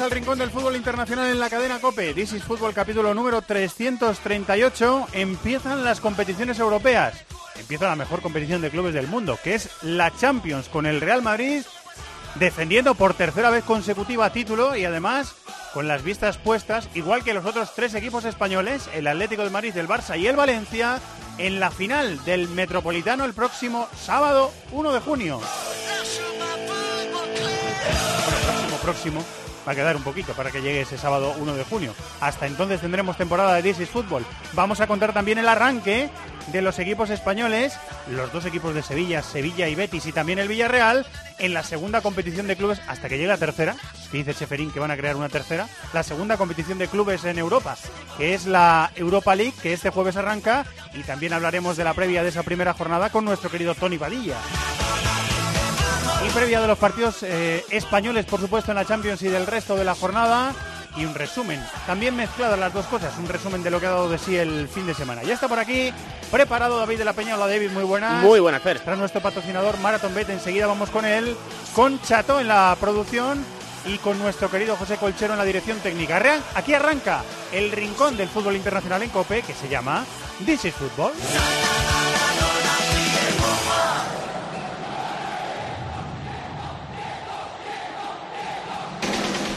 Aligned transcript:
Al 0.00 0.10
Rincón 0.10 0.38
del 0.38 0.50
Fútbol 0.50 0.74
Internacional 0.74 1.30
en 1.30 1.38
la 1.38 1.50
cadena 1.50 1.78
COPE. 1.78 2.14
This 2.14 2.32
is 2.32 2.42
Fútbol 2.42 2.72
capítulo 2.72 3.12
número 3.12 3.42
338. 3.42 5.08
Empiezan 5.12 5.84
las 5.84 6.00
competiciones 6.00 6.58
europeas. 6.58 7.24
Empieza 7.56 7.88
la 7.88 7.96
mejor 7.96 8.22
competición 8.22 8.62
de 8.62 8.70
clubes 8.70 8.94
del 8.94 9.06
mundo, 9.06 9.38
que 9.44 9.54
es 9.54 9.68
la 9.82 10.10
Champions, 10.16 10.68
con 10.70 10.86
el 10.86 11.02
Real 11.02 11.20
Madrid 11.20 11.62
defendiendo 12.36 12.94
por 12.94 13.12
tercera 13.12 13.50
vez 13.50 13.64
consecutiva 13.64 14.32
título 14.32 14.74
y 14.76 14.86
además 14.86 15.34
con 15.74 15.88
las 15.88 16.02
vistas 16.02 16.38
puestas, 16.38 16.88
igual 16.94 17.22
que 17.22 17.34
los 17.34 17.44
otros 17.44 17.74
tres 17.74 17.94
equipos 17.94 18.24
españoles, 18.24 18.88
el 18.94 19.06
Atlético 19.06 19.44
de 19.44 19.50
Madrid, 19.50 19.76
el 19.76 19.88
Barça 19.88 20.18
y 20.18 20.26
el 20.26 20.36
Valencia, 20.36 21.00
en 21.36 21.60
la 21.60 21.70
final 21.70 22.24
del 22.24 22.48
Metropolitano 22.48 23.26
el 23.26 23.34
próximo 23.34 23.88
sábado 24.00 24.52
1 24.70 24.92
de 24.92 25.00
junio. 25.00 25.40
Próximo, 28.26 28.76
próximo. 28.82 29.41
Va 29.66 29.72
a 29.72 29.74
quedar 29.74 29.96
un 29.96 30.02
poquito 30.02 30.32
para 30.32 30.50
que 30.50 30.60
llegue 30.60 30.80
ese 30.80 30.98
sábado 30.98 31.34
1 31.38 31.54
de 31.54 31.64
junio. 31.64 31.94
Hasta 32.20 32.46
entonces 32.46 32.80
tendremos 32.80 33.16
temporada 33.16 33.54
de 33.54 33.62
This 33.62 33.80
is 33.80 33.88
Fútbol. 33.88 34.24
Vamos 34.54 34.80
a 34.80 34.86
contar 34.86 35.12
también 35.12 35.38
el 35.38 35.48
arranque 35.48 36.10
de 36.48 36.62
los 36.62 36.78
equipos 36.78 37.10
españoles, 37.10 37.78
los 38.10 38.32
dos 38.32 38.44
equipos 38.44 38.74
de 38.74 38.82
Sevilla, 38.82 39.22
Sevilla 39.22 39.68
y 39.68 39.74
Betis 39.74 40.06
y 40.06 40.12
también 40.12 40.38
el 40.38 40.48
Villarreal, 40.48 41.06
en 41.38 41.54
la 41.54 41.62
segunda 41.62 42.00
competición 42.00 42.46
de 42.46 42.56
clubes 42.56 42.80
hasta 42.88 43.08
que 43.08 43.16
llegue 43.16 43.28
la 43.28 43.36
tercera, 43.36 43.76
dice 44.12 44.34
Cheferín 44.34 44.70
que 44.70 44.80
van 44.80 44.90
a 44.90 44.96
crear 44.96 45.16
una 45.16 45.28
tercera, 45.28 45.68
la 45.92 46.02
segunda 46.02 46.36
competición 46.36 46.78
de 46.78 46.88
clubes 46.88 47.24
en 47.24 47.38
Europa, 47.38 47.76
que 48.16 48.34
es 48.34 48.46
la 48.46 48.90
Europa 48.96 49.34
League, 49.34 49.54
que 49.62 49.72
este 49.72 49.90
jueves 49.90 50.16
arranca, 50.16 50.66
y 50.94 51.02
también 51.02 51.32
hablaremos 51.32 51.76
de 51.76 51.84
la 51.84 51.94
previa 51.94 52.22
de 52.22 52.30
esa 52.30 52.42
primera 52.42 52.74
jornada 52.74 53.10
con 53.10 53.24
nuestro 53.24 53.50
querido 53.50 53.74
Tony 53.74 53.98
Padilla. 53.98 54.36
Y 56.26 56.30
previa 56.30 56.60
de 56.60 56.68
los 56.68 56.78
partidos 56.78 57.22
eh, 57.22 57.64
españoles, 57.70 58.24
por 58.26 58.40
supuesto, 58.40 58.70
en 58.70 58.76
la 58.76 58.84
Champions 58.84 59.22
y 59.22 59.28
del 59.28 59.46
resto 59.46 59.74
de 59.74 59.84
la 59.84 59.94
jornada. 59.94 60.54
Y 60.96 61.06
un 61.06 61.14
resumen, 61.14 61.60
también 61.86 62.14
mezcladas 62.14 62.58
las 62.58 62.72
dos 62.72 62.84
cosas, 62.86 63.14
un 63.18 63.26
resumen 63.26 63.62
de 63.62 63.70
lo 63.70 63.80
que 63.80 63.86
ha 63.86 63.90
dado 63.90 64.10
de 64.10 64.18
sí 64.18 64.36
el 64.36 64.68
fin 64.68 64.86
de 64.86 64.92
semana. 64.92 65.22
Ya 65.22 65.32
está 65.34 65.48
por 65.48 65.58
aquí, 65.58 65.90
preparado 66.30 66.78
David 66.78 66.98
de 66.98 67.04
la 67.06 67.14
Peña. 67.14 67.34
Hola 67.34 67.46
David, 67.46 67.70
muy 67.70 67.82
buenas. 67.82 68.22
Muy 68.22 68.40
buenas, 68.40 68.62
Fer. 68.62 68.78
Tras 68.80 68.98
nuestro 68.98 69.22
patrocinador 69.22 69.78
Marathon 69.78 70.14
Bet, 70.14 70.28
enseguida 70.28 70.66
vamos 70.66 70.90
con 70.90 71.06
él, 71.06 71.34
con 71.74 72.00
Chato 72.02 72.40
en 72.40 72.48
la 72.48 72.76
producción 72.78 73.42
y 73.86 73.96
con 73.98 74.18
nuestro 74.18 74.50
querido 74.50 74.76
José 74.76 74.98
Colchero 74.98 75.32
en 75.32 75.38
la 75.38 75.46
dirección 75.46 75.78
técnica. 75.78 76.22
Aquí 76.54 76.74
arranca 76.74 77.22
el 77.52 77.72
rincón 77.72 78.18
del 78.18 78.28
fútbol 78.28 78.54
internacional 78.54 79.02
en 79.02 79.08
COPE, 79.08 79.42
que 79.42 79.54
se 79.54 79.70
llama 79.70 80.04
This 80.44 80.66
is 80.66 80.74
Football. 80.74 81.12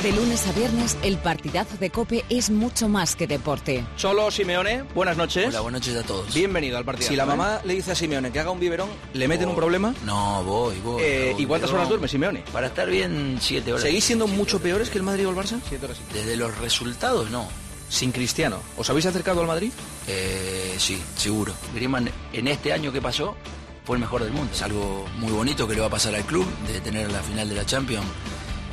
De 0.06 0.12
lunes 0.12 0.46
a 0.46 0.52
viernes, 0.52 0.96
el 1.02 1.18
partidazo 1.18 1.78
de 1.78 1.90
Cope 1.90 2.26
es 2.30 2.52
mucho 2.52 2.88
más 2.88 3.16
que 3.16 3.26
deporte. 3.26 3.84
Cholo 3.98 4.30
Simeone, 4.30 4.84
buenas 4.94 5.18
noches. 5.18 5.48
Hola, 5.48 5.62
buenas 5.62 5.82
noches 5.82 5.96
a 6.04 6.06
todos. 6.06 6.32
Bienvenido 6.32 6.78
al 6.78 6.86
partido. 6.86 7.10
Si 7.10 7.16
la 7.16 7.26
mamá 7.26 7.62
le 7.64 7.74
dice 7.74 7.94
a 7.94 7.96
Simeone 7.96 8.32
que 8.32 8.40
haga 8.40 8.52
un 8.52 8.60
biberón, 8.60 8.88
¿le 9.16 9.28
meten 9.28 9.50
un 9.50 9.56
problema? 9.56 9.96
No, 10.06 10.44
voy, 10.44 10.80
voy. 10.82 11.02
Eh, 11.02 11.32
voy, 11.34 11.42
¿Y 11.42 11.48
cuántas 11.48 11.72
horas 11.72 11.90
duerme 11.90 12.08
Simeone? 12.08 12.44
Para 12.54 12.68
estar 12.68 12.88
bien, 12.88 13.40
siete 13.42 13.72
horas. 13.72 13.82
¿Seguís 13.82 14.04
siendo 14.04 14.26
Siete 14.26 14.38
mucho 14.38 14.58
horas. 14.58 14.64
peores 14.64 14.90
que 14.92 15.00
el 15.00 15.04
Madrid 15.04 15.26
o 15.26 15.32
el 15.32 15.36
Barça? 15.38 15.60
Siete 15.68 15.86
horas. 15.86 15.98
Desde 16.14 16.36
los 16.38 16.56
resultados, 16.60 17.32
no. 17.32 17.48
Sin 17.90 18.12
Cristiano. 18.12 18.60
¿Os 18.78 18.88
habéis 18.92 19.08
acercado 19.08 19.42
al 19.42 19.48
Madrid? 19.48 19.72
Eh, 20.08 20.76
sí, 20.78 21.02
seguro. 21.18 21.56
Griezmann, 21.74 22.12
en 22.32 22.48
este 22.48 22.74
año 22.74 22.92
que 22.92 23.02
pasó, 23.02 23.36
fue 23.84 23.96
el 23.96 24.02
mejor 24.02 24.24
del 24.24 24.34
mundo. 24.34 24.54
Es 24.54 24.62
algo 24.62 25.08
muy 25.18 25.32
bonito 25.32 25.68
que 25.68 25.74
le 25.74 25.80
va 25.82 25.88
a 25.88 25.90
pasar 25.90 26.14
al 26.14 26.26
club, 26.26 26.46
de 26.68 26.80
tener 26.80 27.12
la 27.12 27.24
final 27.24 27.50
de 27.50 27.56
la 27.56 27.66
Champions 27.66 28.06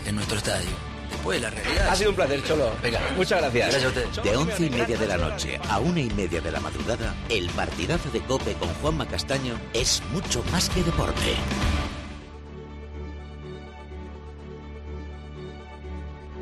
en 0.04 0.14
nuestro 0.14 0.36
estadio. 0.36 0.91
Después, 1.22 1.40
la 1.40 1.50
realidad... 1.50 1.88
Ha 1.88 1.94
sido 1.94 2.10
un 2.10 2.16
placer, 2.16 2.42
Cholo. 2.42 2.72
Venga. 2.82 3.00
Muchas 3.16 3.40
gracias. 3.40 3.68
Gracias 3.68 3.84
a 3.84 3.88
ustedes. 3.88 4.24
De 4.24 4.36
once 4.36 4.66
y 4.66 4.70
media 4.70 4.98
de 4.98 5.06
la 5.06 5.16
noche 5.16 5.60
a 5.70 5.78
una 5.78 6.00
y 6.00 6.10
media 6.10 6.40
de 6.40 6.50
la 6.50 6.58
madrugada, 6.58 7.14
el 7.28 7.48
partidazo 7.50 8.10
de 8.10 8.20
Cope 8.22 8.54
con 8.54 8.68
Juanma 8.74 9.06
Castaño 9.06 9.54
es 9.72 10.02
mucho 10.12 10.42
más 10.50 10.68
que 10.68 10.82
deporte. 10.82 11.36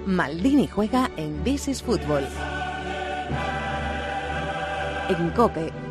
Maldini 0.07 0.67
juega 0.67 1.11
en 1.19 1.45
This 1.45 1.69
is 1.69 1.83
Fútbol. 1.83 2.27
En 5.11 5.29
Cope. 5.33 5.90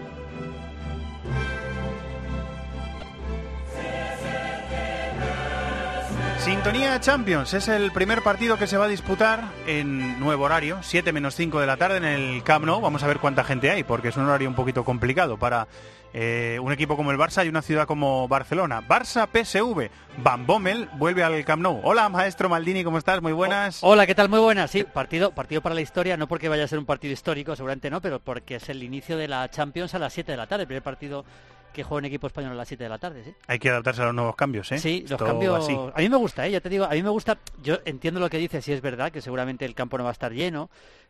Sintonía 6.50 7.00
Champions 7.00 7.54
es 7.54 7.68
el 7.68 7.92
primer 7.92 8.24
partido 8.24 8.58
que 8.58 8.66
se 8.66 8.76
va 8.76 8.86
a 8.86 8.88
disputar 8.88 9.44
en 9.68 10.20
nuevo 10.20 10.46
horario, 10.46 10.80
7 10.82 11.14
menos 11.14 11.36
5 11.36 11.60
de 11.60 11.68
la 11.68 11.78
tarde 11.78 11.98
en 11.98 12.06
el 12.06 12.44
Camp 12.44 12.66
Nou. 12.66 12.82
Vamos 12.82 13.04
a 13.04 13.08
ver 13.08 13.20
cuánta 13.20 13.44
gente 13.44 13.70
hay, 13.70 13.84
porque 13.84 14.08
es 14.08 14.18
un 14.18 14.26
horario 14.26 14.50
un 14.50 14.56
poquito 14.56 14.84
complicado 14.84 15.38
para 15.38 15.68
eh, 16.12 16.58
un 16.60 16.72
equipo 16.72 16.98
como 16.98 17.12
el 17.12 17.20
Barça 17.20 17.46
y 17.46 17.50
una 17.50 17.62
ciudad 17.62 17.86
como 17.86 18.28
Barcelona. 18.28 18.82
Barça 18.82 19.28
PSV, 19.28 19.92
Van 20.24 20.48
Bommel 20.48 20.90
vuelve 20.98 21.24
al 21.24 21.46
Camp 21.46 21.62
Nou. 21.62 21.82
Hola, 21.84 22.10
maestro 22.10 22.50
Maldini, 22.50 22.84
¿cómo 22.84 22.98
estás? 22.98 23.22
Muy 23.22 23.32
buenas. 23.32 23.84
Hola, 23.84 24.08
¿qué 24.08 24.16
tal? 24.16 24.28
Muy 24.28 24.40
buenas. 24.40 24.72
Sí, 24.72 24.84
partido, 24.84 25.30
partido 25.30 25.62
para 25.62 25.76
la 25.76 25.82
historia, 25.82 26.18
no 26.18 26.28
porque 26.28 26.50
vaya 26.50 26.64
a 26.64 26.68
ser 26.68 26.80
un 26.80 26.86
partido 26.88 27.14
histórico, 27.14 27.56
seguramente 27.56 27.92
no, 27.92 28.02
pero 28.02 28.22
porque 28.22 28.56
es 28.56 28.70
el 28.70 28.82
inicio 28.82 29.18
de 29.18 29.28
la 29.28 29.48
Champions 29.52 29.94
a 29.94 30.00
las 30.00 30.14
7 30.14 30.32
de 30.32 30.38
la 30.38 30.48
tarde, 30.48 30.64
el 30.64 30.68
primer 30.68 30.82
partido 30.82 31.26
que 31.74 31.84
juega 31.84 32.00
un 32.00 32.06
equipo 32.06 32.28
español 32.28 32.52
a 32.52 32.56
las 32.56 32.68
7 32.68 32.84
de 32.84 32.90
la 32.90 32.98
tarde, 32.98 33.24
¿sí? 33.24 33.34
Hay 33.48 33.60
que 33.60 33.70
adaptarse 33.70 34.02
a 34.02 34.06
los 34.06 34.16
nuevos 34.16 34.36
cambios, 34.36 34.72
¿eh? 34.72 34.78
Sí, 34.80 35.02
los 35.02 35.12
Esto 35.12 35.26
cambios. 35.26 35.64
así. 35.64 35.74
A 35.94 36.00
mí 36.00 36.10
me 36.10 36.18
gusta, 36.18 36.46
¿eh? 36.48 36.52
ya 36.52 36.62
te 36.62 36.70
digo, 36.70 36.86
a 36.86 36.90
mí 36.90 37.04
me 37.04 37.10
gusta. 37.10 37.38
Yo 37.62 37.78
entiendo 37.86 38.20
lo 38.20 38.30
que 38.30 38.38
dices, 38.38 38.64
si 38.66 38.74
es 38.74 38.82
verdad, 38.82 39.12
que 39.12 39.22
seguramente 39.22 39.66
el 39.66 39.76
campo 39.76 39.98
no 39.98 40.04
va 40.04 40.10
a 40.12 40.14
estar 40.14 40.32
lleno, 40.34 40.70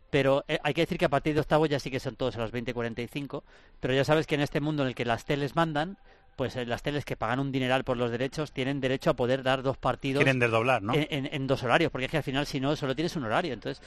pero 0.10 0.44
eh, 0.48 0.60
hay 0.64 0.74
que 0.74 0.82
decir 0.82 0.98
que 0.98 1.06
a 1.06 1.10
partir 1.10 1.34
de 1.34 1.42
octavo 1.42 1.66
ya 1.66 1.80
sí 1.80 1.92
que 1.92 2.00
son 2.00 2.16
todos 2.16 2.36
a 2.36 2.40
las 2.40 2.52
20.45. 2.52 3.44
Pero 3.80 3.94
ya 3.94 4.04
sabes 4.04 4.28
que 4.28 4.36
en 4.36 4.42
este 4.42 4.60
mundo 4.60 4.84
en 4.84 4.90
el 4.90 4.96
que 4.96 5.06
las 5.06 5.26
teles 5.26 5.56
mandan, 5.56 5.98
pues 6.40 6.56
eh, 6.56 6.66
las 6.66 6.82
teles 6.82 7.04
que 7.04 7.18
pagan 7.18 7.42
un 7.42 7.52
dineral 7.52 7.84
por 7.84 7.98
los 7.98 8.10
derechos 8.12 8.54
tienen 8.54 8.80
derecho 8.80 9.10
a 9.10 9.14
poder 9.14 9.44
dar 9.44 9.62
dos 9.62 9.76
partidos 9.76 10.24
Quieren 10.24 10.40
desdoblar, 10.40 10.82
¿no? 10.82 10.94
en, 10.94 11.06
en- 11.12 11.30
en 11.34 11.48
dos 11.48 11.62
horarios, 11.64 11.92
porque 11.92 12.06
es 12.06 12.12
que 12.12 12.16
al 12.16 12.24
final 12.24 12.46
si 12.46 12.62
no 12.62 12.74
solo 12.78 12.96
tienes 12.96 13.14
un 13.18 13.26
horario. 13.26 13.54
Entonces, 13.54 13.84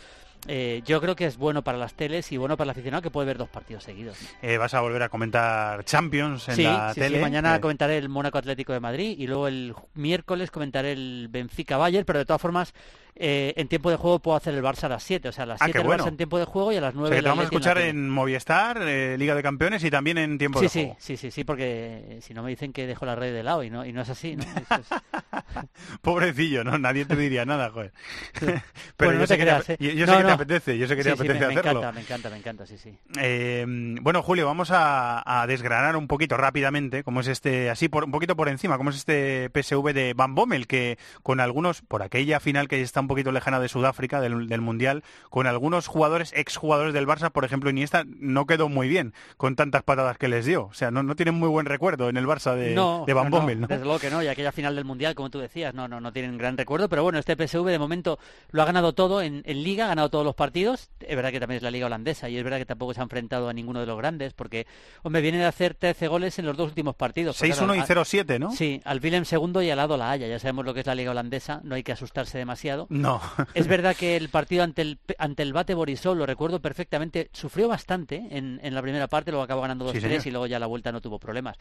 eh, 0.48 0.82
yo 0.84 1.00
creo 1.00 1.16
que 1.16 1.24
es 1.24 1.38
bueno 1.38 1.62
para 1.64 1.78
las 1.78 1.94
teles 1.94 2.30
y 2.30 2.36
bueno 2.36 2.58
para 2.58 2.66
el 2.66 2.70
aficionado 2.72 3.00
que 3.02 3.08
puede 3.10 3.26
ver 3.26 3.38
dos 3.38 3.48
partidos 3.48 3.84
seguidos. 3.84 4.18
¿no? 4.20 4.28
Eh, 4.48 4.58
vas 4.58 4.74
a 4.74 4.82
volver 4.82 5.02
a 5.02 5.08
comentar 5.08 5.82
Champions 5.86 6.46
en 6.50 6.56
Sí, 6.56 6.62
la 6.64 6.92
sí, 6.92 7.00
tele. 7.00 7.16
sí, 7.16 7.22
mañana 7.22 7.58
comentaré 7.58 7.96
el 7.96 8.10
Mónaco 8.10 8.36
Atlético 8.36 8.74
de 8.74 8.80
Madrid 8.80 9.14
y 9.18 9.26
luego 9.26 9.48
el 9.48 9.74
miércoles 9.94 10.50
comentaré 10.50 10.92
el 10.92 11.28
Benfica 11.30 11.78
Bayern, 11.78 12.04
pero 12.04 12.18
de 12.18 12.26
todas 12.26 12.42
formas 12.42 12.74
eh, 13.16 13.52
en 13.56 13.68
tiempo 13.68 13.90
de 13.90 13.96
juego 13.96 14.18
puedo 14.20 14.36
hacer 14.36 14.54
el 14.54 14.62
Barça 14.62 14.84
a 14.84 14.88
las 14.88 15.02
7, 15.02 15.28
o 15.28 15.32
sea, 15.32 15.44
a 15.44 15.46
las 15.46 15.60
Ah, 15.62 15.66
7 15.66 15.72
qué 15.78 15.82
el 15.82 15.86
bueno. 15.86 16.04
Barça 16.04 16.08
en 16.08 16.16
tiempo 16.16 16.38
de 16.38 16.44
juego 16.44 16.72
y 16.72 16.76
a 16.76 16.80
las 16.80 16.94
o 16.94 16.98
9 16.98 17.08
sea, 17.10 17.16
que 17.18 17.22
te 17.22 17.28
vamos 17.28 17.42
a 17.42 17.44
en 17.44 17.46
escuchar 17.54 17.76
tele. 17.76 17.88
en 17.90 18.10
Movistar, 18.10 18.78
eh, 18.82 19.16
Liga 19.18 19.34
de 19.34 19.42
Campeones 19.42 19.84
y 19.84 19.90
también 19.90 20.18
en 20.18 20.38
tiempo 20.38 20.58
Sí, 20.60 20.64
de 20.64 20.68
sí, 20.70 20.78
juego. 20.80 20.96
sí, 21.00 21.16
sí, 21.16 21.30
sí, 21.30 21.44
porque 21.44 22.18
si 22.22 22.34
no 22.34 22.42
me 22.42 22.50
dicen 22.50 22.72
que 22.72 22.86
dejo 22.86 23.04
la 23.06 23.14
red 23.14 23.32
de 23.32 23.42
lado 23.42 23.62
y 23.62 23.70
no, 23.70 23.84
y 23.84 23.92
no 23.92 24.02
es 24.02 24.08
así, 24.08 24.36
¿no? 24.36 24.42
Es- 24.44 24.48
Pobrecillo, 26.02 26.64
¿no? 26.64 26.78
Nadie 26.78 27.04
te 27.04 27.16
diría 27.16 27.44
nada, 27.44 27.70
joder. 27.70 27.92
Pero 28.40 28.62
Bueno, 28.98 29.12
yo 29.12 29.18
no 29.20 29.26
sé 29.26 29.34
te 29.34 29.38
que 29.38 29.44
te 29.44 29.50
creas, 29.50 29.68
ape- 29.68 29.72
¿eh? 29.74 29.76
yo, 29.80 29.90
yo 29.90 30.06
No, 30.06 30.12
sé 30.12 30.18
que 30.18 30.24
te 30.24 30.32
apetece, 30.32 30.78
yo 30.78 30.86
sé 30.86 30.96
que 30.96 31.02
te 31.04 31.10
Sí, 31.10 31.16
sí, 31.16 31.22
me, 31.22 31.30
apetece 31.30 31.46
me 31.54 31.60
hacerlo. 31.60 31.80
encanta, 31.80 31.92
me 31.92 32.00
encanta, 32.00 32.30
me 32.30 32.36
encanta, 32.38 32.66
sí, 32.66 32.78
sí. 32.78 32.96
Eh, 33.18 33.64
bueno, 34.00 34.22
Julio, 34.22 34.46
vamos 34.46 34.70
a, 34.70 35.22
a 35.42 35.46
desgranar 35.46 35.96
un 35.96 36.08
poquito 36.08 36.36
rápidamente 36.36 37.04
cómo 37.04 37.20
es 37.20 37.28
este, 37.28 37.70
así 37.70 37.88
por 37.88 38.04
un 38.04 38.10
poquito 38.10 38.36
por 38.36 38.48
encima, 38.48 38.76
cómo 38.78 38.90
es 38.90 38.96
este 38.96 39.50
PSV 39.50 39.92
de 39.92 40.14
Van 40.14 40.34
Bommel, 40.34 40.66
que 40.66 40.98
con 41.22 41.40
algunos, 41.40 41.82
por 41.82 42.02
aquella 42.02 42.40
final 42.40 42.68
que 42.68 42.80
está 42.80 43.01
un 43.02 43.08
poquito 43.08 43.32
lejana 43.32 43.60
de 43.60 43.68
Sudáfrica, 43.68 44.20
del, 44.20 44.48
del 44.48 44.60
Mundial, 44.60 45.02
con 45.30 45.46
algunos 45.46 45.86
jugadores, 45.86 46.32
exjugadores 46.34 46.94
del 46.94 47.06
Barça, 47.06 47.30
por 47.30 47.44
ejemplo, 47.44 47.70
Iniesta, 47.70 48.04
no 48.06 48.46
quedó 48.46 48.68
muy 48.68 48.88
bien 48.88 49.12
con 49.36 49.56
tantas 49.56 49.82
patadas 49.82 50.18
que 50.18 50.28
les 50.28 50.46
dio. 50.46 50.64
O 50.66 50.74
sea, 50.74 50.90
no, 50.90 51.02
no 51.02 51.16
tienen 51.16 51.34
muy 51.34 51.48
buen 51.48 51.66
recuerdo 51.66 52.08
en 52.08 52.16
el 52.16 52.26
Barça 52.26 52.54
de, 52.54 52.74
no, 52.74 53.04
de 53.06 53.14
Van 53.14 53.30
no, 53.30 53.38
Bommel, 53.40 53.60
¿no? 53.60 53.66
Desde 53.66 53.84
luego 53.84 53.98
que 53.98 54.10
no, 54.10 54.22
y 54.22 54.28
aquella 54.28 54.52
final 54.52 54.74
del 54.76 54.84
Mundial, 54.84 55.14
como 55.14 55.30
tú 55.30 55.38
decías, 55.38 55.74
no, 55.74 55.88
no, 55.88 56.00
no 56.00 56.12
tienen 56.12 56.38
gran 56.38 56.56
recuerdo, 56.56 56.88
pero 56.88 57.02
bueno, 57.02 57.18
este 57.18 57.36
PSV 57.36 57.64
de 57.66 57.78
momento 57.78 58.18
lo 58.50 58.62
ha 58.62 58.64
ganado 58.64 58.92
todo 58.94 59.22
en, 59.22 59.42
en 59.44 59.62
Liga, 59.62 59.84
ha 59.84 59.88
ganado 59.88 60.08
todos 60.10 60.24
los 60.24 60.34
partidos. 60.34 60.90
Es 61.00 61.16
verdad 61.16 61.30
que 61.30 61.40
también 61.40 61.56
es 61.58 61.62
la 61.62 61.70
Liga 61.70 61.86
holandesa 61.86 62.28
y 62.28 62.36
es 62.38 62.44
verdad 62.44 62.58
que 62.58 62.66
tampoco 62.66 62.94
se 62.94 63.00
ha 63.00 63.02
enfrentado 63.02 63.48
a 63.48 63.52
ninguno 63.52 63.80
de 63.80 63.86
los 63.86 63.98
grandes, 63.98 64.32
porque, 64.32 64.66
hombre, 65.02 65.20
viene 65.22 65.38
de 65.38 65.46
hacer 65.46 65.74
13 65.74 66.08
goles 66.08 66.38
en 66.38 66.46
los 66.46 66.56
dos 66.56 66.68
últimos 66.68 66.94
partidos. 66.94 67.36
Porque, 67.38 67.52
6-1 67.52 67.56
claro, 67.56 67.74
y 67.74 67.78
a- 67.80 67.86
0-7, 67.86 68.38
¿no? 68.38 68.52
Sí, 68.52 68.80
al 68.84 69.00
Willem 69.02 69.24
segundo 69.24 69.62
y 69.62 69.70
al 69.70 69.76
lado 69.76 69.96
la 69.96 70.10
Haya. 70.10 70.26
Ya 70.28 70.38
sabemos 70.38 70.64
lo 70.64 70.74
que 70.74 70.80
es 70.80 70.86
la 70.86 70.94
Liga 70.94 71.10
holandesa, 71.10 71.60
no 71.64 71.74
hay 71.74 71.82
que 71.82 71.92
asustarse 71.92 72.38
demasiado. 72.38 72.86
No. 72.92 73.20
Es 73.54 73.66
verdad 73.68 73.96
que 73.96 74.16
el 74.16 74.28
partido 74.28 74.62
ante 74.64 74.82
el, 74.82 74.98
ante 75.18 75.42
el 75.42 75.52
Bate 75.52 75.74
Borisov, 75.74 76.14
lo 76.16 76.26
recuerdo 76.26 76.60
perfectamente, 76.60 77.30
sufrió 77.32 77.68
bastante 77.68 78.22
en, 78.30 78.60
en 78.62 78.74
la 78.74 78.82
primera 78.82 79.08
parte, 79.08 79.30
luego 79.30 79.44
acabó 79.44 79.62
ganando 79.62 79.90
2-3 79.92 80.20
Sí, 80.20 80.28
y 80.28 80.32
luego 80.32 80.46
ya 80.46 80.58
la 80.58 80.66
vuelta 80.66 80.92
no 80.92 81.00
tuvo 81.00 81.18
problemas. 81.18 81.56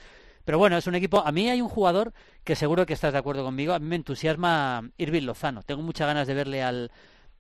Pero 0.46 0.58
bueno, 0.58 0.78
es 0.78 0.88
un 0.88 0.96
equipo. 0.96 1.20
A 1.26 1.32
mí 1.32 1.50
hay 1.50 1.62
un 1.62 1.70
jugador 1.70 2.14
que 2.44 2.56
seguro 2.56 2.86
que 2.86 2.94
estás 2.94 3.14
de 3.14 3.20
acuerdo 3.20 3.44
conmigo. 3.44 3.74
A 3.74 3.80
mí 3.80 3.86
me 3.86 3.96
entusiasma 3.96 4.90
Irving 4.98 5.24
Lozano. 5.24 5.64
Tengo 5.64 5.82
muchas 5.82 6.08
ganas 6.08 6.28
de 6.28 6.34
verle 6.34 6.64
al 6.64 6.92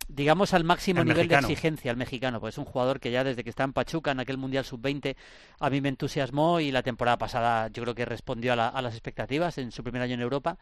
digamos 0.07 0.53
al 0.53 0.63
máximo 0.63 1.01
El 1.01 1.07
nivel 1.07 1.27
mexicano. 1.27 1.47
de 1.47 1.53
exigencia 1.53 1.91
al 1.91 1.95
mexicano, 1.97 2.39
pues 2.39 2.55
es 2.55 2.57
un 2.57 2.65
jugador 2.65 2.99
que 2.99 3.11
ya 3.11 3.23
desde 3.23 3.43
que 3.43 3.49
está 3.51 3.63
en 3.63 3.71
Pachuca 3.71 4.11
en 4.11 4.19
aquel 4.19 4.37
Mundial 4.37 4.65
Sub-20 4.65 5.15
a 5.59 5.69
mí 5.69 5.79
me 5.79 5.89
entusiasmó 5.89 6.59
y 6.59 6.71
la 6.71 6.81
temporada 6.81 7.17
pasada 7.17 7.67
yo 7.69 7.83
creo 7.83 7.93
que 7.95 8.03
respondió 8.05 8.51
a, 8.53 8.55
la- 8.55 8.67
a 8.69 8.81
las 8.81 8.93
expectativas 8.93 9.57
en 9.59 9.71
su 9.71 9.83
primer 9.83 10.01
año 10.01 10.15
en 10.15 10.21
Europa 10.21 10.57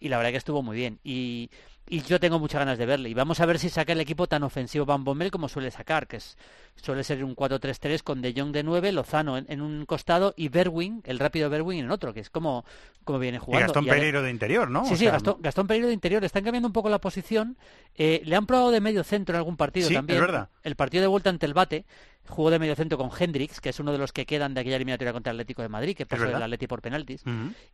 y 0.00 0.08
la 0.08 0.16
verdad 0.16 0.30
que 0.30 0.38
estuvo 0.38 0.62
muy 0.62 0.76
bien 0.76 1.00
y, 1.02 1.50
y 1.88 2.00
yo 2.02 2.18
tengo 2.18 2.38
muchas 2.38 2.60
ganas 2.60 2.78
de 2.78 2.86
verle 2.86 3.08
y 3.10 3.14
vamos 3.14 3.40
a 3.40 3.46
ver 3.46 3.58
si 3.58 3.68
saca 3.68 3.92
el 3.92 4.00
equipo 4.00 4.26
tan 4.26 4.42
ofensivo 4.42 4.86
Van 4.86 5.04
Bommel 5.04 5.30
como 5.30 5.48
suele 5.48 5.70
sacar, 5.70 6.06
que 6.06 6.16
es 6.16 6.36
suele 6.76 7.04
ser 7.04 7.22
un 7.22 7.36
4-3-3 7.36 8.02
con 8.02 8.20
De 8.22 8.32
Jong 8.36 8.50
de 8.52 8.62
9, 8.62 8.90
Lozano 8.92 9.36
en, 9.38 9.46
en 9.48 9.60
un 9.62 9.84
costado 9.86 10.34
y 10.36 10.48
Berwin, 10.48 11.02
el 11.04 11.18
rápido 11.18 11.48
Berwin 11.50 11.84
en 11.84 11.90
otro, 11.90 12.12
que 12.14 12.20
es 12.20 12.30
como, 12.30 12.64
como 13.04 13.18
viene 13.18 13.36
Y 13.36 13.40
jugando. 13.40 13.66
Gastón 13.66 13.84
Y 13.84 13.88
Pereiro 13.90 14.22
de 14.22 14.30
interior, 14.30 14.70
¿no? 14.70 14.84
Sí, 14.86 14.94
O 14.94 14.96
sí, 14.96 15.04
sea, 15.04 15.12
Gastón, 15.12 15.36
Gastón 15.40 15.66
Pereiro 15.66 15.88
de 15.88 15.94
interior. 15.94 16.24
Están 16.24 16.42
cambiando 16.42 16.66
un 16.66 16.72
poco 16.72 16.88
la 16.88 17.00
posición. 17.00 17.56
Eh, 17.94 18.22
le 18.24 18.34
han 18.34 18.46
probado 18.46 18.70
de 18.72 18.80
medio 18.80 19.04
centro 19.04 19.34
en 19.34 19.38
algún 19.38 19.56
partido 19.56 19.86
Sí, 19.88 19.94
también. 19.94 20.16
es 20.16 20.20
verdad. 20.26 20.48
El 20.64 20.74
partido 20.74 21.02
de 21.02 21.08
vuelta 21.08 21.30
ante 21.30 21.46
el 21.46 21.54
Bate 21.54 21.84
jugó 22.26 22.50
de 22.50 22.58
medio 22.58 22.74
centro 22.74 22.96
con 22.98 23.10
Hendrix, 23.16 23.60
que 23.60 23.68
es 23.68 23.78
uno 23.78 23.92
de 23.92 23.98
los 23.98 24.10
que 24.12 24.24
quedan 24.26 24.54
de 24.54 24.62
aquella 24.62 24.76
eliminatoria 24.76 25.12
contra 25.12 25.30
el 25.30 25.36
Atlético 25.36 25.60
de 25.62 25.68
Madrid, 25.68 25.94
que 25.94 26.06
pasó 26.06 26.24
del 26.24 26.42
Atleti 26.42 26.66
por 26.66 26.80
penaltis. 26.80 27.22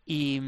Y, 0.04 0.40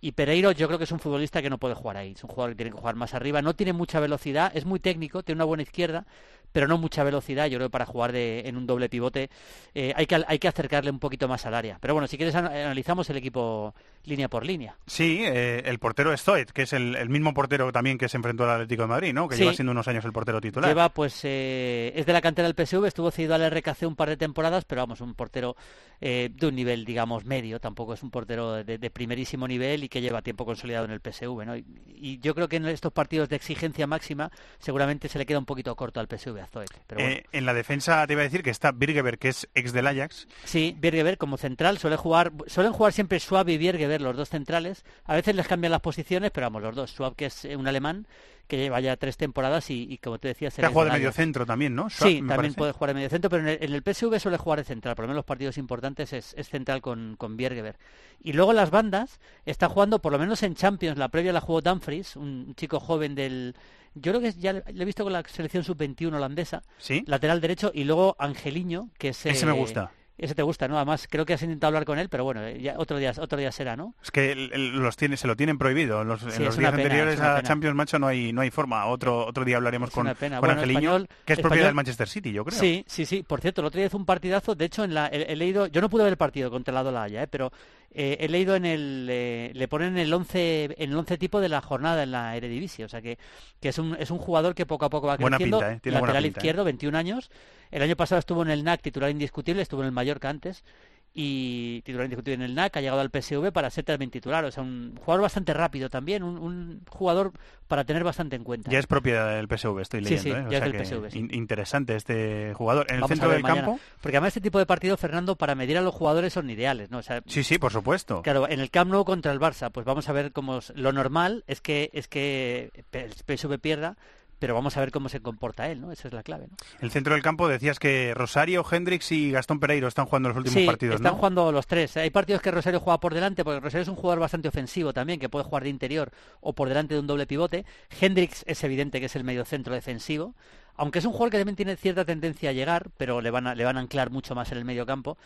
y 0.00 0.12
Pereiro 0.12 0.52
yo 0.52 0.66
creo 0.66 0.78
que 0.78 0.84
es 0.84 0.92
un 0.92 0.98
futbolista 0.98 1.42
que 1.42 1.50
no 1.50 1.58
puede 1.58 1.74
jugar 1.74 1.98
ahí. 1.98 2.12
Es 2.16 2.24
un 2.24 2.30
jugador 2.30 2.52
que 2.52 2.56
tiene 2.56 2.70
que 2.72 2.78
jugar 2.78 2.94
más 2.96 3.01
arriba. 3.14 3.42
No 3.42 3.54
tiene 3.54 3.72
mucha 3.72 4.00
velocidad, 4.00 4.52
es 4.54 4.64
muy 4.64 4.80
técnico, 4.80 5.22
tiene 5.22 5.38
una 5.38 5.44
buena 5.44 5.62
izquierda, 5.64 6.06
pero 6.52 6.68
no 6.68 6.78
mucha 6.78 7.02
velocidad. 7.04 7.46
Yo 7.46 7.58
creo 7.58 7.68
que 7.68 7.72
para 7.72 7.86
jugar 7.86 8.12
de, 8.12 8.42
en 8.46 8.56
un 8.56 8.66
doble 8.66 8.88
pivote 8.88 9.30
eh, 9.74 9.92
hay, 9.96 10.06
que, 10.06 10.22
hay 10.26 10.38
que 10.38 10.48
acercarle 10.48 10.90
un 10.90 10.98
poquito 10.98 11.26
más 11.28 11.44
al 11.46 11.54
área. 11.54 11.78
Pero 11.80 11.94
bueno, 11.94 12.06
si 12.06 12.16
quieres 12.16 12.34
an- 12.34 12.46
analizamos 12.46 13.08
el 13.10 13.16
equipo 13.16 13.74
línea 14.04 14.28
por 14.28 14.44
línea. 14.44 14.76
Sí, 14.86 15.22
eh, 15.24 15.62
el 15.64 15.78
portero 15.78 16.12
es 16.12 16.22
Zoet, 16.22 16.50
que 16.52 16.62
es 16.62 16.72
el, 16.72 16.96
el 16.96 17.08
mismo 17.08 17.32
portero 17.34 17.70
también 17.72 17.98
que 17.98 18.08
se 18.08 18.16
enfrentó 18.16 18.44
al 18.44 18.50
Atlético 18.50 18.82
de 18.82 18.88
Madrid, 18.88 19.12
¿no? 19.14 19.28
Que 19.28 19.36
Sí. 19.36 19.42
lleva 19.42 19.54
siendo 19.54 19.72
unos 19.72 19.86
años 19.88 20.04
el 20.04 20.12
portero 20.12 20.40
titular. 20.40 20.68
Lleva, 20.68 20.88
pues, 20.88 21.20
eh, 21.24 21.92
es 21.94 22.04
de 22.06 22.12
la 22.12 22.20
cantera 22.20 22.48
del 22.48 22.54
PSV, 22.66 22.86
estuvo 22.86 23.10
cedido 23.10 23.34
al 23.34 23.42
RKC 23.48 23.86
un 23.86 23.94
par 23.96 24.08
de 24.08 24.16
temporadas, 24.16 24.64
pero 24.64 24.82
vamos, 24.82 25.00
un 25.00 25.14
portero 25.14 25.56
eh, 26.00 26.30
de 26.34 26.46
un 26.48 26.54
nivel, 26.56 26.84
digamos, 26.84 27.24
medio, 27.24 27.60
tampoco 27.60 27.94
es 27.94 28.02
un 28.02 28.10
portero 28.10 28.64
de, 28.64 28.76
de 28.78 28.90
primerísimo 28.90 29.46
nivel 29.46 29.84
y 29.84 29.88
que 29.88 30.00
lleva 30.00 30.20
tiempo 30.20 30.44
consolidado 30.44 30.84
en 30.84 30.90
el 30.90 31.00
PSV, 31.00 31.44
¿no? 31.46 31.56
Y, 31.56 31.64
y 31.86 32.18
yo 32.18 32.34
creo 32.34 32.48
que 32.48 32.56
en 32.56 32.66
estos 32.66 32.92
partidos 32.92 33.28
de 33.28 33.36
exigencia 33.36 33.86
máxima 33.86 34.30
seguramente 34.58 35.08
se 35.08 35.18
le 35.18 35.26
queda 35.26 35.38
un 35.38 35.44
poquito 35.46 35.74
corto 35.76 36.00
al 36.00 36.08
PSV 36.08 36.41
Pero 36.50 37.00
bueno. 37.00 37.16
Eh, 37.16 37.24
en 37.32 37.46
la 37.46 37.54
defensa 37.54 38.06
te 38.06 38.12
iba 38.14 38.22
a 38.22 38.24
decir 38.24 38.42
que 38.42 38.50
está 38.50 38.72
Birgeber, 38.72 39.18
que 39.18 39.28
es 39.28 39.48
ex 39.54 39.72
del 39.72 39.86
Ajax. 39.86 40.28
Sí, 40.44 40.76
Biergeber 40.78 41.18
como 41.18 41.36
central 41.36 41.78
suele 41.78 41.96
jugar, 41.96 42.32
suelen 42.46 42.72
jugar 42.72 42.92
siempre 42.92 43.18
Schwab 43.18 43.48
y 43.48 43.58
Biergeber, 43.58 44.00
los 44.00 44.16
dos 44.16 44.28
centrales. 44.28 44.84
A 45.04 45.14
veces 45.14 45.34
les 45.34 45.46
cambian 45.46 45.72
las 45.72 45.80
posiciones, 45.80 46.30
pero 46.30 46.46
vamos, 46.46 46.62
los 46.62 46.74
dos. 46.74 46.90
Schwab, 46.90 47.16
que 47.16 47.26
es 47.26 47.44
un 47.44 47.66
alemán 47.66 48.06
que 48.46 48.56
lleva 48.58 48.80
ya 48.80 48.96
tres 48.96 49.16
temporadas 49.16 49.70
y, 49.70 49.86
y 49.90 49.98
como 49.98 50.18
te 50.18 50.28
decía, 50.28 50.50
se 50.50 50.66
jugado 50.66 50.90
de 50.90 50.98
medio 50.98 51.12
centro 51.12 51.46
también, 51.46 51.74
¿no? 51.74 51.88
Schwab, 51.88 52.08
Sí, 52.08 52.16
también 52.16 52.36
parece. 52.36 52.54
puede 52.56 52.72
jugar 52.72 52.90
de 52.90 52.94
medio 52.94 53.08
centro, 53.08 53.30
pero 53.30 53.42
en 53.42 53.48
el, 53.48 53.58
en 53.62 53.72
el 53.74 53.82
PSV 53.82 54.18
suele 54.20 54.36
jugar 54.36 54.58
de 54.58 54.64
central, 54.64 54.94
por 54.94 55.04
lo 55.04 55.08
menos 55.08 55.16
los 55.16 55.24
partidos 55.24 55.56
importantes 55.58 56.12
es, 56.12 56.34
es 56.36 56.48
central 56.48 56.82
con, 56.82 57.16
con 57.16 57.36
Biergeber. 57.36 57.76
Y 58.22 58.32
luego 58.34 58.52
las 58.52 58.70
bandas 58.70 59.20
está 59.46 59.68
jugando, 59.68 60.00
por 60.00 60.12
lo 60.12 60.18
menos 60.18 60.42
en 60.42 60.54
Champions, 60.54 60.98
la 60.98 61.08
previa 61.08 61.32
la 61.32 61.40
jugó 61.40 61.60
Dumfries, 61.62 62.16
un 62.16 62.54
chico 62.54 62.78
joven 62.80 63.14
del... 63.14 63.54
Yo 63.94 64.12
creo 64.12 64.22
que 64.22 64.32
ya 64.32 64.52
le 64.54 64.62
le 64.72 64.82
he 64.82 64.86
visto 64.86 65.04
con 65.04 65.12
la 65.12 65.22
selección 65.26 65.64
sub-21 65.64 66.14
holandesa, 66.14 66.62
Sí, 66.78 67.04
lateral 67.06 67.40
derecho, 67.40 67.70
y 67.74 67.84
luego 67.84 68.16
Angeliño, 68.18 68.88
que 68.98 69.08
es... 69.08 69.26
ese 69.26 69.44
me 69.44 69.52
eh, 69.52 69.58
gusta. 69.58 69.92
Ese 70.18 70.34
te 70.34 70.42
gusta, 70.42 70.68
¿no? 70.68 70.76
Además, 70.76 71.08
creo 71.10 71.24
que 71.24 71.32
has 71.32 71.42
intentado 71.42 71.68
hablar 71.68 71.84
con 71.84 71.98
él, 71.98 72.08
pero 72.08 72.22
bueno, 72.22 72.42
eh, 72.44 72.60
ya 72.60 72.74
otro 72.76 72.98
día, 72.98 73.12
otro 73.18 73.38
día 73.38 73.50
será, 73.50 73.76
¿no? 73.76 73.94
Es 74.02 74.10
que 74.10 74.34
los 74.34 74.96
tiene, 74.96 75.16
se 75.16 75.26
lo 75.26 75.34
tienen 75.36 75.58
prohibido. 75.58 76.04
Los, 76.04 76.20
Sí, 76.20 76.26
en 76.36 76.44
los 76.44 76.56
días 76.58 76.70
pena, 76.70 76.82
anteriores 76.84 77.18
a 77.20 77.36
pena. 77.36 77.48
Champions, 77.48 77.74
macho, 77.74 77.98
no 77.98 78.06
hay, 78.06 78.32
no 78.32 78.42
hay 78.42 78.50
forma. 78.50 78.86
Otro, 78.86 79.26
otro 79.26 79.44
día 79.44 79.56
hablaremos 79.56 79.88
Es 79.88 79.94
con, 79.94 80.06
con 80.06 80.16
Bueno, 80.40 80.54
Angeliño, 80.54 80.96
español- 80.96 81.08
que 81.24 81.32
es 81.32 81.40
propiedad 81.40 81.66
del 81.66 81.74
Manchester 81.74 82.08
City, 82.08 82.30
yo 82.32 82.44
creo. 82.44 82.58
Sí, 82.60 82.84
sí, 82.86 83.06
sí. 83.06 83.22
Por 83.26 83.40
cierto, 83.40 83.62
el 83.62 83.66
otro 83.68 83.78
día 83.78 83.86
hizo 83.86 83.96
un 83.96 84.04
partidazo. 84.06 84.54
De 84.54 84.66
hecho, 84.66 84.84
en 84.84 84.92
la, 84.94 85.08
he, 85.08 85.32
he 85.32 85.36
leído, 85.36 85.66
yo 85.66 85.80
no 85.80 85.88
pude 85.88 86.04
ver 86.04 86.12
el 86.12 86.18
partido 86.18 86.50
contra 86.50 86.78
el 86.78 86.94
La 86.94 87.02
Haya, 87.04 87.22
¿eh? 87.22 87.26
pero 87.28 87.50
eh, 87.94 88.16
he 88.20 88.28
leído 88.28 88.56
en 88.56 88.64
el, 88.64 89.06
eh, 89.10 89.50
le 89.54 89.68
ponen 89.68 89.98
el 89.98 90.12
11, 90.12 90.74
en 90.78 90.90
el 90.90 90.96
11 90.96 91.18
tipo 91.18 91.40
de 91.40 91.48
la 91.48 91.60
jornada 91.60 92.02
en 92.02 92.10
la 92.12 92.36
Eredivisie. 92.36 92.84
O 92.84 92.88
sea 92.88 93.02
que, 93.02 93.18
que 93.60 93.68
es, 93.68 93.78
un, 93.78 93.96
es 93.98 94.10
un 94.10 94.18
jugador 94.18 94.54
que 94.54 94.66
poco 94.66 94.84
a 94.86 94.90
poco 94.90 95.06
va 95.08 95.16
Buena 95.16 95.36
creciendo. 95.36 95.58
pinta, 95.58 95.72
¿eh? 95.74 95.80
Tiene 95.82 95.98
buena 95.98 96.12
lateral 96.12 96.24
pinta, 96.24 96.38
¿eh? 96.38 96.40
izquierdo, 96.40 96.64
21 96.64 96.96
años. 96.98 97.30
El 97.70 97.82
año 97.82 97.96
pasado 97.96 98.18
estuvo 98.18 98.42
en 98.42 98.50
el 98.50 98.64
NAC 98.64 98.82
titular 98.82 99.10
indiscutible, 99.10 99.62
estuvo 99.62 99.82
en 99.82 99.86
el 99.86 99.92
Mallorca 99.92 100.28
antes. 100.28 100.64
Y 101.14 101.82
titular 101.82 102.06
indiscutible 102.06 102.34
en 102.36 102.42
el 102.42 102.54
NAC, 102.54 102.76
ha 102.76 102.80
llegado 102.80 103.00
al 103.02 103.10
PSV 103.10 103.52
para 103.52 103.68
ser 103.68 103.84
también 103.84 104.10
titular. 104.10 104.44
O 104.46 104.50
sea, 104.50 104.62
un 104.62 104.96
jugador 104.96 105.20
bastante 105.22 105.52
rápido 105.52 105.90
también, 105.90 106.22
un, 106.22 106.38
un 106.38 106.80
jugador 106.88 107.32
para 107.68 107.84
tener 107.84 108.02
bastante 108.02 108.34
en 108.36 108.44
cuenta. 108.44 108.70
Ya 108.70 108.78
es 108.78 108.86
propiedad 108.86 109.34
del 109.36 109.46
PSV, 109.46 109.78
estoy 109.80 110.04
Sí, 110.04 110.14
leyendo. 110.14 110.22
sí, 110.22 110.30
¿eh? 110.30 110.46
O 110.46 110.50
ya 110.50 110.58
es 110.58 110.64
del 110.64 110.84
PSV, 110.86 111.10
sí. 111.10 111.18
in- 111.18 111.34
interesante 111.34 111.96
este 111.96 112.54
jugador. 112.54 112.86
En 112.88 112.94
el 112.94 113.00
Vamos 113.02 113.10
centro 113.10 113.30
del 113.30 113.42
mañana. 113.42 113.60
campo, 113.66 113.80
Porque 114.00 114.16
además 114.16 114.28
este 114.28 114.40
tipo 114.40 114.58
de 114.58 114.64
partidos, 114.66 114.98
Fernando, 114.98 115.36
para 115.36 115.54
medir 115.54 115.76
a 115.76 115.82
los 115.82 115.94
jugadores 115.94 116.32
son 116.32 116.48
ideales, 116.48 116.90
¿no? 116.90 116.98
O 116.98 117.02
sea, 117.02 117.22
sí, 117.26 117.42
sí, 117.44 117.58
por 117.58 117.72
supuesto. 117.72 118.22
Claro, 118.22 118.48
en 118.48 118.60
el 118.60 118.70
Camp 118.70 118.90
Nou 118.90 119.04
contra 119.04 119.32
el 119.32 119.40
Barça, 119.40 119.70
pues 119.70 119.84
vamos 119.84 120.08
a 120.08 120.12
ver 120.12 120.32
cómo 120.32 120.58
es- 120.58 120.72
lo 120.76 120.92
normal 120.92 121.44
es 121.46 121.60
que 121.60 121.90
es 121.92 122.08
que 122.08 122.70
el 122.92 123.12
PSV 123.12 123.58
pierda, 123.58 123.96
pero 124.42 124.54
vamos 124.54 124.76
a 124.76 124.80
ver 124.80 124.90
cómo 124.90 125.08
se 125.08 125.20
comporta 125.20 125.70
él, 125.70 125.80
¿no? 125.80 125.92
Esa 125.92 126.08
es 126.08 126.14
la 126.14 126.24
clave, 126.24 126.48
¿no? 126.50 126.56
El 126.80 126.90
centro 126.90 127.14
del 127.14 127.22
campo 127.22 127.46
decías 127.46 127.78
que 127.78 128.12
Rosario, 128.12 128.64
Hendrix 128.68 129.12
y 129.12 129.30
Gastón 129.30 129.60
Pereiro 129.60 129.86
están 129.86 130.06
jugando 130.06 130.30
los 130.30 130.38
últimos 130.38 130.58
Sí, 130.58 130.66
partidos, 130.66 130.96
están 130.96 131.12
¿no? 131.12 131.18
jugando 131.18 131.52
los 131.52 131.68
tres. 131.68 131.96
Hay 131.96 132.10
partidos 132.10 132.42
que 132.42 132.50
Rosario 132.50 132.80
juega 132.80 132.98
por 132.98 133.14
delante, 133.14 133.44
porque 133.44 133.60
Rosario 133.60 133.82
es 133.82 133.88
un 133.88 133.94
jugador 133.94 134.18
bastante 134.18 134.48
ofensivo 134.48 134.92
también, 134.92 135.20
que 135.20 135.28
puede 135.28 135.44
jugar 135.44 135.62
de 135.62 135.68
interior 135.68 136.10
o 136.40 136.54
por 136.54 136.66
delante 136.68 136.94
de 136.94 137.00
un 137.00 137.06
doble 137.06 137.28
pivote. 137.28 137.64
Hendrix 138.00 138.42
es 138.48 138.64
evidente 138.64 138.98
que 138.98 139.06
es 139.06 139.14
el 139.14 139.22
medio 139.22 139.44
centro 139.44 139.74
defensivo, 139.74 140.34
aunque 140.74 140.98
es 140.98 141.04
un 141.04 141.12
jugador 141.12 141.30
que 141.30 141.38
también 141.38 141.54
tiene 141.54 141.76
cierta 141.76 142.04
tendencia 142.04 142.50
a 142.50 142.52
llegar, 142.52 142.90
pero 142.96 143.20
le 143.20 143.30
van 143.30 143.46
a, 143.46 143.54
le 143.54 143.62
van 143.64 143.76
a 143.76 143.80
anclar 143.80 144.10
mucho 144.10 144.34
más 144.34 144.50
en 144.50 144.58
el 144.58 144.64
medio 144.64 144.86
campo. 144.86 145.18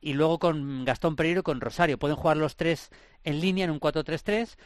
Y 0.00 0.14
luego 0.14 0.40
con 0.40 0.84
Gastón 0.84 1.14
Pereiro 1.14 1.40
y 1.40 1.42
con 1.44 1.60
Rosario. 1.60 1.96
Pueden 1.96 2.16
jugar 2.16 2.38
los 2.38 2.56
tres 2.56 2.90
en 3.22 3.40
línea 3.40 3.66
en 3.66 3.70
un 3.70 3.78
4-3-3. 3.78 4.56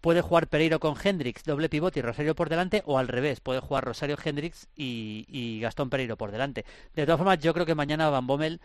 Puede 0.00 0.20
jugar 0.20 0.46
Pereiro 0.46 0.78
con 0.78 0.94
Hendrix, 1.02 1.42
doble 1.44 1.68
pivote 1.68 1.98
y 1.98 2.02
Rosario 2.02 2.34
por 2.34 2.48
delante, 2.48 2.82
o 2.86 2.98
al 2.98 3.08
revés, 3.08 3.40
puede 3.40 3.60
jugar 3.60 3.84
Rosario 3.84 4.16
Hendrix 4.22 4.68
y, 4.76 5.26
y 5.28 5.60
Gastón 5.60 5.90
Pereiro 5.90 6.16
por 6.16 6.30
delante. 6.30 6.64
De 6.94 7.04
todas 7.04 7.18
formas, 7.18 7.38
yo 7.40 7.52
creo 7.52 7.66
que 7.66 7.74
mañana 7.74 8.08
Van 8.08 8.26
Bommel 8.26 8.60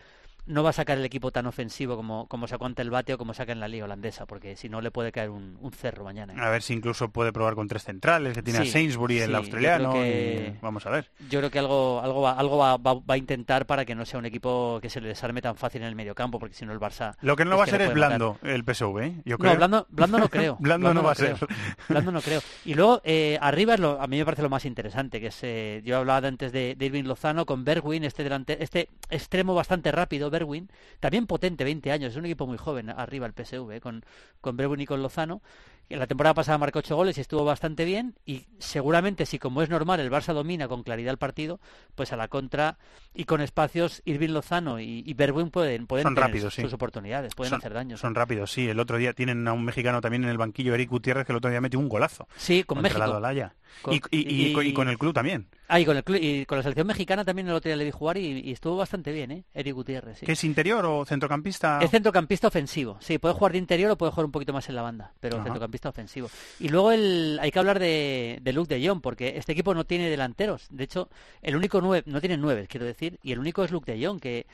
no 0.46 0.62
va 0.62 0.70
a 0.70 0.72
sacar 0.72 0.98
el 0.98 1.04
equipo 1.04 1.30
tan 1.30 1.46
ofensivo 1.46 1.96
como, 1.96 2.26
como 2.28 2.46
sacó 2.46 2.66
ante 2.66 2.82
el 2.82 2.90
bate 2.90 3.14
o 3.14 3.18
como 3.18 3.34
saca 3.34 3.52
en 3.52 3.60
la 3.60 3.68
liga 3.68 3.84
holandesa, 3.84 4.26
porque 4.26 4.56
si 4.56 4.68
no 4.68 4.80
le 4.80 4.90
puede 4.90 5.10
caer 5.12 5.30
un, 5.30 5.56
un 5.60 5.72
cerro 5.72 6.04
mañana. 6.04 6.34
¿eh? 6.34 6.36
A 6.40 6.50
ver 6.50 6.62
si 6.62 6.74
incluso 6.74 7.08
puede 7.10 7.32
probar 7.32 7.54
con 7.54 7.66
tres 7.68 7.84
centrales, 7.84 8.34
que 8.34 8.42
tiene 8.42 8.60
Sí, 8.62 8.68
a 8.68 8.72
Sainsbury, 8.72 9.18
el 9.20 9.26
sí, 9.26 9.30
yo 9.32 9.36
australiano. 9.38 9.90
creo 9.92 10.02
que- 10.02 10.54
y 10.56 10.58
Vamos 10.62 10.86
a 10.86 10.90
ver. 10.90 11.10
Yo 11.30 11.38
creo 11.40 11.50
que 11.50 11.58
algo, 11.58 12.00
algo, 12.02 12.20
va, 12.22 12.32
algo 12.32 12.58
va, 12.58 12.76
va- 12.76 12.94
va 12.94 13.14
a 13.14 13.16
intentar 13.16 13.66
para 13.66 13.84
que 13.84 13.94
no 13.94 14.04
sea 14.04 14.18
un 14.18 14.26
equipo 14.26 14.78
que 14.82 14.90
se 14.90 15.00
le 15.00 15.08
desarme 15.08 15.40
tan 15.42 15.56
fácil 15.56 15.82
en 15.82 15.88
el 15.88 15.94
mediocampo, 15.94 16.38
porque 16.38 16.54
si 16.54 16.64
no 16.66 16.72
el 16.72 16.80
Barça... 16.80 17.14
Lo 17.22 17.36
que 17.36 17.44
no 17.44 17.56
va 17.56 17.64
a 17.64 17.66
ser 17.66 17.80
es 17.80 17.88
matar. 17.88 17.94
blando 18.18 18.38
el 18.42 18.64
PSV, 18.64 18.98
¿eh? 19.02 19.14
Yo 19.24 19.38
creo. 19.38 19.52
No, 19.52 19.56
blando, 19.56 19.86
blando 19.90 20.18
no 20.18 20.28
creo. 20.30 20.56
Blando 20.60 20.92
no 20.94 21.02
va 21.02 21.12
a 21.12 21.14
ser. 21.14 21.36
Blando 21.88 22.12
no 22.12 22.20
creo. 22.20 22.40
Y 22.64 22.74
luego, 22.74 23.00
eh, 23.04 23.38
arriba, 23.40 23.74
es 23.74 23.80
lo- 23.80 24.00
a 24.00 24.06
mí 24.06 24.18
me 24.18 24.24
parece 24.24 24.42
lo 24.42 24.50
más 24.50 24.64
interesante, 24.64 25.20
que 25.20 25.28
es, 25.28 25.38
eh, 25.42 25.82
yo 25.84 25.98
hablaba 25.98 26.26
antes 26.28 26.52
de, 26.52 26.74
de 26.76 26.86
Irving 26.86 27.04
Lozano 27.04 27.46
con 27.46 27.64
Berwin, 27.64 28.04
este, 28.04 28.22
delante, 28.24 28.62
este 28.62 28.88
extremo 29.10 29.54
bastante 29.54 29.90
rápido, 29.92 30.30
Berwin, 30.34 30.68
también 31.00 31.26
potente, 31.26 31.64
20 31.64 31.92
años, 31.92 32.12
es 32.12 32.16
un 32.16 32.26
equipo 32.26 32.46
muy 32.46 32.58
joven 32.58 32.90
arriba 32.90 33.26
el 33.26 33.32
PSV, 33.32 33.76
eh, 33.76 33.80
con, 33.80 34.04
con 34.40 34.56
Berwin 34.56 34.80
y 34.80 34.86
con 34.86 35.02
Lozano. 35.02 35.42
En 35.88 35.98
la 35.98 36.06
temporada 36.06 36.34
pasada 36.34 36.58
marcó 36.58 36.78
8 36.78 36.96
goles 36.96 37.18
y 37.18 37.20
estuvo 37.20 37.44
bastante 37.44 37.84
bien. 37.84 38.14
Y 38.24 38.46
seguramente, 38.58 39.26
si 39.26 39.38
como 39.38 39.62
es 39.62 39.68
normal, 39.68 40.00
el 40.00 40.10
Barça 40.10 40.32
domina 40.32 40.68
con 40.68 40.82
claridad 40.82 41.12
el 41.12 41.18
partido, 41.18 41.60
pues 41.94 42.12
a 42.12 42.16
la 42.16 42.28
contra 42.28 42.78
y 43.12 43.24
con 43.24 43.40
espacios, 43.40 44.02
Irving 44.04 44.30
Lozano 44.30 44.80
y, 44.80 45.02
y 45.06 45.14
Berwin 45.14 45.50
pueden, 45.50 45.86
pueden 45.86 46.04
Son 46.04 46.14
tener 46.14 46.28
rápidos, 46.28 46.54
sí. 46.54 46.62
sus 46.62 46.72
oportunidades, 46.72 47.34
pueden 47.34 47.50
son, 47.50 47.58
hacer 47.58 47.74
daño. 47.74 47.96
Son 47.96 48.14
rápidos, 48.14 48.50
sí. 48.50 48.68
El 48.68 48.80
otro 48.80 48.96
día 48.96 49.12
tienen 49.12 49.46
a 49.46 49.52
un 49.52 49.64
mexicano 49.64 50.00
también 50.00 50.24
en 50.24 50.30
el 50.30 50.38
banquillo, 50.38 50.74
Eric 50.74 50.90
Gutiérrez, 50.90 51.26
que 51.26 51.32
el 51.32 51.36
otro 51.36 51.50
día 51.50 51.60
metió 51.60 51.78
un 51.78 51.88
golazo. 51.88 52.26
Sí, 52.36 52.64
con 52.64 52.80
México. 52.80 52.98
la. 52.98 53.54
Con- 53.82 53.98
y, 54.10 54.72
con 54.72 54.88
el 54.88 54.98
club 54.98 55.12
también. 55.12 55.48
Ah, 55.68 55.80
y 55.80 55.84
con, 55.84 55.96
el, 55.96 56.04
y 56.22 56.46
con 56.46 56.58
la 56.58 56.62
selección 56.62 56.86
mexicana 56.86 57.24
también 57.24 57.48
el 57.48 57.54
otro 57.54 57.68
día 57.68 57.76
le 57.76 57.84
vi 57.84 57.90
jugar 57.90 58.16
y, 58.18 58.52
estuvo 58.52 58.76
bastante 58.76 59.12
bien, 59.12 59.30
¿eh? 59.30 59.44
Eric 59.54 59.74
Gutiérrez. 59.74 60.18
Sí. 60.18 60.26
¿Que 60.26 60.32
es 60.32 60.44
interior 60.44 60.84
o 60.84 61.04
centrocampista? 61.04 61.80
Es 61.82 61.90
centrocampista 61.90 62.48
ofensivo. 62.48 62.96
Sí, 63.00 63.18
puede 63.18 63.34
jugar 63.34 63.52
de 63.52 63.58
interior 63.58 63.90
o 63.90 63.98
puede 63.98 64.12
jugar 64.12 64.26
un 64.26 64.32
poquito 64.32 64.52
más 64.52 64.68
en 64.68 64.76
la 64.76 64.82
banda, 64.82 65.12
pero 65.20 65.42
centrocampista 65.42 65.73
ofensivo. 65.82 66.30
Y 66.60 66.68
luego 66.68 66.92
el, 66.92 67.38
hay 67.40 67.50
que 67.50 67.58
hablar 67.58 67.78
de, 67.78 68.38
de 68.42 68.52
Luke 68.52 68.74
de 68.74 68.86
Jong, 68.86 69.00
porque 69.00 69.34
este 69.36 69.52
equipo 69.52 69.74
no 69.74 69.84
tiene 69.84 70.10
delanteros. 70.10 70.66
De 70.70 70.84
hecho, 70.84 71.08
el 71.42 71.56
único 71.56 71.80
nueve, 71.80 72.04
no 72.06 72.20
tiene 72.20 72.36
nueve, 72.36 72.66
quiero 72.68 72.86
decir, 72.86 73.18
y 73.22 73.32
el 73.32 73.38
único 73.38 73.64
es 73.64 73.70
Luke 73.70 73.92
de 73.92 74.04
Jong, 74.04 74.20
que 74.20 74.46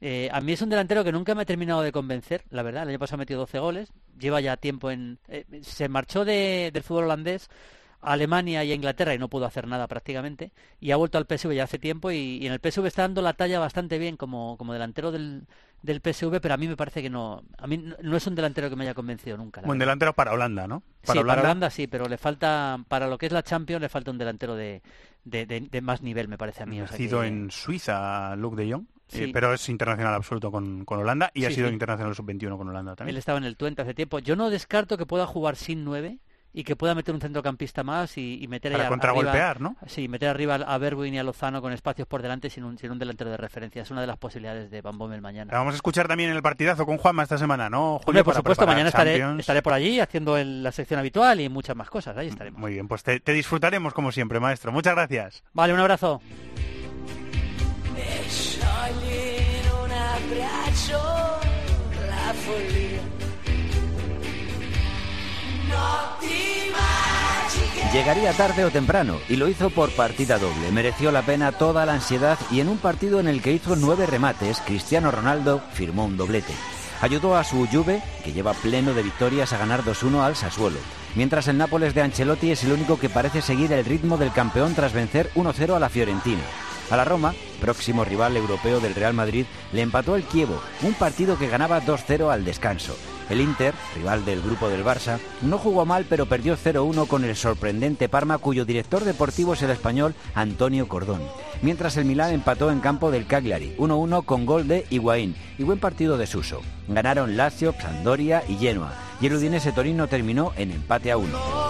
eh, 0.00 0.28
a 0.30 0.40
mí 0.40 0.52
es 0.52 0.62
un 0.62 0.68
delantero 0.68 1.04
que 1.04 1.12
nunca 1.12 1.34
me 1.34 1.42
ha 1.42 1.46
terminado 1.46 1.82
de 1.82 1.92
convencer, 1.92 2.44
la 2.50 2.62
verdad. 2.62 2.82
El 2.82 2.90
año 2.90 2.98
pasado 2.98 3.16
ha 3.16 3.18
metido 3.18 3.40
12 3.40 3.58
goles, 3.58 3.92
lleva 4.18 4.40
ya 4.40 4.56
tiempo 4.56 4.90
en... 4.90 5.18
Eh, 5.28 5.44
se 5.62 5.88
marchó 5.88 6.24
de, 6.24 6.70
del 6.72 6.82
fútbol 6.82 7.04
holandés 7.04 7.48
a 8.06 8.12
Alemania 8.12 8.62
y 8.62 8.70
a 8.70 8.74
Inglaterra 8.74 9.14
y 9.14 9.18
no 9.18 9.28
pudo 9.28 9.46
hacer 9.46 9.66
nada 9.66 9.88
prácticamente. 9.88 10.52
Y 10.78 10.92
ha 10.92 10.96
vuelto 10.96 11.18
al 11.18 11.26
PSV 11.26 11.52
ya 11.52 11.64
hace 11.64 11.80
tiempo 11.80 12.12
y, 12.12 12.46
en 12.46 12.52
el 12.52 12.60
PSV 12.60 12.86
está 12.86 13.02
dando 13.02 13.20
la 13.20 13.32
talla 13.32 13.58
bastante 13.58 13.98
bien 13.98 14.16
como, 14.16 14.56
como 14.56 14.72
delantero 14.72 15.10
del, 15.10 15.48
del 15.82 16.00
PSV, 16.00 16.40
pero 16.40 16.54
a 16.54 16.56
mí 16.56 16.68
me 16.68 16.76
parece 16.76 17.02
que 17.02 17.10
no, 17.10 17.42
a 17.58 17.66
mí 17.66 17.78
no 18.00 18.16
es 18.16 18.26
un 18.28 18.36
delantero 18.36 18.70
que 18.70 18.76
me 18.76 18.84
haya 18.84 18.94
convencido 18.94 19.36
nunca. 19.36 19.60
Un 19.64 19.78
delantero 19.80 20.12
para 20.12 20.32
Holanda, 20.32 20.68
¿no? 20.68 20.84
Para 21.04 21.14
sí, 21.14 21.18
Holanda. 21.18 21.34
para 21.34 21.40
Holanda 21.42 21.70
sí, 21.70 21.88
pero 21.88 22.08
le 22.08 22.16
falta, 22.16 22.78
para 22.86 23.08
lo 23.08 23.18
que 23.18 23.26
es 23.26 23.32
la 23.32 23.42
Champions, 23.42 23.82
le 23.82 23.88
falta 23.88 24.12
un 24.12 24.18
delantero 24.18 24.54
de, 24.54 24.82
de, 25.24 25.80
más 25.82 26.00
nivel, 26.00 26.28
me 26.28 26.38
parece 26.38 26.62
a 26.62 26.66
mí. 26.66 26.78
Nacido 26.78 27.24
en 27.24 27.50
Suiza, 27.50 28.36
Luke 28.36 28.56
de 28.56 28.72
Jong. 28.72 28.84
Eh, 29.12 29.30
pero 29.32 29.54
es 29.54 29.68
internacional 29.68 30.14
absoluto 30.14 30.50
con, 30.50 30.84
con 30.84 30.98
Holanda 30.98 31.30
y 31.32 31.44
ha 31.44 31.50
sido 31.50 31.70
internacional 31.70 32.14
sub-21 32.14 32.56
con 32.56 32.68
Holanda 32.68 32.96
también. 32.96 33.14
Él 33.14 33.18
estaba 33.18 33.38
en 33.38 33.44
el 33.44 33.56
Twente 33.56 33.82
hace 33.82 33.94
tiempo. 33.94 34.18
Yo 34.18 34.34
no 34.34 34.50
descarto 34.50 34.96
que 34.98 35.06
pueda 35.06 35.26
jugar 35.26 35.54
sin 35.54 35.84
nueve 35.84 36.18
y 36.56 36.64
que 36.64 36.74
pueda 36.74 36.94
meter 36.94 37.14
un 37.14 37.20
centrocampista 37.20 37.84
más 37.84 38.16
y, 38.16 38.46
meter 38.48 38.72
Para 38.72 38.88
contragolpear, 38.88 39.60
¿no? 39.60 39.76
Sí, 39.86 40.08
meter 40.08 40.30
arriba 40.30 40.54
a 40.54 40.78
Berwin 40.78 41.12
y 41.12 41.18
a 41.18 41.22
Lozano 41.22 41.60
con 41.60 41.70
espacios 41.70 42.08
por 42.08 42.22
delante 42.22 42.48
sin 42.48 42.64
un, 42.64 42.78
sin 42.78 42.90
un 42.90 42.98
delantero 42.98 43.30
de 43.30 43.36
referencia. 43.36 43.82
Es 43.82 43.90
una 43.90 44.00
de 44.00 44.06
las 44.06 44.16
posibilidades 44.16 44.70
de 44.70 44.80
Van 44.80 44.96
Bommel 44.96 45.20
mañana. 45.20 45.52
vamos 45.52 45.74
a 45.74 45.76
escuchar 45.76 46.08
también 46.08 46.30
el 46.30 46.40
partidazo 46.40 46.86
con 46.86 46.96
Juanma 46.96 47.24
esta 47.24 47.36
semana, 47.36 47.68
¿no, 47.68 48.00
Julio? 48.02 48.24
por 48.24 48.34
supuesto, 48.34 48.66
mañana 48.66 48.88
estaré, 48.88 49.22
estaré, 49.38 49.60
por 49.60 49.74
allí 49.74 50.00
haciendo 50.00 50.42
la 50.42 50.72
sección 50.72 50.98
habitual 50.98 51.42
y 51.42 51.50
muchas 51.50 51.76
más 51.76 51.90
cosas. 51.90 52.16
Ahí 52.16 52.28
estaremos. 52.28 52.58
Muy 52.58 52.72
bien, 52.72 52.88
pues 52.88 53.02
te, 53.02 53.20
te 53.20 53.34
disfrutaremos 53.34 53.92
como 53.92 54.10
siempre, 54.10 54.40
maestro. 54.40 54.72
Muchas 54.72 54.94
gracias. 54.94 55.44
Vale, 55.52 55.74
un 55.74 55.80
abrazo. 55.80 56.22
Llegaría 67.92 68.32
tarde 68.34 68.64
o 68.64 68.70
temprano 68.70 69.18
y 69.26 69.36
lo 69.36 69.48
hizo 69.48 69.70
por 69.70 69.90
partida 69.90 70.38
doble. 70.38 70.70
Mereció 70.70 71.10
la 71.10 71.22
pena 71.22 71.52
toda 71.52 71.86
la 71.86 71.94
ansiedad 71.94 72.38
y 72.50 72.60
en 72.60 72.68
un 72.68 72.76
partido 72.76 73.20
en 73.20 73.26
el 73.26 73.40
que 73.40 73.52
hizo 73.52 73.74
nueve 73.74 74.04
remates, 74.04 74.60
Cristiano 74.66 75.10
Ronaldo 75.10 75.62
firmó 75.72 76.04
un 76.04 76.18
doblete. 76.18 76.52
Ayudó 77.00 77.36
a 77.36 77.44
su 77.44 77.66
Juve, 77.66 78.02
que 78.22 78.32
lleva 78.32 78.52
pleno 78.52 78.92
de 78.92 79.02
victorias, 79.02 79.52
a 79.52 79.58
ganar 79.58 79.82
2-1 79.82 80.20
al 80.20 80.36
Sassuolo. 80.36 80.78
Mientras 81.14 81.48
el 81.48 81.56
Nápoles 81.56 81.94
de 81.94 82.02
Ancelotti 82.02 82.50
es 82.50 82.64
el 82.64 82.72
único 82.72 82.98
que 82.98 83.08
parece 83.08 83.40
seguir 83.40 83.72
el 83.72 83.84
ritmo 83.84 84.18
del 84.18 84.32
campeón 84.32 84.74
tras 84.74 84.92
vencer 84.92 85.30
1-0 85.34 85.74
a 85.74 85.80
la 85.80 85.88
Fiorentina. 85.88 86.42
A 86.90 86.96
la 86.96 87.04
Roma, 87.06 87.34
próximo 87.60 88.04
rival 88.04 88.36
europeo 88.36 88.80
del 88.80 88.94
Real 88.94 89.14
Madrid, 89.14 89.46
le 89.72 89.80
empató 89.80 90.16
el 90.16 90.24
Kievo, 90.24 90.60
un 90.82 90.92
partido 90.92 91.38
que 91.38 91.48
ganaba 91.48 91.82
2-0 91.82 92.30
al 92.30 92.44
descanso. 92.44 92.94
El 93.28 93.40
Inter, 93.40 93.74
rival 93.94 94.24
del 94.24 94.40
grupo 94.40 94.68
del 94.68 94.84
Barça, 94.84 95.18
no 95.42 95.58
jugó 95.58 95.84
mal 95.84 96.06
pero 96.08 96.26
perdió 96.26 96.56
0-1 96.56 97.08
con 97.08 97.24
el 97.24 97.34
sorprendente 97.34 98.08
Parma 98.08 98.38
cuyo 98.38 98.64
director 98.64 99.04
deportivo 99.04 99.54
es 99.54 99.62
el 99.62 99.70
español 99.70 100.14
Antonio 100.34 100.88
Cordón. 100.88 101.22
Mientras 101.62 101.96
el 101.96 102.04
Milán 102.04 102.32
empató 102.32 102.70
en 102.70 102.80
campo 102.80 103.10
del 103.10 103.26
Cagliari, 103.26 103.74
1-1 103.78 104.24
con 104.24 104.46
gol 104.46 104.68
de 104.68 104.86
Higuaín 104.90 105.34
y 105.58 105.64
buen 105.64 105.78
partido 105.78 106.16
de 106.18 106.26
Suso. 106.26 106.60
Ganaron 106.88 107.36
Lazio, 107.36 107.74
Sampdoria 107.80 108.44
y 108.48 108.56
Genoa 108.56 108.94
y 109.20 109.26
el 109.26 109.34
Udinese 109.34 109.72
Torino 109.72 110.06
terminó 110.06 110.52
en 110.56 110.70
empate 110.70 111.10
a 111.10 111.16
1. 111.16 111.65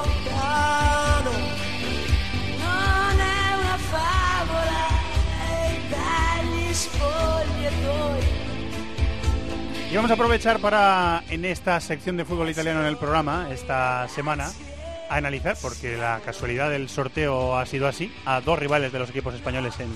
Y 9.96 9.98
vamos 9.98 10.10
a 10.10 10.14
aprovechar 10.14 10.58
para, 10.58 11.24
en 11.30 11.46
esta 11.46 11.80
sección 11.80 12.18
de 12.18 12.26
fútbol 12.26 12.50
italiano 12.50 12.82
en 12.82 12.86
el 12.86 12.98
programa, 12.98 13.48
esta 13.50 14.06
semana, 14.08 14.52
a 15.08 15.16
analizar, 15.16 15.56
porque 15.62 15.96
la 15.96 16.20
casualidad 16.22 16.68
del 16.68 16.90
sorteo 16.90 17.56
ha 17.56 17.64
sido 17.64 17.88
así, 17.88 18.12
a 18.26 18.42
dos 18.42 18.58
rivales 18.58 18.92
de 18.92 18.98
los 18.98 19.08
equipos 19.08 19.34
españoles 19.34 19.72
en, 19.80 19.88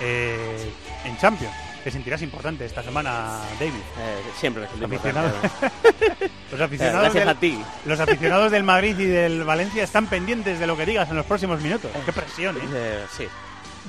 eh, 0.00 0.70
en 1.04 1.18
Champions. 1.18 1.52
Te 1.82 1.90
sentirás 1.90 2.22
importante 2.22 2.64
esta 2.64 2.84
semana, 2.84 3.40
David. 3.58 3.74
Eh, 3.74 4.22
siempre 4.38 4.68
me 4.78 4.84
aficionados, 4.86 5.32
los, 6.52 6.60
aficionados 6.60 7.12
del, 7.12 7.28
a 7.28 7.34
ti. 7.34 7.60
los 7.86 7.98
aficionados 7.98 8.52
del 8.52 8.62
Madrid 8.62 8.96
y 8.96 9.06
del 9.06 9.42
Valencia 9.42 9.82
están 9.82 10.06
pendientes 10.06 10.60
de 10.60 10.68
lo 10.68 10.76
que 10.76 10.86
digas 10.86 11.10
en 11.10 11.16
los 11.16 11.26
próximos 11.26 11.60
minutos. 11.60 11.90
Qué 12.06 12.12
presión, 12.12 12.56
¿eh? 12.56 12.60
eh 12.72 13.04
sí. 13.10 13.26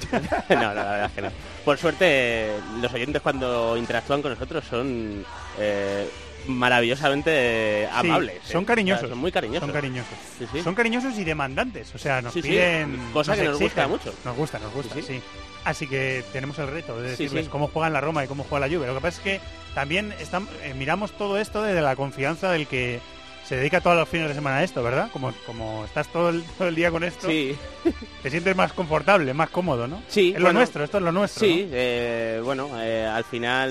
no, 0.49 0.73
la 0.73 0.73
verdad 0.73 1.05
es 1.05 1.11
que 1.11 1.21
no. 1.21 1.29
Por 1.63 1.77
suerte, 1.77 2.51
los 2.81 2.93
oyentes 2.93 3.21
cuando 3.21 3.77
interactúan 3.77 4.21
con 4.21 4.31
nosotros 4.31 4.63
son 4.69 5.25
eh, 5.57 6.09
maravillosamente 6.47 7.87
amables. 7.91 8.41
son 8.43 8.63
¿eh? 8.63 8.65
cariñosos. 8.65 9.09
son 9.09 9.17
muy 9.17 9.31
cariñosos. 9.31 9.61
Son 9.61 9.73
cariñosos. 9.73 10.17
Son 10.63 10.75
cariñosos 10.75 11.17
y 11.17 11.23
demandantes. 11.23 11.93
O 11.95 11.97
sea, 11.97 12.21
nos 12.21 12.33
piden... 12.33 12.99
Cosa 13.13 13.35
que 13.35 13.45
nos 13.45 13.59
gusta 13.59 13.87
mucho. 13.87 14.13
Nos 14.23 14.35
gusta, 14.35 14.59
nos 14.59 14.73
gusta, 14.73 14.95
sí. 15.01 15.21
Así 15.63 15.87
que 15.87 16.23
tenemos 16.31 16.59
el 16.59 16.67
reto 16.67 17.01
de 17.01 17.09
decirles 17.11 17.49
cómo 17.49 17.67
juegan 17.67 17.93
la 17.93 18.01
Roma 18.01 18.23
y 18.23 18.27
cómo 18.27 18.45
juega 18.47 18.67
la 18.67 18.73
Juve. 18.73 18.85
Lo 18.85 18.93
que 18.93 19.01
pasa 19.01 19.17
es 19.17 19.23
que 19.23 19.41
también 19.73 20.13
están, 20.19 20.47
eh, 20.63 20.75
miramos 20.75 21.11
todo 21.13 21.39
esto 21.39 21.63
desde 21.63 21.81
la 21.81 21.95
confianza 21.95 22.51
del 22.51 22.67
que 22.67 22.99
se 23.45 23.55
dedica 23.55 23.79
todos 23.79 23.95
los 23.95 24.09
fines 24.09 24.27
de 24.27 24.33
semana 24.33 24.57
a 24.57 24.63
esto, 24.63 24.81
¿verdad? 24.81 25.09
Como, 25.13 25.31
como 25.45 25.85
estás 25.85 26.07
todo 26.07 26.29
el, 26.29 26.43
todo 26.57 26.67
el 26.67 26.75
día 26.75 26.89
con 26.89 27.03
esto, 27.03 27.27
sí. 27.27 27.55
te 28.23 28.29
sientes 28.31 28.55
más 28.55 28.73
confortable, 28.73 29.33
más 29.35 29.49
cómodo, 29.49 29.87
¿no? 29.87 30.01
Sí. 30.07 30.33
Es 30.35 30.41
lo 30.41 30.51
nuestro, 30.51 30.83
esto 30.83 30.97
es 30.97 31.03
lo 31.03 31.11
nuestro. 31.11 31.45
Sí, 31.45 31.69
eh, 31.71 32.41
bueno, 32.43 32.69
eh, 32.81 33.05
al 33.05 33.23
final 33.23 33.69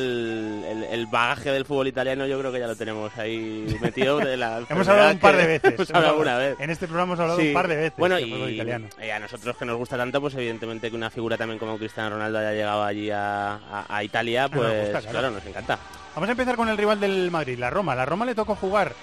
el, 0.90 1.06
bagaje 1.06 1.50
del 1.50 1.64
fútbol 1.64 1.88
italiano 1.88 2.24
yo 2.26 2.38
creo 2.38 2.52
que 2.52 2.60
ya 2.60 2.68
lo 2.68 2.76
tenemos 2.76 3.16
ahí 3.18 3.76
metido. 3.80 4.18
De 4.18 4.36
la 4.36 4.62
hemos 4.68 4.86
hablado 4.86 5.10
un 5.10 5.18
par 5.18 5.36
de 5.36 5.46
veces. 5.46 5.74
hemos 5.74 5.90
hablado 5.90 6.12
alguna 6.12 6.38
vez. 6.38 6.56
En 6.60 6.70
este 6.70 6.86
programa 6.86 7.14
hemos 7.14 7.20
hablado 7.20 7.40
un 7.40 7.52
par 7.52 7.66
de 7.66 7.76
veces. 7.76 7.98
Bueno, 7.98 8.18
y, 8.20 8.54
italiano. 8.54 8.86
y, 9.04 9.10
a 9.10 9.18
nosotros 9.18 9.56
que 9.56 9.64
nos 9.64 9.76
gusta 9.76 9.96
tanto, 9.96 10.20
pues 10.20 10.34
evidentemente 10.34 10.88
que 10.88 10.96
una 10.96 11.10
figura 11.10 11.36
también 11.36 11.58
como 11.58 11.76
Cristiano 11.78 12.10
Ronaldo 12.10 12.38
haya 12.38 12.52
llegado 12.52 12.84
allí 12.84 13.10
a, 13.10 13.86
a, 13.88 14.04
Italia, 14.04 14.48
pues 14.48 14.90
claro, 15.06 15.32
nos 15.32 15.44
encanta. 15.44 15.78
Vamos 16.14 16.28
a 16.28 16.32
empezar 16.32 16.54
con 16.54 16.68
el 16.68 16.78
rival 16.78 17.00
del 17.00 17.32
Madrid, 17.32 17.58
la 17.58 17.70
Roma. 17.70 17.96
La 17.96 18.06
Roma 18.06 18.24
le 18.24 18.36
tocó 18.36 18.54
jugar 18.54 18.94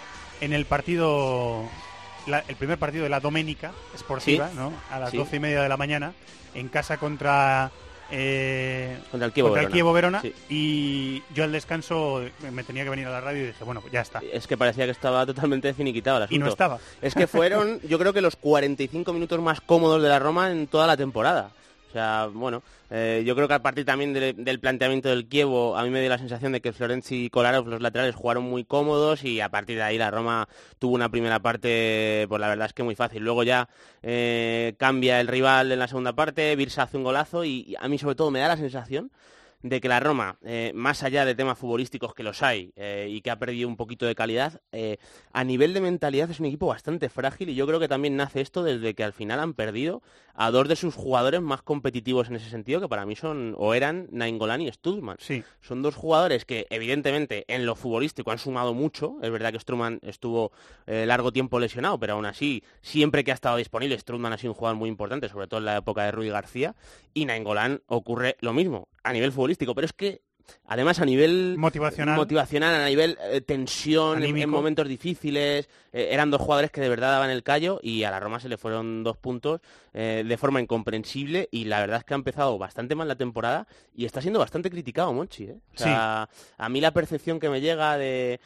en 0.42 0.54
el 0.54 0.66
partido, 0.66 1.64
el 2.28 2.56
primer 2.56 2.78
partido 2.78 3.04
de 3.04 3.10
la 3.10 3.20
Doménica 3.20 3.72
Esportiva, 3.96 4.50
¿no? 4.56 4.74
A 4.90 5.00
las 5.00 5.14
doce 5.14 5.38
y 5.38 5.40
media 5.40 5.62
de 5.62 5.70
la 5.70 5.78
mañana, 5.78 6.14
en 6.54 6.68
casa 6.68 6.98
contra... 6.98 7.72
Eh, 8.14 8.98
contra 9.10 9.28
el 9.28 9.70
Kievo 9.70 9.94
Verona, 9.94 10.22
y 10.50 11.24
yo 11.34 11.46
al 11.46 11.54
descanso 11.54 12.22
me 12.52 12.66
tenía 12.66 12.84
que 12.84 12.90
venir 12.90 13.08
a 13.08 13.12
la 13.12 13.22
radio 13.22 13.44
y 13.44 13.48
dije, 13.48 13.64
bueno, 13.64 13.80
pues 13.80 13.94
ya 13.94 14.02
está. 14.02 14.20
Es 14.34 14.48
que 14.48 14.58
parecía 14.58 14.84
que 14.84 14.92
estaba 14.92 15.26
totalmente 15.26 15.74
finiquitado 15.74 16.18
el 16.18 16.24
asunto. 16.24 16.36
Y 16.36 16.40
no 16.40 16.50
estaba. 16.50 16.78
Es 17.02 17.16
que 17.16 17.26
fueron, 17.28 17.80
yo 17.88 17.98
creo 17.98 18.12
que 18.12 18.20
los 18.20 18.36
45 18.36 19.14
minutos 19.14 19.40
más 19.40 19.62
cómodos 19.62 20.02
de 20.04 20.10
la 20.10 20.20
Roma 20.20 20.52
en 20.52 20.68
toda 20.68 20.88
la 20.88 20.98
temporada. 20.98 21.52
O 21.92 21.94
sea, 21.94 22.30
bueno, 22.32 22.64
eh, 22.90 23.22
yo 23.26 23.36
creo 23.36 23.50
que 23.50 23.54
a 23.54 23.62
partir 23.62 23.84
también 23.84 24.14
del 24.14 24.60
planteamiento 24.62 25.10
del 25.10 25.28
Kievo, 25.28 25.76
a 25.76 25.84
mí 25.84 25.90
me 25.90 26.00
dio 26.00 26.08
la 26.08 26.18
sensación 26.18 26.54
de 26.54 26.62
que 26.62 26.72
Florenzi 26.72 27.26
y 27.26 27.30
Kolarov, 27.30 27.68
los 27.68 27.82
laterales, 27.82 28.16
jugaron 28.16 28.46
muy 28.46 28.64
cómodos 28.64 29.26
y 29.26 29.42
a 29.42 29.50
partir 29.50 29.76
de 29.76 29.84
ahí 29.84 29.98
la 29.98 30.10
Roma 30.10 30.48
tuvo 30.80 30.96
una 30.96 31.10
primera 31.10 31.42
parte, 31.42 32.28
pues 32.30 32.40
la 32.40 32.48
verdad 32.48 32.68
es 32.68 32.74
que 32.74 32.84
muy 32.84 32.96
fácil. 32.96 33.24
Luego 33.24 33.44
ya 33.44 33.68
eh, 34.04 34.74
cambia 34.78 35.20
el 35.20 35.28
rival 35.28 35.74
en 35.74 35.80
la 35.80 35.90
segunda 35.90 36.14
parte, 36.14 36.56
Birsa 36.56 36.84
hace 36.84 36.96
un 36.96 37.04
golazo 37.04 37.44
y 37.44 37.76
a 37.78 37.90
mí 37.90 37.98
sobre 37.98 38.16
todo 38.16 38.32
me 38.32 38.40
da 38.40 38.48
la 38.48 38.56
sensación 38.56 39.12
de 39.64 39.80
que 39.80 39.88
la 39.88 40.00
Roma, 40.00 40.38
eh, 40.44 40.72
más 40.74 41.04
allá 41.04 41.24
de 41.24 41.36
temas 41.36 41.58
futbolísticos 41.58 42.16
que 42.16 42.24
los 42.24 42.42
hay 42.42 42.74
y 43.08 43.22
que 43.22 43.30
ha 43.30 43.38
perdido 43.38 43.68
un 43.68 43.76
poquito 43.76 44.06
de 44.06 44.16
calidad, 44.16 44.62
a 45.34 45.44
nivel 45.44 45.74
de 45.74 45.82
mentalidad 45.82 46.32
es 46.32 46.40
un 46.40 46.46
equipo 46.46 46.68
bastante 46.68 47.10
frágil 47.10 47.50
y 47.50 47.56
yo 47.56 47.68
creo 47.68 47.82
que 47.82 47.90
también 47.90 48.16
nace 48.16 48.40
esto 48.40 48.64
desde 48.64 48.96
que 48.96 49.04
al 49.04 49.14
final 49.14 49.40
han 49.42 49.54
perdido 49.54 50.02
a 50.34 50.52
dos 50.52 50.68
de 50.68 50.76
sus 50.76 50.96
jugadores 50.96 51.42
más 51.42 51.62
competitivos 51.62 52.30
en 52.30 52.36
ese 52.36 52.50
sentido, 52.50 52.82
que 52.82 52.88
para 52.88 53.06
mí 53.06 53.16
son 53.16 53.56
o 53.58 53.74
eran 53.74 54.08
Nainggolan 54.12 54.62
y 54.62 54.72
Studman. 54.72 55.18
Sí. 55.20 55.44
Son 55.62 55.82
dos 55.82 55.96
jugadores 55.96 56.46
que 56.46 56.68
evidentemente 56.70 57.46
en 57.48 57.66
lo 57.66 57.76
futbolístico 57.76 58.32
han 58.32 58.40
sumado 58.40 58.74
mucho. 58.74 59.18
Es 59.22 59.32
verdad 59.32 59.52
que 59.52 59.60
Strumman 59.60 60.00
estuvo 60.04 60.52
largo 60.86 61.32
tiempo 61.32 61.60
lesionado, 61.60 62.00
pero 62.00 62.14
aún 62.14 62.26
así, 62.26 62.64
siempre 62.82 63.24
que 63.24 63.32
ha 63.32 63.36
estado 63.36 63.58
disponible, 63.58 63.98
Strumman 63.98 64.34
ha 64.34 64.38
sido 64.38 64.52
un 64.52 64.58
jugador 64.58 64.78
muy 64.78 64.90
importante, 64.90 65.30
sobre 65.30 65.48
todo 65.48 65.60
en 65.60 65.66
la 65.66 65.78
época 65.78 66.04
de 66.04 66.12
Rui 66.12 66.30
García, 66.30 66.76
y 67.14 67.26
Nainggolan 67.26 67.82
ocurre 67.88 68.38
lo 68.40 68.54
mismo 68.54 68.88
a 69.04 69.14
nivel 69.14 69.32
futbolístico, 69.32 69.76
pero 69.76 69.86
es 69.86 69.94
que 69.94 70.22
además 70.68 71.00
a 71.00 71.06
nivel 71.06 71.56
Motivacional. 71.58 72.16
motivacional, 72.16 72.76
a 72.76 72.86
nivel 72.88 73.18
eh, 73.32 73.42
tensión 73.42 74.24
en- 74.24 74.50
momentos 74.50 74.88
difíciles, 74.88 75.70
eh, 75.94 76.10
eran 76.12 76.32
dos 76.32 76.42
jugadores 76.42 76.72
que 76.72 76.82
de 76.82 76.90
verdad 76.90 77.12
daban 77.12 77.30
el 77.30 77.44
callo 77.44 77.80
y 77.84 78.04
a 78.04 78.12
la 78.12 78.20
Roma 78.20 78.40
se 78.40 78.50
le 78.50 78.58
fueron 78.58 79.04
dos 79.04 79.18
puntos 79.18 79.62
eh, 79.94 80.24
de 80.26 80.38
forma 80.38 80.62
incomprensible 80.62 81.50
y 81.52 81.66
la 81.66 81.80
verdad 81.80 81.98
es 82.00 82.04
que 82.06 82.14
ha 82.14 82.16
empezado 82.16 82.58
bastante 82.58 82.96
mal 82.96 83.08
la 83.08 83.16
temporada 83.16 83.68
y 83.96 84.06
está 84.06 84.22
siendo 84.22 84.40
bastante 84.40 84.70
criticado 84.70 85.12
Monchi. 85.14 85.50
O 85.50 85.60
sea, 85.76 86.30
a 86.58 86.70
mí 86.70 86.80
la 86.82 86.92
percepción 86.92 87.40
que 87.40 87.50
me 87.50 87.60
llega 87.62 87.98
de 87.98 88.40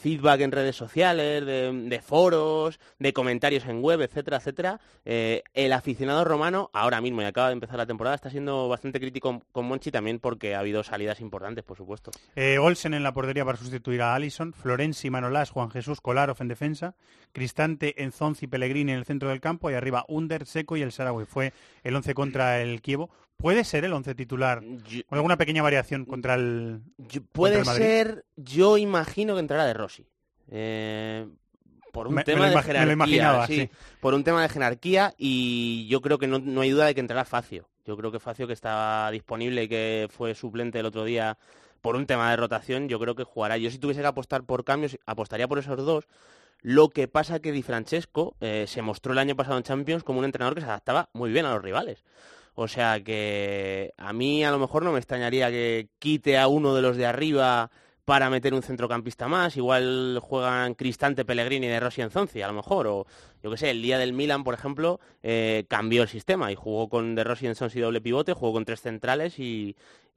feedback 0.00 0.40
en 0.42 0.52
redes 0.52 0.76
sociales, 0.76 1.44
de, 1.44 1.72
de 1.72 2.00
foros, 2.00 2.78
de 2.98 3.12
comentarios 3.12 3.64
en 3.66 3.82
web, 3.82 4.00
etcétera, 4.02 4.36
etcétera, 4.36 4.80
el 5.04 5.72
aficionado 5.72 6.24
romano 6.24 6.70
ahora 6.72 7.00
mismo 7.00 7.20
y 7.22 7.24
acaba 7.24 7.48
de 7.48 7.54
empezar 7.54 7.76
la 7.76 7.86
temporada 7.86 8.14
está 8.14 8.30
siendo 8.30 8.68
bastante 8.68 9.00
crítico 9.00 9.42
con 9.50 9.66
Monchi 9.66 9.90
también 9.90 10.20
porque 10.20 10.54
ha 10.54 10.60
habido 10.60 10.84
salidas 10.84 11.09
importantes, 11.18 11.64
por 11.64 11.76
supuesto. 11.76 12.12
Eh, 12.36 12.58
Olsen 12.58 12.94
en 12.94 13.02
la 13.02 13.12
portería 13.12 13.44
para 13.44 13.58
sustituir 13.58 14.02
a 14.02 14.14
Allison, 14.14 14.52
Florenzi, 14.52 15.10
Manolás, 15.10 15.50
Juan 15.50 15.70
Jesús, 15.70 16.00
Kolarov 16.00 16.36
en 16.40 16.46
defensa, 16.48 16.94
Cristante, 17.32 18.00
Enzonzi, 18.02 18.46
Pellegrini 18.46 18.92
en 18.92 18.98
el 18.98 19.04
centro 19.06 19.30
del 19.30 19.40
campo 19.40 19.70
y 19.70 19.74
arriba 19.74 20.04
Under, 20.06 20.46
Seco 20.46 20.76
y 20.76 20.82
el 20.82 20.92
Sarawi. 20.92 21.24
Fue 21.24 21.52
el 21.82 21.96
11 21.96 22.14
contra 22.14 22.60
el 22.60 22.82
Kievo. 22.82 23.10
¿Puede 23.38 23.64
ser 23.64 23.86
el 23.86 23.94
11 23.94 24.14
titular 24.14 24.60
Yo- 24.86 25.02
con 25.06 25.16
alguna 25.16 25.38
pequeña 25.38 25.62
variación 25.62 26.04
contra 26.04 26.34
el... 26.34 26.82
Yo- 26.98 27.22
puede 27.32 27.60
el 27.60 27.64
ser, 27.64 28.26
yo 28.36 28.76
imagino 28.76 29.32
que 29.34 29.40
entrará 29.40 29.64
de 29.64 29.72
Rossi. 29.72 30.06
Eh, 30.50 31.26
por 31.90 32.06
un 32.08 32.16
Me- 32.16 32.24
tema 32.24 32.50
de 32.50 32.62
jerarquía. 32.62 32.92
imaginaba, 32.92 33.46
sí, 33.46 33.60
sí. 33.62 33.70
Por 34.00 34.12
un 34.12 34.24
tema 34.24 34.42
de 34.42 34.48
jerarquía 34.50 35.14
y 35.16 35.88
yo 35.88 36.02
creo 36.02 36.18
que 36.18 36.26
no, 36.26 36.38
no 36.38 36.60
hay 36.60 36.68
duda 36.70 36.84
de 36.84 36.94
que 36.94 37.00
entrará 37.00 37.24
Facio. 37.24 37.66
Yo 37.86 37.96
creo 37.96 38.12
que 38.12 38.20
Facio 38.20 38.46
que 38.46 38.52
estaba 38.52 39.10
disponible 39.10 39.64
y 39.64 39.68
que 39.68 40.08
fue 40.10 40.34
suplente 40.34 40.80
el 40.80 40.86
otro 40.86 41.04
día 41.04 41.38
por 41.80 41.96
un 41.96 42.06
tema 42.06 42.30
de 42.30 42.36
rotación, 42.36 42.88
yo 42.88 42.98
creo 42.98 43.14
que 43.14 43.24
jugará. 43.24 43.56
Yo 43.56 43.70
si 43.70 43.78
tuviese 43.78 44.00
que 44.00 44.06
apostar 44.06 44.44
por 44.44 44.64
cambios, 44.64 44.98
apostaría 45.06 45.48
por 45.48 45.58
esos 45.58 45.76
dos. 45.78 46.06
Lo 46.62 46.90
que 46.90 47.08
pasa 47.08 47.40
que 47.40 47.52
Di 47.52 47.62
Francesco 47.62 48.36
eh, 48.40 48.66
se 48.68 48.82
mostró 48.82 49.12
el 49.12 49.18
año 49.18 49.34
pasado 49.34 49.56
en 49.56 49.62
Champions 49.62 50.04
como 50.04 50.18
un 50.18 50.26
entrenador 50.26 50.54
que 50.54 50.60
se 50.60 50.66
adaptaba 50.66 51.08
muy 51.14 51.30
bien 51.30 51.46
a 51.46 51.54
los 51.54 51.62
rivales. 51.62 52.04
O 52.54 52.68
sea 52.68 53.02
que 53.02 53.94
a 53.96 54.12
mí 54.12 54.44
a 54.44 54.50
lo 54.50 54.58
mejor 54.58 54.82
no 54.82 54.92
me 54.92 54.98
extrañaría 54.98 55.50
que 55.50 55.88
quite 55.98 56.36
a 56.36 56.48
uno 56.48 56.74
de 56.74 56.82
los 56.82 56.96
de 56.98 57.06
arriba 57.06 57.70
para 58.10 58.28
meter 58.28 58.54
un 58.54 58.62
centrocampista 58.64 59.28
más. 59.28 59.56
Igual 59.56 60.18
juegan 60.20 60.74
Cristante, 60.74 61.24
Pellegrini 61.24 61.68
de 61.68 61.78
Rossi 61.78 62.02
Enzonzi, 62.02 62.42
a 62.42 62.48
lo 62.48 62.54
mejor. 62.54 62.88
O 62.88 63.06
yo 63.40 63.52
qué 63.52 63.56
sé, 63.56 63.70
el 63.70 63.82
día 63.82 63.98
del 63.98 64.12
Milan, 64.14 64.42
por 64.42 64.52
ejemplo, 64.52 64.98
eh, 65.22 65.64
cambió 65.68 66.02
el 66.02 66.08
sistema 66.08 66.50
y 66.50 66.56
jugó 66.56 66.88
con 66.88 67.14
De 67.14 67.22
Rossi 67.22 67.46
Enzonzi 67.46 67.78
doble 67.78 68.00
pivote, 68.00 68.32
jugó 68.32 68.54
con 68.54 68.64
tres 68.64 68.80
centrales 68.80 69.38
y 69.38 69.76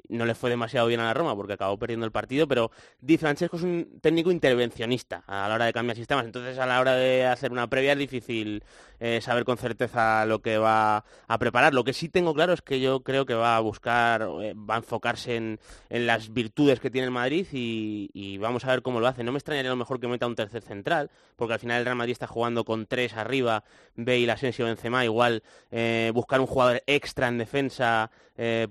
no 0.09 0.25
le 0.25 0.35
fue 0.35 0.49
demasiado 0.49 0.87
bien 0.87 0.99
a 0.99 1.05
la 1.05 1.13
Roma 1.13 1.35
porque 1.35 1.53
acabó 1.53 1.77
perdiendo 1.77 2.05
el 2.05 2.11
partido, 2.11 2.47
pero 2.47 2.71
Di 2.99 3.17
Francesco 3.17 3.57
es 3.57 3.63
un 3.63 3.99
técnico 4.01 4.31
intervencionista 4.31 5.23
a 5.27 5.47
la 5.47 5.55
hora 5.55 5.65
de 5.65 5.73
cambiar 5.73 5.97
sistemas, 5.97 6.25
entonces 6.25 6.57
a 6.59 6.65
la 6.65 6.79
hora 6.79 6.95
de 6.95 7.25
hacer 7.25 7.51
una 7.51 7.67
previa 7.67 7.93
es 7.93 7.99
difícil 7.99 8.63
eh, 9.05 9.19
saber 9.19 9.43
con 9.43 9.57
certeza 9.57 10.25
lo 10.25 10.41
que 10.41 10.57
va 10.57 11.03
a 11.27 11.37
preparar. 11.37 11.73
Lo 11.73 11.83
que 11.83 11.91
sí 11.91 12.07
tengo 12.07 12.33
claro 12.33 12.53
es 12.53 12.61
que 12.61 12.79
yo 12.79 13.01
creo 13.01 13.25
que 13.25 13.33
va 13.33 13.57
a 13.57 13.59
buscar, 13.59 14.21
eh, 14.41 14.53
va 14.53 14.75
a 14.75 14.77
enfocarse 14.77 15.35
en, 15.35 15.59
las 15.89 16.31
virtudes 16.31 16.79
que 16.79 16.89
tiene 16.89 17.07
el 17.07 17.11
Madrid 17.11 17.45
y, 17.51 18.37
vamos 18.37 18.63
a 18.63 18.69
ver 18.69 18.81
cómo 18.81 19.01
lo 19.01 19.07
hace. 19.07 19.25
No 19.25 19.33
me 19.33 19.39
extrañaría 19.39 19.71
a 19.71 19.73
lo 19.73 19.77
mejor 19.77 19.99
que 19.99 20.07
meta 20.07 20.25
un 20.25 20.35
tercer 20.35 20.61
central, 20.61 21.11
porque 21.35 21.53
al 21.53 21.59
final 21.59 21.79
el 21.79 21.85
Real 21.85 21.97
Madrid 21.97 22.13
está 22.13 22.27
jugando 22.27 22.63
con 22.63 22.85
tres 22.85 23.13
arriba, 23.13 23.65
Bale, 23.97 24.31
Asensio, 24.31 24.65
Benzema, 24.65 25.03
igual 25.03 25.43
eh, 25.69 26.11
buscar 26.13 26.39
un 26.39 26.47
jugador 26.47 26.81
extra 26.87 27.27
en 27.27 27.37
defensa 27.37 28.09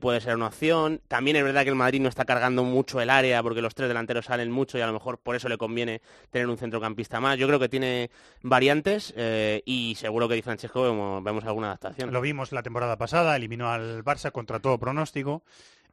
puede 0.01 0.21
ser 0.21 0.35
una 0.35 0.49
opción. 0.49 1.01
Es 1.37 1.45
verdad 1.45 1.63
que 1.63 1.69
el 1.71 1.75
Madrid 1.75 2.01
no 2.01 2.09
está 2.09 2.25
cargando 2.25 2.65
mucho 2.65 3.01
el 3.01 3.09
área 3.11 3.43
porque 3.43 3.63
los 3.63 3.75
tres 3.75 3.89
delanteros 3.89 4.27
salen 4.27 4.51
mucho 4.51 4.77
y 4.79 4.81
a 4.81 4.87
lo 4.87 4.93
mejor 4.93 5.19
por 5.19 5.37
eso 5.37 5.49
le 5.49 5.57
conviene 5.57 6.01
tener 6.31 6.49
un 6.49 6.59
centrocampista 6.59 7.21
más. 7.21 7.39
Yo 7.39 7.47
creo 7.47 7.59
que 7.59 7.69
tiene 7.69 8.11
variantes 8.43 9.13
eh, 9.17 9.63
y 9.65 9.95
seguro 9.97 10.29
que 10.29 10.35
Di 10.35 10.43
Francesco 10.43 10.83
vemos, 10.83 11.23
vemos 11.25 11.45
alguna 11.45 11.69
adaptación. 11.69 12.13
Lo 12.13 12.21
vimos 12.21 12.53
la 12.53 12.63
temporada 12.63 12.97
pasada, 12.99 13.37
eliminó 13.37 13.71
al 13.71 14.05
Barça 14.05 14.33
contra 14.33 14.59
todo 14.61 14.79
pronóstico. 14.79 15.43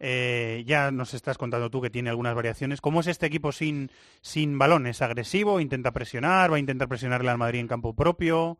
Eh, 0.01 0.63
ya 0.65 0.91
nos 0.91 1.13
estás 1.13 1.37
contando 1.37 1.69
tú 1.69 1.81
que 1.81 1.89
tiene 1.89 2.09
algunas 2.09 2.33
variaciones. 2.33 2.79
¿Cómo 2.81 3.01
es 3.01 3.07
este 3.07 3.25
equipo 3.25 3.51
sin, 3.51 3.91
sin 4.21 4.57
balón? 4.57 4.87
¿Es 4.87 5.01
agresivo? 5.01 5.59
¿Intenta 5.59 5.91
presionar? 5.91 6.51
¿Va 6.51 6.55
a 6.55 6.59
intentar 6.59 6.87
presionarle 6.87 7.29
al 7.29 7.37
Madrid 7.37 7.59
en 7.59 7.67
campo 7.67 7.93
propio? 7.93 8.57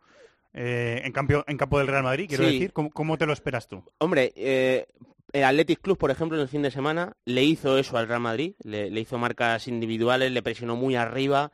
Eh, 0.53 1.01
en, 1.05 1.11
campo, 1.13 1.43
en 1.47 1.57
campo 1.57 1.77
del 1.77 1.87
Real 1.87 2.03
Madrid, 2.03 2.25
quiero 2.27 2.43
Sí. 2.45 2.53
decir. 2.53 2.73
¿Cómo, 2.73 2.89
cómo 2.89 3.17
te 3.17 3.25
lo 3.25 3.33
esperas 3.33 3.67
tú? 3.67 3.83
Hombre, 3.99 4.33
eh, 4.35 4.87
el 5.33 5.43
Athletic 5.43 5.81
Club, 5.81 5.97
por 5.97 6.11
ejemplo, 6.11 6.37
en 6.37 6.43
el 6.43 6.49
fin 6.49 6.61
de 6.61 6.71
semana 6.71 7.13
le 7.25 7.43
hizo 7.43 7.77
eso 7.77 7.97
al 7.97 8.07
Real 8.07 8.19
Madrid, 8.21 8.53
le, 8.63 8.89
le 8.89 9.01
hizo 9.01 9.17
marcas 9.17 9.67
individuales, 9.67 10.31
le 10.31 10.41
presionó 10.41 10.75
muy 10.75 10.95
arriba 10.95 11.51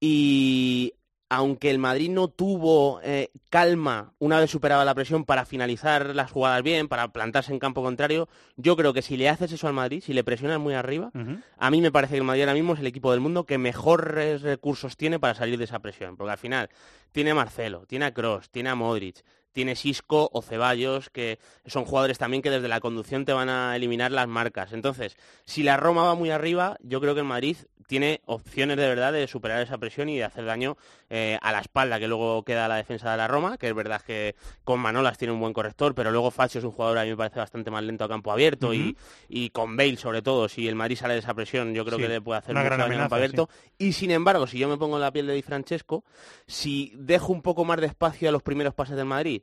y 0.00 0.94
aunque 1.34 1.70
el 1.70 1.78
Madrid 1.78 2.10
no 2.10 2.28
tuvo 2.28 3.00
eh, 3.02 3.30
calma 3.50 4.12
una 4.18 4.38
vez 4.38 4.50
superada 4.50 4.84
la 4.84 4.94
presión 4.94 5.24
para 5.24 5.44
finalizar 5.44 6.14
las 6.14 6.30
jugadas 6.30 6.62
bien, 6.62 6.88
para 6.88 7.08
plantarse 7.08 7.52
en 7.52 7.58
campo 7.58 7.82
contrario, 7.82 8.28
yo 8.56 8.76
creo 8.76 8.92
que 8.92 9.02
si 9.02 9.16
le 9.16 9.28
haces 9.28 9.50
eso 9.52 9.66
al 9.66 9.72
Madrid, 9.72 10.02
si 10.04 10.12
le 10.12 10.22
presionas 10.22 10.60
muy 10.60 10.74
arriba, 10.74 11.10
a 11.58 11.70
mí 11.70 11.80
me 11.80 11.90
parece 11.90 12.12
que 12.12 12.18
el 12.18 12.24
Madrid 12.24 12.42
ahora 12.42 12.54
mismo 12.54 12.74
es 12.74 12.80
el 12.80 12.86
equipo 12.86 13.10
del 13.10 13.20
mundo 13.20 13.46
que 13.46 13.58
mejores 13.58 14.42
recursos 14.42 14.96
tiene 14.96 15.18
para 15.18 15.34
salir 15.34 15.58
de 15.58 15.64
esa 15.64 15.80
presión. 15.80 16.16
Porque 16.16 16.32
al 16.32 16.38
final 16.38 16.68
tiene 17.10 17.30
a 17.30 17.34
Marcelo, 17.34 17.84
tiene 17.86 18.04
a 18.04 18.14
Cross, 18.14 18.50
tiene 18.50 18.68
a 18.68 18.74
Modric, 18.74 19.24
tiene 19.54 19.76
Sisco 19.76 20.28
o 20.32 20.42
Ceballos, 20.42 21.08
que 21.08 21.38
son 21.64 21.86
jugadores 21.86 22.18
también 22.18 22.42
que 22.42 22.50
desde 22.50 22.68
la 22.68 22.80
conducción 22.80 23.24
te 23.24 23.32
van 23.32 23.48
a 23.48 23.74
eliminar 23.76 24.12
las 24.12 24.28
marcas. 24.28 24.72
Entonces, 24.74 25.16
si 25.46 25.62
la 25.62 25.78
Roma 25.78 26.02
va 26.02 26.14
muy 26.14 26.30
arriba, 26.30 26.76
yo 26.82 27.00
creo 27.00 27.14
que 27.14 27.20
el 27.20 27.26
Madrid 27.26 27.56
tiene 27.86 28.22
opciones 28.24 28.78
de 28.78 28.88
verdad 28.88 29.12
de 29.12 29.26
superar 29.28 29.60
esa 29.60 29.76
presión 29.76 30.08
y 30.08 30.16
de 30.16 30.24
hacer 30.24 30.46
daño 30.46 30.78
eh, 31.10 31.38
a 31.42 31.52
la 31.52 31.60
espalda 31.60 32.00
que 32.00 32.08
luego 32.08 32.42
queda 32.42 32.66
la 32.66 32.76
defensa 32.76 33.10
de 33.10 33.18
la 33.18 33.28
Roma, 33.28 33.58
que 33.58 33.68
es 33.68 33.74
verdad 33.74 34.00
que 34.00 34.34
con 34.64 34.80
Manolas 34.80 35.18
tiene 35.18 35.32
un 35.34 35.40
buen 35.40 35.52
corrector, 35.52 35.94
pero 35.94 36.10
luego 36.10 36.30
Facio 36.30 36.60
es 36.60 36.64
un 36.64 36.70
jugador 36.70 36.96
a 36.96 37.04
mí 37.04 37.10
me 37.10 37.16
parece 37.16 37.40
bastante 37.40 37.70
más 37.70 37.84
lento 37.84 38.04
a 38.04 38.08
campo 38.08 38.32
abierto 38.32 38.72
y, 38.72 38.96
y 39.28 39.50
con 39.50 39.76
Bale 39.76 39.98
sobre 39.98 40.22
todo, 40.22 40.48
si 40.48 40.66
el 40.66 40.74
Madrid 40.74 40.96
sale 40.96 41.12
de 41.12 41.20
esa 41.20 41.34
presión 41.34 41.74
yo 41.74 41.84
creo 41.84 41.98
Sí, 41.98 42.04
que 42.04 42.08
le 42.08 42.20
puede 42.22 42.38
hacer 42.38 42.54
mucho 42.54 42.64
gran 42.64 42.80
daño 42.80 42.94
a 42.94 42.98
campo 43.00 43.14
abierto. 43.16 43.48
Y 43.76 43.92
sin 43.92 44.10
embargo, 44.10 44.46
si 44.46 44.58
yo 44.58 44.66
me 44.66 44.78
pongo 44.78 44.96
en 44.96 45.02
la 45.02 45.12
piel 45.12 45.26
de 45.26 45.34
Di 45.34 45.42
Francesco, 45.42 46.04
si 46.46 46.90
dejo 46.96 47.32
un 47.34 47.42
poco 47.42 47.66
más 47.66 47.80
de 47.80 47.86
espacio 47.86 48.30
a 48.30 48.32
los 48.32 48.42
primeros 48.42 48.72
pases 48.72 48.96
del 48.96 49.04
Madrid 49.04 49.42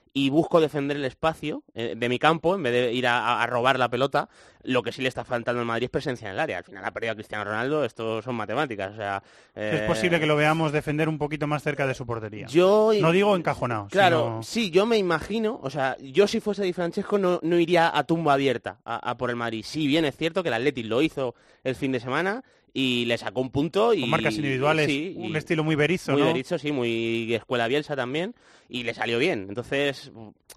y 0.13 0.29
busco 0.29 0.59
defender 0.59 0.97
el 0.97 1.05
espacio 1.05 1.63
eh, 1.73 1.93
de 1.95 2.09
mi 2.09 2.19
campo 2.19 2.55
en 2.55 2.63
vez 2.63 2.73
de 2.73 2.93
ir 2.93 3.07
a, 3.07 3.41
a 3.41 3.47
robar 3.47 3.79
la 3.79 3.89
pelota, 3.89 4.27
lo 4.63 4.83
que 4.83 4.91
sí 4.91 5.01
le 5.01 5.07
está 5.07 5.23
faltando 5.23 5.61
al 5.61 5.65
Madrid 5.65 5.85
es 5.85 5.89
presencia 5.89 6.27
en 6.27 6.33
el 6.33 6.39
área. 6.39 6.57
Al 6.57 6.63
final 6.65 6.83
ha 6.83 6.91
perdido 6.91 7.13
a 7.13 7.15
Cristiano 7.15 7.45
Ronaldo, 7.45 7.85
esto 7.85 8.21
son 8.21 8.35
matemáticas. 8.35 8.91
O 8.91 8.95
sea, 8.97 9.23
Es 9.55 9.81
eh, 9.81 9.83
posible 9.87 10.19
que 10.19 10.25
lo 10.25 10.35
veamos 10.35 10.73
defender 10.73 11.07
un 11.07 11.17
poquito 11.17 11.47
más 11.47 11.63
cerca 11.63 11.87
de 11.87 11.93
su 11.93 12.05
portería. 12.05 12.47
yo 12.47 12.91
No 12.99 13.11
digo 13.13 13.35
encajonado, 13.37 13.87
Claro, 13.89 14.17
sino- 14.17 14.43
sí, 14.43 14.69
yo 14.69 14.85
me 14.85 14.97
imagino, 14.97 15.59
o 15.63 15.69
sea, 15.69 15.95
yo 16.01 16.27
si 16.27 16.41
fuese 16.41 16.63
Di 16.63 16.73
Francesco 16.73 17.17
no, 17.17 17.39
no 17.41 17.57
iría 17.57 17.95
a 17.97 18.03
tumba 18.03 18.33
abierta 18.33 18.79
a, 18.83 19.11
a 19.11 19.15
por 19.17 19.29
el 19.29 19.37
Madrid. 19.37 19.63
Sí, 19.65 19.87
bien 19.87 20.03
es 20.03 20.17
cierto 20.17 20.43
que 20.43 20.49
el 20.49 20.55
Athletic 20.55 20.85
lo 20.87 21.01
hizo 21.01 21.35
el 21.63 21.75
fin 21.75 21.93
de 21.93 21.99
semana 22.01 22.43
y 22.73 23.03
le 23.03 23.17
sacó 23.17 23.41
un 23.41 23.49
punto 23.49 23.93
y 23.93 23.99
Con 23.99 24.09
marcas 24.11 24.35
individuales, 24.35 24.85
sí, 24.85 25.13
un 25.17 25.33
y- 25.33 25.37
estilo 25.37 25.61
muy 25.65 25.75
berizo, 25.75 26.13
muy 26.13 26.21
¿no? 26.21 26.27
Berizzo, 26.27 26.57
sí, 26.57 26.71
muy 26.71 27.33
escuela 27.33 27.67
Bielsa 27.67 27.97
también 27.97 28.33
y 28.69 28.83
le 28.83 28.93
salió 28.93 29.19
bien. 29.19 29.47
Entonces, 29.49 30.00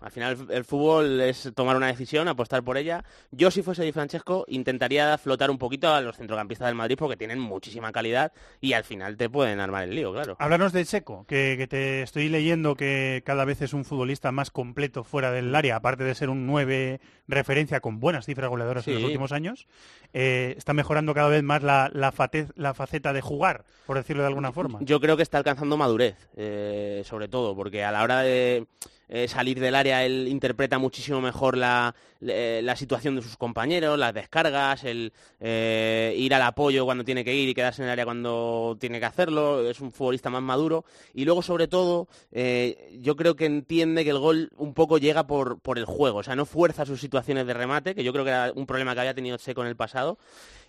al 0.00 0.10
final 0.10 0.46
el 0.50 0.64
fútbol 0.64 1.20
es 1.20 1.50
tomar 1.54 1.76
una 1.76 1.86
decisión, 1.86 2.28
apostar 2.28 2.62
por 2.62 2.76
ella. 2.76 3.04
Yo 3.30 3.50
si 3.50 3.62
fuese 3.62 3.82
Di 3.84 3.92
Francesco 3.92 4.44
intentaría 4.48 5.16
flotar 5.18 5.50
un 5.50 5.58
poquito 5.58 5.92
a 5.92 6.00
los 6.00 6.16
centrocampistas 6.16 6.66
del 6.66 6.74
Madrid 6.74 6.96
porque 6.98 7.16
tienen 7.16 7.38
muchísima 7.38 7.92
calidad 7.92 8.32
y 8.60 8.72
al 8.72 8.84
final 8.84 9.16
te 9.16 9.28
pueden 9.28 9.60
armar 9.60 9.84
el 9.84 9.94
lío, 9.94 10.12
claro. 10.12 10.36
Háblanos 10.38 10.72
de 10.72 10.84
Seco, 10.84 11.24
que, 11.26 11.54
que 11.58 11.66
te 11.66 12.02
estoy 12.02 12.28
leyendo 12.28 12.74
que 12.76 13.22
cada 13.24 13.44
vez 13.44 13.62
es 13.62 13.72
un 13.72 13.84
futbolista 13.84 14.32
más 14.32 14.50
completo 14.50 15.04
fuera 15.04 15.30
del 15.30 15.54
área, 15.54 15.76
aparte 15.76 16.04
de 16.04 16.14
ser 16.14 16.28
un 16.28 16.46
9 16.46 17.00
referencia 17.26 17.80
con 17.80 18.00
buenas 18.00 18.26
cifras 18.26 18.50
goleadoras 18.50 18.86
en 18.88 18.94
los 18.94 19.04
últimos 19.04 19.32
años. 19.32 19.66
Eh, 20.12 20.54
está 20.56 20.72
mejorando 20.72 21.14
cada 21.14 21.28
vez 21.28 21.42
más 21.42 21.62
la, 21.62 21.90
la 21.92 22.74
faceta 22.74 23.12
de 23.12 23.20
jugar, 23.20 23.64
por 23.86 23.96
decirlo 23.96 24.22
de 24.22 24.28
alguna 24.28 24.52
forma. 24.52 24.78
Yo 24.82 25.00
creo 25.00 25.16
que 25.16 25.22
está 25.22 25.38
alcanzando 25.38 25.76
madurez, 25.76 26.16
eh, 26.36 27.02
sobre 27.04 27.28
todo, 27.28 27.54
porque 27.54 27.84
a 27.84 27.92
la 27.92 28.02
hora 28.02 28.20
de 28.20 28.66
eh, 29.14 29.28
salir 29.28 29.60
del 29.60 29.76
área 29.76 30.04
él 30.04 30.26
interpreta 30.26 30.78
muchísimo 30.78 31.20
mejor 31.20 31.56
la, 31.56 31.94
la 32.20 32.76
situación 32.76 33.14
de 33.14 33.22
sus 33.22 33.36
compañeros, 33.36 33.96
las 33.96 34.12
descargas, 34.12 34.82
el 34.82 35.12
eh, 35.38 36.14
ir 36.16 36.34
al 36.34 36.42
apoyo 36.42 36.84
cuando 36.84 37.04
tiene 37.04 37.24
que 37.24 37.32
ir 37.34 37.48
y 37.48 37.54
quedarse 37.54 37.82
en 37.82 37.86
el 37.86 37.92
área 37.92 38.04
cuando 38.04 38.76
tiene 38.80 38.98
que 38.98 39.06
hacerlo. 39.06 39.68
Es 39.68 39.80
un 39.80 39.92
futbolista 39.92 40.30
más 40.30 40.42
maduro. 40.42 40.84
Y 41.12 41.24
luego, 41.24 41.42
sobre 41.42 41.68
todo, 41.68 42.08
eh, 42.32 42.98
yo 43.00 43.14
creo 43.16 43.36
que 43.36 43.46
entiende 43.46 44.04
que 44.04 44.10
el 44.10 44.18
gol 44.18 44.50
un 44.56 44.74
poco 44.74 44.98
llega 44.98 45.26
por, 45.26 45.60
por 45.60 45.78
el 45.78 45.84
juego. 45.84 46.18
O 46.18 46.22
sea, 46.22 46.34
no 46.34 46.46
fuerza 46.46 46.84
sus 46.84 47.00
situaciones 47.00 47.46
de 47.46 47.54
remate, 47.54 47.94
que 47.94 48.04
yo 48.04 48.12
creo 48.12 48.24
que 48.24 48.30
era 48.30 48.52
un 48.54 48.66
problema 48.66 48.94
que 48.94 49.00
había 49.00 49.14
tenido 49.14 49.38
Seco 49.38 49.62
en 49.62 49.68
el 49.68 49.76
pasado. 49.76 50.18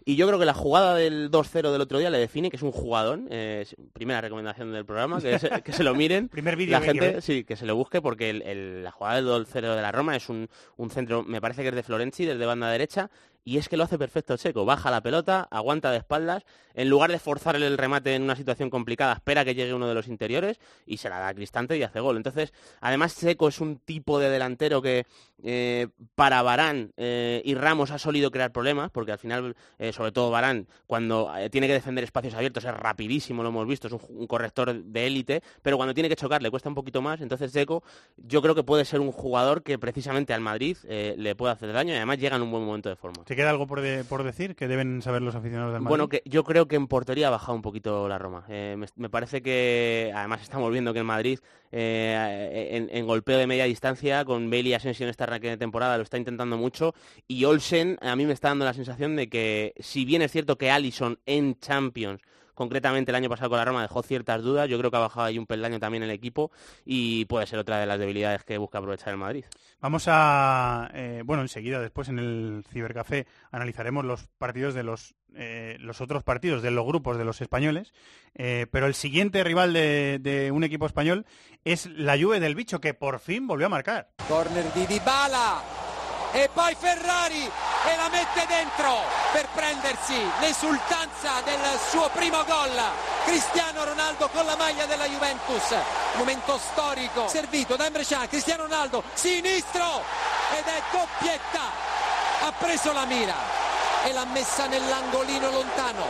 Y 0.08 0.18
yo 0.18 0.28
creo 0.28 0.38
que 0.38 0.46
la 0.46 0.54
jugada 0.54 0.94
del 0.94 1.32
2-0 1.32 1.72
del 1.72 1.82
otro 1.82 1.98
día 1.98 2.12
le 2.12 2.20
define 2.20 2.52
que 2.52 2.58
es 2.58 2.62
un 2.62 2.72
jugadón. 2.72 3.28
eh, 3.32 3.66
primera 3.92 4.22
recomendación 4.22 4.72
del 4.72 4.86
programa, 4.86 5.20
que 5.20 5.40
se, 5.40 5.50
que 5.64 5.74
se 5.74 5.84
lo 5.84 5.96
miren. 5.96 6.30
Primer 6.30 6.56
vídeo 6.56 6.74
La 6.74 6.78
hay 6.78 6.84
que 6.84 6.92
gente, 6.92 7.08
ver. 7.14 7.22
sí, 7.24 7.44
que 7.44 7.56
se 7.56 7.66
lo 7.66 7.76
busque 7.76 8.02
porque 8.04 8.30
el- 8.30 8.42
el- 8.44 8.84
la 8.84 8.92
jugada 8.92 9.16
del 9.16 9.26
2-0 9.26 9.76
de 9.76 9.82
la 9.82 9.92
Roma 9.92 10.16
es 10.16 10.30
un, 10.30 10.48
un 10.78 10.90
centro, 10.92 11.24
me 11.24 11.42
parece 11.42 11.64
que 11.64 11.70
es 11.70 11.76
de 11.76 11.82
Florenzi, 11.84 12.24
desde 12.26 12.46
banda 12.46 12.70
derecha. 12.70 13.10
Y 13.46 13.60
es 13.60 13.70
que 13.70 13.78
lo 13.78 13.84
hace 13.84 14.00
perfecto 14.00 14.36
Checo. 14.36 14.66
Baja 14.66 14.90
la 14.90 15.02
pelota, 15.02 15.48
aguanta 15.52 15.92
de 15.92 16.00
espaldas, 16.00 16.44
en 16.74 16.90
lugar 16.90 17.12
de 17.12 17.20
forzar 17.20 17.56
el 17.56 17.78
remate 17.78 18.16
en 18.16 18.24
una 18.24 18.36
situación 18.36 18.72
complicada, 18.72 19.14
espera 19.14 19.46
que 19.46 19.54
llegue 19.54 19.74
uno 19.74 19.88
de 19.88 19.94
los 19.94 20.08
interiores 20.08 20.60
y 20.88 20.98
se 20.98 21.10
la 21.10 21.20
da 21.20 21.28
a 21.30 21.34
Cristante 21.34 21.78
y 21.78 21.84
hace 21.84 22.00
gol. 22.00 22.18
Entonces, 22.18 22.54
además 22.82 23.16
Checo 23.18 23.48
es 23.48 23.62
un 23.62 23.78
tipo 23.78 24.20
de 24.20 24.32
delantero 24.32 24.82
que 24.82 25.06
eh, 25.44 25.88
para 26.16 26.42
Barán 26.42 26.92
eh, 26.98 27.44
y 27.46 27.54
Ramos 27.54 27.92
ha 27.92 28.00
solido 28.00 28.32
crear 28.32 28.52
problemas, 28.52 28.90
porque 28.90 29.12
al 29.12 29.20
final, 29.20 29.56
eh, 29.78 29.94
sobre 29.94 30.12
todo 30.12 30.32
Barán, 30.32 30.68
cuando 30.88 31.32
tiene 31.52 31.68
que 31.68 31.74
defender 31.74 32.04
espacios 32.04 32.34
abiertos 32.34 32.66
es 32.66 32.74
rapidísimo, 32.74 33.44
lo 33.44 33.50
hemos 33.50 33.68
visto, 33.68 33.88
es 33.88 33.94
un, 33.94 34.26
corrector 34.26 34.74
de 34.74 35.06
élite, 35.06 35.44
pero 35.62 35.78
cuando 35.78 35.94
tiene 35.94 36.10
que 36.10 36.16
chocar 36.16 36.42
le 36.42 36.50
cuesta 36.50 36.68
un 36.68 36.76
poquito 36.76 37.00
más. 37.00 37.22
Entonces 37.22 37.54
Checo 37.54 37.84
yo 38.18 38.42
creo 38.42 38.56
que 38.56 38.64
puede 38.64 38.86
ser 38.86 39.02
un 39.02 39.12
jugador 39.12 39.62
que 39.62 39.78
precisamente 39.78 40.34
al 40.34 40.42
Madrid 40.42 40.78
le 40.88 41.36
puede 41.36 41.54
hacer 41.54 41.72
daño 41.72 41.94
y 41.94 41.98
además 41.98 42.18
llega 42.18 42.38
en 42.38 42.42
un 42.42 42.50
buen 42.50 42.66
momento 42.66 42.90
de 42.90 42.96
forma 42.96 43.24
queda 43.36 43.50
algo 43.50 43.68
por, 43.68 43.82
decir 44.24 44.56
que 44.56 44.68
deben 44.68 45.02
saber 45.02 45.22
los 45.22 45.36
aficionados 45.36 45.74
del 45.74 45.82
Madrid? 45.82 45.90
Bueno, 45.90 46.10
que 46.10 46.22
yo 46.26 46.44
creo 46.44 46.68
que 46.68 46.76
en 46.76 46.88
portería 46.88 47.28
ha 47.28 47.32
bajado 47.32 47.56
un 47.56 47.62
poquito 47.62 48.08
la 48.08 48.18
Roma. 48.18 48.46
Eh, 48.50 48.78
me, 48.96 49.10
parece 49.10 49.42
que, 49.42 50.12
además 50.16 50.42
estamos 50.42 50.72
viendo 50.72 50.94
que 50.94 51.00
en 51.00 51.06
Madrid, 51.06 51.40
eh, 51.72 52.88
en, 52.92 53.06
golpeo 53.06 53.38
de 53.38 53.48
media 53.48 53.66
distancia, 53.66 54.26
con 54.26 54.50
Bailey 54.50 54.72
y 54.72 54.76
Asensio 54.76 55.06
en 55.06 55.10
esta 55.10 55.26
arranque 55.26 55.50
de 55.50 55.58
temporada, 55.58 55.98
lo 55.98 56.04
está 56.04 56.18
intentando 56.18 56.58
mucho. 56.58 56.94
Y 57.28 57.46
Olsen, 57.46 57.98
a 58.02 58.16
mí 58.16 58.26
me 58.26 58.34
está 58.34 58.50
dando 58.50 58.66
la 58.66 58.74
sensación 58.74 59.16
de 59.16 59.30
que, 59.30 59.74
si 59.80 60.06
bien 60.06 60.22
es 60.22 60.32
cierto 60.32 60.58
que 60.58 60.72
Allison 60.72 61.20
en 61.26 61.60
Champions 61.60 62.22
concretamente 62.56 63.12
el 63.12 63.16
año 63.16 63.30
pasado 63.30 63.50
con 63.50 63.60
la 63.60 63.66
Roma 63.66 63.82
dejó 63.84 64.02
ciertas 64.02 64.42
dudas, 64.42 64.68
yo 64.68 64.80
creo 64.80 64.90
que 64.90 64.98
ha 64.98 65.02
bajado 65.02 65.28
ahí 65.28 65.38
un 65.38 65.46
peldaño 65.46 65.80
también 65.80 66.04
el 66.04 66.10
equipo 66.10 66.52
y 66.86 67.26
puede 67.26 67.46
ser 67.46 67.60
otra 67.60 67.80
de 67.80 67.86
las 67.86 68.00
debilidades 68.00 68.44
que 68.44 68.58
busca 68.58 68.80
aprovechar 68.80 69.10
el 69.10 69.18
Madrid. 69.18 69.46
Vamos 69.80 70.06
a, 70.08 70.90
eh, 70.94 71.22
bueno, 71.24 71.44
enseguida 71.44 71.80
después 71.80 72.10
en 72.10 72.18
el 72.18 72.64
Cibercafé 72.72 73.28
analizaremos 73.52 74.04
los 74.04 74.28
partidos 74.40 74.74
de 74.74 74.84
los 74.84 75.14
eh, 75.38 75.76
los 75.82 76.00
otros 76.00 76.24
partidos 76.24 76.62
de 76.62 76.72
los 76.72 76.86
grupos 76.86 77.18
de 77.18 77.26
los 77.26 77.42
españoles, 77.42 77.94
eh, 78.36 78.68
pero 78.72 78.86
el 78.86 78.94
siguiente 78.94 79.44
rival 79.44 79.74
de, 79.74 80.18
de, 80.22 80.50
un 80.52 80.64
equipo 80.64 80.86
español 80.86 81.26
es 81.66 81.88
la 81.88 82.18
Juve 82.18 82.40
del 82.40 82.56
Bicho, 82.56 82.80
que 82.80 82.94
por 82.94 83.20
fin 83.20 83.46
volvió 83.46 83.66
a 83.66 83.70
marcar. 83.70 84.12
Corner 84.30 84.64
Dybala, 84.74 85.62
e 86.36 86.50
poi 86.52 86.76
Ferrari 86.78 87.46
e 87.46 87.96
la 87.96 88.10
mette 88.10 88.46
dentro 88.48 88.94
per 89.32 89.48
prendersi 89.54 90.22
l'esultanza 90.42 91.40
del 91.46 91.62
suo 91.90 92.10
primo 92.12 92.44
gol. 92.44 92.78
Cristiano 93.24 93.86
Ronaldo 93.86 94.28
con 94.28 94.46
la 94.46 94.58
maglia 94.58 94.86
della 94.86 95.08
Juventus, 95.08 95.74
momento 96.16 96.60
storico, 96.60 97.30
servito 97.30 97.78
da 97.78 97.86
Emre 97.86 98.04
Cristiano 98.28 98.64
Ronaldo, 98.64 99.02
sinistro! 99.14 100.04
Ed 100.58 100.66
è 100.66 100.82
doppietta, 100.92 101.62
ha 102.42 102.52
preso 102.52 102.92
la 102.92 103.06
mira 103.06 103.36
e 104.04 104.12
l'ha 104.12 104.26
messa 104.26 104.66
nell'angolino 104.66 105.50
lontano. 105.50 106.06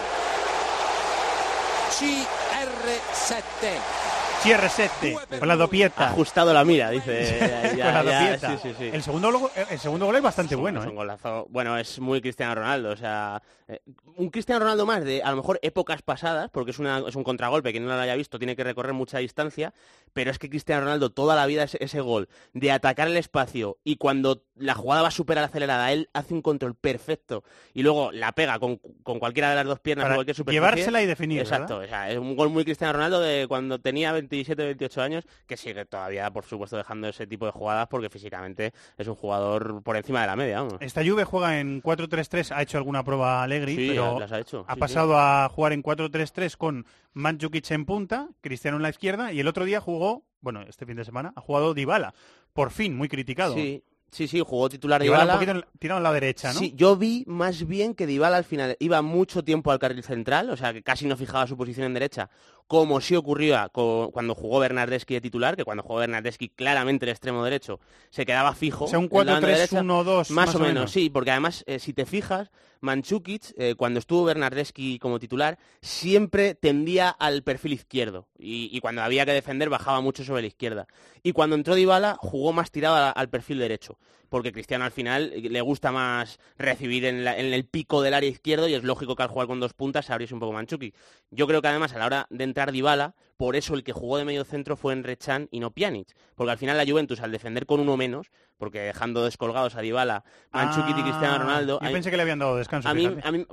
CR7 1.92 4.05
CR7, 4.44 5.40
con 5.40 5.48
la 5.48 5.56
dopieta. 5.56 6.10
Ajustado 6.10 6.54
la 6.54 6.64
mira, 6.64 6.90
dice. 6.90 7.38
con 7.72 7.94
la 7.94 8.04
dopieta. 8.04 8.60
El, 8.80 9.04
segundo, 9.04 9.52
el 9.70 9.80
segundo 9.80 10.06
gol 10.06 10.16
es 10.16 10.22
bastante 10.22 10.56
bueno. 10.56 10.82
Es 10.82 10.88
un 10.88 11.10
¿eh? 11.10 11.46
Bueno, 11.50 11.78
es 11.78 12.00
muy 12.00 12.22
Cristiano 12.22 12.56
Ronaldo. 12.56 12.92
O 12.92 12.96
sea, 12.96 13.42
eh, 13.68 13.80
un 14.18 14.30
Cristiano 14.30 14.60
Ronaldo 14.60 14.86
más 14.86 15.04
de 15.04 15.24
a 15.24 15.32
lo 15.32 15.38
mejor 15.38 15.60
épocas 15.64 16.02
pasadas, 16.04 16.50
porque 16.52 16.72
es, 16.72 16.80
una, 16.80 17.00
es 17.08 17.16
un 17.16 17.24
contragolpe, 17.24 17.74
que 17.74 17.80
no 17.80 17.88
lo 17.88 17.94
haya 17.94 18.16
visto 18.16 18.38
tiene 18.38 18.56
que 18.56 18.64
recorrer 18.64 18.94
mucha 18.94 19.18
distancia, 19.18 19.74
pero 20.14 20.30
es 20.30 20.38
que 20.38 20.50
Cristiano 20.50 20.84
Ronaldo 20.84 21.10
toda 21.10 21.36
la 21.36 21.46
vida 21.48 21.64
es 21.64 21.76
ese 21.76 22.00
gol 22.00 22.30
de 22.54 22.72
atacar 22.72 23.08
el 23.08 23.18
espacio 23.18 23.78
y 23.84 23.98
cuando 23.98 24.44
la 24.56 24.76
jugada 24.76 25.02
va 25.02 25.12
súper 25.12 25.40
acelerada, 25.40 25.92
él 25.92 26.10
hace 26.14 26.34
un 26.34 26.42
control 26.42 26.76
perfecto 26.76 27.44
y 27.74 27.82
luego 27.82 28.12
la 28.12 28.32
pega 28.34 28.60
con, 28.60 28.78
cualquiera 29.04 29.50
de 29.50 29.56
las 29.56 29.66
dos 29.66 29.80
piernas 29.80 30.06
Para 30.06 30.16
cualquier 30.16 30.46
Llevársela 30.46 31.02
y 31.02 31.06
definir. 31.08 31.40
Exacto, 31.40 31.78
o 31.78 31.88
sea, 31.88 32.12
es 32.12 32.18
un 32.18 32.36
gol 32.36 32.50
muy 32.50 32.64
Cristiano 32.64 32.94
Ronaldo 32.94 33.20
de 33.20 33.48
cuando 33.48 33.80
tenía 33.80 34.12
27, 34.36 34.64
28 34.64 35.02
años, 35.02 35.26
que 35.48 35.58
sigue 35.58 35.86
todavía, 35.86 36.30
por 36.32 36.46
supuesto, 36.46 36.78
dejando 36.78 37.08
ese 37.08 37.28
tipo 37.28 37.46
de 37.46 37.52
jugadas 37.52 37.88
porque 37.88 38.10
físicamente 38.10 38.74
es 38.98 39.08
un 39.08 39.16
jugador 39.16 39.82
por 39.84 39.96
encima 39.96 40.22
de 40.22 40.28
la 40.28 40.36
media. 40.36 40.66
Esta 40.80 41.04
Juve 41.06 41.24
juega 41.24 41.60
en 41.60 41.82
4-3-3, 41.82 42.56
ha 42.56 42.62
hecho 42.62 42.78
alguna 42.78 43.04
prueba 43.04 43.44
Allegri, 43.44 43.90
pero 43.90 44.20
ha, 44.20 44.40
hecho. 44.40 44.66
ha 44.68 44.76
pasado 44.76 45.18
a 45.18 45.50
jugar 45.50 45.74
en 45.74 45.84
4-3-3 45.84 46.58
con 46.58 46.86
Mandzukic 47.14 47.72
en 47.72 47.86
punta, 47.86 48.30
Cristiano 48.42 48.78
en 48.78 48.84
la 48.84 48.90
izquierda 48.90 49.32
y 49.32 49.40
el 49.40 49.48
otro 49.48 49.66
día 49.66 49.80
jugó, 49.80 50.24
bueno, 50.42 50.62
este 50.68 50.86
fin 50.86 50.98
de 50.98 51.06
semana, 51.06 51.34
ha 51.36 51.42
jugado 51.42 51.74
Dybala. 51.74 52.14
Por 52.54 52.72
fin, 52.72 52.96
muy 52.96 53.10
criticado. 53.10 53.54
Sí, 53.54 53.84
Sí, 54.16 54.30
sí, 54.30 54.40
jugó 54.40 54.70
titular 54.70 55.02
Dybala. 55.02 55.34
un 55.34 55.40
poquito 55.42 55.68
tirado 55.78 56.00
a 56.00 56.02
la 56.04 56.14
derecha, 56.14 56.54
¿no? 56.54 56.60
Sí, 56.60 56.72
yo 56.74 56.96
vi 56.96 57.26
más 57.28 57.68
bien 57.68 57.94
que 57.94 58.08
Dybala 58.08 58.38
al 58.38 58.46
final 58.46 58.78
iba 58.80 59.02
mucho 59.02 59.44
tiempo 59.44 59.72
al 59.72 59.80
carril 59.80 60.04
central, 60.04 60.50
o 60.52 60.56
sea, 60.56 60.72
que 60.72 60.82
casi 60.84 61.06
no 61.06 61.18
fijaba 61.18 61.46
su 61.48 61.58
posición 61.58 61.88
en 61.88 61.96
derecha, 61.96 62.30
como 62.68 63.00
sí 63.00 63.16
ocurría 63.16 63.70
cuando 63.70 64.34
jugó 64.34 64.60
Bernardeschi 64.60 65.14
de 65.14 65.22
titular, 65.22 65.56
que 65.56 65.64
cuando 65.64 65.84
jugó 65.84 66.00
Bernardeschi 66.00 66.50
claramente 66.50 67.06
el 67.06 67.12
extremo 67.12 67.44
derecho 67.44 67.80
se 68.10 68.26
quedaba 68.26 68.54
fijo. 68.56 68.86
O 68.86 68.88
sea, 68.88 69.00
un 69.00 69.10
4-3-1-2. 69.10 70.30
Más, 70.32 70.56
o 70.56 70.60
menos, 70.60 70.92
sí, 70.92 71.10
porque 71.10 71.32
además, 71.32 71.64
eh, 71.68 71.80
si 71.80 71.94
te 71.94 72.06
fijas, 72.06 72.50
Manchukic, 72.86 73.54
eh, 73.58 73.76
cuando 73.76 74.00
estuvo 74.00 74.24
Bernardeschi 74.24 75.00
como 75.00 75.20
titular, 75.20 75.60
siempre 75.82 76.56
tendía 76.56 77.10
al 77.10 77.44
perfil 77.44 77.74
izquierdo. 77.74 78.28
Y, 78.38 78.80
cuando 78.80 79.02
había 79.02 79.26
que 79.26 79.34
defender, 79.34 79.70
bajaba 79.70 80.00
mucho 80.02 80.24
sobre 80.24 80.42
la 80.42 80.48
izquierda. 80.48 80.88
Y 81.24 81.34
cuando 81.34 81.56
entró 81.56 81.76
Dybala, 81.76 82.18
jugó 82.20 82.54
más 82.54 82.72
tirado 82.72 83.14
al 83.16 83.30
perfil 83.30 83.60
derecho 83.60 83.98
porque 84.30 84.52
Cristiano 84.52 84.84
al 84.84 84.92
final 84.92 85.32
le 85.36 85.62
gusta 85.62 85.92
más 85.92 86.40
recibir 86.58 87.06
en, 87.06 87.26
el 87.26 87.66
pico 87.66 88.02
del 88.02 88.14
área 88.14 88.30
izquierdo 88.30 88.68
y 88.68 88.74
es 88.74 88.84
lógico 88.84 89.16
que 89.16 89.24
al 89.24 89.30
jugar 89.30 89.48
con 89.48 89.62
dos 89.62 89.74
puntas 89.74 90.08
se 90.08 90.14
abriese 90.14 90.34
un 90.34 90.40
poco 90.40 90.52
Manchuki. 90.52 90.94
Yo 91.32 91.48
creo 91.48 91.62
que 91.62 91.70
además 91.70 91.94
a 91.94 92.00
la 92.00 92.06
hora 92.06 92.28
de 92.30 92.44
entrar 92.44 92.72
Dybala, 92.72 93.16
por 93.38 93.56
eso 93.56 93.74
el 93.74 93.84
que 93.84 93.92
jugó 93.92 94.18
de 94.18 94.26
medio 94.26 94.44
centro 94.44 94.78
fue 94.78 94.94
Enrechan 94.94 95.48
y 95.52 95.60
no 95.60 95.72
Pjanic, 95.72 96.16
porque 96.36 96.52
al 96.52 96.58
final 96.58 96.78
la 96.78 96.86
Juventus 96.86 97.22
al 97.22 97.32
defender 97.32 97.66
con 97.66 97.80
uno 97.80 97.98
menos 97.98 98.32
porque 98.58 98.80
dejando 98.80 99.26
descolgados 99.26 99.76
a 99.76 99.82
Dybala, 99.82 100.24
Manchukic 100.52 100.98
y 100.98 101.02
Cristiano 101.02 101.36
ah, 101.36 101.40
Ronaldo... 101.40 101.80
Yo 101.82 101.92
pensé 101.92 102.10
que 102.10 102.18
le 102.18 102.24
habían 102.24 102.40
dado 102.40 102.56
descanso. 102.56 102.88
A 102.88 102.94
mí, 102.94 103.08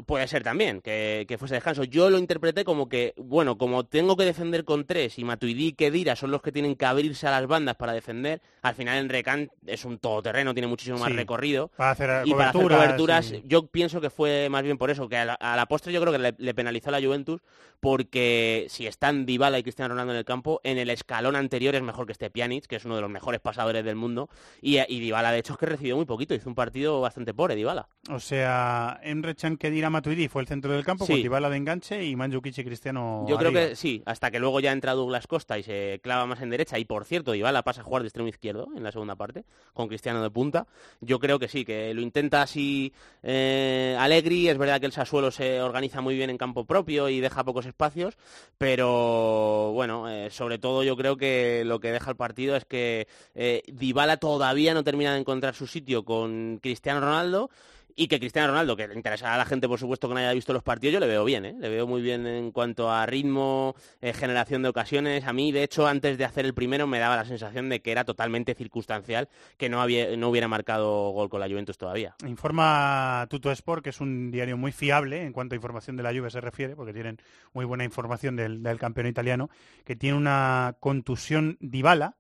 puede 0.07 0.29
ser 0.29 0.43
también 0.43 0.81
que, 0.81 1.37
fuese 1.39 1.57
descanso. 1.57 1.85
Yo 1.85 2.11
lo 2.11 2.19
interpreté 2.19 2.65
como 2.65 2.89
que, 2.89 3.15
bueno, 3.17 3.59
como 3.59 3.85
tengo 3.85 4.17
que 4.17 4.25
defender 4.25 4.65
con 4.65 4.87
tres 4.87 5.19
y 5.19 5.25
Matuidi 5.25 5.69
y 5.69 5.73
Kedira 5.73 6.17
son 6.17 6.31
los 6.31 6.43
que 6.43 6.53
tienen 6.53 6.77
que 6.77 6.87
abrirse 6.87 7.27
a 7.27 7.31
las 7.31 7.47
bandas 7.47 7.77
para 7.77 7.93
defender, 7.93 8.41
al 8.63 8.75
final 8.75 8.99
Enrecan 8.99 9.51
es 9.67 9.85
un 9.85 9.99
todoterreno, 9.99 10.55
tiene 10.55 10.69
muchísimo 10.69 10.99
más 10.99 11.13
recorrido. 11.13 11.69
Para 11.77 11.91
hacer 11.91 12.23
y 12.27 12.33
para 12.33 12.51
hacer 12.51 12.63
coberturas, 12.63 13.35
yo 13.45 13.67
pienso 13.67 14.01
que 14.01 14.11
fue 14.11 14.49
más 14.51 14.63
bien 14.63 14.79
por 14.79 14.91
eso, 14.91 15.09
que 15.09 15.17
a 15.17 15.25
la, 15.25 15.67
postre 15.67 15.93
yo 15.93 16.01
creo 16.01 16.13
que 16.13 16.35
le, 16.39 16.55
penalizó 16.55 16.91
a 16.91 16.93
la 16.93 17.07
Juventus 17.07 17.41
porque 17.81 18.67
si 18.69 18.87
están 18.87 19.27
Dybala 19.27 19.59
y 19.59 19.63
Cristiano 19.63 19.72
Ronaldo 19.77 20.13
en 20.13 20.19
el 20.19 20.25
campo, 20.25 20.61
en 20.65 20.79
el 20.79 20.91
escalón 20.91 21.37
anterior 21.37 21.75
es 21.75 21.83
mejor 21.83 22.07
que 22.07 22.13
este 22.13 22.31
Pjanic, 22.31 22.67
que 22.67 22.77
es 22.77 22.85
uno 22.85 22.97
de 22.97 23.03
los 23.03 23.11
mejores 23.11 23.41
pasadores 23.41 23.85
del 23.85 23.97
mundo, 23.97 24.29
y, 24.61 24.79
y 24.79 25.01
Dybala 25.01 25.33
de 25.33 25.39
hecho 25.39 25.55
es 25.55 25.59
que 25.59 25.67
recibió 25.67 25.97
muy 25.97 26.05
poquito, 26.05 26.35
hizo 26.35 26.49
un 26.49 26.55
partido 26.55 27.01
bastante 27.01 27.35
pobre 27.35 27.57
Dybala. 27.57 27.89
O 28.11 28.21
sea, 28.21 29.01
Emre 29.03 29.35
Can 29.35 29.57
Kedira 29.57 29.91
Matuidi 29.91 30.29
fue 30.29 30.43
el 30.43 30.49
centro 30.49 30.73
del 30.73 30.85
campo 30.85 31.07
con 31.07 31.17
Dybala 31.17 31.51
de 31.51 31.57
enganche 31.57 32.05
y 32.05 32.17
Mandzukic 32.17 32.59
y 32.59 32.65
Cristiano 32.65 33.27
Yo 33.29 33.37
creo 33.37 33.53
que 33.53 33.77
sí, 33.77 34.03
hasta 34.07 34.31
que 34.31 34.39
luego 34.39 34.61
ya 34.61 34.73
entra 34.73 34.93
Douglas 34.93 35.27
Costa 35.27 35.59
y 35.59 35.63
se 35.63 36.01
clava 36.03 36.27
más 36.27 36.41
en 36.41 36.51
derecha, 36.51 36.79
y 36.79 36.85
por 36.85 37.05
cierto, 37.05 37.33
Dybala 37.33 37.63
pasa 37.63 37.81
a 37.81 37.85
jugar 37.85 38.03
de 38.03 38.09
extremo 38.09 38.29
izquierdo 38.29 38.69
en 38.77 38.83
la 38.83 38.93
segunda 38.93 39.17
parte, 39.17 39.45
con 39.73 39.89
Cristiano 39.89 40.23
de 40.23 40.31
punta. 40.31 40.67
Yo 41.01 41.19
creo 41.19 41.39
que 41.39 41.49
sí, 41.49 41.65
que 41.65 41.93
lo 41.95 42.01
intenta 42.01 42.43
así 42.43 42.93
eh, 43.23 43.97
Allegri, 43.99 44.49
es 44.49 44.59
verdad 44.59 44.81
que 44.81 44.87
el 44.87 44.93
Sassuolo 44.93 45.31
se 45.31 45.61
organiza 45.61 46.01
muy 46.01 46.17
bien 46.17 46.31
en 46.31 46.39
campo 46.39 46.65
propio 46.65 47.09
y 47.09 47.21
deja 47.21 47.45
pocos 47.45 47.67
espacios, 47.67 48.17
pero 48.59 49.62
bueno, 49.71 50.11
eh, 50.11 50.31
sobre 50.31 50.59
todo 50.59 50.83
yo 50.83 50.97
creo 50.97 51.17
que 51.17 51.63
lo 51.65 51.79
que 51.79 51.93
deja 51.93 52.11
el 52.11 52.17
partido 52.17 52.57
es 52.57 52.65
que 52.65 53.07
eh, 53.37 53.63
Dybala 53.73 54.17
todavía 54.17 54.75
no 54.75 54.83
termina 54.83 55.13
de 55.13 55.21
encontrar 55.21 55.55
su 55.55 55.69
sitio 55.69 56.05
con 56.05 56.59
Cristiano 56.61 57.01
Ronaldo 57.01 57.51
y 57.97 58.09
que 58.09 58.19
Cristiano 58.19 58.49
Ronaldo, 58.49 58.77
que 58.77 58.89
le 58.89 58.95
interesará 58.95 59.35
a 59.35 59.39
la 59.39 59.45
gente, 59.45 59.69
por 59.69 59.79
supuesto, 59.79 60.09
que 60.09 60.15
no 60.15 60.21
haya 60.21 60.33
visto 60.33 60.53
los 60.53 60.63
partidos, 60.63 60.95
yo 60.95 61.01
le 61.01 61.07
veo 61.07 61.25
bien, 61.25 61.45
¿eh? 61.45 61.55
le 61.59 61.69
veo 61.69 61.87
muy 61.87 62.03
bien 62.03 62.27
en 62.27 62.51
cuanto 62.53 62.91
a 62.91 63.07
ritmo, 63.07 63.75
eh, 64.01 64.13
generación 64.13 64.63
de 64.63 64.69
ocasiones. 64.69 65.25
A 65.25 65.33
mí, 65.33 65.53
de 65.53 65.63
hecho, 65.63 65.87
antes 65.87 66.19
de 66.19 66.25
hacer 66.25 66.45
el 66.45 66.55
primero 66.55 66.87
me 66.87 66.99
daba 66.99 67.17
la 67.17 67.25
sensación 67.25 67.69
de 67.69 67.81
que 67.81 67.93
era 67.93 68.05
totalmente 68.05 68.55
circunstancial, 68.55 69.29
que 69.57 69.69
no, 69.69 69.81
había, 69.81 70.17
no 70.17 70.29
hubiera 70.29 70.49
marcado 70.49 71.11
gol 71.11 71.29
con 71.29 71.41
la 71.41 71.49
Juventus 71.49 71.79
todavía. 71.79 72.15
Informa 72.27 73.27
Tuto 73.29 73.51
Sport, 73.51 73.85
que 73.85 73.91
es 73.91 74.01
un 74.01 74.31
diario 74.31 74.57
muy 74.57 74.73
fiable 74.73 75.25
en 75.25 75.33
cuanto 75.33 75.55
a 75.55 75.57
información 75.57 75.97
de 75.97 76.03
la 76.03 76.13
Juve 76.13 76.31
se 76.31 76.41
refiere, 76.41 76.77
porque 76.77 76.93
tienen 76.93 77.19
muy 77.53 77.65
buena 77.65 77.85
información 77.85 78.37
del, 78.37 78.63
campeón 78.79 79.07
italiano, 79.07 79.51
que 79.85 79.97
tiene 79.97 80.17
una 80.17 80.77
contusión 80.81 81.57
Dybala 81.61 82.17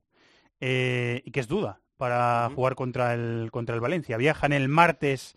eh, 0.60 1.22
y 1.24 1.30
que 1.30 1.40
es 1.40 1.48
duda 1.48 1.80
para 1.96 2.50
jugar 2.54 2.74
contra 2.74 3.14
el, 3.14 3.50
contra 3.52 3.74
el 3.74 3.80
Valencia. 3.80 4.16
Viajan 4.16 4.52
el 4.52 4.68
martes 4.68 5.36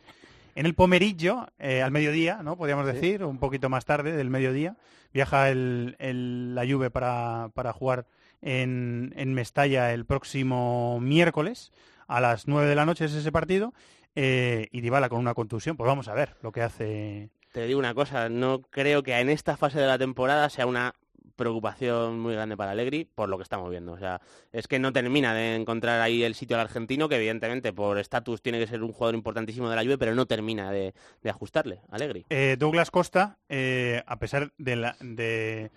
en 0.55 0.65
el 0.65 0.73
Pomerillo, 0.73 1.47
eh, 1.59 1.81
al 1.81 1.91
mediodía, 1.91 2.41
¿no? 2.41 2.57
Podríamos 2.57 2.85
decir, 2.85 3.23
un 3.23 3.37
poquito 3.37 3.69
más 3.69 3.85
tarde 3.85 4.13
del 4.13 4.29
mediodía, 4.29 4.77
viaja 5.13 5.49
el, 5.49 6.55
la 6.55 6.65
Juve 6.65 6.89
para, 6.89 7.49
para 7.53 7.73
jugar 7.73 8.07
en, 8.41 9.13
en, 9.17 9.33
Mestalla 9.33 9.93
el 9.93 10.05
próximo 10.05 10.99
miércoles 11.01 11.71
a 12.07 12.21
las 12.21 12.47
9 12.47 12.67
de 12.67 12.75
la 12.75 12.85
noche 12.85 13.05
es 13.05 13.13
ese 13.13 13.31
partido 13.31 13.73
eh, 14.15 14.67
y 14.71 14.81
Dybala 14.81 15.09
con 15.09 15.19
una 15.19 15.33
contusión. 15.33 15.75
Pues 15.75 15.87
vamos 15.87 16.07
a 16.07 16.13
ver 16.13 16.35
lo 16.41 16.51
que 16.51 16.61
hace. 16.61 17.29
Te 17.51 17.65
digo 17.65 17.79
una 17.79 17.93
cosa, 17.93 18.29
no 18.29 18.61
creo 18.61 19.03
que 19.03 19.17
en 19.19 19.29
esta 19.29 19.57
fase 19.57 19.79
de 19.79 19.87
la 19.87 19.97
temporada 19.97 20.49
sea 20.49 20.65
una 20.65 20.93
preocupación 21.35 22.19
muy 22.19 22.33
grande 22.33 22.57
para 22.57 22.71
Allegri 22.71 23.05
por 23.05 23.29
lo 23.29 23.37
que 23.37 23.43
estamos 23.43 23.69
viendo. 23.69 23.93
O 23.93 23.97
sea, 23.97 24.21
es 24.51 24.67
que 24.67 24.79
no 24.79 24.93
termina 24.93 25.33
de 25.33 25.55
encontrar 25.55 26.01
ahí 26.01 26.23
el 26.23 26.35
sitio 26.35 26.57
al 26.57 26.61
argentino, 26.61 27.09
que 27.09 27.15
evidentemente 27.15 27.73
por 27.73 27.97
estatus 27.97 28.41
tiene 28.41 28.59
que 28.59 28.67
ser 28.67 28.83
un 28.83 28.91
jugador 28.91 29.15
importantísimo 29.15 29.69
de 29.69 29.75
la 29.75 29.83
Juve, 29.83 29.97
pero 29.97 30.15
no 30.15 30.25
termina 30.25 30.71
de, 30.71 30.93
ajustarle, 31.27 31.81
Allegri. 31.89 32.25
Eh, 32.29 32.55
Douglas 32.57 32.91
Costa, 32.91 33.37
eh, 33.49 34.03
a 34.05 34.19
pesar 34.19 34.51
de 34.57 34.75
la, 34.75 34.95
de 34.99 35.71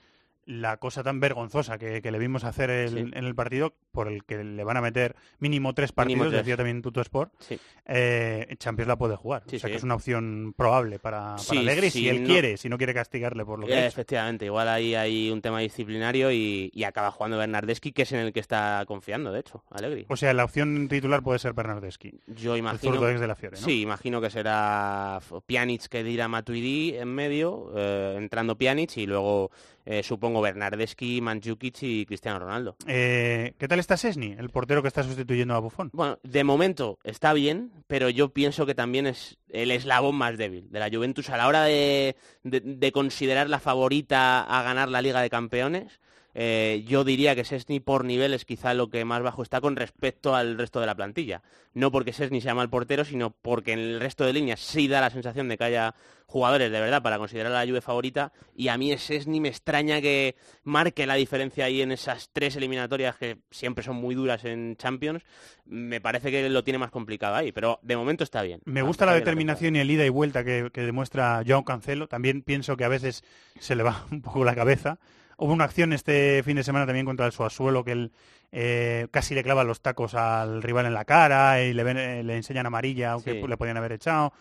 la 0.51 0.79
cosa 0.79 1.03
tan 1.03 1.21
vergonzosa 1.21 1.77
que, 1.77 2.01
que 2.01 2.11
le 2.11 2.19
vimos 2.19 2.43
hacer 2.43 2.71
el- 2.71 2.89
Sí. 2.89 2.99
en 3.13 3.25
el 3.27 3.35
partido, 3.35 3.75
por 3.93 4.09
el 4.09 4.25
que 4.25 4.43
le 4.43 4.65
van 4.65 4.79
a 4.79 4.81
meter 4.81 5.15
mínimo 5.41 5.75
tres 5.75 5.93
partidos, 5.93 6.17
Mínimo 6.21 6.31
tres. 6.31 6.41
decía 6.43 6.57
también 6.57 6.81
Tuto 6.81 7.03
Sport, 7.03 7.35
Sí. 7.39 7.59
eh, 7.85 8.55
Champions 8.59 8.89
la 8.89 8.97
puede 8.97 9.15
jugar. 9.17 9.43
Sí, 9.47 9.57
o 9.57 9.59
sea 9.59 9.69
que 9.69 9.77
es 9.77 9.83
una 9.83 9.95
opción 9.97 10.55
probable 10.57 10.99
para, 10.99 11.37
para 11.37 11.39
sí, 11.39 11.91
si 11.91 12.09
él 12.09 12.23
no- 12.23 12.27
quiere, 12.29 12.57
si 12.57 12.71
no 12.71 12.79
quiere 12.79 12.95
castigarle 12.95 13.45
por 13.45 13.59
lo 13.59 13.67
que 13.67 13.75
Eh, 13.75 13.77
ha 13.77 13.81
hecho. 13.81 13.89
efectivamente, 13.89 14.47
igual 14.47 14.69
ahí 14.69 14.95
hay 14.95 15.31
un 15.31 15.43
tema 15.43 15.61
disciplinario 15.61 16.33
y, 16.33 16.71
y 16.73 16.85
acaba 16.85 17.11
jugando 17.11 17.37
Bernardeschi, 17.37 17.93
que 17.93 18.03
es 18.03 18.13
en 18.13 18.21
el 18.21 18.33
que 18.33 18.41
está 18.41 18.83
confiando, 18.87 19.31
de 19.33 19.41
hecho, 19.41 19.65
Allegri. 19.71 20.07
O 20.09 20.17
sea, 20.17 20.33
la 20.33 20.45
opción 20.45 20.89
titular 20.89 21.23
puede 21.23 21.39
ser 21.41 21.53
Bernardeschi. 21.53 22.21
Yo 22.27 22.57
imagino... 22.57 22.95
zurdo 22.95 23.11
ex 23.11 23.21
de 23.21 23.27
la 23.27 23.35
Fiore, 23.35 23.59
¿no? 23.61 23.67
Sí, 23.67 23.83
imagino 23.83 24.21
que 24.23 24.31
será 24.31 25.21
Pjanic 25.47 25.89
que 25.89 26.03
dirá 26.03 26.27
Matuidi 26.29 26.95
en 26.97 27.09
medio, 27.09 27.71
eh, 27.77 28.15
entrando 28.17 28.57
Pjanic 28.57 28.97
y 28.97 29.07
luego 29.07 29.51
eh, 29.91 30.03
supongo 30.03 30.43
Bernardeschi, 30.43 31.21
Mandzukic 31.23 31.83
y 31.83 32.05
Cristiano 32.05 32.39
Ronaldo. 32.39 32.77
Eh, 32.87 33.55
¿Qué 33.59 33.67
tal 33.69 33.81
está 33.81 33.97
Sesni, 33.97 34.35
el 34.39 34.51
portero 34.51 34.83
que 34.83 34.89
está 34.89 35.03
sustituyendo 35.03 35.55
a 35.55 35.61
Buffon? 35.61 35.89
Bueno, 35.95 36.19
de 36.23 36.45
momento 36.45 36.99
está 37.05 37.33
bien, 37.33 37.73
pero 37.87 38.11
yo 38.11 38.29
pienso 38.35 38.67
que 38.67 38.75
también 38.75 39.07
es 39.07 39.39
el 39.49 39.71
eslabón 39.71 40.17
más 40.17 40.37
débil 40.37 40.71
de 40.71 40.79
la 40.79 40.91
Juventus 40.91 41.31
a 41.31 41.39
la 41.39 41.49
hora 41.49 41.63
de, 41.65 42.17
de- 42.43 42.61
de 42.61 42.93
considerar 42.93 43.49
la 43.49 43.61
favorita 43.61 44.43
a 44.43 44.63
ganar 44.63 44.91
la 44.91 45.01
Liga 45.01 45.23
de 45.23 45.31
Campeones. 45.31 46.01
Eh, 46.41 46.85
yo 46.87 47.03
diría 47.03 47.35
que 47.35 47.43
Sesni 47.43 47.81
por 47.81 48.05
nivel 48.05 48.33
es 48.33 48.45
quizá 48.45 48.73
lo 48.73 48.91
que 48.91 49.05
más 49.05 49.25
bajo 49.25 49.43
está 49.43 49.61
con 49.61 49.75
respecto 49.75 50.37
al 50.37 50.57
resto 50.57 50.79
de 50.79 50.87
la 50.87 50.95
plantilla. 50.95 51.43
No 51.75 51.91
porque 51.91 52.13
Sesni 52.13 52.41
sea 52.41 52.55
mal 52.55 52.71
portero, 52.71 53.05
sino 53.05 53.31
porque 53.31 53.73
en 53.73 53.81
el 53.81 54.01
resto 54.01 54.25
de 54.25 54.33
líneas 54.33 54.61
sí 54.61 54.87
da 54.87 55.01
la 55.01 55.11
sensación 55.11 55.49
de 55.49 55.59
que 55.59 55.65
haya 55.65 55.97
jugadores 56.27 56.71
de 56.71 56.81
verdad 56.81 57.03
para 57.03 57.19
considerar 57.19 57.51
a 57.51 57.65
la 57.65 57.69
Juve 57.69 57.81
favorita 57.81 58.33
y 58.55 58.69
a 58.69 58.79
mí 58.79 58.97
Sesni 58.97 59.41
me 59.41 59.49
extraña 59.49 60.01
que 60.01 60.37
marque 60.63 61.09
la 61.09 61.17
diferencia 61.17 61.65
ahí 61.65 61.83
en 61.83 61.91
esas 61.91 62.31
tres 62.33 62.55
eliminatorias 62.55 63.17
que 63.17 63.39
siempre 63.51 63.83
son 63.83 63.97
muy 63.97 64.15
duras 64.15 64.45
en 64.45 64.77
Champions. 64.77 65.25
Me 65.65 66.01
parece 66.01 66.31
que 66.31 66.49
lo 66.49 66.63
tiene 66.63 66.79
más 66.79 66.93
complicado 66.93 67.35
ahí, 67.35 67.51
pero 67.51 67.81
de 67.83 67.97
momento 67.97 68.23
está 68.23 68.43
bien. 68.43 68.61
Me 68.65 68.83
gusta 68.83 69.07
la 69.07 69.15
determinación 69.15 69.75
y 69.75 69.81
el 69.81 69.91
ida 69.91 70.07
y 70.07 70.09
vuelta 70.09 70.45
que, 70.45 70.71
que 70.73 70.83
demuestra 70.83 71.43
Joao 71.45 71.65
Cancelo. 71.65 72.07
También 72.07 72.43
pienso 72.43 72.77
que 72.77 72.85
a 72.85 72.89
veces 72.89 73.25
se 73.59 73.75
le 73.75 73.83
va 73.83 74.07
un 74.13 74.23
poco 74.23 74.45
la 74.45 74.55
cabeza. 74.55 75.01
Hubo 75.39 75.53
una 75.53 75.65
acción 75.65 75.93
este 75.93 76.43
fin 76.45 76.57
de 76.57 76.65
semana 76.65 76.85
también 76.85 77.07
contra 77.07 77.25
el 77.27 77.33
Suazuelo 77.33 77.85
que 77.85 77.93
él 77.93 78.13
eh, 78.51 79.07
casi 79.11 79.35
le 79.35 79.45
clava 79.45 79.63
los 79.63 79.81
tacos 79.81 80.15
al 80.15 80.63
rival 80.63 80.87
en 80.87 80.95
la 80.95 81.05
cara 81.05 81.63
y 81.63 81.73
le, 81.73 81.85
ven- 81.85 81.97
eh, 81.99 82.23
le 82.25 82.37
enseñan 82.37 82.67
amarilla, 82.67 83.13
aunque 83.13 83.41
Sí. 83.41 83.47
le 83.47 83.57
podían 83.57 83.77
haber 83.77 83.93
echado. 83.93 84.33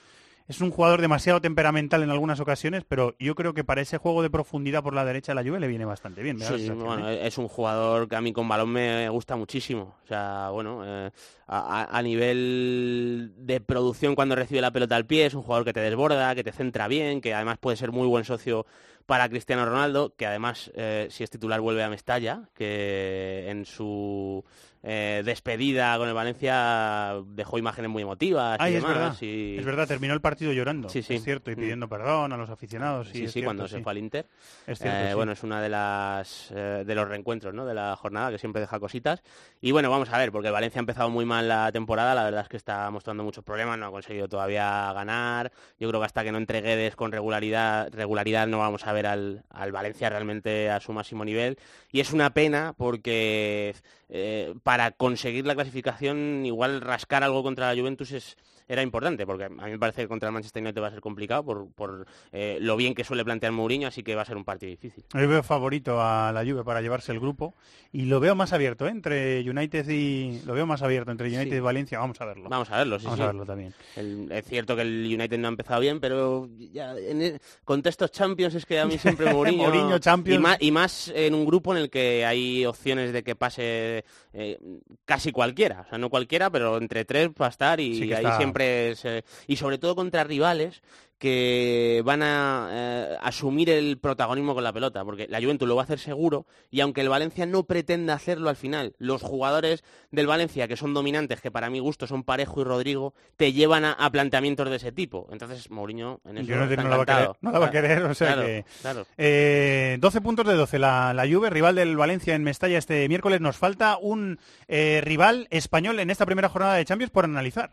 Es 0.47 0.61
un 0.61 0.71
jugador 0.71 1.01
demasiado 1.01 1.41
temperamental 1.41 2.01
en 2.03 2.09
algunas 2.09 2.39
ocasiones, 2.39 2.85
pero 2.87 3.13
yo 3.19 3.35
creo 3.35 3.53
que 3.53 3.65
para 3.65 3.81
ese 3.81 3.97
juego 3.97 4.23
de 4.23 4.29
profundidad 4.29 4.81
por 4.81 4.93
la 4.95 5.03
derecha 5.03 5.33
la 5.33 5.43
Juve 5.43 5.59
le 5.59 5.67
viene 5.67 5.83
bastante 5.83 6.23
bien. 6.23 6.39
Sí, 6.39 6.69
bueno, 6.69 7.09
¿eh? 7.09 7.27
es 7.27 7.37
un 7.37 7.49
jugador 7.49 8.07
que 8.07 8.15
a 8.15 8.21
mí 8.21 8.31
con 8.31 8.47
balón 8.47 8.69
me 8.69 9.09
gusta 9.09 9.35
muchísimo. 9.35 9.97
O 10.05 10.07
sea, 10.07 10.49
bueno, 10.51 10.83
eh, 10.85 11.11
a 11.47 12.01
nivel 12.01 13.33
de 13.39 13.59
producción 13.61 14.15
cuando 14.15 14.35
recibe 14.35 14.61
la 14.61 14.71
pelota 14.71 14.95
al 14.95 15.05
pie, 15.05 15.25
es 15.25 15.33
un 15.33 15.43
jugador 15.43 15.65
que 15.65 15.73
te 15.73 15.81
desborda, 15.81 16.33
que 16.33 16.43
te 16.45 16.51
centra 16.53 16.87
bien, 16.87 17.19
que 17.21 17.33
además 17.33 17.57
puede 17.57 17.75
ser 17.77 17.91
muy 17.91 18.07
buen 18.07 18.23
socio 18.23 18.65
para 19.07 19.27
Cristiano 19.29 19.65
Ronaldo, 19.65 20.13
que 20.15 20.27
además, 20.27 20.69
eh, 20.75 21.07
si 21.09 21.23
es 21.23 21.29
titular, 21.31 21.59
vuelve 21.61 21.81
a 21.83 21.89
Mestalla, 21.89 22.41
que 22.53 23.45
en 23.49 23.65
su 23.65 24.43
eh, 24.89 25.21
despedida 25.25 25.97
con 25.97 26.07
el 26.07 26.13
Valencia 26.13 27.15
dejó 27.25 27.57
imágenes 27.57 27.89
muy 27.89 28.03
emotivas. 28.03 28.57
y 28.61 28.65
es 28.67 28.73
demás, 28.75 28.89
verdad. 28.93 29.15
y- 29.21 29.57
Es 29.57 29.65
verdad, 29.65 29.87
terminó 29.87 30.13
el 30.13 30.21
partido 30.21 30.53
llorando. 30.53 30.87
Sí, 30.87 31.01
sí. 31.01 31.15
Es 31.15 31.23
cierto, 31.23 31.51
y 31.51 31.55
Mm. 31.55 31.59
pidiendo 31.59 31.89
perdón 31.89 32.31
a 32.31 32.37
los 32.37 32.49
aficionados. 32.49 33.07
Sí, 33.09 33.25
Sí, 33.25 33.27
cierto, 33.27 33.47
cuando 33.47 33.67
sí. 33.67 33.75
se 33.75 33.81
fue 33.83 33.91
al 33.91 33.97
Inter. 33.97 34.27
Es 34.67 34.79
cierto, 34.79 35.09
Eh. 35.09 35.13
Bueno, 35.15 35.31
es 35.31 35.43
una 35.43 35.61
de 35.61 35.69
las 35.69 36.49
de 36.53 36.95
los 36.95 37.07
reencuentros 37.07 37.53
¿no? 37.53 37.65
de 37.65 37.73
la 37.73 37.95
jornada 37.97 38.29
que 38.31 38.37
siempre 38.37 38.61
deja 38.61 38.79
cositas. 38.79 39.23
Y 39.61 39.71
bueno, 39.71 39.89
vamos 39.89 40.09
a 40.13 40.17
ver, 40.17 40.31
porque 40.31 40.47
el 40.47 40.53
Valencia 40.53 40.79
ha 40.79 40.81
empezado 40.83 41.09
muy 41.09 41.25
mal 41.25 41.47
la 41.47 41.71
temporada, 41.71 42.13
la 42.15 42.23
verdad 42.23 42.41
es 42.41 42.47
que 42.49 42.57
está 42.57 42.89
mostrando 42.91 43.23
muchos 43.23 43.43
problemas, 43.43 43.77
no 43.79 43.87
ha 43.87 43.91
conseguido 43.91 44.29
todavía 44.29 44.93
ganar. 44.93 45.51
Yo 45.79 45.89
creo 45.89 45.99
que 45.99 46.05
hasta 46.05 46.23
que 46.23 46.31
no 46.31 46.37
entre 46.37 46.61
Guedes 46.61 46.95
con 46.95 47.11
regularidad, 47.11 47.89
regularidad 47.93 48.47
no 48.47 48.59
vamos 48.59 48.85
a 48.87 48.93
ver 48.93 48.96
al, 49.05 49.43
al 49.49 49.71
Valencia 49.71 50.09
realmente 50.09 50.69
a 50.69 50.79
su 50.79 50.93
máximo 50.93 51.23
nivel. 51.23 51.57
Y 51.91 51.99
es 51.99 52.13
una 52.13 52.33
pena 52.33 52.73
porque 52.77 53.75
eh, 54.09 54.55
para 54.63 54.91
conseguir 54.91 55.45
la 55.45 55.55
clasificación, 55.55 56.45
igual 56.45 56.81
rascar 56.81 57.23
algo 57.23 57.43
contra 57.43 57.73
la 57.73 57.79
Juventus 57.79 58.11
es, 58.11 58.37
era 58.67 58.81
importante, 58.81 59.25
porque 59.25 59.45
a 59.45 59.49
mí 59.49 59.55
me 59.71 59.79
parece 59.79 60.01
que 60.01 60.07
contra 60.07 60.27
el 60.29 60.33
Manchester 60.33 60.61
United 60.61 60.81
va 60.81 60.87
a 60.87 60.91
ser 60.91 60.99
complicado 61.01 61.43
por, 61.45 61.71
por 61.73 62.05
eh, 62.31 62.57
lo 62.61 62.75
bien 62.75 62.93
que 62.93 63.03
suele 63.03 63.23
plantear 63.23 63.51
Mourinho, 63.53 63.87
así 63.87 64.03
que 64.03 64.13
va 64.15 64.23
a 64.23 64.25
ser 64.25 64.35
un 64.37 64.43
partido 64.43 64.69
difícil. 64.69 65.03
Yo 65.13 65.27
veo 65.27 65.41
favorito 65.43 66.01
a 66.01 66.31
la 66.33 66.43
Juve 66.43 66.63
para 66.63 66.81
llevarse 66.81 67.11
el 67.11 67.19
grupo 67.19 67.55
y 67.93 68.03
lo 68.05 68.19
veo 68.19 68.35
más 68.35 68.53
abierto 68.53 68.85
¿eh? 68.87 68.89
entre 68.91 69.49
United 69.49 69.87
y 69.89 70.41
lo 70.45 70.53
veo 70.53 70.65
más 70.65 70.81
abierto 70.81 71.11
entre 71.11 71.27
United 71.27 71.51
Sí. 71.51 71.55
y 71.57 71.59
Valencia. 71.59 71.99
Vamos 71.99 72.19
a 72.19 72.25
verlo. 72.25 72.49
Vamos 72.49 72.69
a 72.71 72.77
verlo, 72.77 72.99
sí, 72.99 73.05
Vamos 73.05 73.17
sí. 73.19 73.23
a 73.23 73.27
verlo 73.27 73.45
también. 73.45 73.73
El- 73.95 74.31
es 74.31 74.45
cierto 74.45 74.75
que 74.75 74.81
el 74.81 75.05
United 75.13 75.37
no 75.37 75.47
ha 75.47 75.51
empezado 75.51 75.79
bien, 75.79 75.99
pero 75.99 76.49
ya 76.73 76.93
en 76.97 77.21
el- 77.21 77.39
contextos 77.63 78.11
Champions 78.11 78.53
es 78.55 78.65
que 78.65 78.79
a 78.79 78.85
mí 78.85 78.97
siempre 78.97 79.31
Mourinho... 79.31 79.63
Mourinho, 79.63 79.99
Champions. 79.99 80.39
Y 80.39 80.41
más, 80.43 80.57
y 80.59 80.71
más 80.71 81.11
en 81.15 81.33
un 81.33 81.45
grupo 81.45 81.73
en 81.73 81.81
el 81.83 81.89
que 81.89 82.25
hay 82.25 82.65
opciones 82.65 83.13
de 83.13 83.23
que 83.23 83.35
pase 83.35 84.03
eh, 84.33 84.59
casi 85.05 85.31
cualquiera. 85.31 85.81
O 85.85 85.89
sea, 85.89 85.97
no 85.97 86.09
cualquiera, 86.09 86.49
pero 86.49 86.77
entre 86.77 87.05
tres 87.05 87.29
va 87.41 87.45
a 87.45 87.49
estar 87.49 87.79
y 87.79 87.95
Sí 87.95 88.03
ahí 88.13 88.25
está- 88.25 88.37
siempre 88.37 88.56
es... 88.61 89.05
eh, 89.05 89.23
y 89.47 89.55
sobre 89.57 89.77
todo 89.77 89.95
contra 89.95 90.23
rivales 90.23 90.81
que 91.17 92.03
van 92.05 92.21
a 92.21 92.69
eh, 92.71 93.17
asumir 93.23 93.71
el 93.71 93.97
protagonismo 93.97 94.53
con 94.53 94.63
la 94.63 94.71
pelota, 94.71 95.03
porque 95.03 95.25
la 95.27 95.41
Juventus 95.41 95.67
lo 95.67 95.75
va 95.75 95.81
a 95.81 95.85
hacer 95.85 95.97
seguro 95.97 96.45
y 96.69 96.81
aunque 96.81 97.01
el 97.01 97.09
Valencia 97.09 97.47
no 97.47 97.63
pretenda 97.63 98.13
hacerlo 98.13 98.49
al 98.49 98.55
final, 98.55 98.93
los 98.99 99.23
jugadores 99.23 99.83
del 100.11 100.27
Valencia 100.27 100.67
que 100.67 100.77
son 100.77 100.93
dominantes, 100.93 101.41
que 101.41 101.49
para 101.49 101.71
mi 101.71 101.79
gusto 101.79 102.05
son 102.05 102.23
Parejo 102.23 102.61
y 102.61 102.65
Rodrigo, 102.65 103.15
te 103.35 103.51
llevan 103.51 103.83
a, 103.83 103.93
a 103.93 104.11
planteamientos 104.11 104.69
de 104.69 104.75
ese 104.75 104.91
tipo. 104.91 105.27
Entonces 105.31 105.71
Mourinho 105.71 106.21
en 106.23 106.37
eso 106.37 106.53
United 106.53 106.71
está 106.79 106.83
no 106.83 106.89
la 106.89 106.97
va 106.97 107.01
a 107.03 107.05
querer, 107.07 107.21
encantado. 107.23 107.37
no 107.41 107.51
la 107.51 107.59
va 107.59 107.65
a 107.65 107.71
querer, 107.71 108.03
o 108.03 108.13
sea 108.13 108.27
Claro, 108.33 108.41
que... 108.45 108.65
claro. 108.81 109.05
Eh, 109.17 109.97
12 109.99 110.21
puntos 110.21 110.45
de 110.45 110.53
12 110.53 110.77
la, 110.77 111.15
la 111.15 111.27
Juve, 111.27 111.49
rival 111.49 111.73
del 111.75 111.97
Valencia 111.97 112.35
en 112.35 112.43
Mestalla 112.43 112.77
este 112.77 113.07
miércoles. 113.09 113.41
Nos 113.41 113.57
falta 113.57 113.97
un 113.99 114.37
eh, 114.67 115.01
rival 115.03 115.47
español 115.49 115.99
en 115.99 116.11
esta 116.11 116.27
primera 116.27 116.47
jornada 116.49 116.75
de 116.75 116.85
Champions 116.85 117.09
por 117.11 117.25
analizar. 117.25 117.71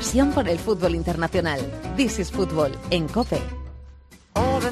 Pasión 0.00 0.32
por 0.32 0.48
el 0.48 0.58
fútbol 0.58 0.94
internacional. 0.94 1.60
This 1.94 2.20
is 2.20 2.30
Football 2.30 2.72
en 2.88 3.06
COPE. 3.06 3.42
On. 4.32 4.62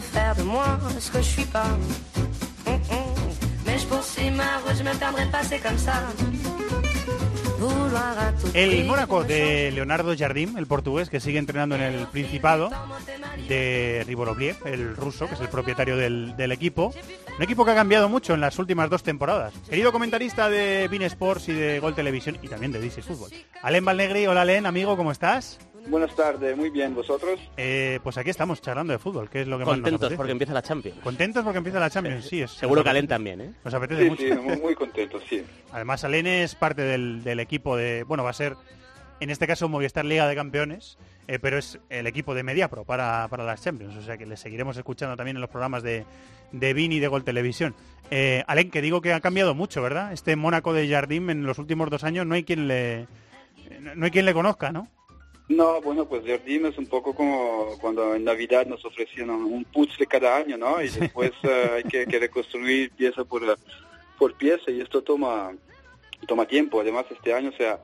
El 8.55 8.85
Mónaco 8.85 9.25
de 9.25 9.71
Leonardo 9.73 10.15
Jardim, 10.17 10.57
el 10.57 10.67
portugués 10.67 11.11
que 11.11 11.21
sigue 11.21 11.39
entrenando 11.39 11.75
en 11.75 11.83
el 11.83 12.07
Principado, 12.07 12.71
de 13.49 14.05
Ribolovlev, 14.07 14.57
el 14.67 14.97
ruso, 14.97 15.27
que 15.29 15.35
es 15.35 15.41
el 15.41 15.49
propietario 15.49 15.97
del, 15.97 16.53
equipo. 16.53 16.93
Un 17.37 17.43
equipo 17.43 17.65
que 17.65 17.73
ha 17.73 17.75
cambiado 17.75 18.09
mucho 18.09 18.35
en 18.35 18.41
las 18.41 18.59
últimas 18.59 18.91
dos 18.91 19.03
temporadas. 19.03 19.55
Querido 19.69 19.93
comentarista 19.93 20.49
de 20.49 20.89
Bein 20.89 21.03
Sports 21.03 21.49
y 21.49 21.53
de 21.53 21.81
Gol 21.81 21.95
Televisión 21.95 22.39
y 22.43 22.49
también 22.49 22.73
de 22.73 22.81
DC 22.81 23.03
Fútbol. 23.03 23.31
Alen 23.63 23.85
Valnegri, 23.85 24.27
hola 24.27 24.43
Alen, 24.43 24.67
amigo, 24.67 24.97
¿cómo 24.97 25.13
estás? 25.13 25.59
Buenas 25.89 26.15
tardes, 26.15 26.57
muy 26.57 26.71
bien, 26.71 26.95
¿vosotros? 26.95 27.41
Eh, 27.57 27.99
pues 28.03 28.19
aquí 28.19 28.31
estamos 28.31 28.61
charlando 28.61 28.93
de 28.93 28.99
fútbol, 28.99 29.31
que 29.31 29.41
es 29.43 29.49
lo 29.49 29.59
que 29.59 29.65
más 29.65 29.73
nos 29.73 29.77
Contentos 29.79 30.01
apetece. 30.03 30.17
porque 30.17 30.33
empieza 30.33 30.53
la 30.53 30.63
Champions. 30.63 30.99
Contentos 31.03 31.43
porque 31.45 31.59
empieza 31.59 31.81
la 31.81 31.89
Champions, 31.91 32.27
sí. 32.27 32.43
Es, 32.43 32.51
Seguro 32.51 32.85
que 32.85 32.91
Alen 32.91 33.09
también, 33.09 33.41
¿eh? 33.41 33.53
Nos 33.65 33.73
apetece 33.75 34.03
Sí, 34.05 34.11
mucho. 34.11 34.23
sí, 34.23 34.33
muy, 34.35 34.57
muy 34.61 34.75
contento, 34.75 35.19
sí. 35.29 35.43
Además, 35.73 36.05
Alen 36.05 36.27
es 36.27 36.55
parte 36.55 36.83
del, 36.83 37.23
del 37.25 37.41
equipo 37.41 37.77
de. 37.77 38.03
Bueno, 38.05 38.23
va 38.23 38.31
a 38.31 38.35
ser, 38.35 38.57
en 39.21 39.31
este 39.31 39.47
caso, 39.47 39.69
Movistar 39.69 40.05
Liga 40.05 40.29
de 40.29 40.35
Campeones, 40.35 40.99
eh, 41.27 41.39
pero 41.39 41.57
es 41.59 41.79
el 41.89 42.07
equipo 42.07 42.35
de 42.35 42.43
Mediapro 42.43 42.85
para, 42.85 43.27
para 43.29 43.45
las 43.45 43.63
Champions. 43.63 43.97
O 43.97 44.03
sea 44.03 44.19
que 44.19 44.27
le 44.27 44.37
seguiremos 44.37 44.77
escuchando 44.77 45.17
también 45.17 45.37
en 45.37 45.41
los 45.41 45.51
programas 45.51 45.83
de, 45.83 46.05
de 46.53 46.75
Vini 46.75 46.97
y 46.97 47.01
de 47.01 47.09
Gol 47.09 47.25
Televisión. 47.25 47.75
Eh, 48.11 48.45
Alen, 48.47 48.71
que 48.71 48.83
digo 48.83 49.01
que 49.01 49.13
ha 49.15 49.21
cambiado 49.21 49.55
mucho, 49.55 49.81
¿verdad? 49.83 50.13
Este 50.13 50.37
Mónaco 50.37 50.73
de 50.75 50.87
Jardim 50.89 51.31
en 51.31 51.45
los 51.45 51.59
últimos 51.59 51.89
dos 51.89 52.05
años 52.05 52.27
no 52.27 52.35
hay 52.35 52.45
quien 52.45 52.69
le. 52.69 53.07
No 53.97 54.05
hay 54.05 54.11
quien 54.11 54.27
le 54.27 54.35
conozca, 54.35 54.71
¿no? 54.71 54.89
No, 55.49 55.81
bueno, 55.81 56.07
pues 56.07 56.27
Jardim 56.27 56.67
es 56.67 56.77
un 56.77 56.87
poco 56.87 57.15
como 57.15 57.79
cuando 57.81 58.15
en 58.15 58.25
Navidad 58.25 58.67
nos 58.67 58.85
ofrecían 58.85 59.31
un 59.31 59.65
puzzle 59.65 60.07
cada 60.07 60.37
año, 60.37 60.59
¿no? 60.59 60.83
Y 60.83 60.89
después 60.91 61.33
eh, 61.43 61.71
hay 61.77 61.85
que, 61.85 62.07
que 62.07 62.19
reconstruir 62.19 62.91
pieza 62.91 63.25
por, 63.25 63.43
por 64.19 64.35
pieza 64.35 64.71
y 64.71 64.81
esto 64.81 65.03
toma 65.03 65.53
toma 66.27 66.47
tiempo. 66.47 66.81
Además, 66.81 67.07
este 67.11 67.33
año 67.33 67.51
se 67.53 67.67
ha, 67.67 67.81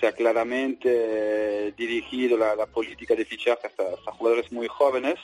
se 0.00 0.06
ha 0.06 0.12
claramente 0.12 0.88
eh, 0.88 1.74
dirigido 1.76 2.38
la, 2.38 2.56
la 2.56 2.66
política 2.66 3.14
de 3.14 3.24
fichaje 3.24 3.66
hasta, 3.66 3.82
hasta 3.82 4.12
jugadores 4.12 4.50
muy 4.50 4.68
jóvenes 4.68 5.18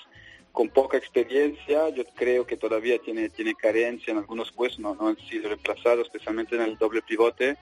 con 0.52 0.70
poca 0.70 0.96
experiencia, 0.96 1.88
yo 1.90 2.04
creo 2.16 2.44
que 2.44 2.56
todavía 2.56 2.98
tiene, 2.98 3.28
tiene 3.28 3.54
carencia 3.54 4.10
en 4.10 4.18
algunos 4.18 4.50
puestos, 4.50 4.80
no, 4.80 4.94
no 4.94 5.06
han 5.06 5.16
sido 5.28 5.48
reemplazados, 5.48 6.06
especialmente 6.06 6.56
en 6.56 6.62
el 6.62 6.76
doble 6.76 7.00
pivote. 7.02 7.56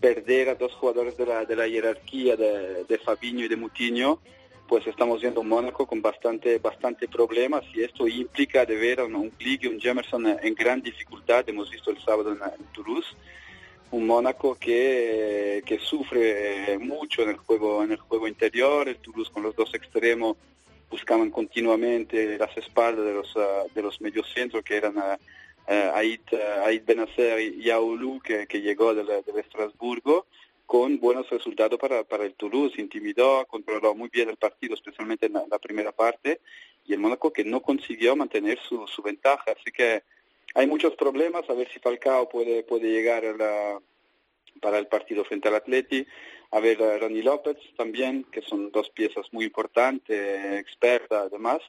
Perder 0.00 0.50
a 0.50 0.54
dos 0.54 0.72
jugadores 0.74 1.16
de 1.16 1.26
la, 1.26 1.44
de 1.44 1.56
la 1.56 1.68
jerarquía 1.68 2.36
de, 2.36 2.84
de 2.84 2.98
Fabinho 2.98 3.44
y 3.44 3.48
de 3.48 3.56
Mutiño, 3.56 4.20
pues 4.68 4.86
estamos 4.86 5.20
viendo 5.20 5.40
un 5.40 5.48
Mónaco 5.48 5.86
con 5.86 6.02
bastante, 6.02 6.58
bastante 6.58 7.08
problemas 7.08 7.64
y 7.72 7.82
esto 7.82 8.08
implica 8.08 8.64
de 8.64 8.76
ver 8.76 9.00
a 9.00 9.04
un, 9.04 9.32
y 9.38 9.66
un 9.66 9.80
Jamerson 9.80 10.26
en 10.42 10.54
gran 10.54 10.82
dificultad, 10.82 11.48
hemos 11.48 11.70
visto 11.70 11.90
el 11.90 12.00
sábado 12.02 12.32
en, 12.32 12.38
Toulouse, 12.72 13.16
un 13.92 14.06
Mónaco 14.06 14.56
que, 14.56 15.62
que 15.64 15.78
sufre 15.78 16.78
mucho 16.78 17.22
en 17.22 17.30
el 17.30 17.36
juego, 17.36 17.84
en 17.84 17.92
el 17.92 17.98
juego 17.98 18.26
interior, 18.26 18.88
el 18.88 18.96
Toulouse 18.96 19.30
con 19.30 19.44
los 19.44 19.54
dos 19.54 19.72
extremos 19.74 20.36
buscaban 20.90 21.30
continuamente 21.30 22.38
las 22.38 22.56
espaldas 22.56 23.04
de 23.04 23.12
los, 23.12 23.36
uh, 23.36 23.68
de 23.74 23.82
los 23.82 24.00
mediocentros 24.00 24.62
que 24.62 24.76
eran 24.76 24.94
uh, 25.68 25.96
Ait, 25.96 26.22
Ait 26.64 26.84
Benacer 26.84 27.38
que, 28.22 28.46
que 28.46 28.60
llegó 28.60 28.94
del, 28.94 29.06
del 29.06 29.38
Estrasburgo 29.38 30.26
con 30.66 30.98
buenos 30.98 31.30
resultados 31.30 31.78
para, 31.78 32.02
para 32.02 32.24
el 32.24 32.34
Toulouse, 32.34 32.80
intimidó, 32.80 33.46
controló 33.46 33.94
muy 33.94 34.08
bien 34.08 34.28
el 34.28 34.36
partido, 34.36 34.74
especialmente 34.74 35.26
en 35.26 35.34
la, 35.34 35.58
primera 35.60 35.92
parte, 35.92 36.40
y 36.84 36.92
el 36.92 36.98
Mónaco 36.98 37.32
que 37.32 37.44
no 37.44 37.62
consiguió 37.62 38.16
mantener 38.16 38.58
su, 38.58 38.86
su, 38.88 39.00
ventaja. 39.00 39.52
Así 39.52 39.70
que 39.70 40.02
hay 40.54 40.66
muchos 40.66 40.96
problemas, 40.96 41.48
a 41.48 41.54
ver 41.54 41.68
si 41.72 41.78
Falcao 41.78 42.28
puede, 42.28 42.64
puede 42.64 42.90
llegar 42.90 43.24
a 43.24 43.36
la, 43.36 43.80
para 44.60 44.78
el 44.78 44.88
partido 44.88 45.24
frente 45.24 45.48
al 45.48 45.54
Atleti, 45.54 46.04
a 46.50 46.60
ver 46.60 46.82
a 46.82 46.98
Ronnie 46.98 47.22
López 47.22 47.56
también, 47.76 48.24
que 48.24 48.42
son 48.42 48.70
dos 48.72 48.90
piezas 48.90 49.26
muy 49.32 49.44
importantes, 49.44 50.60
experta 50.60 51.20
además, 51.22 51.60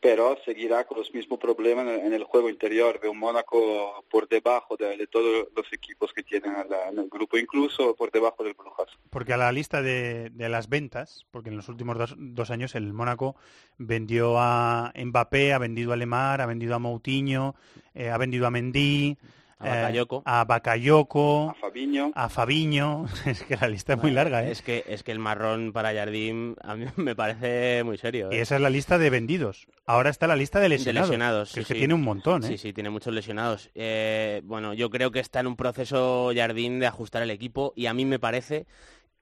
pero 0.00 0.36
seguirá 0.44 0.84
con 0.84 0.98
los 0.98 1.12
mismos 1.12 1.38
problemas 1.38 1.86
en 1.86 2.12
el, 2.14 2.24
juego 2.24 2.48
interior 2.48 3.00
un 3.08 3.18
Mónaco 3.18 4.04
por 4.10 4.28
debajo 4.28 4.76
de, 4.76 4.96
de, 4.96 5.06
todos 5.06 5.48
los 5.54 5.72
equipos 5.72 6.12
que 6.14 6.22
tienen 6.22 6.54
la, 6.68 6.88
en 6.88 6.98
el 6.98 7.08
grupo, 7.08 7.36
incluso 7.36 7.94
por 7.94 8.10
debajo 8.10 8.42
del 8.42 8.54
Brujas. 8.54 8.88
Porque 9.10 9.34
a 9.34 9.36
la 9.36 9.52
lista 9.52 9.82
de, 9.82 10.30
de 10.30 10.48
las 10.48 10.68
ventas, 10.68 11.26
porque 11.30 11.50
en 11.50 11.56
los 11.56 11.68
últimos 11.68 11.98
dos, 11.98 12.14
dos, 12.16 12.50
años 12.50 12.74
el 12.74 12.92
Mónaco 12.92 13.36
vendió 13.76 14.38
a 14.38 14.92
Mbappé, 14.96 15.52
ha 15.52 15.58
vendido 15.58 15.92
a 15.92 15.96
Lemar, 15.96 16.40
ha 16.40 16.46
vendido 16.46 16.74
a 16.74 16.78
Moutinho, 16.78 17.54
eh, 17.94 18.08
ha 18.08 18.16
vendido 18.16 18.46
a 18.46 18.50
Mendy, 18.50 19.18
a 19.60 19.82
Bakayoko, 19.82 20.18
eh, 20.18 20.22
a, 20.24 20.44
Bakayoko 20.44 21.50
a 21.50 21.54
Fabiño, 21.54 22.12
a 22.14 22.28
Fabiño, 22.28 23.06
es 23.26 23.42
que 23.42 23.56
la 23.56 23.68
lista 23.68 23.92
es 23.92 24.02
muy 24.02 24.10
larga, 24.10 24.44
¿eh? 24.44 24.50
Es 24.50 24.62
que 24.62 24.84
es 24.88 25.02
que 25.02 25.12
el 25.12 25.18
marrón 25.18 25.72
para 25.72 25.92
Jardim 25.92 26.56
a 26.62 26.74
mí 26.76 26.86
me 26.96 27.14
parece 27.14 27.84
muy 27.84 27.98
serio. 27.98 28.30
¿eh? 28.30 28.36
Y 28.36 28.38
esa 28.38 28.56
es 28.56 28.62
la 28.62 28.70
lista 28.70 28.98
de 28.98 29.10
vendidos. 29.10 29.66
Ahora 29.86 30.10
está 30.10 30.26
la 30.26 30.36
lista 30.36 30.60
de 30.60 30.68
lesionados, 30.68 31.08
de 31.08 31.16
lesionados 31.16 31.48
que 31.50 31.54
sí, 31.54 31.60
es 31.60 31.66
que 31.66 31.74
sí. 31.74 31.78
tiene 31.80 31.94
un 31.94 32.02
montón, 32.02 32.44
¿eh? 32.44 32.48
Sí, 32.48 32.58
sí, 32.58 32.72
tiene 32.72 32.90
muchos 32.90 33.12
lesionados. 33.12 33.70
Eh, 33.74 34.40
bueno, 34.44 34.72
yo 34.72 34.88
creo 34.90 35.10
que 35.10 35.20
está 35.20 35.40
en 35.40 35.46
un 35.46 35.56
proceso 35.56 36.32
Jardim 36.34 36.78
de 36.78 36.86
ajustar 36.86 37.22
el 37.22 37.30
equipo 37.30 37.72
y 37.76 37.86
a 37.86 37.94
mí 37.94 38.04
me 38.04 38.18
parece 38.18 38.66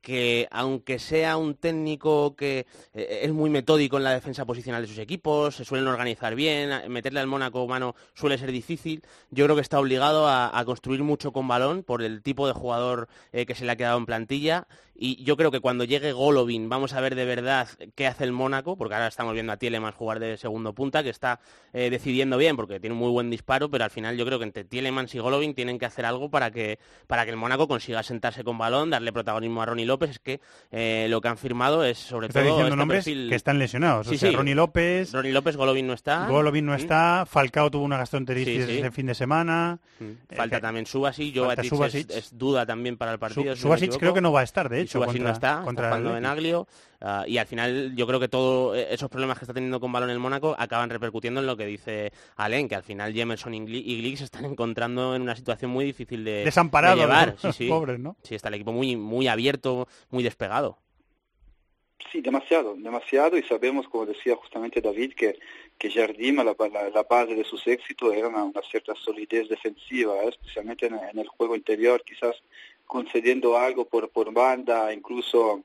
que 0.01 0.49
aunque 0.51 0.99
sea 0.99 1.37
un 1.37 1.55
técnico 1.55 2.37
que 2.37 2.67
eh, 2.95 3.21
es 3.23 3.33
muy 3.33 3.51
metódico 3.51 3.97
en 3.97 4.05
la 4.05 4.13
defensa 4.13 4.45
posicional 4.45 4.83
de 4.83 4.89
sus 4.89 4.99
equipos, 4.99 5.57
se 5.57 5.65
suelen 5.65 5.87
organizar 5.87 6.35
bien, 6.35 6.91
meterle 6.91 7.21
al 7.21 7.27
Mónaco 7.27 7.63
humano 7.63 7.95
suele 8.15 8.39
ser 8.39 8.53
difícil, 8.53 9.03
yo 9.31 9.45
creo 9.45 9.57
que 9.57 9.63
está 9.63 9.79
obligado 9.79 10.29
a, 10.29 10.63
construir 10.65 11.03
mucho 11.03 11.33
con 11.33 11.49
balón 11.49 11.83
por 11.83 12.03
el 12.03 12.23
tipo 12.23 12.47
de 12.47 12.53
jugador 12.53 13.09
eh, 13.33 13.47
que 13.47 13.55
se 13.55 13.65
le 13.65 13.73
ha 13.73 13.77
quedado 13.77 13.99
en 13.99 14.07
plantilla. 14.07 14.67
Y 15.01 15.23
yo 15.23 15.37
creo 15.37 15.53
que 15.53 15.61
cuando 15.61 15.85
llegue 15.85 16.13
Golovin 16.13 16.69
vamos 16.69 16.93
a 16.93 17.01
ver 17.01 17.15
de 17.15 17.25
verdad 17.25 17.69
qué 17.95 18.09
hace 18.09 18.25
el 18.25 18.33
Mónaco, 18.33 18.77
porque 18.77 18.95
ahora 18.95 19.07
estamos 19.07 19.33
viendo 19.33 19.53
a 19.53 19.57
Tielemans 19.57 19.95
jugar 19.95 20.19
de 20.19 20.37
segundo 20.37 20.75
punta, 20.75 21.05
que 21.05 21.11
está 21.11 21.39
eh, 21.73 21.89
decidiendo 21.89 22.37
bien 22.37 22.57
porque 22.57 22.81
tiene 22.81 22.95
un 22.95 22.99
muy 22.99 23.11
buen 23.13 23.31
disparo, 23.31 23.71
pero 23.71 23.85
al 23.85 23.91
final 23.91 24.17
yo 24.17 24.27
creo 24.27 24.41
que 24.41 24.45
entre 24.45 24.65
Tielemans 24.65 25.15
y 25.15 25.21
Golovin 25.21 25.55
tienen 25.55 25.79
que 25.79 25.87
hacer 25.87 26.05
algo 26.05 26.31
para 26.31 26.51
que, 26.51 26.81
para 27.07 27.25
que 27.25 27.31
el 27.31 27.37
Mónaco 27.37 27.69
consiga 27.69 28.03
sentarse 28.03 28.43
con 28.43 28.59
balón, 28.59 28.91
darle 28.91 29.13
protagonismo 29.13 29.63
a 29.63 29.67
Ronnie 29.67 29.87
López, 29.87 29.98
es 30.07 30.19
que 30.19 30.41
eh, 30.71 31.07
lo 31.11 31.21
que 31.21 31.29
han 31.29 31.39
firmado 31.39 31.85
es 31.85 31.99
sobre 31.99 32.29
está 32.29 32.41
todo 32.41 32.49
diciendo 32.51 32.67
este 32.69 32.77
nombres 32.77 33.05
perfil... 33.05 33.29
que 33.29 33.35
están 33.35 33.59
lesionados, 33.59 34.07
sí, 34.07 34.15
o 34.15 34.19
sea, 34.19 34.31
sí. 34.31 34.37
Ronnie 34.37 34.55
López, 34.55 35.13
Ronnie 35.13 35.33
López, 35.33 35.57
Golovin 35.57 35.87
no 35.87 35.93
está. 35.93 36.27
Golovin 36.29 36.67
no 36.67 36.73
¿Mm? 36.73 36.77
está, 36.77 37.27
Falcao 37.29 37.71
tuvo 37.71 37.85
una 37.85 37.97
gastroenteritis 37.99 38.67
Sí, 38.67 38.77
este 38.77 38.91
fin 38.91 39.07
de 39.07 39.15
semana. 39.15 39.79
Mm. 40.01 40.35
Falta 40.37 40.57
Eh, 40.59 40.61
también 40.61 40.87
Subasic, 40.87 41.35
falta 41.35 41.41
Jovetic 41.63 41.71
Subasic. 41.71 42.11
es, 42.11 42.17
es 42.17 42.39
duda 42.39 42.65
también 42.67 42.97
para 42.97 43.13
el 43.13 43.19
partido. 43.19 43.53
Su- 43.55 43.57
si 43.57 43.63
Subasic 43.63 43.97
creo 43.99 44.15
que 44.15 44.21
no 44.21 44.33
va 44.33 44.41
a 44.41 44.45
estar, 44.45 44.69
de 44.69 44.81
hecho, 44.81 44.99
Subasic 45.01 45.23
no 45.23 45.31
está, 45.31 45.63
contra 45.65 45.87
está 45.87 45.99
el 45.99 46.05
Benaglio. 46.15 46.67
Ah, 47.01 47.25
y 47.27 47.39
al 47.39 47.47
final 47.47 47.95
yo 47.97 48.07
creo 48.07 48.21
que 48.21 48.29
todos 48.29 48.77
esos 48.77 49.09
problemas 49.09 49.39
que 49.39 49.45
está 49.45 49.55
teniendo 49.55 49.81
con 49.81 49.93
balón 49.93 50.11
el 50.11 50.19
Mónaco 50.19 50.55
acaban 50.59 50.91
repercutiendo 50.91 51.41
en 51.41 51.47
lo 51.47 51.57
que 51.57 51.67
dice 51.67 52.13
Allen, 52.37 52.69
que 52.69 52.75
al 52.75 52.83
final 52.83 53.13
Jemerson 53.13 53.55
y 53.55 53.61
Gli- 53.61 53.83
y 53.85 53.99
Glick 54.01 54.17
se 54.17 54.25
están 54.25 54.45
encontrando 54.45 55.15
en 55.15 55.23
una 55.23 55.37
situación 55.37 55.71
muy 55.71 55.85
difícil 55.85 56.25
de, 56.25 56.45
llevar. 56.97 57.33
los 57.33 57.41
Sí, 57.55 57.65
sí. 57.65 57.69
pobres, 57.69 57.99
¿no? 57.99 58.17
Sí, 58.23 58.35
está 58.35 58.49
el 58.49 58.55
equipo 58.55 58.73
muy, 58.73 58.97
muy 58.97 59.29
abierto, 59.29 59.89
muy 60.11 60.23
despegado. 60.23 60.79
Sí, 62.13 62.21
demasiado, 62.23 62.75
demasiado 62.77 63.37
y 63.37 63.43
sabemos, 63.43 63.87
como 63.89 64.07
decía 64.07 64.35
justamente 64.37 64.81
David, 64.81 65.13
que, 65.15 65.39
que 65.77 65.91
Jardim, 65.91 66.37
la, 66.37 66.45
la, 66.59 66.89
la 66.91 67.03
base 67.03 67.35
de 67.35 67.45
sus 67.45 67.67
éxitos 67.67 68.15
era 68.15 68.29
una, 68.29 68.45
una 68.45 68.63
cierta 68.63 68.95
solidez 68.95 69.49
defensiva, 69.49 70.15
¿eh? 70.23 70.29
especialmente 70.29 70.87
en, 70.87 70.95
en, 70.95 71.19
el 71.19 71.27
juego 71.29 71.55
interior, 71.55 72.03
quizás 72.07 72.37
concediendo 72.87 73.59
algo 73.59 73.85
por, 73.87 74.09
por 74.11 74.33
banda, 74.33 74.91
incluso 74.95 75.65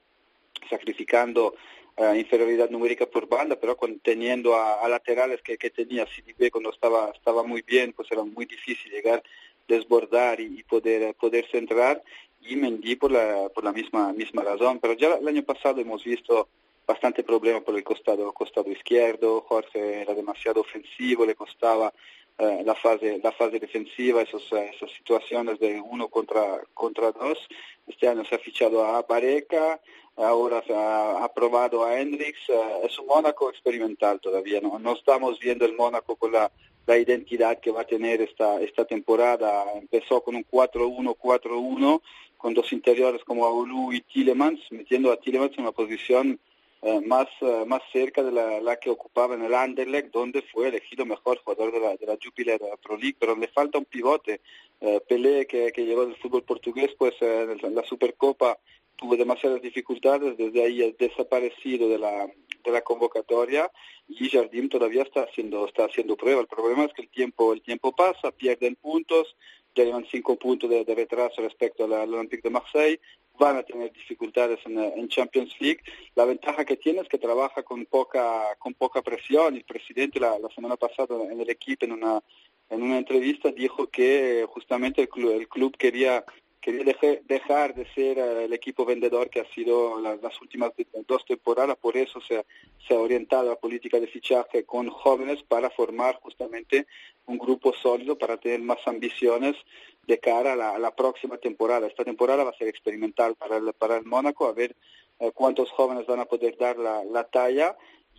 sacrificando 0.70 1.56
uh, 1.98 2.14
inferioridad 2.16 2.70
numérica 2.70 3.06
por 3.06 3.28
banda, 3.28 3.56
pero 3.56 3.76
con, 3.78 4.00
teniendo 4.00 4.56
a, 4.56 4.88
laterales 4.88 5.42
que, 5.42 5.58
que 5.58 5.70
tenía 5.70 6.06
CDB 6.06 6.52
cuando 6.52 6.72
estaba, 6.72 7.12
estaba 7.12 7.44
muy 7.44 7.62
bien, 7.62 7.94
pues 7.94 8.12
era 8.12 8.24
muy 8.24 8.46
difícil 8.46 8.92
llegar, 8.92 9.24
desbordar 9.68 10.40
y, 10.40 10.64
poder, 10.64 11.16
poder 11.16 11.46
centrar 11.52 12.02
y 12.42 12.56
Mendy 12.56 12.96
por 12.96 13.12
la, 13.12 13.50
por 13.54 13.64
la 13.64 13.72
misma, 13.72 14.12
misma 14.14 14.44
razón. 14.44 14.80
Pero 14.80 14.94
ya 14.94 15.16
el 15.16 15.28
año 15.28 15.44
pasado 15.44 15.80
hemos 15.80 16.04
visto 16.04 16.50
bastante 16.86 17.24
problema 17.24 17.62
por 17.62 17.76
el 17.76 17.84
costado, 17.84 18.32
costado 18.34 18.70
izquierdo, 18.70 19.42
Jorge 19.48 20.02
era 20.02 20.14
demasiado 20.14 20.62
ofensivo, 20.62 21.26
le 21.26 21.36
costaba 21.36 21.94
uh, 22.40 22.64
la, 22.66 22.76
fase, 22.76 23.20
la 23.24 23.32
fase 23.32 23.60
defensiva, 23.60 24.22
esos, 24.22 24.52
uh, 24.52 24.58
esas 24.58 24.92
situaciones 24.92 25.60
de 25.60 25.80
uno 25.80 26.10
contra, 26.10 26.62
contra 26.74 27.12
dos. 27.12 27.48
Este 27.88 28.08
año 28.08 28.24
se 28.26 28.36
ha 28.36 28.40
fichado 28.40 28.84
a 28.86 29.02
Bareca, 29.02 29.80
ahora 30.16 30.64
se 30.66 30.74
ha, 30.74 31.24
ha 31.24 31.34
probado 31.34 31.84
a 31.84 32.00
Hendrix, 32.00 32.38
es 32.84 33.00
un 33.00 33.08
Mónaco 33.08 33.50
experimental 33.50 34.20
todavía, 34.20 34.62
¿no? 34.62 34.94
estamos 34.94 35.40
viendo 35.40 35.66
el 35.66 35.76
Mónaco 35.76 36.16
con 36.16 36.32
la, 36.32 36.52
identidad 36.86 37.60
que 37.62 37.72
va 37.72 37.82
a 37.82 37.88
tener 37.88 38.22
esta, 38.22 38.60
esta 38.60 38.84
temporada. 38.84 39.64
Empezó 39.76 40.22
con 40.22 40.36
un 40.36 40.46
4-1-4-1, 40.46 42.02
con 42.38 42.54
dos 42.54 42.74
interiores 42.74 43.24
como 43.24 43.46
Aulu 43.46 43.94
y 43.94 44.02
Tillemans, 44.02 44.60
metiendo 44.70 45.10
a 45.10 45.16
Tillemans 45.16 45.54
en 45.54 45.62
una 45.62 45.72
posición 45.72 46.40
eh, 46.84 47.02
más, 47.02 47.28
uh, 47.42 47.66
más 47.66 47.82
cerca 47.92 48.22
de 48.22 48.32
la, 48.32 48.76
que 48.78 48.90
ocupaba 48.90 49.36
en 49.36 49.44
el 49.44 49.54
Anderlecht, 49.54 50.12
donde 50.12 50.42
fue 50.42 50.68
elegido 50.68 51.06
mejor 51.06 51.38
jugador 51.44 51.72
de 51.72 51.80
la, 51.80 51.96
de 51.96 52.06
la 52.06 52.18
Jupiler 52.22 52.60
Pro 52.82 52.98
League, 52.98 53.16
pero 53.20 53.36
le 53.36 53.48
falta 53.48 53.78
un 53.78 53.86
pivote. 53.86 54.42
Eh, 54.82 55.00
Pelé, 55.08 55.48
que, 55.48 55.72
que 55.72 55.86
llegó 55.86 56.06
del 56.06 56.18
fútbol 56.18 56.44
portugués, 56.44 56.92
pues 56.98 57.14
eh, 57.22 57.56
en 57.62 57.76
la 57.76 57.84
Supercopa 57.84 58.58
tuvo 58.98 59.16
demasiadas 59.16 59.62
dificultades, 59.62 60.38
desde 60.38 60.64
ahí 60.64 60.84
ha 60.84 60.92
desaparecido 60.92 61.88
de 61.88 61.98
la, 61.98 62.30
de 62.64 62.72
la 62.72 62.82
convocatoria 62.82 63.72
y 64.08 64.30
Jardim 64.30 64.70
todavía 64.70 65.04
está 65.04 65.22
haciendo, 65.24 65.66
está 65.66 65.86
haciendo 65.86 66.16
prueba. 66.18 66.42
El 66.42 66.48
problema 66.48 66.84
es 66.86 66.94
que 66.94 67.04
el 67.04 67.10
tiempo, 67.10 67.54
el 67.54 67.62
tiempo 67.62 67.94
pasa, 67.94 68.32
pierden 68.32 68.76
puntos, 68.76 69.36
ya 69.76 69.86
llevan 69.86 70.06
cinco 70.12 70.36
puntos 70.36 70.70
de, 70.70 70.84
de 70.84 70.96
retraso 70.96 71.42
respecto 71.42 71.86
al 71.86 72.14
Olympique 72.14 72.44
de 72.44 72.50
Marseille, 72.50 73.00
van 73.40 73.58
a 73.58 73.64
tener 73.64 73.92
dificultades 73.92 74.60
en, 74.66 74.78
en, 74.80 75.08
Champions 75.08 75.54
League. 75.60 75.82
La 76.16 76.26
ventaja 76.26 76.66
que 76.66 76.78
tiene 76.78 77.02
es 77.02 77.08
que 77.08 77.18
trabaja 77.18 77.64
con 77.64 77.86
poca, 77.86 78.56
con 78.60 78.74
poca 78.74 79.02
presión. 79.02 79.56
El 79.56 79.64
presidente 79.64 80.20
la, 80.20 80.38
la 80.40 80.50
semana 80.50 80.78
pasada 80.78 81.16
en 81.32 81.40
el 81.40 81.50
equipo 81.50 81.86
en 81.86 81.94
una, 81.94 82.22
en 82.70 82.84
una 82.84 82.98
entrevista 82.98 83.52
dijo 83.52 83.88
que 83.88 84.46
justamente 84.50 85.02
el 85.02 85.10
club, 85.10 85.32
el 85.32 85.48
club 85.48 85.76
quería 85.78 86.24
quería 86.64 86.96
dejar 87.26 87.76
de 87.76 87.86
ser 87.94 88.18
uh, 88.18 88.40
el 88.40 88.54
equipo 88.54 88.86
vendedor 88.86 89.30
que 89.30 89.42
ha 89.42 89.54
sido 89.54 90.00
la, 90.00 90.16
las 90.16 90.42
últimas 90.42 90.72
dos 91.06 91.26
temporadas, 91.26 91.76
por 91.76 91.98
eso 91.98 92.22
se, 92.22 92.46
se, 92.88 92.94
ha 92.94 93.00
orientado 93.00 93.52
a 93.52 93.60
política 93.60 94.00
de 94.00 94.08
fichaje 94.08 94.64
con 94.64 94.90
jóvenes 94.90 95.44
para 95.44 95.70
formar 95.70 96.22
justamente 96.22 96.88
un 97.26 97.38
grupo 97.38 97.74
sólido 97.74 98.18
para 98.18 98.38
tener 98.38 98.62
más 98.62 98.80
ambiciones 98.86 99.58
de 100.06 100.20
cara 100.20 100.54
a 100.54 100.56
la, 100.56 100.72
a 100.72 100.80
la 100.80 100.96
próxima 100.96 101.38
temporada. 101.38 101.88
Esta 101.88 102.04
temporada 102.04 102.44
va 102.44 102.52
a 102.52 102.58
ser 102.58 102.68
experimental 102.68 103.36
para 103.36 103.58
el, 103.58 103.74
para 103.74 103.98
el 103.98 104.06
Mónaco, 104.06 104.48
a 104.48 104.54
ver 104.54 104.76
uh, 105.20 105.32
cuántos 105.32 105.70
jóvenes 105.72 106.06
van 106.06 106.20
a 106.20 106.26
poder 106.26 106.58
dar 106.58 106.78
la, 106.78 107.04
la 107.06 107.24
talla 107.24 107.78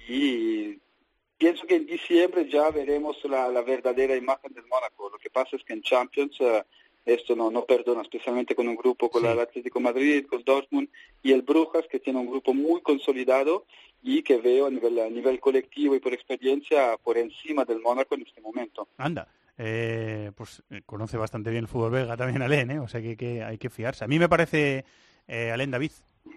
y 0.08 0.78
pienso 1.36 1.66
que 1.66 1.76
en 1.76 1.86
diciembre 1.86 2.48
ya 2.48 2.70
veremos 2.70 3.22
la, 3.24 3.48
la, 3.48 3.62
verdadera 3.62 4.16
imagen 4.16 4.52
del 4.54 4.66
Mónaco. 4.66 5.10
Lo 5.10 5.18
que 5.18 5.30
pasa 5.30 5.56
es 5.56 5.64
que 5.64 5.74
en 5.74 5.82
Champions 5.82 6.40
uh, 6.40 6.62
esto 7.04 7.36
no, 7.36 7.50
no 7.50 7.64
perdona, 7.64 8.00
especialmente 8.00 8.54
con 8.54 8.66
un 8.66 8.76
grupo 8.76 9.10
con 9.10 9.26
el 9.26 9.38
Atlético 9.38 9.78
Madrid, 9.78 10.26
con 10.26 10.42
Dortmund 10.42 10.88
y 11.22 11.32
el 11.32 11.42
Brujas, 11.42 11.86
que 11.86 12.00
tiene 12.00 12.20
un 12.20 12.30
grupo 12.30 12.54
muy 12.54 12.80
consolidado 12.80 13.66
y 14.02 14.22
que 14.22 14.38
veo 14.38 14.66
a 14.66 14.70
nivel, 14.70 14.98
a 15.00 15.10
nivel 15.10 15.38
colectivo 15.38 15.94
y 15.94 16.00
por 16.00 16.14
experiencia 16.14 16.96
por 17.02 17.18
encima 17.18 17.64
del 17.66 17.80
Mónaco 17.80 18.14
en 18.14 18.22
este 18.22 18.40
momento. 18.40 18.88
Anda. 18.96 19.28
Eh, 19.56 20.32
pues 20.34 20.62
eh, 20.70 20.82
conoce 20.84 21.16
bastante 21.16 21.50
bien 21.50 21.62
el 21.64 21.68
fútbol 21.68 21.92
belga 21.92 22.16
también 22.16 22.42
Alén, 22.42 22.70
¿eh? 22.72 22.78
o 22.80 22.88
sea 22.88 23.00
que, 23.00 23.16
que 23.16 23.44
hay 23.44 23.58
que 23.58 23.70
fiarse. 23.70 24.04
A 24.04 24.08
mí 24.08 24.18
me 24.18 24.28
parece, 24.28 24.84
eh, 25.28 25.50
Alén 25.52 25.70
David, 25.70 25.92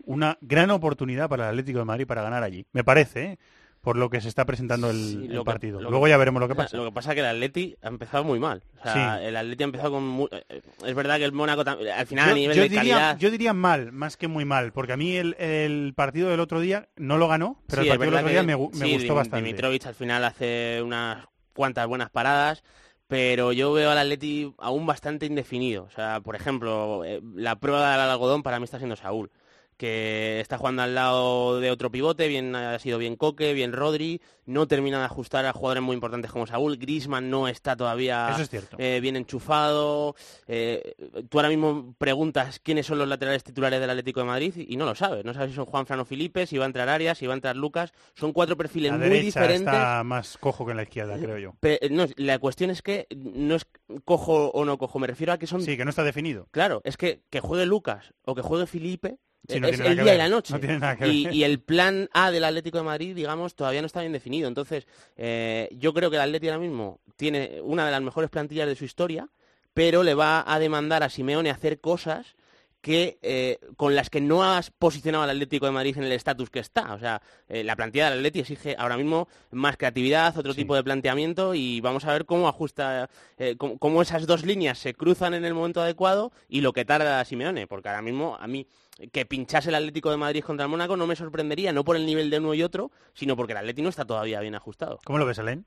una 0.05 0.37
gran 0.41 0.69
oportunidad 0.71 1.27
para 1.29 1.45
el 1.45 1.49
Atlético 1.49 1.79
de 1.79 1.85
Madrid 1.85 2.05
para 2.05 2.21
ganar 2.21 2.43
allí. 2.43 2.65
Me 2.73 2.83
parece, 2.83 3.23
¿eh? 3.25 3.39
por 3.81 3.95
lo 3.95 4.09
que 4.09 4.19
se 4.19 4.27
está 4.27 4.43
presentando 4.43 4.89
el, 4.89 4.97
Sí, 4.97 5.25
el 5.29 5.33
lo 5.35 5.43
que- 5.43 5.45
partido. 5.45 5.79
Luego 5.81 6.03
que- 6.03 6.09
ya 6.09 6.17
veremos 6.17 6.41
lo 6.41 6.47
que 6.47 6.55
pasa. 6.55 6.75
Lo 6.75 6.85
que 6.85 6.91
pasa 6.91 7.11
es 7.11 7.15
que 7.15 7.21
el 7.21 7.27
Atleti 7.27 7.75
ha 7.81 7.87
empezado 7.87 8.23
muy 8.23 8.37
mal. 8.37 8.61
O 8.79 8.83
sea, 8.83 9.17
Sí. 9.19 9.25
el 9.25 9.35
Atleti 9.37 9.63
ha 9.63 9.65
empezado 9.65 9.91
con... 9.91 10.05
mu- 10.07 10.27
eh, 10.29 10.61
Es 10.85 10.93
verdad 10.93 11.17
que 11.17 11.23
el 11.25 11.31
Mónaco 11.31 11.61
al 11.61 12.05
final 12.07 12.25
yo, 12.27 12.31
a 12.31 12.35
nivel 12.35 12.55
yo 12.57 12.63
de 12.63 12.69
diría, 12.69 12.79
calidad... 12.95 13.17
yo 13.17 13.31
diría 13.31 13.53
mal, 13.53 13.91
más 13.93 14.17
que 14.17 14.27
muy 14.27 14.43
mal, 14.45 14.73
porque 14.73 14.93
a 14.93 14.97
mí 14.97 15.15
el, 15.15 15.35
el 15.39 15.93
partido 15.95 16.29
del 16.29 16.39
otro 16.41 16.59
día 16.59 16.89
no 16.97 17.17
lo 17.17 17.27
ganó, 17.29 17.61
pero 17.67 17.83
Sí, 17.83 17.87
el 17.89 17.97
partido 17.97 18.17
del 18.17 18.25
otro 18.25 18.31
día 18.31 18.43
me, 18.43 18.57
me 18.57 18.93
gustó 18.97 19.15
bastante. 19.15 19.45
Dimitrovic 19.45 19.85
al 19.85 19.95
final 19.95 20.23
hace 20.25 20.81
unas 20.83 21.25
cuantas 21.53 21.87
buenas 21.87 22.09
paradas, 22.09 22.63
pero 23.07 23.53
yo 23.53 23.71
veo 23.73 23.89
al 23.91 23.97
Atleti 23.97 24.53
aún 24.57 24.85
bastante 24.85 25.25
indefinido. 25.25 25.83
O 25.85 25.89
sea, 25.89 26.21
por 26.21 26.35
ejemplo, 26.35 27.03
eh, 27.05 27.21
la 27.35 27.59
prueba 27.59 27.91
del 27.91 28.01
algodón 28.01 28.43
para 28.43 28.59
mí 28.59 28.65
está 28.65 28.77
siendo 28.77 28.95
Saúl, 28.95 29.31
que 29.77 30.39
está 30.39 30.57
jugando 30.57 30.81
al 30.81 30.95
lado 30.95 31.59
de 31.59 31.71
otro 31.71 31.91
pivote, 31.91 32.27
bien 32.27 32.55
ha 32.55 32.77
sido 32.79 32.97
bien 32.97 33.15
Coque, 33.15 33.53
bien 33.53 33.73
Rodri, 33.73 34.21
no 34.45 34.67
termina 34.67 34.99
de 34.99 35.05
ajustar 35.05 35.45
a 35.45 35.53
jugadores 35.53 35.83
muy 35.83 35.93
importantes 35.93 36.31
como 36.31 36.47
Saúl, 36.47 36.77
Grisman 36.77 37.29
no 37.29 37.47
está 37.47 37.75
todavía 37.75 38.29
Eso 38.31 38.41
es 38.41 38.49
cierto. 38.49 38.75
eh, 38.79 38.99
bien 39.01 39.15
enchufado. 39.15 40.15
eh, 40.47 40.95
tú 41.29 41.37
ahora 41.37 41.49
mismo 41.49 41.93
preguntas 41.97 42.59
quiénes 42.59 42.85
son 42.85 42.97
los 42.97 43.07
laterales 43.07 43.43
titulares 43.43 43.79
del 43.79 43.89
Atlético 43.89 44.21
de 44.21 44.25
Madrid 44.25 44.53
y 44.57 44.77
no 44.77 44.85
lo 44.85 44.95
sabes. 44.95 45.23
No 45.25 45.33
sabes 45.33 45.49
si 45.51 45.55
son 45.55 45.65
Juan 45.65 45.85
Frano 45.85 46.05
Felipe, 46.05 46.47
si 46.47 46.57
va 46.57 46.65
a 46.65 46.67
entrar 46.67 46.89
Arias, 46.89 47.17
si 47.17 47.27
va 47.27 47.33
a 47.33 47.35
entrar 47.35 47.55
Lucas. 47.55 47.93
Son 48.15 48.33
cuatro 48.33 48.57
perfiles 48.57 48.91
La 48.91 48.97
muy 48.97 49.09
derecha 49.09 49.25
diferentes. 49.41 49.73
está 49.73 50.03
más 50.03 50.37
cojo 50.37 50.65
que 50.65 50.71
en 50.71 50.77
la 50.77 50.83
izquierda, 50.83 51.17
creo 51.19 51.37
yo. 51.37 51.53
No, 51.91 52.05
la 52.15 52.39
cuestión 52.39 52.69
es 52.71 52.81
que 52.81 53.07
no 53.15 53.55
es 53.55 53.67
cojo 54.05 54.47
o 54.49 54.65
no 54.65 54.77
cojo, 54.77 54.97
me 54.99 55.07
refiero 55.07 55.33
a 55.33 55.37
que 55.37 55.47
son... 55.47 55.61
Sí, 55.61 55.77
que 55.77 55.83
no 55.83 55.89
está 55.91 56.03
definido. 56.03 56.47
Claro, 56.51 56.81
es 56.83 56.97
que 56.97 57.21
que 57.29 57.39
juegue 57.41 57.65
Lucas 57.65 58.13
o 58.25 58.33
que 58.33 58.41
juegue 58.41 58.65
Felipe 58.67 59.17
Sí, 59.47 59.59
no 59.59 59.67
es 59.67 59.79
el 59.79 59.97
día 59.97 60.15
y 60.15 60.17
la 60.17 60.29
noche. 60.29 60.53
no 60.53 60.59
tiene 60.59 60.79
nada 60.79 60.97
que 60.97 61.07
y, 61.07 61.25
ver. 61.25 61.33
y 61.33 61.43
el 61.43 61.59
plan 61.59 62.09
A 62.13 62.31
del 62.31 62.43
Atlético 62.43 62.77
de 62.77 62.83
Madrid, 62.83 63.15
digamos, 63.15 63.55
todavía 63.55 63.81
no 63.81 63.87
está 63.87 64.01
bien 64.01 64.11
definido. 64.11 64.47
Entonces, 64.47 64.87
eh, 65.15 65.69
yo 65.71 65.93
creo 65.93 66.09
que 66.09 66.17
el 66.17 66.23
Atlético 66.23 66.53
ahora 66.53 66.65
mismo 66.65 66.99
tiene 67.15 67.59
una 67.63 67.85
de 67.85 67.91
las 67.91 68.01
mejores 68.01 68.29
plantillas 68.29 68.67
de 68.67 68.75
su 68.75 68.85
historia, 68.85 69.29
pero 69.73 70.03
le 70.03 70.13
va 70.15 70.43
a 70.45 70.59
demandar 70.59 71.03
a 71.03 71.09
Simeone 71.09 71.49
hacer 71.49 71.79
cosas 71.79 72.35
que 72.81 73.17
eh, 73.21 73.59
con 73.75 73.95
las 73.95 74.09
que 74.09 74.21
no 74.21 74.43
has 74.43 74.71
posicionado 74.71 75.23
al 75.23 75.31
Atlético 75.31 75.65
de 75.65 75.71
Madrid 75.71 75.97
en 75.97 76.03
el 76.03 76.11
estatus 76.11 76.49
que 76.49 76.59
está. 76.59 76.93
O 76.93 76.99
sea, 76.99 77.21
eh, 77.49 77.63
la 77.63 77.75
plantilla 77.75 78.09
del 78.09 78.19
Atleti 78.19 78.39
exige 78.39 78.75
ahora 78.77 78.97
mismo 78.97 79.27
más 79.51 79.77
creatividad, 79.77 80.37
otro 80.37 80.53
tipo 80.53 80.75
de 80.75 80.83
planteamiento 80.83 81.53
y 81.53 81.81
vamos 81.81 82.05
a 82.05 82.13
ver 82.13 82.25
cómo 82.25 82.47
ajusta, 82.47 83.09
eh, 83.37 83.55
cómo, 83.57 83.77
cómo 83.77 84.01
esas 84.01 84.25
dos 84.27 84.45
líneas 84.45 84.77
se 84.77 84.93
cruzan 84.93 85.33
en 85.33 85.43
el 85.43 85.53
momento 85.53 85.81
adecuado 85.81 86.31
y 86.47 86.61
lo 86.61 86.71
que 86.71 86.85
tarda 86.85 87.23
Simeone, 87.25 87.67
porque 87.67 87.89
ahora 87.89 88.01
mismo 88.01 88.37
a 88.39 88.47
mí 88.47 88.67
que 89.11 89.25
pinchase 89.25 89.69
el 89.69 89.75
Atlético 89.75 90.09
de 90.11 90.17
Madrid 90.17 90.43
contra 90.43 90.65
el 90.65 90.71
Mónaco 90.71 90.95
no 90.97 91.07
me 91.07 91.15
sorprendería, 91.15 91.71
no 91.73 91.83
por 91.83 91.95
el 91.95 92.05
nivel 92.05 92.29
de 92.29 92.39
uno 92.39 92.53
y 92.53 92.63
otro, 92.63 92.91
sino 93.13 93.35
porque 93.35 93.53
el 93.53 93.59
Atleti 93.59 93.81
no 93.81 93.89
está 93.89 94.05
todavía 94.05 94.39
bien 94.41 94.55
ajustado. 94.55 94.99
¿Cómo 95.05 95.19
lo 95.19 95.25
ves, 95.25 95.39
Alén? 95.39 95.65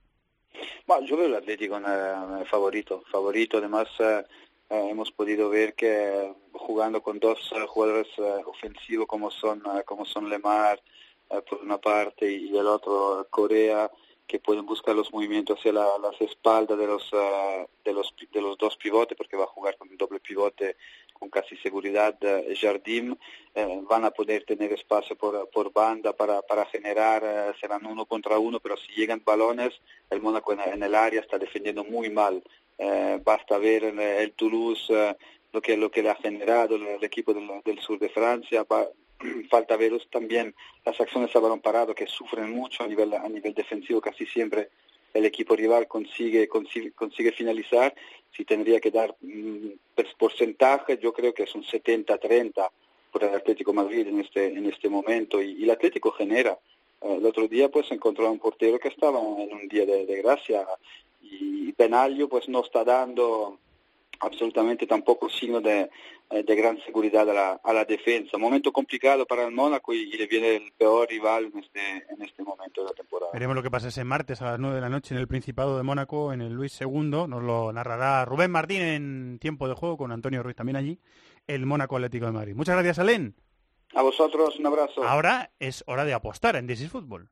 Bueno, 0.86 1.06
yo 1.06 1.16
veo 1.16 1.26
el 1.26 1.34
Atlético 1.36 1.76
en, 1.76 1.84
eh, 1.86 2.44
favorito, 2.50 3.02
favorito. 3.10 3.58
Además, 3.58 3.86
eh, 4.00 4.24
eh, 4.70 4.88
hemos 4.90 5.10
podido 5.12 5.48
ver 5.48 5.74
que 5.74 6.32
jugando 6.52 7.02
con 7.02 7.18
dos 7.20 7.38
eh, 7.54 7.66
jugadores 7.68 8.08
eh, 8.18 8.42
ofensivos 8.46 9.06
como 9.06 9.30
son 9.30 9.62
como 9.84 10.04
son 10.04 10.28
Lemar 10.28 10.82
eh, 11.30 11.40
por 11.48 11.60
una 11.62 11.78
parte 11.78 12.30
y 12.30 12.56
el 12.56 12.66
otro 12.66 13.26
Corea 13.30 13.90
que 14.26 14.38
pueden 14.38 14.64
buscar 14.64 14.94
los 14.94 15.12
movimientos 15.12 15.58
hacia 15.58 15.72
la- 15.72 15.98
las 16.00 16.20
espaldas 16.20 16.78
de 16.78 16.86
los 16.86 17.08
eh, 17.12 17.66
de 17.84 17.92
los 17.92 18.12
pi- 18.12 18.28
de 18.32 18.40
los 18.40 18.56
dos 18.58 18.76
pivotes 18.76 19.16
porque 19.16 19.36
va 19.36 19.44
a 19.44 19.48
jugar 19.48 19.76
con 19.76 19.88
un 19.88 19.96
doble 19.96 20.20
pivote 20.20 20.76
con 21.20 21.28
casi 21.28 21.54
seguridad 21.58 22.16
eh, 22.22 22.54
Jardim 22.58 23.14
eh, 23.54 23.80
van 23.88 24.06
a 24.06 24.10
poder 24.10 24.44
tener 24.44 24.72
espacio 24.72 25.16
por, 25.16 25.48
por 25.50 25.70
banda 25.70 26.14
para, 26.14 26.40
generar, 26.72 27.22
eh, 27.22 27.52
serán 27.60 27.84
uno 27.84 28.06
contra 28.06 28.38
uno, 28.38 28.58
pero 28.58 28.76
si 28.78 28.92
llegan 28.92 29.22
balones, 29.24 29.74
el 30.08 30.22
Mónaco 30.22 30.54
en, 30.54 30.82
el 30.82 30.94
área 30.94 31.20
está 31.20 31.38
defendiendo 31.38 31.84
muy 31.84 32.08
mal. 32.08 32.42
Eh, 32.78 33.20
basta 33.22 33.58
ver 33.58 33.84
el, 33.84 34.00
el 34.00 34.32
Toulouse 34.32 34.86
eh, 34.88 35.14
lo 35.52 35.60
que 35.60 35.76
lo 35.76 35.90
que 35.90 36.02
le 36.02 36.08
ha 36.10 36.14
generado 36.14 36.76
el, 36.76 37.04
equipo 37.04 37.34
del, 37.34 37.46
del 37.64 37.78
sur 37.80 37.98
de 37.98 38.08
Francia. 38.08 38.64
Va- 38.64 38.88
falta 39.50 39.76
ver 39.76 39.92
también 40.10 40.54
las 40.86 40.98
acciones 40.98 41.36
a 41.36 41.40
balón 41.40 41.60
parado 41.60 41.94
que 41.94 42.06
sufren 42.06 42.50
mucho 42.50 42.82
a 42.82 42.88
nivel 42.88 43.12
a 43.12 43.28
nivel 43.28 43.52
defensivo, 43.52 44.00
casi 44.00 44.24
siempre 44.24 44.70
el 45.14 45.24
equipo 45.24 45.56
rival 45.56 45.86
consigue 45.88 46.48
consigue, 46.48 46.92
consigue 46.92 47.32
finalizar. 47.32 47.94
Si 48.36 48.44
tendría 48.44 48.80
que 48.80 48.90
dar 48.90 49.14
mm, 49.20 49.68
pers- 49.96 50.14
porcentaje, 50.16 50.98
yo 50.98 51.12
creo 51.12 51.34
que 51.34 51.42
es 51.44 51.54
un 51.54 51.64
70-30 51.64 52.68
por 53.12 53.24
el 53.24 53.34
Atlético 53.34 53.72
Madrid 53.72 54.06
en 54.06 54.20
este 54.20 54.46
en 54.46 54.66
este 54.66 54.88
momento 54.88 55.42
y, 55.42 55.64
el 55.64 55.70
Atlético 55.70 56.12
genera. 56.12 56.58
El 57.02 57.24
otro 57.24 57.48
día 57.48 57.68
pues 57.70 57.90
encontró 57.90 58.26
a 58.26 58.30
un 58.30 58.38
portero 58.38 58.78
que 58.78 58.88
estaba 58.88 59.18
en 59.18 59.52
un 59.52 59.68
día 59.68 59.86
de, 59.86 60.06
de 60.06 60.16
gracia 60.22 60.66
y 61.22 61.72
Benaglio 61.72 62.28
pues 62.28 62.48
no 62.48 62.62
está 62.62 62.84
dando 62.84 63.58
absolutamente 64.18 64.86
tampoco 64.86 65.28
signo 65.28 65.60
de, 65.60 65.90
eh, 66.30 66.42
de 66.42 66.56
gran 66.56 66.78
seguridad 66.84 67.28
a 67.30 67.32
la, 67.32 67.60
a 67.62 67.72
la 67.72 67.84
defensa. 67.84 68.38
Momento 68.38 68.72
complicado 68.72 69.26
para 69.26 69.44
el 69.44 69.52
Mónaco 69.52 69.92
y, 69.94 70.02
y 70.02 70.16
le 70.16 70.26
viene 70.26 70.56
el 70.56 70.72
peor 70.72 71.08
rival 71.08 71.50
en 71.52 71.60
este, 71.60 71.80
en 72.08 72.22
este 72.22 72.42
momento 72.42 72.82
de 72.82 72.88
la 72.88 72.94
temporada. 72.94 73.32
Veremos 73.32 73.56
lo 73.56 73.62
que 73.62 73.70
pasa 73.70 73.88
ese 73.88 74.04
martes 74.04 74.42
a 74.42 74.46
las 74.46 74.58
9 74.58 74.74
de 74.74 74.80
la 74.80 74.88
noche 74.88 75.14
en 75.14 75.20
el 75.20 75.28
Principado 75.28 75.76
de 75.76 75.82
Mónaco, 75.82 76.32
en 76.32 76.40
el 76.40 76.52
Luis 76.52 76.80
II. 76.80 77.26
Nos 77.28 77.42
lo 77.42 77.72
narrará 77.72 78.24
Rubén 78.24 78.50
Martín 78.50 78.82
en 78.82 79.38
tiempo 79.40 79.68
de 79.68 79.74
juego, 79.74 79.96
con 79.96 80.12
Antonio 80.12 80.42
Ruiz 80.42 80.56
también 80.56 80.76
allí, 80.76 80.98
el 81.46 81.66
Mónaco 81.66 81.96
Atlético 81.96 82.26
de 82.26 82.32
Madrid. 82.32 82.54
Muchas 82.54 82.74
gracias, 82.74 82.98
Alén. 82.98 83.34
A 83.94 84.02
vosotros 84.02 84.56
un 84.58 84.66
abrazo. 84.66 85.02
Ahora 85.02 85.50
es 85.58 85.82
hora 85.86 86.04
de 86.04 86.14
apostar 86.14 86.56
en 86.56 86.66
This 86.66 86.82
is 86.82 86.90
Football. 86.90 87.28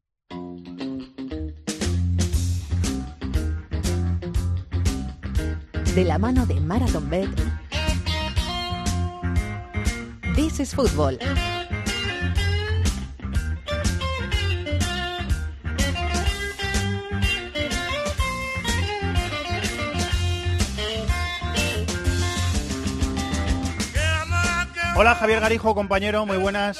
De 5.98 6.04
la 6.04 6.16
mano 6.16 6.46
de 6.46 6.60
Marathon 6.60 7.10
Bet. 7.10 7.28
This 10.36 10.60
is 10.60 10.72
Football. 10.72 11.18
Hola, 24.94 25.16
Javier 25.16 25.40
Garijo, 25.40 25.74
compañero, 25.74 26.24
muy 26.26 26.36
buenas. 26.36 26.78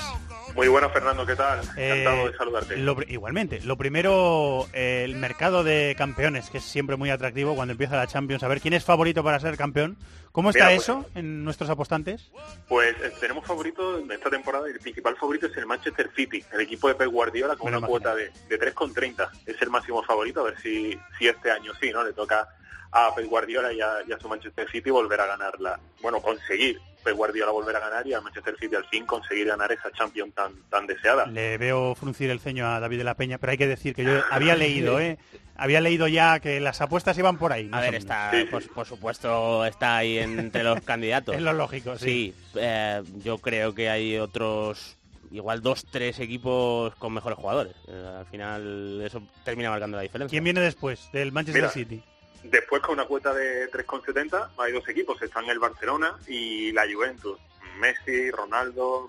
Muy 0.59 0.67
buenas, 0.67 0.93
Fernando, 0.93 1.25
¿qué 1.25 1.37
tal? 1.37 1.61
Eh, 1.77 2.01
Encantado 2.01 2.27
de 2.29 2.37
saludarte. 2.37 2.77
lo 2.79 2.97
igualmente, 3.07 3.61
lo 3.61 3.77
primero, 3.77 4.67
eh, 4.73 5.03
el 5.05 5.15
mercado 5.15 5.63
de 5.63 5.95
campeones, 5.97 6.51
que 6.51 6.59
es 6.59 6.65
siempre 6.65 6.97
muy 6.97 7.11
atractivo 7.11 7.55
cuando 7.55 7.71
empieza 7.71 7.95
la 7.97 8.09
Champions, 8.09 8.43
a 8.43 8.49
ver 8.49 8.61
quién 8.61 8.75
es 8.75 8.85
favorito 8.85 9.23
para 9.23 9.39
ser 9.39 9.57
campeón. 9.57 9.97
¿Cómo 10.33 10.51
está 10.51 10.65
Mira, 10.65 10.75
pues- 10.75 10.83
eso 10.89 11.07
en 11.15 11.45
nuestros 11.45 11.71
apostantes? 11.71 12.33
Pues 12.67 12.97
eh, 13.01 13.13
tenemos 13.21 13.47
favorito 13.47 14.01
en 14.01 14.11
esta 14.11 14.31
temporada, 14.31 14.67
el 14.67 14.81
principal 14.81 15.15
favorito 15.17 15.47
es 15.47 15.57
el 15.57 15.67
Manchester 15.67 16.11
City, 16.17 16.45
el 16.53 16.61
equipo 16.63 16.89
de 16.89 16.97
Pep 16.97 17.09
Guardiola 17.09 17.55
con 17.55 17.71
Me 17.71 17.79
una 17.79 17.87
cuota 17.87 18.17
de, 18.17 18.33
de 18.49 18.59
3,30. 18.59 19.31
Es 19.47 19.63
el 19.63 19.71
máximo 19.71 20.03
favorito, 20.03 20.41
a 20.41 20.51
ver 20.51 20.61
si, 20.61 20.99
si 21.21 21.29
este 21.29 21.53
año 21.53 21.71
sí, 21.81 21.93
¿no? 21.93 22.03
Le 22.03 22.13
toca 22.15 22.49
a 22.91 23.15
Pep 23.15 23.27
Guardiola 23.27 23.73
y 23.73 23.81
a, 23.81 23.99
y 24.09 24.11
a 24.11 24.19
su 24.19 24.29
Manchester 24.29 24.69
City 24.73 24.91
volver 24.91 25.21
a 25.21 25.27
ganarla. 25.27 25.79
Bueno, 26.03 26.21
conseguir 26.21 26.81
Pep 27.09 27.17
Guardiola 27.17 27.53
volver 27.53 27.75
a 27.75 27.81
ganar 27.81 28.07
y 28.07 28.13
a 28.13 28.21
Manchester 28.21 28.55
City 28.61 28.77
al 28.77 28.85
fin 28.85 29.07
conseguir 29.07 29.47
ganar 29.47 29.73
esa 29.73 29.91
Champions 29.93 30.35
tan, 30.35 30.53
tan 30.69 30.87
deseada. 30.87 31.25
Le 31.27 31.57
veo 31.57 31.95
fruncir 31.95 32.29
el 32.29 32.39
ceño 32.39 32.67
a 32.67 32.81
David 32.81 32.99
de 32.99 33.05
la 33.05 33.15
Peña, 33.15 33.39
pero 33.39 33.53
hay 33.53 33.57
que 33.57 33.67
decir 33.67 33.95
que 33.95 34.05
yo 34.05 34.21
había 34.31 34.55
leído, 34.57 35.01
¿eh? 35.01 35.17
Había 35.57 35.81
leído 35.81 36.07
ya 36.07 36.39
que 36.39 36.61
las 36.61 36.83
apuestas 36.83 37.17
iban 37.17 37.39
por 37.39 37.53
ahí. 37.53 37.71
A 37.73 37.81
ver, 37.81 37.95
está, 37.95 38.31
por, 38.51 38.63
por 38.75 38.87
supuesto, 38.87 39.65
está 39.65 39.97
ahí 39.97 40.19
entre 40.19 40.63
los 40.63 40.81
candidatos. 40.85 41.35
Es 41.35 41.41
lo 41.41 41.55
lógico, 41.55 41.97
sí. 41.97 42.35
eh, 42.55 43.03
yo 43.25 43.39
creo 43.39 43.75
que 43.75 43.89
hay 43.89 44.19
otros, 44.19 44.99
igual 45.31 45.63
dos, 45.63 45.87
tres 45.91 46.21
equipos 46.21 46.95
con 46.97 47.15
mejores 47.15 47.39
jugadores. 47.39 47.75
Eh, 47.89 48.15
al 48.19 48.27
final 48.27 49.01
eso 49.03 49.23
termina 49.45 49.71
marcando 49.71 49.97
la 49.97 50.03
diferencia. 50.03 50.31
¿Quién 50.31 50.45
viene 50.45 50.61
después 50.61 51.09
del 51.13 51.33
Manchester 51.33 51.63
Mira, 51.63 51.73
City? 51.73 52.05
Después 52.45 52.83
con 52.83 52.95
una 52.95 53.05
cuota 53.07 53.35
de 53.35 53.71
3,70 53.71 54.51
hay 54.59 54.73
dos 54.73 54.89
equipos, 54.89 55.21
están 55.23 55.49
el 55.51 55.59
Barcelona 55.59 56.17
y 56.27 56.73
la 56.73 56.85
Juventus. 56.93 57.39
Messi, 57.79 58.31
Ronaldo, 58.31 59.07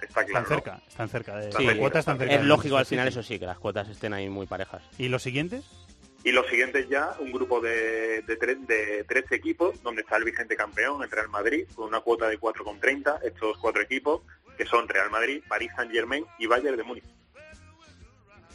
está 0.00 0.22
Están 0.22 0.26
claro. 0.26 0.46
¿no? 0.48 0.54
cerca, 0.54 0.80
están 0.88 1.08
cerca. 1.08 1.36
De, 1.36 1.52
Sí, 1.52 1.66
de 1.66 1.76
cuotas 1.76 2.00
están 2.00 2.18
cerca. 2.18 2.34
es 2.34 2.42
lógico 2.44 2.76
al 2.76 2.86
final 2.86 3.08
eso 3.08 3.22
sí, 3.22 3.38
que 3.38 3.46
las 3.46 3.58
cuotas 3.58 3.88
estén 3.88 4.12
ahí 4.12 4.28
muy 4.28 4.46
parejas. 4.46 4.82
¿Y 4.98 5.08
los 5.08 5.22
siguientes? 5.22 5.64
Y 6.22 6.32
los 6.32 6.46
siguientes 6.46 6.88
ya, 6.88 7.14
un 7.20 7.32
grupo 7.32 7.60
de, 7.60 8.22
de, 8.22 8.36
tres, 8.36 8.66
de 8.66 9.04
tres 9.06 9.30
equipos, 9.32 9.82
donde 9.82 10.00
está 10.00 10.16
el 10.16 10.24
vigente 10.24 10.56
campeón, 10.56 11.02
el 11.02 11.10
Real 11.10 11.28
Madrid, 11.28 11.66
con 11.74 11.88
una 11.88 12.00
cuota 12.00 12.28
de 12.28 12.40
4,30. 12.40 13.20
Estos 13.22 13.58
cuatro 13.58 13.82
equipos, 13.82 14.22
que 14.56 14.64
son 14.64 14.88
Real 14.88 15.10
Madrid, 15.10 15.42
París 15.46 15.70
Saint-Germain 15.76 16.24
y 16.38 16.46
Bayern 16.46 16.76
de 16.78 16.82
Múnich. 16.82 17.04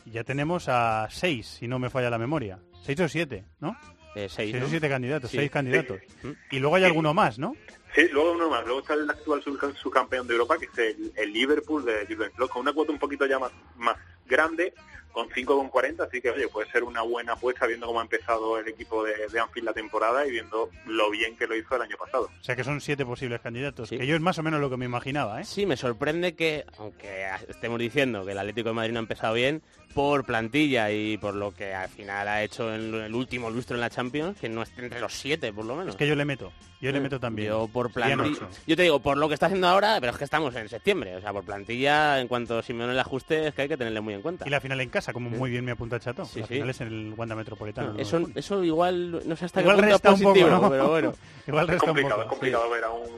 Ya 0.05 0.23
tenemos 0.23 0.67
a 0.67 1.07
seis, 1.11 1.45
si 1.59 1.67
no 1.67 1.77
me 1.77 1.91
falla 1.91 2.09
la 2.09 2.17
memoria. 2.17 2.57
Seis 2.83 2.99
o 2.99 3.07
siete, 3.09 3.45
¿no? 3.59 3.77
Eh, 4.15 4.27
seis, 4.29 4.51
Seis 4.51 4.55
¿no? 4.55 4.65
o 4.65 4.69
siete 4.69 4.89
candidatos, 4.89 5.29
Sí. 5.29 5.37
seis 5.37 5.51
candidatos. 5.51 5.99
Sí. 6.21 6.33
Y 6.51 6.59
luego 6.59 6.75
hay 6.75 6.81
Sí. 6.81 6.87
alguno 6.87 7.13
más, 7.13 7.37
¿no? 7.37 7.53
Sí, 7.95 8.07
luego 8.11 8.33
uno 8.33 8.49
más. 8.49 8.63
Luego 8.65 8.81
está 8.81 8.93
el 8.95 9.09
actual 9.09 9.43
subcam- 9.43 9.75
subcampeón 9.75 10.27
de 10.27 10.33
Europa, 10.33 10.57
que 10.57 10.65
es 10.65 10.77
el, 10.97 11.11
el 11.15 11.33
Liverpool 11.33 11.85
de 11.85 12.05
Jurgen 12.07 12.31
Klopp, 12.35 12.51
con 12.51 12.61
una 12.61 12.73
cuota 12.73 12.91
un 12.91 12.99
poquito 12.99 13.25
ya 13.25 13.39
más, 13.39 13.51
más 13.77 13.97
grande, 14.27 14.73
con 15.11 15.27
5,40. 15.29 16.03
Así 16.07 16.21
que, 16.21 16.29
oye, 16.29 16.47
puede 16.49 16.69
ser 16.71 16.83
una 16.83 17.01
buena 17.01 17.33
apuesta 17.33 17.65
viendo 17.65 17.87
cómo 17.87 17.99
ha 17.99 18.03
empezado 18.03 18.59
el 18.59 18.67
equipo 18.67 19.03
de, 19.03 19.27
de 19.27 19.39
Anfield 19.39 19.65
la 19.65 19.73
temporada 19.73 20.25
y 20.27 20.31
viendo 20.31 20.69
lo 20.85 21.09
bien 21.09 21.35
que 21.35 21.47
lo 21.47 21.55
hizo 21.55 21.75
el 21.75 21.81
año 21.81 21.97
pasado. 21.97 22.29
O 22.39 22.43
sea 22.43 22.55
que 22.55 22.63
son 22.63 22.79
siete 22.79 23.05
posibles 23.05 23.41
candidatos. 23.41 23.89
Sí. 23.89 23.97
Que 23.97 24.05
yo 24.05 24.15
es 24.15 24.21
más 24.21 24.37
o 24.37 24.43
menos 24.43 24.61
lo 24.61 24.69
que 24.69 24.77
me 24.77 24.85
imaginaba, 24.85 25.41
¿eh? 25.41 25.45
Sí, 25.45 25.65
me 25.65 25.75
sorprende 25.77 26.35
que, 26.35 26.65
aunque 26.77 27.27
estemos 27.47 27.79
diciendo 27.79 28.23
que 28.23 28.33
el 28.33 28.37
Atlético 28.39 28.69
de 28.69 28.75
Madrid 28.75 28.93
no 28.93 28.99
ha 28.99 29.01
empezado 29.01 29.33
bien, 29.33 29.63
por 29.93 30.23
plantilla 30.25 30.91
y 30.91 31.17
por 31.17 31.35
lo 31.35 31.53
que 31.53 31.73
al 31.73 31.89
final 31.89 32.27
ha 32.27 32.43
hecho 32.43 32.73
en 32.73 32.93
el 32.93 33.13
último 33.15 33.49
lustro 33.49 33.75
en 33.75 33.81
la 33.81 33.89
Champions, 33.89 34.37
que 34.39 34.47
no 34.49 34.61
esté 34.61 34.83
entre 34.83 34.99
los 34.99 35.13
siete, 35.13 35.51
por 35.51 35.65
lo 35.65 35.75
menos. 35.75 35.93
Es 35.93 35.97
que 35.97 36.07
yo 36.07 36.15
le 36.15 36.25
meto. 36.25 36.51
Yo 36.81 36.91
le 36.91 36.99
Eh, 36.99 37.01
meto 37.01 37.19
también. 37.19 37.49
Yo 37.49 37.67
por 37.67 37.91
plantilla. 37.91 38.47
Yo 38.65 38.75
te 38.77 38.83
digo, 38.83 38.99
por 38.99 39.17
lo 39.17 39.27
que 39.27 39.33
está 39.33 39.47
haciendo 39.47 39.67
ahora, 39.67 39.97
pero 39.99 40.13
es 40.13 40.17
que 40.17 40.23
estamos 40.23 40.55
en 40.55 40.69
septiembre. 40.69 41.15
O 41.17 41.21
sea, 41.21 41.33
por 41.33 41.43
plantilla, 41.43 42.21
en 42.21 42.27
cuanto 42.29 42.61
Simeone 42.61 42.93
le 42.93 43.01
ajuste, 43.01 43.47
es 43.47 43.53
que 43.53 43.63
hay 43.63 43.67
que 43.67 43.75
tenerle 43.77 43.99
muy 43.99 44.13
en 44.13 44.21
cuenta. 44.21 44.45
Y 44.47 44.49
la 44.49 44.61
final 44.61 44.79
en 44.79 44.89
casa, 44.89 45.11
como 45.11 45.29
muy 45.29 45.49
bien 45.49 45.65
me 45.65 45.71
apunta 45.71 45.99
Chato. 45.99 46.23
Sí, 46.25 46.39
la 46.39 46.47
sí. 46.47 46.53
final 46.53 46.69
es 46.69 46.81
en 46.81 46.87
el 46.87 47.13
Wanda 47.17 47.35
Metropolitano. 47.35 47.93
¿no? 47.93 47.99
eso, 47.99 48.21
eso 48.35 48.63
igual, 48.63 49.21
no 49.27 49.35
sé 49.35 49.45
hasta 49.45 49.59
Igual 49.61 49.75
qué 49.77 49.81
punto 49.81 49.99
poco, 49.99 50.11
positivo, 50.23 50.49
¿no? 50.49 50.69
pero 50.69 50.89
bueno. 50.89 51.13
Igual 51.47 51.65
Es 51.65 51.69
resta 51.71 51.83
un 51.85 51.87
complicado, 51.89 52.15
poco. 52.21 52.21
es 52.23 52.29
complicado 52.29 52.69
ver 52.69 52.83
a 52.85 52.91
un, 52.91 53.09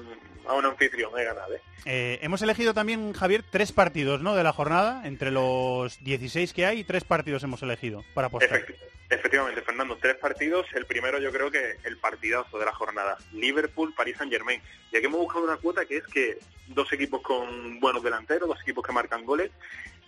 a 0.48 0.54
un 0.54 0.66
anfitrión 0.66 1.14
de 1.14 1.24
ganar, 1.24 1.52
¿eh? 1.52 1.62
Eh, 1.86 2.20
hemos 2.22 2.42
elegido 2.42 2.74
también, 2.74 3.14
Javier, 3.14 3.44
tres 3.50 3.72
partidos 3.72 4.22
¿no? 4.22 4.36
de 4.36 4.44
la 4.44 4.54
jornada. 4.54 5.02
Entre 5.08 5.32
los 5.32 6.04
16 6.04 6.54
que 6.54 6.66
hay, 6.66 6.84
tres 6.84 7.04
partidos 7.04 7.44
hemos 7.44 7.62
elegido 7.64 8.04
para 8.14 8.28
apostar. 8.28 8.50
Efecti- 8.66 8.76
efectivamente, 9.10 9.62
Fernando, 9.64 9.98
tres 10.00 10.16
partidos. 10.18 10.68
El 10.74 10.86
primero 10.86 11.20
yo 11.20 11.32
creo 11.32 11.50
que 11.50 11.78
el 11.84 11.98
partidazo 11.98 12.60
de 12.60 12.66
la 12.66 12.74
jornada. 12.74 13.18
Liverpool, 13.34 13.94
París 13.96 14.16
Saint 14.18 14.32
Germain. 14.32 14.62
Y 14.92 14.98
aquí 14.98 15.06
hemos 15.08 15.20
buscado 15.22 15.44
una 15.46 15.58
cuota 15.58 15.86
que 15.86 15.98
es 15.98 16.08
que 16.08 16.38
dos 16.68 16.92
equipos 16.94 17.22
con 17.22 17.80
buenos 17.80 18.04
delanteros, 18.04 18.48
dos 18.48 18.62
equipos 18.62 18.86
que 18.86 18.94
marcan 18.94 19.26
goles. 19.26 19.50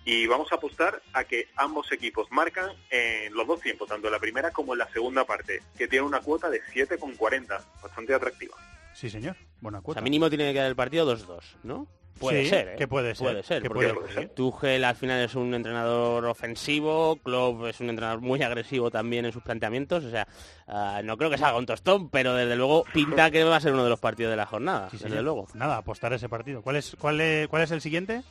Y 0.05 0.27
vamos 0.27 0.51
a 0.51 0.55
apostar 0.55 1.01
a 1.13 1.23
que 1.23 1.47
ambos 1.55 1.91
equipos 1.91 2.27
marcan 2.29 2.71
en 2.89 3.33
los 3.33 3.47
dos 3.47 3.61
tiempos, 3.61 3.87
tanto 3.87 4.07
en 4.07 4.13
la 4.13 4.19
primera 4.19 4.51
como 4.51 4.73
en 4.73 4.79
la 4.79 4.89
segunda 4.91 5.23
parte, 5.25 5.61
que 5.77 5.87
tiene 5.87 6.05
una 6.05 6.19
cuota 6.19 6.49
de 6.49 6.61
7,40, 6.73 7.47
bastante 7.81 8.13
atractiva. 8.13 8.55
Sí, 8.93 9.09
señor. 9.09 9.35
Buena 9.61 9.79
O 9.79 9.81
cuota. 9.81 9.99
sea, 9.99 10.03
mínimo 10.03 10.27
tiene 10.29 10.45
que 10.47 10.53
quedar 10.53 10.67
el 10.67 10.75
partido 10.75 11.05
2-2, 11.15 11.39
¿no? 11.63 11.87
Puede 12.19 12.43
Sí, 12.43 12.49
ser, 12.51 12.67
¿eh? 12.69 12.75
que 12.77 12.87
puede 12.87 13.15
ser, 13.15 13.27
Puede 13.27 13.43
ser, 13.43 13.61
que 13.63 13.69
puede 13.71 14.13
ser. 14.13 14.29
Tuchel 14.29 14.83
al 14.83 14.95
final 14.95 15.19
es 15.21 15.33
un 15.33 15.51
entrenador 15.55 16.25
ofensivo, 16.25 17.15
Klopp 17.23 17.65
es 17.65 17.79
un 17.79 17.89
entrenador 17.89 18.21
muy 18.21 18.41
agresivo 18.43 18.91
también 18.91 19.25
en 19.25 19.31
sus 19.31 19.41
planteamientos, 19.41 20.03
o 20.03 20.11
sea, 20.11 20.27
ah, 20.67 21.01
no 21.03 21.17
creo 21.17 21.31
que 21.31 21.39
salga 21.39 21.57
un 21.57 21.65
tostón, 21.65 22.09
pero 22.09 22.35
desde 22.35 22.55
luego 22.55 22.83
pinta 22.93 23.31
que 23.31 23.43
va 23.43 23.55
a 23.55 23.59
ser 23.61 23.73
uno 23.73 23.83
de 23.83 23.89
los 23.89 23.99
partidos 23.99 24.29
de 24.29 24.37
la 24.37 24.45
jornada, 24.45 24.89
Sí, 24.91 24.97
desde 25.01 25.23
luego. 25.23 25.47
Nada, 25.55 25.77
apostar 25.77 26.13
a 26.13 26.17
ese 26.17 26.29
partido. 26.29 26.61
¿Cuál 26.61 26.75
es, 26.75 26.95
cuál 26.99 27.19
es, 27.19 27.47
cuál 27.47 27.63
es 27.63 27.71
el 27.71 27.81
siguiente? 27.81 28.21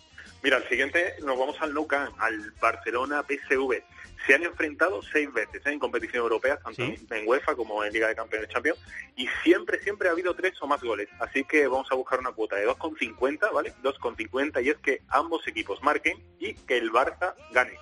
Mira, 0.43 0.57
el 0.57 0.69
siguiente 0.69 1.15
nos 1.25 1.39
vamos 1.39 1.57
al 1.61 1.73
Nou 1.73 1.87
Camp, 1.87 2.15
al 2.19 2.53
Barcelona 2.61 3.23
PSV. 3.23 3.83
Se 4.27 4.35
han 4.35 4.43
enfrentado 4.45 5.01
seis 5.03 5.33
veces 5.33 5.65
¿eh? 5.67 5.73
en 5.73 5.79
competición 5.79 6.23
europea, 6.23 6.57
tanto 6.59 6.85
Sí. 6.85 6.95
en 7.11 7.29
UEFA 7.29 7.55
como 7.55 7.83
en 7.85 7.93
Liga 7.93 8.09
de 8.09 8.15
Campeones 8.15 8.49
Champions, 8.49 8.79
y 9.17 9.27
siempre, 9.43 9.81
siempre 9.83 10.09
ha 10.09 10.13
habido 10.13 10.35
tres 10.35 10.55
o 10.61 10.67
más 10.67 10.81
goles. 10.83 11.09
Así 11.21 11.45
que 11.45 11.67
vamos 11.67 11.89
a 11.91 11.95
buscar 11.95 12.19
una 12.21 12.33
cuota 12.33 12.57
de 12.57 12.67
2,50, 12.67 13.53
¿vale? 13.53 13.73
2,50 13.83 14.63
y 14.65 14.71
es 14.71 14.77
que 14.79 15.03
ambos 15.09 15.47
equipos 15.49 15.83
marquen 15.83 16.19
y 16.39 16.55
que 16.55 16.77
el 16.77 16.91
Barça 16.93 17.35
gane. 17.53 17.73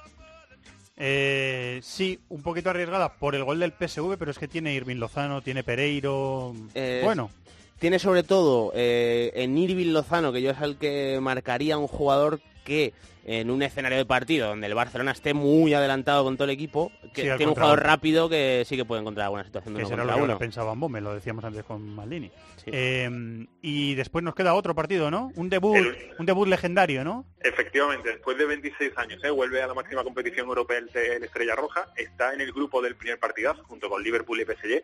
Eh, 0.97 1.81
sí, 1.83 2.21
un 2.29 2.43
poquito 2.43 2.69
arriesgada 2.71 3.15
por 3.15 3.35
el 3.35 3.45
gol 3.45 3.59
del 3.61 3.73
PSV, 3.73 4.17
pero 4.19 4.31
es 4.31 4.39
que 4.39 4.49
tiene 4.49 4.75
Irving 4.75 4.97
Lozano, 4.97 5.41
tiene 5.43 5.63
Pereiro. 5.65 6.55
Eh, 6.75 7.01
bueno, 7.03 7.31
Tiene 7.79 7.99
sobre 7.99 8.23
todo 8.23 8.73
eh, 8.75 9.31
en 9.35 9.57
Irving 9.57 9.93
Lozano, 9.95 10.31
que 10.33 10.43
yo 10.43 10.51
es 10.51 10.61
el 10.61 10.77
que 10.77 11.19
marcaría 11.23 11.79
un 11.79 11.87
jugador 11.87 12.39
que 12.65 12.93
en 13.25 13.51
un 13.51 13.63
escenario 13.63 13.99
de 13.99 14.07
partido 14.07 14.49
donde 14.49 14.67
el 14.67 14.75
Barcelona 14.75 15.11
esté 15.13 15.35
muy 15.35 15.75
adelantado 15.75 16.25
con 16.25 16.37
todo 16.37 16.45
el 16.47 16.51
equipo, 16.51 16.91
que 17.15 17.23
Sí, 17.23 17.29
tiene 17.29 17.33
un 17.35 17.45
contra 17.51 17.65
jugador 17.65 17.83
rápido 17.85 18.29
que 18.31 18.65
sí 18.67 18.77
que 18.77 18.85
puede 18.87 19.03
encontrar 19.03 19.27
alguna 19.27 19.45
situación 19.45 19.75
de 19.75 19.81
que 19.81 19.85
uno 19.85 19.91
será 19.91 20.05
lo 20.05 20.09
contra 20.09 20.27
que 20.27 20.31
uno. 20.33 20.39
pensaba 20.39 20.75
Mbome, 20.75 21.01
lo 21.03 21.15
decíamos 21.15 21.45
antes 21.45 21.63
con 21.65 21.83
Maldini. 21.95 22.31
Sí. 22.57 22.71
Eh, 22.73 23.47
y 23.63 23.95
después 23.95 24.25
nos 24.25 24.35
queda 24.35 24.55
otro 24.55 24.75
partido, 24.75 25.11
¿no? 25.11 25.31
Un 25.37 25.49
debut, 25.51 25.77
El- 25.77 25.97
un 26.19 26.27
debut 26.27 26.49
legendario, 26.49 27.05
¿no? 27.05 27.27
Efectivamente, 27.41 28.09
después 28.09 28.39
de 28.39 28.47
26 28.47 28.97
años, 28.97 29.23
¿eh? 29.23 29.31
vuelve 29.31 29.63
a 29.63 29.67
la 29.67 29.75
máxima 29.75 30.03
competición 30.03 30.49
europea 30.49 30.79
el, 30.79 30.91
el 30.97 31.23
Estrella 31.23 31.55
Roja, 31.55 31.89
está 31.97 32.33
en 32.33 32.41
el 32.41 32.53
grupo 32.53 32.81
del 32.83 32.97
primer 32.97 33.19
partidazo 33.19 33.63
junto 33.65 33.89
con 33.91 34.03
Liverpool 34.03 34.41
y 34.41 34.45
PSG. 34.45 34.83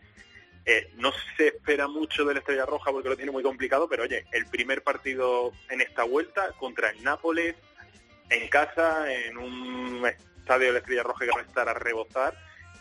Eh, 0.69 0.91
no 0.97 1.13
se 1.37 1.49
espera 1.49 1.87
mucho 1.87 2.25
del 2.25 2.39
Estrella 2.39 2.67
Roja 2.67 2.91
porque 2.91 3.09
lo 3.09 3.17
tiene 3.17 3.31
muy 3.31 3.45
complicado, 3.45 3.89
pero 3.89 4.03
oye, 4.03 4.27
el 4.33 4.47
primer 4.47 4.83
partido 4.83 5.53
en 5.71 5.81
esta 5.81 6.03
vuelta 6.03 6.53
contra 6.59 6.91
el 6.91 7.05
Nápoles, 7.05 7.55
en 8.31 8.49
casa, 8.49 9.13
en 9.13 9.39
un 9.39 10.05
estadio 10.05 10.67
del 10.67 10.79
Estrella 10.79 11.05
Roja 11.05 11.25
que 11.25 11.31
va 11.31 11.41
a 11.41 11.45
estar 11.45 11.69
a 11.69 11.75
rebozar 11.75 12.37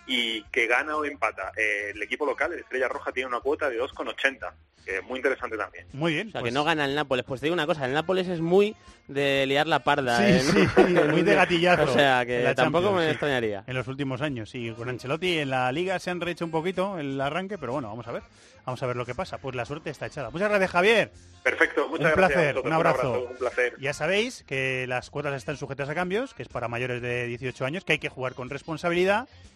y 0.07 0.43
que 0.43 0.67
gana 0.67 0.95
o 0.95 1.05
empata. 1.05 1.51
Eh, 1.57 1.91
el 1.93 2.01
equipo 2.01 2.25
local, 2.25 2.53
el 2.53 2.59
Estrella 2.59 2.87
Roja, 2.87 3.11
tiene 3.11 3.27
una 3.27 3.39
cuota 3.39 3.69
de 3.69 3.79
2,80, 3.79 4.53
que 4.85 4.97
es 4.97 5.03
muy 5.03 5.17
interesante 5.17 5.57
también. 5.57 5.87
Muy 5.93 6.13
bien. 6.13 6.27
O 6.27 6.31
sea, 6.31 6.41
pues- 6.41 6.51
que 6.51 6.53
no 6.53 6.63
gana 6.63 6.85
el 6.85 6.93
Nápoles. 6.95 7.25
Pues 7.25 7.41
te 7.41 7.47
digo 7.47 7.53
una 7.53 7.65
cosa, 7.65 7.85
el 7.85 7.93
Nápoles 7.93 8.27
es 8.27 8.39
muy 8.39 8.75
de 9.07 9.45
liar 9.47 9.67
la 9.67 9.79
parda. 9.79 10.17
Sí, 10.17 10.23
¿eh? 10.25 10.39
sí, 10.39 10.81
muy 11.11 11.23
de 11.23 11.35
gatillazo. 11.35 11.83
O 11.83 11.93
sea, 11.93 12.25
que 12.25 12.43
la 12.43 12.53
tampoco 12.55 12.85
Champions, 12.85 12.99
me 13.01 13.05
sí. 13.05 13.11
extrañaría. 13.11 13.63
En 13.65 13.75
los 13.75 13.87
últimos 13.87 14.21
años, 14.21 14.49
sí. 14.49 14.71
Con 14.77 14.89
Ancelotti 14.89 15.39
en 15.39 15.49
la 15.49 15.71
Liga 15.71 15.97
se 15.99 16.11
han 16.11 16.21
rehecho 16.21 16.45
un 16.45 16.51
poquito 16.51 16.97
el 16.99 17.19
arranque, 17.19 17.57
pero 17.57 17.73
bueno, 17.73 17.87
vamos 17.89 18.07
a 18.07 18.11
ver. 18.11 18.23
Vamos 18.65 18.81
a 18.81 18.87
ver 18.87 18.95
lo 18.95 19.05
que 19.05 19.13
pasa. 19.13 19.37
Pues 19.37 19.55
la 19.55 19.63
suerte 19.65 19.91
está 19.91 20.07
echada. 20.07 20.31
Muchas 20.31 20.49
gracias, 20.49 20.71
Javier. 20.71 21.11
Perfecto, 21.43 21.87
muchas 21.87 22.07
un 22.07 22.15
gracias. 22.15 22.41
placer, 22.41 22.59
un 22.65 22.73
abrazo. 22.73 23.27
Un 23.29 23.37
placer. 23.37 23.75
Ya 23.79 23.93
sabéis 23.93 24.43
que 24.47 24.87
las 24.87 25.11
cuotas 25.11 25.35
están 25.35 25.55
sujetas 25.57 25.87
a 25.87 25.93
cambios, 25.93 26.33
que 26.33 26.41
es 26.41 26.49
para 26.49 26.67
mayores 26.67 26.99
de 26.99 27.27
18 27.27 27.63
años, 27.65 27.85
que 27.85 27.93
hay 27.93 27.99
que 27.99 28.09
jugar 28.09 28.33
con 28.33 28.49
responsabilidad 28.49 29.27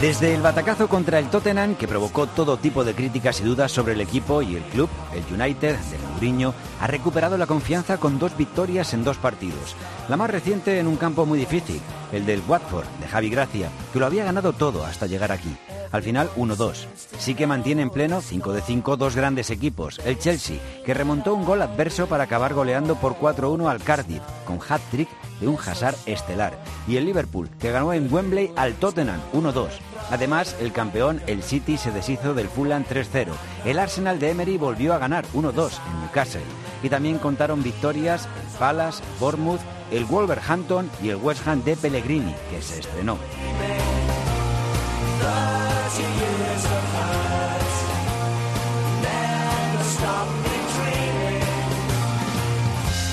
Desde 0.00 0.32
el 0.32 0.42
batacazo 0.42 0.88
contra 0.88 1.18
el 1.18 1.28
Tottenham, 1.28 1.74
que 1.74 1.88
provocó 1.88 2.28
todo 2.28 2.56
tipo 2.56 2.84
de 2.84 2.94
críticas 2.94 3.40
y 3.40 3.44
dudas 3.44 3.72
sobre 3.72 3.94
el 3.94 4.00
equipo 4.00 4.42
y 4.42 4.54
el 4.54 4.62
club, 4.62 4.88
el 5.12 5.40
United 5.40 5.76
de 5.76 5.98
Mourinho 6.12 6.54
ha 6.80 6.86
recuperado 6.86 7.36
la 7.36 7.46
confianza 7.46 7.98
con 7.98 8.20
dos 8.20 8.36
victorias 8.36 8.94
en 8.94 9.02
dos 9.02 9.16
partidos. 9.16 9.74
La 10.08 10.16
más 10.16 10.30
reciente 10.30 10.78
en 10.78 10.86
un 10.86 10.96
campo 10.96 11.26
muy 11.26 11.40
difícil, 11.40 11.80
el 12.12 12.26
del 12.26 12.42
Watford 12.46 12.86
de 13.00 13.08
Javi 13.08 13.28
Gracia, 13.28 13.70
que 13.92 13.98
lo 13.98 14.06
había 14.06 14.24
ganado 14.24 14.52
todo 14.52 14.84
hasta 14.86 15.06
llegar 15.06 15.32
aquí. 15.32 15.56
Al 15.92 16.02
final 16.02 16.30
1-2. 16.36 16.86
Sí 17.18 17.34
que 17.34 17.46
mantiene 17.46 17.82
en 17.82 17.90
pleno 17.90 18.20
5 18.20 18.52
de 18.52 18.60
5 18.60 18.96
dos 18.96 19.16
grandes 19.16 19.50
equipos. 19.50 20.00
El 20.04 20.18
Chelsea, 20.18 20.58
que 20.84 20.94
remontó 20.94 21.34
un 21.34 21.44
gol 21.44 21.62
adverso 21.62 22.06
para 22.06 22.24
acabar 22.24 22.54
goleando 22.54 22.96
por 22.96 23.18
4-1 23.18 23.70
al 23.70 23.82
Cardiff, 23.82 24.22
con 24.44 24.58
hat-trick 24.66 25.08
de 25.40 25.48
un 25.48 25.56
Hazard 25.56 25.96
estelar. 26.06 26.58
Y 26.86 26.96
el 26.96 27.06
Liverpool, 27.06 27.48
que 27.58 27.70
ganó 27.70 27.92
en 27.92 28.12
Wembley 28.12 28.52
al 28.56 28.74
Tottenham 28.74 29.20
1-2. 29.32 29.68
Además, 30.10 30.56
el 30.60 30.72
campeón, 30.72 31.20
el 31.26 31.42
City, 31.42 31.76
se 31.76 31.90
deshizo 31.90 32.34
del 32.34 32.48
Fulham 32.48 32.84
3-0. 32.84 33.28
El 33.64 33.78
Arsenal 33.78 34.18
de 34.18 34.30
Emery 34.30 34.56
volvió 34.56 34.94
a 34.94 34.98
ganar 34.98 35.24
1-2 35.34 35.72
en 35.86 36.00
Newcastle. 36.00 36.42
Y 36.82 36.88
también 36.88 37.18
contaron 37.18 37.62
victorias 37.62 38.28
el 38.40 38.58
Palace, 38.58 39.02
Bournemouth, 39.20 39.60
el 39.90 40.04
Wolverhampton 40.04 40.90
y 41.02 41.10
el 41.10 41.16
West 41.16 41.46
Ham 41.46 41.62
de 41.64 41.76
Pellegrini, 41.76 42.34
que 42.50 42.62
se 42.62 42.80
estrenó. 42.80 43.18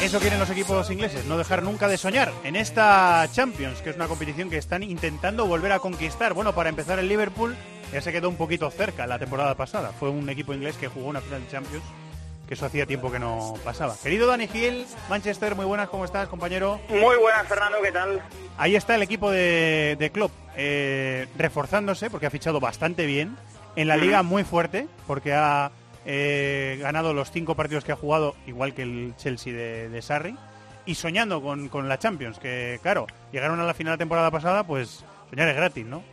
Eso 0.06 0.20
quieren 0.20 0.38
los 0.38 0.50
equipos 0.52 0.92
ingleses, 0.92 1.26
no 1.26 1.36
dejar 1.36 1.64
nunca 1.64 1.88
de 1.88 1.98
soñar 1.98 2.32
en 2.44 2.56
esta 2.56 3.28
Champions, 3.32 3.82
que 3.82 3.90
es 3.90 3.96
una 3.96 4.08
competición 4.08 4.52
que 4.52 4.58
están 4.58 4.84
intentando 4.84 5.48
volver 5.48 5.72
a 5.72 5.80
conquistar. 5.80 6.36
Bueno, 6.36 6.54
para 6.54 6.70
empezar 6.70 7.00
el 7.00 7.08
Liverpool 7.08 7.56
ya 7.92 8.02
se 8.02 8.12
quedó 8.12 8.30
un 8.30 8.36
poquito 8.36 8.70
cerca 8.70 9.08
la 9.08 9.18
temporada 9.18 9.56
pasada. 9.56 9.92
Fue 10.00 10.10
un 10.10 10.30
equipo 10.30 10.54
inglés 10.54 10.78
que 10.78 10.90
jugó 10.90 11.08
una 11.08 11.22
final 11.22 11.42
de 11.42 11.50
Champions, 11.50 11.84
que 12.48 12.54
eso 12.54 12.66
hacía 12.66 12.86
tiempo 12.86 13.12
que 13.12 13.20
no 13.20 13.56
pasaba. 13.64 13.96
Querido 14.02 14.28
Dani 14.28 14.48
Gil, 14.48 14.86
Manchester, 15.10 15.56
muy 15.56 15.66
buenas, 15.66 15.90
¿cómo 15.90 16.06
estás, 16.06 16.28
compañero? 16.28 16.80
Muy 16.90 17.18
buenas, 17.18 17.48
Fernando, 17.48 17.78
¿qué 17.82 17.92
tal? 17.92 18.22
Ahí 18.58 18.76
está 18.76 18.96
el 18.96 19.02
equipo 19.02 19.32
de, 19.32 19.96
de 19.98 20.12
Klopp, 20.12 20.32
eh, 20.56 21.28
reforzándose, 21.38 22.10
porque 22.10 22.28
ha 22.28 22.32
fichado 22.32 22.60
bastante 22.60 23.06
bien. 23.06 23.36
En 23.76 23.88
la 23.88 23.98
liga 23.98 24.24
muy 24.24 24.44
fuerte, 24.44 24.88
porque 25.06 25.34
ha 25.34 25.72
eh, 26.06 26.78
ganado 26.82 27.14
los 27.14 27.32
cinco 27.32 27.56
partidos 27.56 27.84
que 27.84 27.92
ha 27.92 27.98
jugado, 27.98 28.36
igual 28.48 28.74
que 28.74 28.84
el 28.84 29.14
Chelsea 29.18 29.52
de, 29.52 29.90
de 29.90 30.02
Sarri. 30.02 30.38
Y 30.86 30.96
soñando 30.96 31.42
con, 31.42 31.68
con 31.68 31.90
la 31.90 31.98
Champions, 31.98 32.38
que 32.38 32.80
claro, 32.84 33.08
llegaron 33.32 33.60
a 33.60 33.64
la 33.64 33.74
final 33.74 33.92
de 33.92 33.96
la 33.96 34.00
temporada 34.00 34.32
pasada, 34.32 34.66
pues 34.66 35.04
soñar 35.30 35.50
es 35.50 35.56
gratis, 35.56 35.86
¿no? 35.86 36.04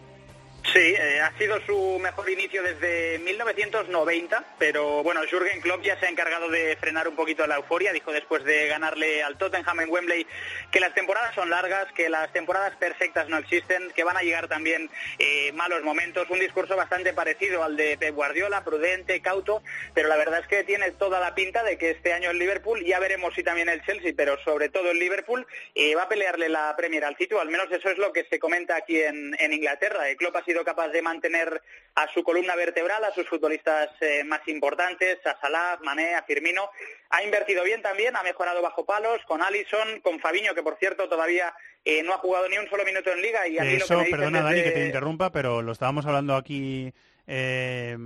Sí, 0.72 0.78
eh, 0.78 1.20
ha 1.20 1.36
sido 1.36 1.60
su 1.66 1.98
mejor 1.98 2.30
inicio 2.30 2.62
desde 2.62 3.18
1990, 3.18 4.42
pero 4.58 5.02
bueno, 5.02 5.20
Jürgen 5.28 5.60
Klopp 5.60 5.82
ya 5.82 6.00
se 6.00 6.06
ha 6.06 6.08
encargado 6.08 6.48
de 6.48 6.74
frenar 6.76 7.06
un 7.08 7.14
poquito 7.14 7.46
la 7.46 7.56
euforia. 7.56 7.92
Dijo 7.92 8.10
después 8.10 8.42
de 8.44 8.68
ganarle 8.68 9.22
al 9.22 9.36
Tottenham 9.36 9.80
en 9.80 9.90
Wembley 9.90 10.26
que 10.70 10.80
las 10.80 10.94
temporadas 10.94 11.34
son 11.34 11.50
largas, 11.50 11.92
que 11.92 12.08
las 12.08 12.32
temporadas 12.32 12.74
perfectas 12.76 13.28
no 13.28 13.36
existen, 13.36 13.90
que 13.94 14.02
van 14.02 14.16
a 14.16 14.22
llegar 14.22 14.48
también 14.48 14.88
eh, 15.18 15.52
malos 15.52 15.82
momentos. 15.82 16.30
Un 16.30 16.40
discurso 16.40 16.74
bastante 16.74 17.12
parecido 17.12 17.62
al 17.62 17.76
de 17.76 17.98
Pep 17.98 18.14
Guardiola, 18.14 18.64
prudente, 18.64 19.20
cauto, 19.20 19.62
pero 19.92 20.08
la 20.08 20.16
verdad 20.16 20.40
es 20.40 20.46
que 20.46 20.64
tiene 20.64 20.92
toda 20.92 21.20
la 21.20 21.34
pinta 21.34 21.62
de 21.64 21.76
que 21.76 21.90
este 21.90 22.14
año 22.14 22.30
el 22.30 22.38
Liverpool, 22.38 22.82
ya 22.82 22.98
veremos 22.98 23.34
si 23.34 23.42
también 23.42 23.68
el 23.68 23.84
Chelsea, 23.84 24.14
pero 24.16 24.42
sobre 24.42 24.70
todo 24.70 24.90
el 24.90 24.98
Liverpool, 24.98 25.46
eh, 25.74 25.94
va 25.94 26.04
a 26.04 26.08
pelearle 26.08 26.48
la 26.48 26.74
Premier 26.78 27.04
al 27.04 27.16
City, 27.18 27.34
o 27.34 27.40
al 27.40 27.50
menos 27.50 27.70
eso 27.70 27.90
es 27.90 27.98
lo 27.98 28.10
que 28.10 28.24
se 28.24 28.38
comenta 28.38 28.74
aquí 28.74 28.98
en, 28.98 29.36
Inglaterra. 29.52 30.04
Klopp 30.16 30.36
ha 30.36 30.44
sido 30.44 30.61
capaz 30.64 30.88
de 30.88 31.02
mantener 31.02 31.62
a 31.94 32.06
su 32.12 32.22
columna 32.22 32.56
vertebral, 32.56 33.04
a 33.04 33.12
sus 33.12 33.28
futbolistas 33.28 33.90
eh, 34.00 34.24
más 34.24 34.40
importantes, 34.48 35.18
a 35.26 35.38
Salah, 35.40 35.78
Mané, 35.82 36.14
a 36.14 36.22
Firmino. 36.22 36.70
Ha 37.10 37.22
invertido 37.22 37.64
bien 37.64 37.82
también, 37.82 38.16
ha 38.16 38.22
mejorado 38.22 38.62
bajo 38.62 38.84
palos 38.86 39.20
con 39.26 39.42
Allison, 39.42 40.00
con 40.02 40.20
Fabiño, 40.20 40.54
que 40.54 40.62
por 40.62 40.76
cierto 40.78 41.08
todavía 41.08 41.54
eh, 41.84 42.02
no 42.02 42.14
ha 42.14 42.18
jugado 42.18 42.48
ni 42.48 42.58
un 42.58 42.68
solo 42.68 42.84
minuto 42.84 43.10
en 43.12 43.22
liga. 43.22 43.46
Y 43.46 43.54
lo 43.54 43.62
que 43.62 43.76
Eso, 43.76 43.98
me 43.98 44.04
perdona 44.06 44.38
es 44.38 44.44
Dani 44.44 44.62
que 44.62 44.70
te 44.70 44.86
interrumpa, 44.86 45.32
pero 45.32 45.62
lo 45.62 45.72
estábamos 45.72 46.06
hablando 46.06 46.36
aquí 46.36 46.92
eh, 47.26 47.96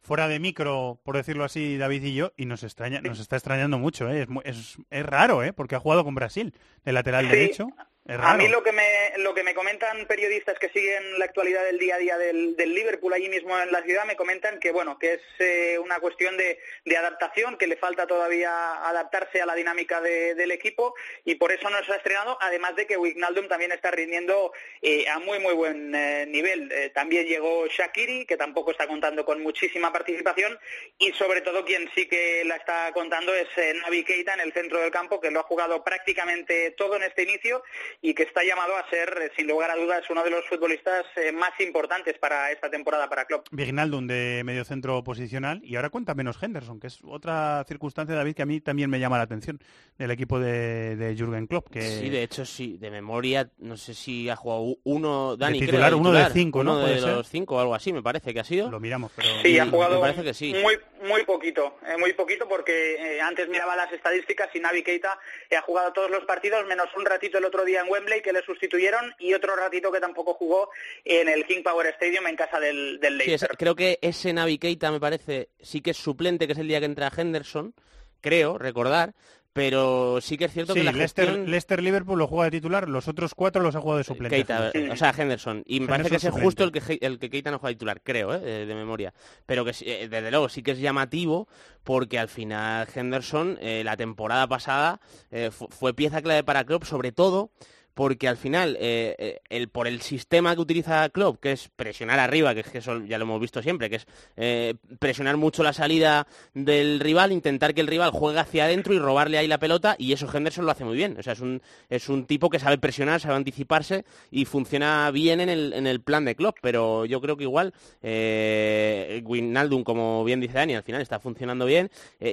fuera 0.00 0.28
de 0.28 0.40
micro, 0.40 1.00
por 1.04 1.16
decirlo 1.16 1.44
así, 1.44 1.78
David 1.78 2.02
y 2.04 2.14
yo, 2.14 2.32
y 2.36 2.46
nos 2.46 2.62
extraña, 2.64 3.00
nos 3.00 3.20
está 3.20 3.36
extrañando 3.36 3.78
mucho, 3.78 4.10
¿eh? 4.10 4.22
es, 4.22 4.56
es, 4.56 4.76
es 4.90 5.06
raro, 5.06 5.42
¿eh? 5.44 5.52
porque 5.52 5.76
ha 5.76 5.80
jugado 5.80 6.02
con 6.04 6.14
Brasil 6.14 6.54
de 6.84 6.92
lateral 6.92 7.26
Sí. 7.26 7.30
derecho. 7.30 7.68
A 8.08 8.36
mí 8.36 8.48
lo 8.48 8.64
que 8.64 8.72
me 8.72 9.12
lo 9.18 9.32
que 9.32 9.44
me 9.44 9.54
comentan 9.54 10.06
periodistas 10.06 10.58
que 10.58 10.68
siguen 10.70 11.20
la 11.20 11.24
actualidad 11.24 11.64
del 11.64 11.78
día 11.78 11.94
a 11.94 11.98
día 11.98 12.18
del, 12.18 12.56
del 12.56 12.74
Liverpool 12.74 13.12
allí 13.12 13.28
mismo 13.28 13.56
en 13.56 13.70
la 13.70 13.80
ciudad 13.84 14.04
me 14.06 14.16
comentan 14.16 14.58
que 14.58 14.72
bueno 14.72 14.98
que 14.98 15.14
es 15.14 15.20
eh, 15.38 15.78
una 15.78 16.00
cuestión 16.00 16.36
de, 16.36 16.58
de 16.84 16.96
adaptación 16.96 17.56
que 17.56 17.68
le 17.68 17.76
falta 17.76 18.08
todavía 18.08 18.74
adaptarse 18.88 19.40
a 19.40 19.46
la 19.46 19.54
dinámica 19.54 20.00
de- 20.00 20.34
del 20.34 20.50
equipo 20.50 20.96
y 21.24 21.36
por 21.36 21.52
eso 21.52 21.70
no 21.70 21.82
se 21.84 21.92
ha 21.92 21.96
estrenado 21.96 22.36
además 22.40 22.74
de 22.74 22.88
que 22.88 22.96
Wijnaldum 22.96 23.46
también 23.46 23.70
está 23.70 23.92
rindiendo 23.92 24.52
eh, 24.82 25.08
a 25.08 25.20
muy 25.20 25.38
muy 25.38 25.54
buen 25.54 25.94
eh, 25.94 26.26
nivel. 26.26 26.72
Eh, 26.72 26.90
también 26.90 27.24
llegó 27.26 27.68
Shakiri 27.68 28.26
que 28.26 28.36
tampoco 28.36 28.72
está 28.72 28.88
contando 28.88 29.24
con 29.24 29.40
muchísima 29.44 29.92
participación 29.92 30.58
y 30.98 31.12
sobre 31.12 31.40
todo 31.40 31.64
quien 31.64 31.88
sí 31.94 32.08
que 32.08 32.42
la 32.46 32.56
está 32.56 32.90
contando 32.92 33.32
es 33.32 33.46
eh, 33.58 33.74
Navi 33.74 34.02
Keita 34.02 34.34
en 34.34 34.40
el 34.40 34.52
centro 34.52 34.80
del 34.80 34.90
campo 34.90 35.20
que 35.20 35.30
lo 35.30 35.38
ha 35.38 35.44
jugado 35.44 35.84
prácticamente 35.84 36.72
todo 36.72 36.96
en 36.96 37.04
este 37.04 37.22
inicio 37.22 37.62
y 38.00 38.14
que 38.14 38.24
está 38.24 38.42
llamado 38.44 38.76
a 38.76 38.88
ser, 38.88 39.08
eh, 39.22 39.30
sin 39.36 39.46
lugar 39.46 39.70
a 39.70 39.76
dudas, 39.76 40.02
uno 40.10 40.22
de 40.24 40.30
los 40.30 40.44
futbolistas 40.46 41.04
eh, 41.16 41.32
más 41.32 41.52
importantes 41.60 42.18
para 42.18 42.50
esta 42.50 42.70
temporada 42.70 43.08
para 43.08 43.24
Klopp. 43.24 43.48
Vignaldum 43.50 44.06
de 44.06 44.42
medio 44.44 44.64
centro 44.64 45.02
posicional 45.04 45.60
y 45.64 45.76
ahora 45.76 45.90
cuenta 45.90 46.14
menos 46.14 46.42
Henderson, 46.42 46.80
que 46.80 46.86
es 46.86 47.00
otra 47.04 47.64
circunstancia, 47.68 48.14
David, 48.14 48.34
que 48.34 48.42
a 48.42 48.46
mí 48.46 48.60
también 48.60 48.90
me 48.90 49.00
llama 49.00 49.18
la 49.18 49.24
atención 49.24 49.58
del 49.98 50.10
equipo 50.10 50.38
de, 50.38 50.96
de 50.96 51.14
Jürgen 51.16 51.46
Klopp. 51.46 51.70
Que 51.70 51.82
Sí, 51.82 52.10
de 52.10 52.22
hecho, 52.22 52.44
sí, 52.44 52.78
de 52.78 52.90
memoria, 52.90 53.50
no 53.58 53.76
sé 53.76 53.94
si 53.94 54.28
ha 54.28 54.36
jugado 54.36 54.76
uno, 54.84 55.36
Dani, 55.36 55.58
creo, 55.58 55.70
titular, 55.70 55.90
de 55.90 55.96
uno 55.96 56.12
de 56.12 56.30
cinco, 56.30 56.64
¿no? 56.64 56.72
Uno 56.72 56.80
de 56.80 56.86
¿Puede 56.86 57.00
ser? 57.00 57.12
los 57.16 57.28
cinco 57.28 57.56
o 57.56 57.60
algo 57.60 57.74
así, 57.74 57.92
me 57.92 58.02
parece 58.02 58.32
que 58.32 58.40
ha 58.40 58.44
sido. 58.44 58.70
Lo 58.70 58.80
miramos, 58.80 59.12
pero... 59.14 59.28
Sí, 59.42 59.58
ha 59.58 59.64
Me 59.64 59.70
jugado 59.70 60.00
parece 60.00 60.22
que 60.22 60.34
sí. 60.34 60.54
muy 60.62 60.78
muy 61.02 61.24
poquito, 61.24 61.78
eh, 61.86 61.96
muy 61.98 62.12
poquito 62.12 62.48
porque 62.48 62.94
eh, 62.94 63.20
antes 63.20 63.48
miraba 63.48 63.74
las 63.74 63.92
estadísticas 63.92 64.48
y 64.54 64.60
Navi 64.60 64.82
Keita 64.82 65.18
eh, 65.50 65.56
ha 65.56 65.62
jugado 65.62 65.92
todos 65.92 66.10
los 66.10 66.24
partidos 66.24 66.64
menos 66.66 66.86
un 66.96 67.04
ratito 67.04 67.38
el 67.38 67.44
otro 67.44 67.64
día 67.64 67.81
en 67.82 67.90
Wembley 67.90 68.22
que 68.22 68.32
le 68.32 68.42
sustituyeron 68.42 69.14
y 69.18 69.34
otro 69.34 69.54
ratito 69.56 69.92
que 69.92 70.00
tampoco 70.00 70.34
jugó 70.34 70.70
en 71.04 71.28
el 71.28 71.44
King 71.46 71.62
Power 71.62 71.86
Stadium 71.88 72.26
en 72.26 72.36
casa 72.36 72.58
del, 72.60 72.98
del 73.00 73.14
Sí, 73.14 73.22
es- 73.22 73.26
Leicester. 73.42 73.56
creo 73.58 73.74
que 73.74 73.98
ese 74.02 74.32
Navi 74.32 74.58
Keita 74.58 74.90
me 74.90 75.00
parece, 75.00 75.48
sí 75.60 75.80
que 75.80 75.90
es 75.90 75.96
suplente, 75.96 76.46
que 76.46 76.52
es 76.54 76.58
el 76.58 76.68
día 76.68 76.80
que 76.80 76.86
entra 76.86 77.12
Henderson, 77.16 77.74
creo, 78.20 78.56
recordar, 78.58 79.14
pero 79.52 80.20
sí 80.20 80.38
que 80.38 80.46
es 80.46 80.52
cierto 80.52 80.72
Sí, 80.72 80.80
que 80.80 80.84
la 80.84 80.92
Leicester, 80.92 81.26
gestión... 81.26 81.50
Leicester 81.50 81.82
Liverpool 81.82 82.18
lo 82.18 82.26
juega 82.26 82.44
de 82.44 82.50
titular, 82.52 82.88
los 82.88 83.08
otros 83.08 83.34
cuatro 83.34 83.62
los 83.62 83.74
ha 83.76 83.80
jugado 83.80 83.98
de 83.98 84.04
suplente. 84.04 84.36
Keita, 84.36 84.66
Henderson. 84.72 84.90
o 84.90 84.96
sea, 84.96 85.14
Henderson. 85.16 85.62
Y 85.66 85.80
me 85.80 85.86
parece 85.88 86.10
que 86.10 86.16
es 86.16 86.28
justo 86.30 86.64
el 86.64 86.72
que, 86.72 86.98
el 87.00 87.18
que 87.18 87.30
Keita 87.30 87.50
no 87.50 87.58
juega 87.58 87.74
titular, 87.74 88.00
creo, 88.02 88.34
¿eh? 88.34 88.40
de, 88.40 88.66
de 88.66 88.74
memoria. 88.74 89.12
Pero 89.46 89.64
que 89.64 89.72
eh, 89.82 90.08
desde 90.08 90.30
luego 90.30 90.48
sí 90.48 90.62
que 90.62 90.70
es 90.72 90.78
llamativo 90.78 91.48
porque 91.84 92.18
al 92.18 92.28
final 92.28 92.86
Henderson 92.94 93.58
eh, 93.60 93.82
la 93.84 93.96
temporada 93.96 94.46
pasada 94.46 95.00
eh, 95.30 95.50
fu- 95.50 95.68
fue 95.68 95.94
pieza 95.94 96.22
clave 96.22 96.44
para 96.44 96.64
Klopp, 96.64 96.84
sobre 96.84 97.12
todo 97.12 97.50
porque 97.94 98.28
al 98.28 98.36
final, 98.36 98.76
eh, 98.80 99.14
eh, 99.18 99.40
el, 99.50 99.68
por 99.68 99.86
el 99.86 100.00
sistema 100.00 100.54
que 100.54 100.60
utiliza 100.62 101.08
Klopp, 101.10 101.40
que 101.40 101.52
es 101.52 101.68
presionar 101.74 102.18
arriba, 102.20 102.54
que 102.54 102.60
es 102.60 102.68
que 102.68 102.80
ya 102.80 103.18
lo 103.18 103.24
hemos 103.24 103.40
visto 103.40 103.62
siempre, 103.62 103.90
que 103.90 103.96
es 103.96 104.06
eh, 104.36 104.74
presionar 104.98 105.36
mucho 105.36 105.62
la 105.62 105.72
salida 105.72 106.26
del 106.54 107.00
rival, 107.00 107.32
intentar 107.32 107.74
que 107.74 107.80
el 107.82 107.86
rival 107.86 108.10
juegue 108.10 108.38
hacia 108.40 108.64
adentro 108.64 108.94
y 108.94 108.98
robarle 108.98 109.38
ahí 109.38 109.46
la 109.46 109.58
pelota, 109.58 109.94
y 109.98 110.12
eso 110.12 110.28
Henderson 110.32 110.64
lo 110.64 110.72
hace 110.72 110.84
muy 110.84 110.96
bien. 110.96 111.16
O 111.18 111.22
sea, 111.22 111.34
es 111.34 111.40
un, 111.40 111.60
es 111.90 112.08
un 112.08 112.24
tipo 112.26 112.48
que 112.50 112.58
sabe 112.58 112.78
presionar, 112.78 113.20
sabe 113.20 113.34
anticiparse 113.36 114.04
y 114.30 114.44
funciona 114.44 115.10
bien 115.10 115.40
en 115.40 115.48
el, 115.48 115.72
en 115.72 115.86
el 115.86 116.00
plan 116.00 116.24
de 116.24 116.34
Klopp, 116.34 116.56
pero 116.62 117.04
yo 117.04 117.20
creo 117.20 117.36
que 117.36 117.44
igual 117.44 117.72
eh, 118.02 119.22
Wijnaldum, 119.24 119.84
como 119.84 120.24
bien 120.24 120.40
dice 120.40 120.54
Dani, 120.54 120.74
al 120.74 120.82
final 120.82 121.00
está 121.02 121.20
funcionando 121.20 121.66
bien. 121.66 121.90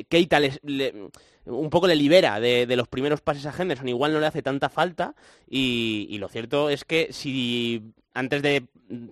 Keita 0.09 0.39
les- 0.39 0.59
le- 0.63 0.93
un 1.49 1.69
poco 1.69 1.87
le 1.87 1.95
libera 1.95 2.39
de, 2.39 2.65
de 2.65 2.75
los 2.75 2.87
primeros 2.87 3.21
pases 3.21 3.45
a 3.45 3.53
Henderson, 3.57 3.89
igual 3.89 4.13
no 4.13 4.19
le 4.19 4.27
hace 4.27 4.41
tanta 4.41 4.69
falta 4.69 5.15
y, 5.49 6.07
y 6.09 6.17
lo 6.17 6.29
cierto 6.29 6.69
es 6.69 6.85
que 6.85 7.09
si 7.11 7.93
antes 8.13 8.41
de 8.41 8.65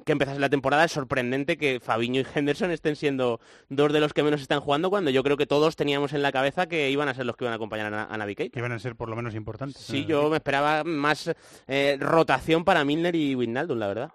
que 0.06 0.12
empezase 0.12 0.40
la 0.40 0.50
temporada 0.50 0.86
es 0.86 0.92
sorprendente 0.92 1.58
que 1.58 1.80
Fabiño 1.80 2.22
y 2.22 2.26
Henderson 2.34 2.72
estén 2.72 2.96
siendo 2.96 3.40
dos 3.70 3.94
de 3.94 4.00
los 4.00 4.12
que 4.12 4.24
menos 4.24 4.42
están 4.42 4.60
jugando 4.60 4.90
cuando 4.90 5.12
yo 5.12 5.24
creo 5.24 5.38
que 5.38 5.46
todos 5.46 5.76
teníamos 5.76 6.14
en 6.14 6.24
la 6.24 6.32
cabeza 6.32 6.68
que 6.68 6.90
iban 6.90 7.08
a 7.10 7.14
ser 7.14 7.26
los 7.26 7.38
que 7.38 7.46
iban 7.46 7.54
a 7.54 7.58
acompañar 7.58 7.94
a, 7.94 8.06
a 8.06 8.18
Navi. 8.18 8.36
Que 8.36 8.50
iban 8.56 8.72
a 8.72 8.80
ser 8.80 8.96
por 8.96 9.10
lo 9.10 9.16
menos 9.16 9.36
importantes. 9.36 9.78
Sí, 9.82 10.06
yo 10.06 10.30
me 10.30 10.38
esperaba 10.38 10.84
más 10.84 11.32
eh, 11.68 11.98
rotación 12.00 12.66
para 12.66 12.84
Milner 12.84 13.16
y 13.16 13.36
Wijnaldum, 13.36 13.78
la 13.78 13.88
verdad. 13.88 14.12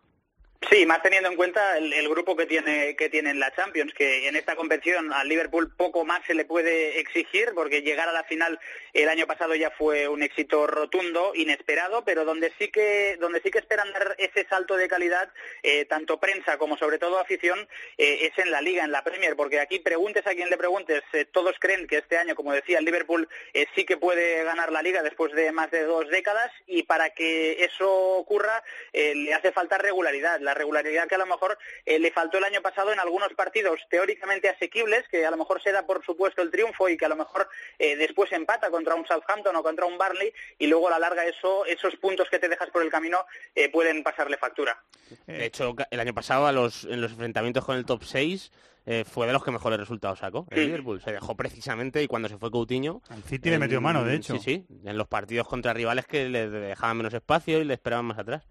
Sí, 0.70 0.86
más 0.86 1.02
teniendo 1.02 1.28
en 1.28 1.36
cuenta 1.36 1.76
el, 1.76 2.08
grupo 2.08 2.36
que 2.36 2.46
tiene 2.46 2.94
que 2.94 3.08
tiene 3.08 3.30
en 3.30 3.40
la 3.40 3.52
Champions, 3.54 3.92
que 3.94 4.28
en 4.28 4.36
esta 4.36 4.54
competición 4.54 5.12
al 5.12 5.28
Liverpool 5.28 5.74
poco 5.74 6.04
más 6.04 6.22
se 6.26 6.34
le 6.34 6.44
puede 6.44 7.00
exigir, 7.00 7.52
porque 7.54 7.82
llegar 7.82 8.08
a 8.08 8.12
la 8.12 8.24
final 8.24 8.60
el 8.92 9.08
año 9.08 9.26
pasado 9.26 9.54
ya 9.54 9.70
fue 9.70 10.08
un 10.08 10.22
éxito 10.22 10.66
rotundo, 10.66 11.32
inesperado, 11.34 12.04
pero 12.04 12.24
donde 12.24 12.52
sí 12.58 12.68
que 12.68 13.16
donde 13.18 13.40
sí 13.40 13.50
que 13.50 13.58
esperan 13.58 13.92
dar 13.92 14.14
ese 14.18 14.46
salto 14.48 14.76
de 14.76 14.88
calidad, 14.88 15.30
eh, 15.62 15.84
tanto 15.86 16.20
prensa 16.20 16.58
como 16.58 16.76
sobre 16.76 16.98
todo 16.98 17.18
afición, 17.18 17.66
eh, 17.98 18.30
es 18.30 18.38
en 18.38 18.50
la 18.50 18.60
Liga, 18.60 18.84
en 18.84 18.92
la 18.92 19.04
Premier, 19.04 19.34
porque 19.36 19.58
aquí 19.58 19.78
preguntes 19.78 20.26
a 20.26 20.34
quien 20.34 20.50
le 20.50 20.56
preguntes, 20.56 21.02
eh, 21.12 21.24
todos 21.24 21.56
creen 21.58 21.86
que 21.86 21.98
este 21.98 22.18
año, 22.18 22.34
como 22.34 22.52
decía, 22.52 22.78
el 22.78 22.84
Liverpool 22.84 23.28
sí 23.74 23.84
que 23.84 23.96
puede 23.96 24.44
ganar 24.44 24.70
la 24.70 24.82
Liga 24.82 25.02
después 25.02 25.32
de 25.32 25.50
más 25.50 25.70
de 25.70 25.84
dos 25.84 26.08
décadas 26.08 26.52
y 26.66 26.84
para 26.84 27.10
que 27.10 27.64
eso 27.64 27.90
ocurra 28.16 28.62
le 28.92 29.34
hace 29.34 29.52
falta 29.52 29.78
regularidad, 29.78 30.40
la 30.40 30.51
regularidad 30.54 31.08
que 31.08 31.14
a 31.14 31.18
lo 31.18 31.26
mejor 31.26 31.58
eh, 31.86 31.98
le 31.98 32.10
faltó 32.12 32.38
el 32.38 32.44
año 32.44 32.60
pasado 32.62 32.92
en 32.92 33.00
algunos 33.00 33.32
partidos 33.34 33.80
teóricamente 33.90 34.48
asequibles, 34.48 35.06
que 35.08 35.24
a 35.26 35.30
lo 35.30 35.36
mejor 35.36 35.62
se 35.62 35.72
da 35.72 35.86
por 35.86 36.04
supuesto 36.04 36.42
el 36.42 36.50
triunfo 36.50 36.88
y 36.88 36.96
que 36.96 37.04
a 37.04 37.08
lo 37.08 37.16
mejor 37.16 37.48
eh, 37.78 37.96
después 37.96 38.30
empata 38.32 38.70
contra 38.70 38.94
un 38.94 39.06
Southampton 39.06 39.54
o 39.56 39.62
contra 39.62 39.86
un 39.86 39.98
Barley 39.98 40.32
y 40.58 40.66
luego 40.66 40.88
a 40.88 40.90
la 40.92 40.98
larga 40.98 41.24
eso, 41.26 41.64
esos 41.66 41.96
puntos 41.96 42.28
que 42.30 42.38
te 42.38 42.48
dejas 42.48 42.70
por 42.70 42.82
el 42.82 42.90
camino 42.90 43.24
eh, 43.54 43.68
pueden 43.70 44.02
pasarle 44.02 44.36
factura. 44.36 44.82
De 45.26 45.44
hecho, 45.46 45.74
el 45.90 46.00
año 46.00 46.14
pasado 46.14 46.46
a 46.46 46.52
los, 46.52 46.84
en 46.84 47.00
los 47.00 47.12
enfrentamientos 47.12 47.64
con 47.64 47.76
el 47.76 47.84
top 47.84 48.02
6 48.04 48.50
eh, 48.84 49.04
fue 49.04 49.26
de 49.28 49.32
los 49.32 49.44
que 49.44 49.50
mejores 49.52 49.78
resultados 49.78 50.18
sacó. 50.18 50.46
El 50.50 50.58
Sí. 50.58 50.66
Liverpool 50.66 51.00
se 51.00 51.12
dejó 51.12 51.36
precisamente 51.36 52.02
y 52.02 52.08
cuando 52.08 52.28
se 52.28 52.36
fue 52.38 52.50
Coutinho... 52.50 53.00
Al 53.10 53.22
City 53.22 53.50
le 53.50 53.58
metió 53.58 53.80
mano, 53.80 54.04
de 54.04 54.16
hecho. 54.16 54.34
Sí, 54.38 54.40
sí, 54.66 54.66
en 54.84 54.98
los 54.98 55.06
partidos 55.06 55.46
contra 55.46 55.72
rivales 55.72 56.06
que 56.06 56.28
le 56.28 56.48
dejaban 56.48 56.96
menos 56.96 57.14
espacio 57.14 57.60
y 57.60 57.64
le 57.64 57.74
esperaban 57.74 58.06
más 58.06 58.18
atrás. 58.18 58.42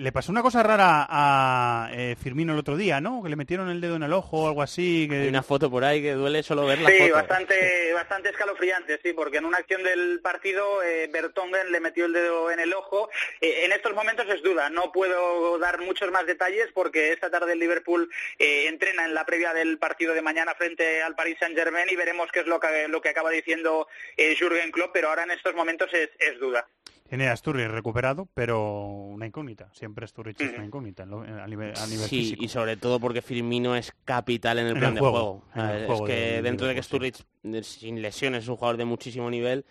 Le 0.00 0.12
pasó 0.12 0.32
una 0.32 0.40
cosa 0.40 0.62
rara 0.62 1.06
a 1.08 1.90
eh, 1.92 2.16
Firmino 2.20 2.54
el 2.54 2.58
otro 2.58 2.76
día, 2.78 3.02
¿no? 3.02 3.22
Que 3.22 3.28
le 3.28 3.36
metieron 3.36 3.68
el 3.68 3.82
dedo 3.82 3.96
en 3.96 4.02
el 4.02 4.14
ojo 4.14 4.44
o 4.44 4.48
algo 4.48 4.62
así. 4.62 5.06
Que... 5.08 5.16
Hay 5.16 5.28
una 5.28 5.42
foto 5.42 5.70
por 5.70 5.84
ahí 5.84 6.00
que 6.00 6.12
duele 6.12 6.42
solo 6.42 6.64
ver 6.64 6.80
la 6.80 6.88
sí, 6.88 6.98
foto. 7.00 7.14
bastante, 7.14 7.92
bastante 7.92 8.30
escalofriante, 8.30 8.98
sí, 9.02 9.12
porque 9.12 9.36
en 9.36 9.44
una 9.44 9.58
acción 9.58 9.82
del 9.82 10.20
partido 10.22 10.82
eh, 10.82 11.08
Bertongen 11.12 11.70
le 11.70 11.80
metió 11.80 12.06
el 12.06 12.14
dedo 12.14 12.50
en 12.50 12.60
el 12.60 12.72
ojo. 12.72 13.10
Eh, 13.42 13.66
en 13.66 13.72
estos 13.72 13.94
momentos 13.94 14.26
es 14.28 14.42
duda, 14.42 14.70
no 14.70 14.90
puedo 14.90 15.58
dar 15.58 15.80
muchos 15.80 16.10
más 16.10 16.24
detalles 16.26 16.68
porque 16.72 17.12
esta 17.12 17.30
tarde 17.30 17.52
el 17.52 17.58
Liverpool 17.58 18.10
eh, 18.38 18.68
entrena 18.68 19.04
en 19.04 19.12
la 19.12 19.26
previa 19.26 19.52
del 19.52 19.78
partido 19.78 20.14
de 20.14 20.22
mañana 20.22 20.54
frente 20.54 21.02
al 21.02 21.14
Paris 21.14 21.36
Saint 21.38 21.56
Germain 21.56 21.88
y 21.90 21.96
veremos 21.96 22.32
qué 22.32 22.40
es 22.40 22.46
lo 22.46 22.58
que, 22.58 22.88
lo 22.88 23.02
que 23.02 23.10
acaba 23.10 23.28
diciendo 23.28 23.86
eh, 24.16 24.34
Jürgen 24.34 24.70
Klopp, 24.70 24.92
pero 24.94 25.10
ahora 25.10 25.24
en 25.24 25.32
estos 25.32 25.54
momentos 25.54 25.92
es, 25.92 26.08
es 26.18 26.40
duda. 26.40 26.66
Tiene 27.10 27.26
a 27.28 27.36
Sturridge 27.36 27.68
recuperado, 27.72 28.28
pero 28.34 28.86
una 28.86 29.26
incógnita. 29.26 29.68
Siempre 29.74 30.06
Sturridge 30.06 30.40
es 30.42 30.54
una 30.54 30.64
incógnita 30.64 31.04
lo- 31.04 31.22
a 31.22 31.46
nivel, 31.48 31.76
a 31.76 31.86
nivel 31.88 32.08
Sí, 32.08 32.18
físico. 32.20 32.44
y 32.44 32.48
sobre 32.48 32.76
todo 32.76 33.00
porque 33.00 33.20
Firmino 33.20 33.74
es 33.74 33.92
capital 34.04 34.60
en 34.60 34.66
el 34.66 34.72
En 34.74 34.78
plan 34.78 34.90
el 34.90 34.94
de 34.94 35.00
juego, 35.00 35.16
juego. 35.16 35.44
en 35.56 35.60
el 35.74 35.80
es 35.80 35.86
juego 35.86 36.04
que 36.04 36.40
dentro 36.40 36.68
de 36.68 36.76
que 36.76 36.82
Sturridge, 36.84 37.24
de- 37.42 37.64
sin 37.64 38.00
lesiones, 38.00 38.44
es 38.44 38.48
un 38.48 38.54
jugador 38.54 38.76
de 38.76 38.84
muchísimo 38.84 39.28
nivel, 39.28 39.64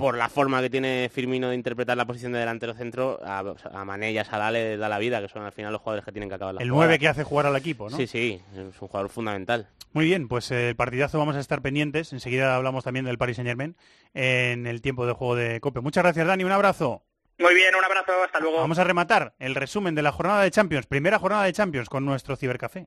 por 0.00 0.16
la 0.16 0.28
forma 0.28 0.60
que 0.62 0.70
tiene 0.70 1.10
Firmino 1.12 1.50
de 1.50 1.54
interpretar 1.54 1.96
la 1.96 2.06
posición 2.06 2.32
de 2.32 2.38
delantero 2.38 2.74
centro, 2.74 3.20
a, 3.22 3.40
a 3.72 3.84
Mané 3.84 4.12
y 4.12 4.18
a 4.18 4.24
Salah 4.24 4.50
le 4.50 4.76
da 4.78 4.88
la 4.88 4.98
vida, 4.98 5.20
que 5.20 5.28
son 5.28 5.42
al 5.42 5.52
final 5.52 5.72
los 5.72 5.80
jugadores 5.82 6.04
que 6.04 6.12
tienen 6.12 6.28
que 6.28 6.36
acabar 6.36 6.54
la 6.54 6.62
El 6.62 6.70
jugada. 6.70 6.86
9 6.88 6.98
que 6.98 7.08
hace 7.08 7.22
jugar 7.22 7.46
al 7.46 7.56
equipo, 7.56 7.90
¿no? 7.90 7.96
Sí, 7.96 8.06
sí, 8.06 8.40
es 8.52 8.58
un 8.58 8.72
jugador 8.72 9.10
fundamental. 9.10 9.68
Muy 9.92 10.06
bien, 10.06 10.28
pues 10.28 10.50
el 10.52 10.74
partidazo 10.74 11.18
vamos 11.18 11.36
a 11.36 11.40
estar 11.40 11.60
pendientes. 11.62 12.12
Enseguida 12.12 12.56
hablamos 12.56 12.84
también 12.84 13.04
del 13.04 13.18
Paris 13.18 13.36
Saint 13.36 13.48
Germain 13.48 13.76
en 14.14 14.66
el 14.66 14.80
tiempo 14.80 15.04
de 15.06 15.12
juego 15.12 15.34
de 15.36 15.60
Cope. 15.60 15.80
Muchas 15.80 16.02
gracias, 16.02 16.26
Dani. 16.26 16.44
Un 16.44 16.52
abrazo. 16.52 17.02
Muy 17.38 17.54
bien, 17.54 17.74
un 17.74 17.84
abrazo, 17.84 18.12
hasta 18.24 18.38
luego. 18.38 18.58
Vamos 18.58 18.78
a 18.78 18.84
rematar 18.84 19.34
el 19.38 19.54
resumen 19.54 19.94
de 19.94 20.02
la 20.02 20.12
jornada 20.12 20.42
de 20.42 20.50
Champions, 20.50 20.86
primera 20.86 21.18
jornada 21.18 21.44
de 21.44 21.52
Champions 21.52 21.88
con 21.88 22.04
nuestro 22.04 22.36
cibercafé. 22.36 22.86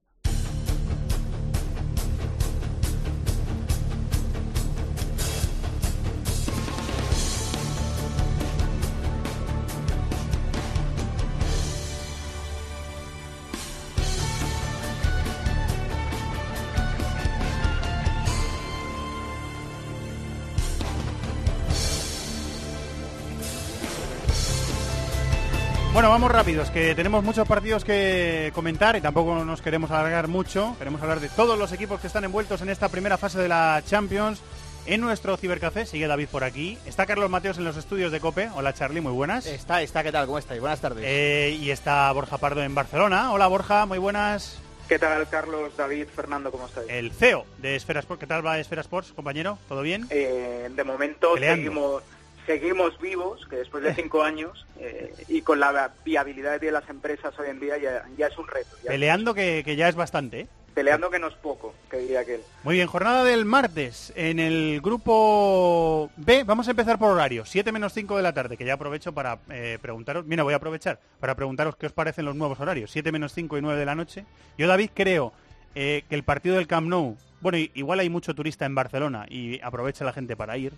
Vamos 26.24 26.38
rápidos, 26.38 26.69
que 26.69 26.95
tenemos 26.95 27.21
muchos 27.21 27.45
partidos 27.45 27.84
que 27.84 28.49
comentar 28.55 28.95
y 28.95 29.01
tampoco 29.01 29.43
nos 29.43 29.61
queremos 29.61 29.91
alargar 29.91 30.30
mucho. 30.30 30.74
Queremos 30.78 31.01
hablar 31.01 31.19
de 31.19 31.28
todos 31.28 31.59
los 31.59 31.74
equipos 31.74 31.99
que 31.99 32.07
están 32.07 32.24
envueltos 32.24 32.61
en 32.61 32.69
esta 32.69 32.88
primera 32.88 33.17
fase 33.17 33.39
de 33.39 33.49
la 33.49 33.84
Champions. 33.86 34.41
En 34.86 35.01
nuestro 35.01 35.36
cibercafé 35.36 35.86
sigue 35.86 36.07
David 36.07 36.30
por 36.32 36.45
aquí. 36.45 36.78
Está 36.86 37.05
Carlos 37.05 37.30
Mateos 37.30 37.57
en 37.57 37.65
los 37.65 37.76
estudios 37.76 38.09
de 38.09 38.21
Cope. 38.21 38.49
Hola 38.55 38.74
Charlie, 38.74 39.01
muy 39.01 39.11
buenas. 39.11 39.45
Está, 39.47 39.82
está, 39.82 40.01
¿qué 40.01 40.13
tal? 40.13 40.26
¿Cómo 40.26 40.38
estáis? 40.38 40.61
Buenas 40.61 40.80
tardes. 40.80 41.03
Eh, 41.05 41.57
y 41.59 41.71
está 41.71 42.09
Borja 42.13 42.38
Pardo 42.38 42.63
en 42.63 42.74
Barcelona. 42.74 43.34
Hola 43.34 43.47
Borja, 43.47 43.86
muy 43.86 43.97
buenas. 43.97 44.61
¿Qué 44.88 44.99
tal, 44.99 45.28
Carlos, 45.28 45.76
David, 45.76 46.07
Fernando, 46.15 46.51
cómo 46.51 46.67
estáis? 46.67 46.89
El 46.89 47.11
CEO 47.11 47.45
de 47.57 47.76
Esfera 47.76 47.99
Sports. 47.99 48.21
¿Qué 48.21 48.28
tal 48.28 48.45
va 48.45 48.59
Esfera 48.59 48.82
Sports, 48.82 49.11
compañero? 49.13 49.57
¿Todo 49.67 49.82
bien? 49.82 50.07
Eh, 50.09 50.69
de 50.74 50.84
momento 50.86 51.34
Peleando. 51.34 51.57
seguimos 51.57 52.03
seguimos 52.45 52.99
vivos, 52.99 53.45
que 53.47 53.57
después 53.57 53.83
de 53.83 53.93
cinco 53.95 54.23
años 54.23 54.65
eh, 54.79 55.13
y 55.27 55.41
con 55.41 55.59
la 55.59 55.91
viabilidad 56.05 56.59
de 56.59 56.71
las 56.71 56.87
empresas 56.89 57.37
hoy 57.39 57.49
en 57.49 57.59
día 57.59 57.77
ya, 57.77 58.05
ya 58.17 58.27
es 58.27 58.37
un 58.37 58.47
reto. 58.47 58.75
ya- 58.83 58.89
Peleando 58.91 59.33
que, 59.33 59.63
que 59.63 59.75
ya 59.75 59.89
es 59.89 59.95
bastante. 59.95 60.41
¿eh? 60.41 60.47
Peleando 60.73 61.11
que 61.11 61.19
no 61.19 61.27
es 61.27 61.35
poco, 61.35 61.75
que 61.87 61.97
diría 61.97 62.21
aquel. 62.21 62.41
Muy 62.63 62.75
bien, 62.75 62.87
jornada 62.87 63.23
del 63.23 63.45
martes. 63.45 64.11
En 64.15 64.39
el 64.39 64.81
grupo 64.81 66.09
B, 66.17 66.43
vamos 66.43 66.67
a 66.67 66.71
empezar 66.71 66.97
por 66.97 67.11
horario, 67.11 67.45
7 67.45 67.71
menos 67.71 67.93
5 67.93 68.17
de 68.17 68.23
la 68.23 68.33
tarde, 68.33 68.57
que 68.57 68.65
ya 68.65 68.73
aprovecho 68.73 69.13
para 69.13 69.37
eh, 69.51 69.77
preguntaros, 69.81 70.25
mira, 70.25 70.41
voy 70.41 70.53
a 70.53 70.57
aprovechar 70.57 70.99
para 71.19 71.35
preguntaros 71.35 71.75
qué 71.75 71.85
os 71.85 71.91
parecen 71.93 72.25
los 72.25 72.35
nuevos 72.35 72.59
horarios, 72.59 72.89
7 72.89 73.11
menos 73.11 73.33
5 73.33 73.57
y 73.57 73.61
9 73.61 73.79
de 73.79 73.85
la 73.85 73.93
noche. 73.93 74.25
Yo, 74.57 74.67
David, 74.67 74.89
creo 74.95 75.31
eh, 75.75 76.03
que 76.09 76.15
el 76.15 76.23
partido 76.23 76.55
del 76.55 76.65
Camp 76.65 76.87
Nou, 76.87 77.17
bueno, 77.41 77.57
igual 77.75 77.99
hay 77.99 78.09
mucho 78.09 78.33
turista 78.33 78.65
en 78.65 78.73
Barcelona 78.73 79.27
y 79.29 79.59
aprovecha 79.61 80.05
la 80.05 80.13
gente 80.13 80.35
para 80.35 80.57
ir, 80.57 80.73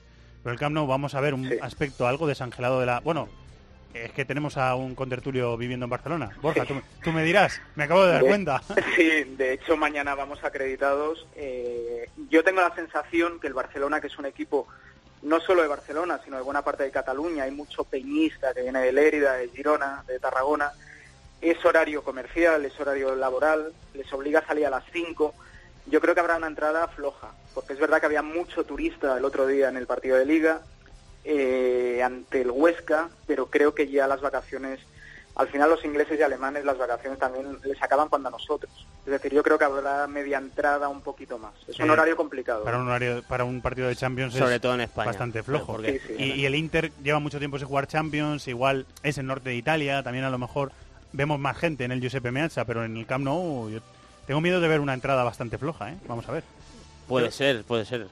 pero 0.46 0.54
el 0.54 0.60
Camp 0.60 0.76
Nou 0.78 0.86
vamos 0.86 1.16
a 1.18 1.22
ver 1.26 1.34
un 1.34 1.50
aspecto 1.60 2.06
algo 2.06 2.28
desangelado 2.28 2.80
de 2.80 2.86
la... 2.86 3.00
Bueno, 3.00 3.28
es 3.96 4.12
que 4.12 4.26
tenemos 4.26 4.58
a 4.58 4.76
un 4.76 4.94
contertulio 4.94 5.58
viviendo 5.58 5.86
en 5.86 5.90
Barcelona. 5.90 6.38
Borja, 6.40 6.66
tú, 6.66 6.76
tú 7.04 7.12
me 7.12 7.24
dirás, 7.24 7.60
me 7.74 7.86
acabo 7.86 8.06
de 8.06 8.12
dar 8.12 8.22
De- 8.22 8.28
cuenta. 8.30 8.62
Sí, 8.96 9.24
de 9.38 9.54
hecho 9.54 9.76
mañana 9.76 10.14
vamos 10.14 10.44
acreditados. 10.44 11.26
Eh, 11.36 12.08
yo 12.30 12.44
tengo 12.44 12.62
la 12.62 12.76
sensación 12.76 13.40
que 13.40 13.48
el 13.48 13.54
Barcelona, 13.56 14.00
que 14.00 14.06
es 14.06 14.20
un 14.20 14.28
equipo 14.28 14.68
no 15.24 15.40
solo 15.42 15.64
de 15.64 15.68
Barcelona, 15.68 16.20
sino 16.24 16.38
de 16.38 16.44
buena 16.44 16.62
parte 16.62 16.84
de 16.84 16.92
Cataluña, 16.92 17.46
hay 17.46 17.52
mucho 17.52 17.84
peñista 17.84 18.54
que 18.54 18.62
viene 18.62 18.82
de 18.82 18.92
Lérida, 18.92 19.34
de 19.34 19.50
Girona, 19.50 20.04
de 20.06 20.20
Tarragona, 20.20 20.72
es 21.42 21.66
horario 21.66 22.04
comercial, 22.04 22.64
es 22.66 22.80
horario 22.80 23.16
laboral, 23.16 23.74
les 23.96 24.14
obliga 24.14 24.42
a 24.42 24.46
salir 24.46 24.68
a 24.68 24.70
las 24.70 24.84
5. 24.94 25.34
Yo 25.88 26.00
creo 26.02 26.14
que 26.14 26.20
habrá 26.22 26.38
una 26.38 26.46
entrada 26.46 26.88
floja, 26.90 27.32
porque 27.56 27.74
es 27.74 27.80
verdad 27.80 28.00
que 28.00 28.06
había 28.06 28.22
mucho 28.22 28.64
turista 28.66 29.18
el 29.18 29.26
otro 29.26 29.48
día 29.48 29.70
en 29.70 29.78
el 29.78 29.88
partido 29.88 30.18
de 30.18 30.26
liga 30.26 30.62
eh, 31.24 32.02
ante 32.04 32.42
el 32.42 32.52
Huesca, 32.52 33.10
pero 33.26 33.48
creo 33.48 33.74
que 33.74 33.88
ya 33.90 34.06
las 34.08 34.22
vacaciones, 34.22 34.80
al 35.36 35.48
final 35.48 35.70
los 35.72 35.84
ingleses 35.84 36.20
y 36.20 36.22
alemanes 36.22 36.66
las 36.66 36.78
vacaciones 36.78 37.18
también 37.18 37.58
les 37.64 37.82
acaban 37.82 38.10
cuando 38.10 38.28
a 38.28 38.32
nosotros. 38.32 38.72
Es 39.06 39.12
decir, 39.12 39.32
yo 39.34 39.42
creo 39.42 39.58
que 39.58 39.66
habrá 39.66 40.06
media 40.08 40.38
entrada 40.38 40.88
un 40.90 41.02
poquito 41.02 41.38
más. 41.40 41.54
Es 41.68 41.80
un 41.80 41.90
horario 41.90 42.16
complicado. 42.16 42.64
Para 42.64 42.78
un, 42.80 42.88
horario, 42.88 43.24
para 43.28 43.44
un 43.44 43.62
partido 43.62 43.88
de 43.88 43.96
Champions 43.96 44.34
Sobre 44.34 44.56
es 44.56 44.62
todo 44.62 44.74
en 44.76 44.82
España. 44.82 45.08
bastante 45.08 45.42
flojo. 45.42 45.74
Porque- 45.74 46.00
Sí, 46.00 46.08
sí. 46.08 46.16
y, 46.24 46.32
y 46.42 46.46
el 46.46 46.56
Inter 46.56 46.92
lleva 47.04 47.20
mucho 47.20 47.40
tiempo 47.40 47.58
sin 47.58 47.68
jugar 47.68 47.88
Champions, 47.88 48.48
igual 48.48 48.86
es 49.02 49.18
el 49.18 49.26
norte 49.28 49.50
de 49.50 49.56
Italia, 49.56 50.04
también 50.04 50.26
a 50.26 50.30
lo 50.30 50.38
mejor 50.38 50.72
vemos 51.14 51.40
más 51.40 51.58
gente 51.58 51.86
en 51.86 51.92
el 51.92 52.02
Giuseppe 52.02 52.32
Meazza, 52.32 52.66
pero 52.66 52.84
en 52.84 52.98
el 52.98 53.06
Camp 53.06 53.24
Nou 53.24 53.70
yo 53.70 53.80
tengo 54.28 54.42
miedo 54.42 54.60
de 54.60 54.68
ver 54.68 54.80
una 54.80 54.94
entrada 54.94 55.24
bastante 55.24 55.58
floja, 55.58 55.92
¿eh? 55.92 55.98
Vamos 56.08 56.28
a 56.28 56.32
ver. 56.34 56.44
Puede 57.08 57.32
ser, 57.32 57.64
puede 57.64 57.86
ser. 57.86 58.08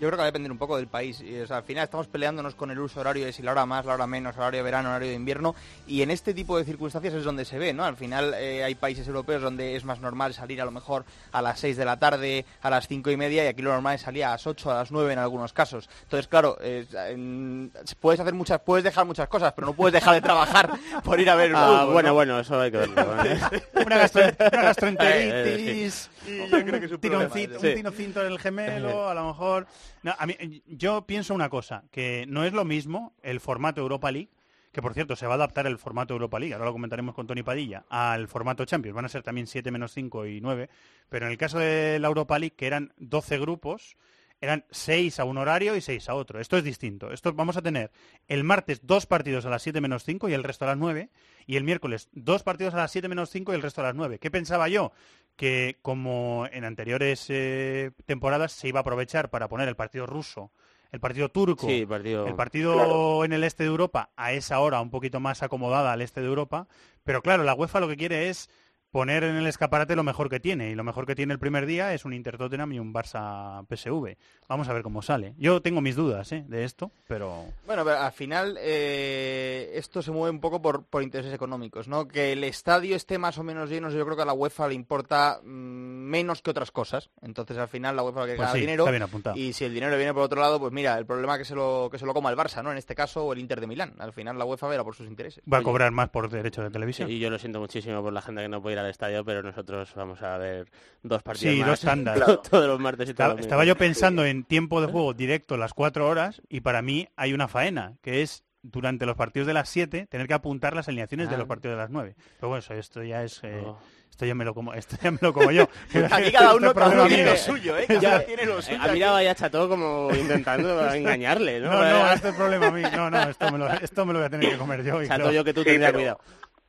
Yo 0.00 0.08
creo 0.08 0.16
que 0.16 0.22
va 0.22 0.22
a 0.24 0.26
depender 0.32 0.50
un 0.50 0.58
poco 0.58 0.76
del 0.78 0.88
país. 0.88 1.20
Y, 1.20 1.38
o 1.38 1.46
sea, 1.46 1.58
al 1.58 1.62
final 1.62 1.84
estamos 1.84 2.08
peleándonos 2.08 2.56
con 2.56 2.72
el 2.72 2.78
uso 2.80 2.98
horario 2.98 3.24
de 3.24 3.32
si 3.32 3.40
la 3.40 3.52
hora 3.52 3.66
más, 3.66 3.86
la 3.86 3.94
hora 3.94 4.08
menos, 4.08 4.36
horario 4.36 4.58
de 4.58 4.64
verano, 4.64 4.88
horario 4.88 5.10
de 5.10 5.14
invierno. 5.14 5.54
Y 5.86 6.02
en 6.02 6.10
este 6.10 6.34
tipo 6.34 6.58
de 6.58 6.64
circunstancias 6.64 7.14
es 7.14 7.22
donde 7.22 7.44
se 7.44 7.56
ve, 7.56 7.72
¿no? 7.72 7.84
Al 7.84 7.96
final 7.96 8.34
eh, 8.34 8.64
hay 8.64 8.74
países 8.74 9.06
europeos 9.06 9.42
donde 9.42 9.76
es 9.76 9.84
más 9.84 10.00
normal 10.00 10.34
salir 10.34 10.60
a 10.60 10.64
lo 10.64 10.72
mejor 10.72 11.04
a 11.30 11.40
las 11.40 11.60
6 11.60 11.76
de 11.76 11.84
la 11.84 12.00
tarde, 12.00 12.44
a 12.62 12.70
las 12.70 12.88
cinco 12.88 13.12
y 13.12 13.16
media, 13.16 13.44
y 13.44 13.46
aquí 13.46 13.62
lo 13.62 13.70
normal 13.70 13.94
es 13.94 14.00
salir 14.00 14.24
a 14.24 14.30
las 14.30 14.44
8, 14.44 14.72
a 14.72 14.74
las 14.74 14.90
9 14.90 15.12
en 15.12 15.20
algunos 15.20 15.52
casos. 15.52 15.88
Entonces, 16.02 16.26
claro, 16.26 16.58
eh, 16.60 16.84
en- 17.10 17.70
puedes 18.00 18.18
hacer 18.18 18.34
muchas, 18.34 18.60
puedes 18.62 18.82
dejar 18.82 19.04
muchas 19.06 19.28
cosas, 19.28 19.52
pero 19.52 19.68
no 19.68 19.72
puedes 19.74 19.92
dejar 19.92 20.14
de 20.14 20.20
trabajar 20.20 20.68
por 21.04 21.20
ir 21.20 21.30
a 21.30 21.36
ver 21.36 21.52
Ah, 21.54 21.86
bueno, 21.88 22.08
¿no? 22.08 22.14
bueno, 22.14 22.40
eso 22.40 22.60
hay 22.60 22.72
que 22.72 22.78
verlo. 22.78 23.24
¿eh? 23.24 23.38
Una, 23.86 23.98
gastro- 23.98 24.22
una 24.22 24.46
Eh, 24.46 24.62
gastroenteritis, 24.64 26.10
y 26.26 26.50
Yo 26.50 26.64
creo 26.64 26.80
que 26.80 26.86
es 26.86 26.92
un, 26.92 27.00
tironcito, 27.00 27.56
ese. 27.56 27.68
un 27.70 27.74
tironcito 27.76 28.20
en 28.20 28.32
el 28.32 28.38
gemelo, 28.38 29.08
a 29.08 29.14
lo 29.14 29.26
mejor... 29.26 29.66
No, 30.02 30.14
a 30.18 30.26
mí, 30.26 30.62
yo 30.66 31.06
pienso 31.06 31.34
una 31.34 31.48
cosa, 31.48 31.84
que 31.90 32.24
no 32.28 32.44
es 32.44 32.52
lo 32.52 32.64
mismo 32.64 33.14
el 33.22 33.40
formato 33.40 33.80
Europa 33.80 34.10
League, 34.10 34.30
que 34.72 34.82
por 34.82 34.94
cierto 34.94 35.16
se 35.16 35.26
va 35.26 35.34
a 35.34 35.36
adaptar 35.36 35.66
el 35.66 35.78
formato 35.78 36.14
Europa 36.14 36.38
League, 36.38 36.54
ahora 36.54 36.66
lo 36.66 36.72
comentaremos 36.72 37.14
con 37.14 37.26
Tony 37.26 37.42
Padilla, 37.42 37.84
al 37.88 38.26
formato 38.28 38.64
Champions, 38.64 38.94
van 38.94 39.04
a 39.04 39.08
ser 39.08 39.22
también 39.22 39.46
7 39.46 39.70
menos 39.70 39.92
5 39.92 40.26
y 40.26 40.40
9, 40.40 40.70
pero 41.08 41.26
en 41.26 41.32
el 41.32 41.38
caso 41.38 41.58
de 41.58 41.98
la 41.98 42.08
Europa 42.08 42.38
League, 42.38 42.56
que 42.56 42.66
eran 42.66 42.92
12 42.98 43.38
grupos, 43.38 43.96
eran 44.42 44.64
6 44.72 45.20
a 45.20 45.24
un 45.24 45.38
horario 45.38 45.76
y 45.76 45.80
6 45.80 46.08
a 46.08 46.14
otro. 46.14 46.40
Esto 46.40 46.56
es 46.56 46.64
distinto. 46.64 47.12
Esto 47.12 47.32
vamos 47.32 47.56
a 47.56 47.62
tener 47.62 47.92
el 48.26 48.42
martes 48.42 48.84
dos 48.84 49.06
partidos 49.06 49.46
a 49.46 49.50
las 49.50 49.62
7 49.62 49.80
menos 49.80 50.02
5 50.02 50.28
y 50.28 50.34
el 50.34 50.42
resto 50.42 50.64
a 50.64 50.68
las 50.68 50.76
9, 50.76 51.10
y 51.46 51.56
el 51.56 51.62
miércoles 51.62 52.08
dos 52.12 52.42
partidos 52.42 52.74
a 52.74 52.78
las 52.78 52.90
7 52.90 53.08
menos 53.08 53.30
5 53.30 53.52
y 53.52 53.54
el 53.54 53.62
resto 53.62 53.82
a 53.82 53.84
las 53.84 53.94
9. 53.94 54.18
¿Qué 54.18 54.32
pensaba 54.32 54.68
yo? 54.68 54.92
Que 55.36 55.78
como 55.82 56.46
en 56.52 56.64
anteriores 56.64 57.26
eh, 57.28 57.90
temporadas 58.06 58.52
se 58.52 58.68
iba 58.68 58.80
a 58.80 58.82
aprovechar 58.82 59.30
para 59.30 59.48
poner 59.48 59.68
el 59.68 59.76
partido 59.76 60.06
ruso, 60.06 60.50
el 60.92 61.00
partido 61.00 61.30
turco, 61.30 61.66
Sí, 61.66 61.86
partido- 61.86 62.26
el 62.26 62.34
partido 62.34 62.74
Claro. 62.74 63.24
en 63.24 63.32
el 63.32 63.44
este 63.44 63.62
de 63.64 63.70
Europa 63.70 64.10
a 64.16 64.32
esa 64.32 64.60
hora 64.60 64.80
un 64.80 64.90
poquito 64.90 65.20
más 65.20 65.42
acomodada 65.42 65.92
al 65.92 66.02
este 66.02 66.20
de 66.20 66.26
Europa, 66.26 66.68
pero 67.02 67.22
claro, 67.22 67.42
la 67.44 67.54
UEFA 67.54 67.80
lo 67.80 67.88
que 67.88 67.96
quiere 67.96 68.28
es 68.28 68.50
poner 68.92 69.24
en 69.24 69.36
el 69.36 69.46
escaparate 69.46 69.96
lo 69.96 70.02
mejor 70.04 70.28
que 70.28 70.38
tiene 70.38 70.70
y 70.70 70.74
lo 70.74 70.84
mejor 70.84 71.06
que 71.06 71.14
tiene 71.14 71.32
el 71.32 71.38
primer 71.38 71.64
día 71.66 71.94
es 71.94 72.04
un 72.04 72.12
Inter 72.12 72.36
Tottenham 72.38 72.72
y 72.72 72.78
un 72.78 72.92
Barça 72.92 73.66
PSV. 73.66 74.16
Vamos 74.48 74.68
a 74.68 74.72
ver 74.74 74.82
cómo 74.82 75.00
sale. 75.00 75.34
Yo 75.38 75.62
tengo 75.62 75.80
mis 75.80 75.96
dudas 75.96 76.30
¿eh? 76.32 76.44
de 76.46 76.64
esto, 76.64 76.92
pero 77.08 77.46
Bueno, 77.66 77.84
pero 77.84 77.98
al 77.98 78.12
final 78.12 78.58
eh, 78.60 79.72
esto 79.74 80.02
se 80.02 80.10
mueve 80.12 80.30
un 80.30 80.40
poco 80.40 80.60
por, 80.60 80.84
por 80.84 81.02
intereses 81.02 81.32
económicos, 81.34 81.88
¿no? 81.88 82.06
Que 82.06 82.32
el 82.32 82.44
estadio 82.44 82.94
esté 82.94 83.16
más 83.16 83.38
o 83.38 83.42
menos 83.42 83.70
lleno, 83.70 83.90
yo 83.90 84.04
creo 84.04 84.14
que 84.16 84.22
a 84.22 84.26
la 84.26 84.34
UEFA 84.34 84.68
le 84.68 84.74
importa 84.74 85.40
mm, 85.42 85.46
menos 85.48 86.42
que 86.42 86.50
otras 86.50 86.70
cosas. 86.70 87.10
Entonces 87.22 87.56
al 87.56 87.68
final 87.68 87.96
la 87.96 88.02
UEFA 88.04 88.26
que 88.26 88.34
Pues 88.34 88.40
gana 88.40 88.52
sí, 88.52 88.60
dinero 88.60 88.84
está 88.84 88.90
bien 88.90 89.02
apuntado. 89.02 89.36
y 89.36 89.54
si 89.54 89.64
el 89.64 89.72
dinero 89.72 89.96
viene 89.96 90.12
por 90.12 90.22
otro 90.22 90.40
lado, 90.40 90.60
pues 90.60 90.72
mira, 90.72 90.98
el 90.98 91.06
problema 91.06 91.34
es 91.34 91.38
que 91.38 91.44
se 91.46 91.54
lo 91.54 91.88
que 91.90 91.98
se 91.98 92.04
lo 92.04 92.12
coma 92.12 92.28
el 92.30 92.36
Barça, 92.36 92.62
¿no? 92.62 92.70
En 92.70 92.76
este 92.76 92.94
caso 92.94 93.24
o 93.24 93.32
el 93.32 93.38
Inter 93.38 93.58
de 93.60 93.66
Milán. 93.66 93.94
Al 93.98 94.12
final 94.12 94.36
la 94.38 94.44
UEFA 94.44 94.68
verá 94.68 94.84
por 94.84 94.94
sus 94.94 95.06
intereses. 95.06 95.42
Va 95.50 95.58
a 95.58 95.62
cobrar 95.62 95.90
más 95.92 96.10
por 96.10 96.28
derecho 96.28 96.62
de 96.62 96.70
televisión. 96.70 97.10
Y 97.10 97.18
yo 97.18 97.30
lo 97.30 97.38
siento 97.38 97.58
muchísimo 97.58 98.02
por 98.02 98.12
la 98.12 98.20
gente 98.20 98.42
que 98.42 98.48
no 98.48 98.60
puede 98.60 98.74
ir 98.74 98.81
al 98.82 98.90
estadio, 98.90 99.24
pero 99.24 99.42
nosotros 99.42 99.92
vamos 99.94 100.22
a 100.22 100.36
ver 100.38 100.70
dos 101.02 101.22
partidos 101.22 101.54
Sí, 101.54 101.60
más. 101.60 101.68
dos 101.70 101.80
tandas. 101.80 102.18
Todos 102.50 102.66
los 102.66 102.78
martes 102.80 103.08
y 103.08 103.10
Estaba, 103.12 103.40
estaba 103.40 103.64
yo 103.64 103.76
pensando 103.76 104.24
en 104.24 104.44
tiempo 104.44 104.80
de 104.80 104.86
juego 104.88 105.14
directo 105.14 105.56
las 105.56 105.74
cuatro 105.74 106.08
horas 106.08 106.42
y 106.48 106.60
para 106.60 106.82
mí 106.82 107.08
hay 107.16 107.32
una 107.32 107.48
faena, 107.48 107.94
que 108.02 108.22
es 108.22 108.44
durante 108.64 109.06
los 109.06 109.16
partidos 109.16 109.46
de 109.48 109.54
las 109.54 109.68
7 109.68 110.06
tener 110.08 110.28
que 110.28 110.34
apuntar 110.34 110.76
las 110.76 110.86
alineaciones 110.86 111.28
de 111.28 111.34
Ah. 111.34 111.38
los 111.38 111.48
partidos 111.48 111.76
de 111.76 111.82
las 111.82 111.90
9. 111.90 112.14
Pero 112.38 112.48
bueno, 112.48 112.58
eso, 112.60 112.74
esto 112.74 113.02
ya 113.02 113.24
es... 113.24 113.40
eh, 113.42 113.62
Oh. 113.66 113.78
Esto 114.12 114.26
ya 114.26 114.34
me 114.34 114.44
lo 114.44 114.52
como, 114.52 114.74
esto 114.74 114.94
ya 115.02 115.10
me 115.10 115.16
lo 115.22 115.32
como 115.32 115.50
yo. 115.52 115.66
Aquí 116.10 116.30
cada 116.32 116.54
uno, 116.54 116.74
cada 116.74 116.90
uno 116.90 117.06
tiene 117.08 117.24
lo 117.30 117.36
suyo, 117.38 117.78
¿eh? 117.78 117.86
Cada 117.88 117.98
Ya, 118.00 118.14
uno 118.16 118.20
tiene 118.24 118.44
lo 118.44 118.60
suyo. 118.60 118.78
ha 118.78 118.88
mirado 118.88 119.16
ahí 119.16 119.26
a 119.26 119.34
Chato 119.34 119.66
como 119.70 120.10
intentando 120.14 120.86
engañarle, 120.94 121.60
¿no? 121.60 121.72
No, 121.72 121.80
no, 121.82 122.12
este 122.12 122.28
es 122.28 122.34
problema 122.34 122.70
mío. 122.70 122.88
No, 122.94 123.08
no, 123.10 123.22
esto 123.22 123.50
me 123.50 123.56
lo, 123.56 123.70
esto 123.72 124.04
me 124.04 124.12
lo 124.12 124.18
voy 124.18 124.26
a 124.26 124.30
tener 124.30 124.50
que 124.50 124.58
comer 124.58 124.84
yo. 124.84 125.02
y 125.02 125.08
Chato, 125.08 125.22
creo- 125.22 125.32
yo 125.32 125.44
que 125.44 125.54
tú 125.54 125.60
Sí, 125.62 125.64
tendrías 125.70 125.92
pero- 125.92 125.98
cuidado. 125.98 126.20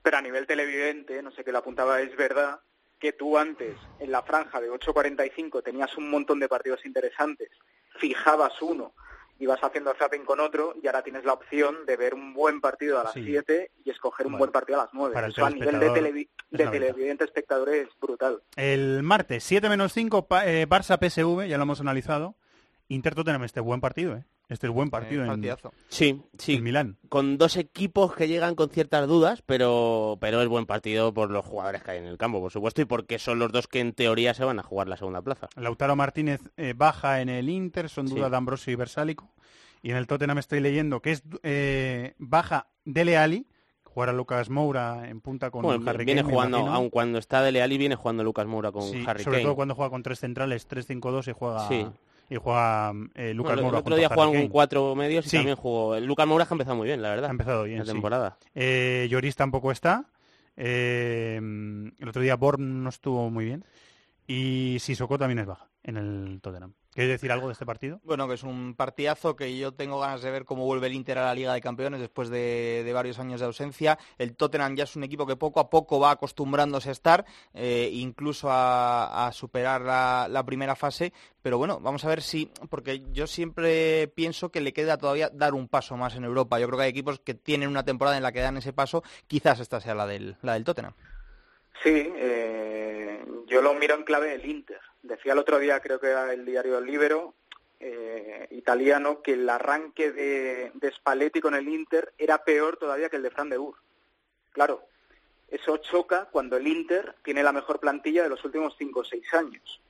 Pero 0.03 0.17
a 0.17 0.21
nivel 0.21 0.45
televidente, 0.45 1.23
no 1.23 1.31
sé 1.31 1.43
qué 1.43 1.51
lo 1.51 1.59
apuntaba, 1.59 2.01
es 2.01 2.15
verdad 2.15 2.59
que 2.99 3.13
tú 3.13 3.37
antes, 3.37 3.75
en 3.99 4.11
la 4.11 4.21
franja 4.21 4.61
de 4.61 4.69
8.45, 4.69 5.63
tenías 5.63 5.97
un 5.97 6.09
montón 6.09 6.39
de 6.39 6.47
partidos 6.47 6.85
interesantes, 6.85 7.49
fijabas 7.99 8.61
uno, 8.61 8.93
ibas 9.39 9.61
haciendo 9.63 9.93
zapping 9.95 10.23
con 10.25 10.39
otro, 10.39 10.73
y 10.81 10.87
ahora 10.87 11.01
tienes 11.03 11.25
la 11.25 11.33
opción 11.33 11.85
de 11.85 11.97
ver 11.97 12.13
un 12.13 12.33
buen 12.33 12.61
partido 12.61 12.99
a 12.99 13.03
las 13.03 13.13
Sí. 13.13 13.23
7 13.25 13.71
y 13.83 13.89
escoger 13.89 14.25
un 14.27 14.33
Bueno, 14.33 14.39
buen 14.39 14.51
partido 14.51 14.79
a 14.79 14.83
las 14.85 14.93
9. 14.93 15.13
para 15.13 15.27
el 15.27 15.33
Eso 15.33 15.45
a 15.45 15.49
nivel 15.49 15.79
de, 15.79 15.89
televi- 15.89 16.29
de 16.51 16.67
televidente 16.67 17.23
espectador 17.25 17.69
es 17.69 17.87
brutal. 17.99 18.41
El 18.55 19.03
martes, 19.03 19.43
7 19.43 19.67
menos 19.69 19.91
5, 19.91 20.27
pa- 20.27 20.45
eh, 20.47 20.67
Barça 20.67 20.97
PSV, 20.97 21.47
ya 21.47 21.57
lo 21.57 21.63
hemos 21.63 21.81
analizado. 21.81 22.35
Inter 22.89 23.15
Tottenham, 23.15 23.43
este 23.43 23.59
buen 23.59 23.81
partido, 23.81 24.15
¿eh? 24.15 24.23
Este 24.53 24.67
es 24.67 24.73
buen 24.73 24.89
partido 24.89 25.21
en, 25.23 25.27
partidazo. 25.27 25.73
Sí, 25.89 26.21
sí. 26.37 26.55
en 26.55 26.63
Milán. 26.63 26.97
Con 27.09 27.37
dos 27.37 27.57
equipos 27.57 28.13
que 28.15 28.27
llegan 28.27 28.55
con 28.55 28.69
ciertas 28.69 29.07
dudas, 29.07 29.41
pero, 29.45 30.17
pero 30.21 30.41
es 30.41 30.47
buen 30.47 30.65
partido 30.65 31.13
por 31.13 31.29
los 31.31 31.43
jugadores 31.45 31.83
que 31.83 31.91
hay 31.91 31.97
en 31.97 32.05
el 32.05 32.17
campo, 32.17 32.39
por 32.39 32.51
supuesto, 32.51 32.81
y 32.81 32.85
porque 32.85 33.19
son 33.19 33.39
los 33.39 33.51
dos 33.51 33.67
que 33.67 33.79
en 33.79 33.93
teoría 33.93 34.33
se 34.33 34.45
van 34.45 34.59
a 34.59 34.63
jugar 34.63 34.87
la 34.87 34.95
segunda 34.97 35.21
plaza. 35.21 35.49
Lautaro 35.55 35.95
Martínez 35.95 36.39
eh, 36.55 36.73
baja 36.77 37.19
en 37.21 37.29
el 37.29 37.49
Inter, 37.49 37.89
son 37.89 38.07
Sí. 38.07 38.15
dudas 38.15 38.31
de 38.31 38.37
Ambrosio 38.37 38.71
y 38.71 38.75
Versálico. 38.75 39.33
Y 39.81 39.91
en 39.91 39.97
el 39.97 40.07
Tottenham 40.07 40.37
estoy 40.37 40.59
leyendo 40.61 41.01
que 41.01 41.11
es 41.11 41.23
eh, 41.43 42.13
baja 42.17 42.67
Dele 42.85 43.17
Alli, 43.17 43.47
jugará 43.83 44.13
Lucas 44.13 44.49
Moura 44.49 45.09
en 45.09 45.19
punta 45.21 45.51
con 45.51 45.61
Bueno, 45.61 45.89
Harry 45.89 46.05
viene 46.05 46.21
Kane, 46.21 46.33
jugando, 46.33 46.57
aun 46.59 46.89
cuando 46.89 47.19
está 47.19 47.41
Dele 47.41 47.61
Alli, 47.61 47.77
viene 47.77 47.95
jugando 47.95 48.23
Lucas 48.23 48.47
Moura 48.47 48.71
con 48.71 48.83
Sí, 48.83 49.03
Harry 49.05 49.23
sobre 49.23 49.37
Kane. 49.37 49.43
todo 49.45 49.55
cuando 49.55 49.75
juega 49.75 49.89
con 49.89 50.01
tres 50.03 50.19
centrales, 50.19 50.67
3-5-2 50.69 51.27
y 51.27 51.31
juega, 51.33 51.67
Sí. 51.67 51.85
Y 52.33 52.37
juega 52.37 52.93
eh, 53.15 53.33
Lucas 53.33 53.53
Bueno, 53.55 53.69
el 53.69 53.75
otro 53.75 53.95
día 53.95 54.09
jugaron 54.09 54.33
con 54.33 54.47
cuatro 54.47 54.95
medios 54.95 55.25
y 55.25 55.29
Sí. 55.29 55.37
también 55.37 55.55
jugó. 55.55 55.95
El 55.95 56.05
Lucas 56.05 56.25
Moura 56.27 56.45
que 56.45 56.53
ha 56.53 56.55
empezado 56.55 56.75
muy 56.77 56.87
bien, 56.87 57.01
la 57.01 57.09
verdad. 57.09 57.27
Ha 57.29 57.31
empezado 57.31 57.63
bien, 57.63 57.79
la 57.79 57.85
sí. 57.85 57.91
temporada. 57.91 58.37
Eh, 58.55 59.07
Lloris 59.09 59.35
tampoco 59.35 59.71
está. 59.71 60.05
Eh, 60.57 61.37
el 61.37 62.07
otro 62.09 62.21
día 62.21 62.35
Born 62.35 62.83
no 62.83 62.89
estuvo 62.89 63.29
muy 63.29 63.45
bien. 63.45 63.65
Y 64.27 64.77
Sissoko 64.79 65.17
también 65.17 65.39
es 65.39 65.45
baja 65.45 65.67
en 65.83 65.97
el 65.97 66.41
Tottenham. 66.41 66.73
¿Quieres 66.93 67.11
decir 67.11 67.31
algo 67.31 67.47
de 67.47 67.53
este 67.53 67.65
partido? 67.65 67.99
Bueno, 68.03 68.27
que 68.27 68.35
es 68.35 68.43
un 68.43 68.75
partidazo 68.75 69.35
que 69.35 69.57
yo 69.57 69.73
tengo 69.73 69.99
ganas 69.99 70.21
de 70.21 70.29
ver 70.29 70.45
cómo 70.45 70.63
vuelve 70.63 70.85
el 70.85 70.93
Inter 70.93 71.17
a 71.17 71.25
la 71.25 71.33
Liga 71.33 71.51
de 71.51 71.59
Campeones 71.59 71.99
después 71.99 72.29
de, 72.29 72.83
de 72.85 72.93
varios 72.93 73.17
años 73.17 73.39
de 73.39 73.47
ausencia. 73.47 73.97
El 74.19 74.35
Tottenham 74.35 74.75
ya 74.75 74.83
es 74.83 74.95
un 74.95 75.03
equipo 75.03 75.25
que 75.25 75.35
poco 75.35 75.59
a 75.59 75.71
poco 75.71 75.99
va 75.99 76.11
acostumbrándose 76.11 76.89
a 76.89 76.91
estar, 76.91 77.25
eh, 77.55 77.89
incluso 77.91 78.51
a, 78.51 79.25
a 79.25 79.31
superar 79.31 79.81
la, 79.81 80.27
la 80.29 80.45
primera 80.45 80.75
fase. 80.75 81.13
Pero 81.41 81.57
bueno, 81.57 81.79
vamos 81.79 82.05
a 82.05 82.09
ver 82.09 82.21
si, 82.21 82.51
porque 82.69 83.01
yo 83.11 83.25
siempre 83.25 84.07
pienso 84.07 84.49
que 84.49 84.61
le 84.61 84.71
queda 84.71 84.97
todavía 84.97 85.31
dar 85.33 85.55
un 85.55 85.67
paso 85.67 85.97
más 85.97 86.15
en 86.15 86.25
Europa. 86.25 86.59
Yo 86.59 86.67
creo 86.67 86.77
que 86.77 86.83
hay 86.85 86.91
equipos 86.91 87.19
que 87.19 87.33
tienen 87.33 87.69
una 87.69 87.83
temporada 87.83 88.17
en 88.17 88.23
la 88.23 88.31
que 88.31 88.41
dan 88.41 88.57
ese 88.57 88.71
paso. 88.71 89.01
Quizás 89.25 89.59
esta 89.59 89.81
sea 89.81 89.95
la 89.95 90.05
del, 90.05 90.37
la 90.43 90.53
del 90.53 90.63
Tottenham. 90.63 90.93
Sí, 91.81 91.89
eh, 91.89 93.25
yo 93.47 93.63
lo 93.63 93.73
miro 93.73 93.95
en 93.95 94.03
clave 94.03 94.29
del 94.29 94.45
Inter. 94.45 94.79
Decía 95.03 95.33
el 95.33 95.39
otro 95.39 95.59
día, 95.59 95.79
creo 95.81 95.99
que 95.99 96.07
era 96.07 96.33
el 96.33 96.45
diario 96.45 96.81
Libero, 96.81 97.35
eh, 97.79 98.47
italiano, 98.51 99.21
que 99.21 99.33
el 99.33 99.49
arranque 99.49 100.11
de, 100.11 100.71
de 100.73 100.91
Spalletti 100.91 101.41
con 101.41 101.53
el 101.53 101.67
Inter 101.67 102.13
era 102.17 102.43
peor 102.43 102.77
todavía 102.77 103.09
que 103.09 103.17
el 103.17 103.23
de 103.23 103.29
Fran 103.29 103.49
de 103.49 103.57
Boer. 103.57 103.75
Claro, 104.53 104.87
eso 105.49 105.77
choca 105.77 106.29
cuando 106.31 106.57
el 106.57 106.65
Inter 106.67 107.15
tiene 107.23 107.43
la 107.43 107.51
mejor 107.51 107.79
plantilla 107.79 108.23
de 108.23 108.29
los 108.29 108.43
últimos 108.45 108.75
cinco 108.77 109.01
o 109.01 109.03
seis 109.03 109.31
años. 109.33 109.81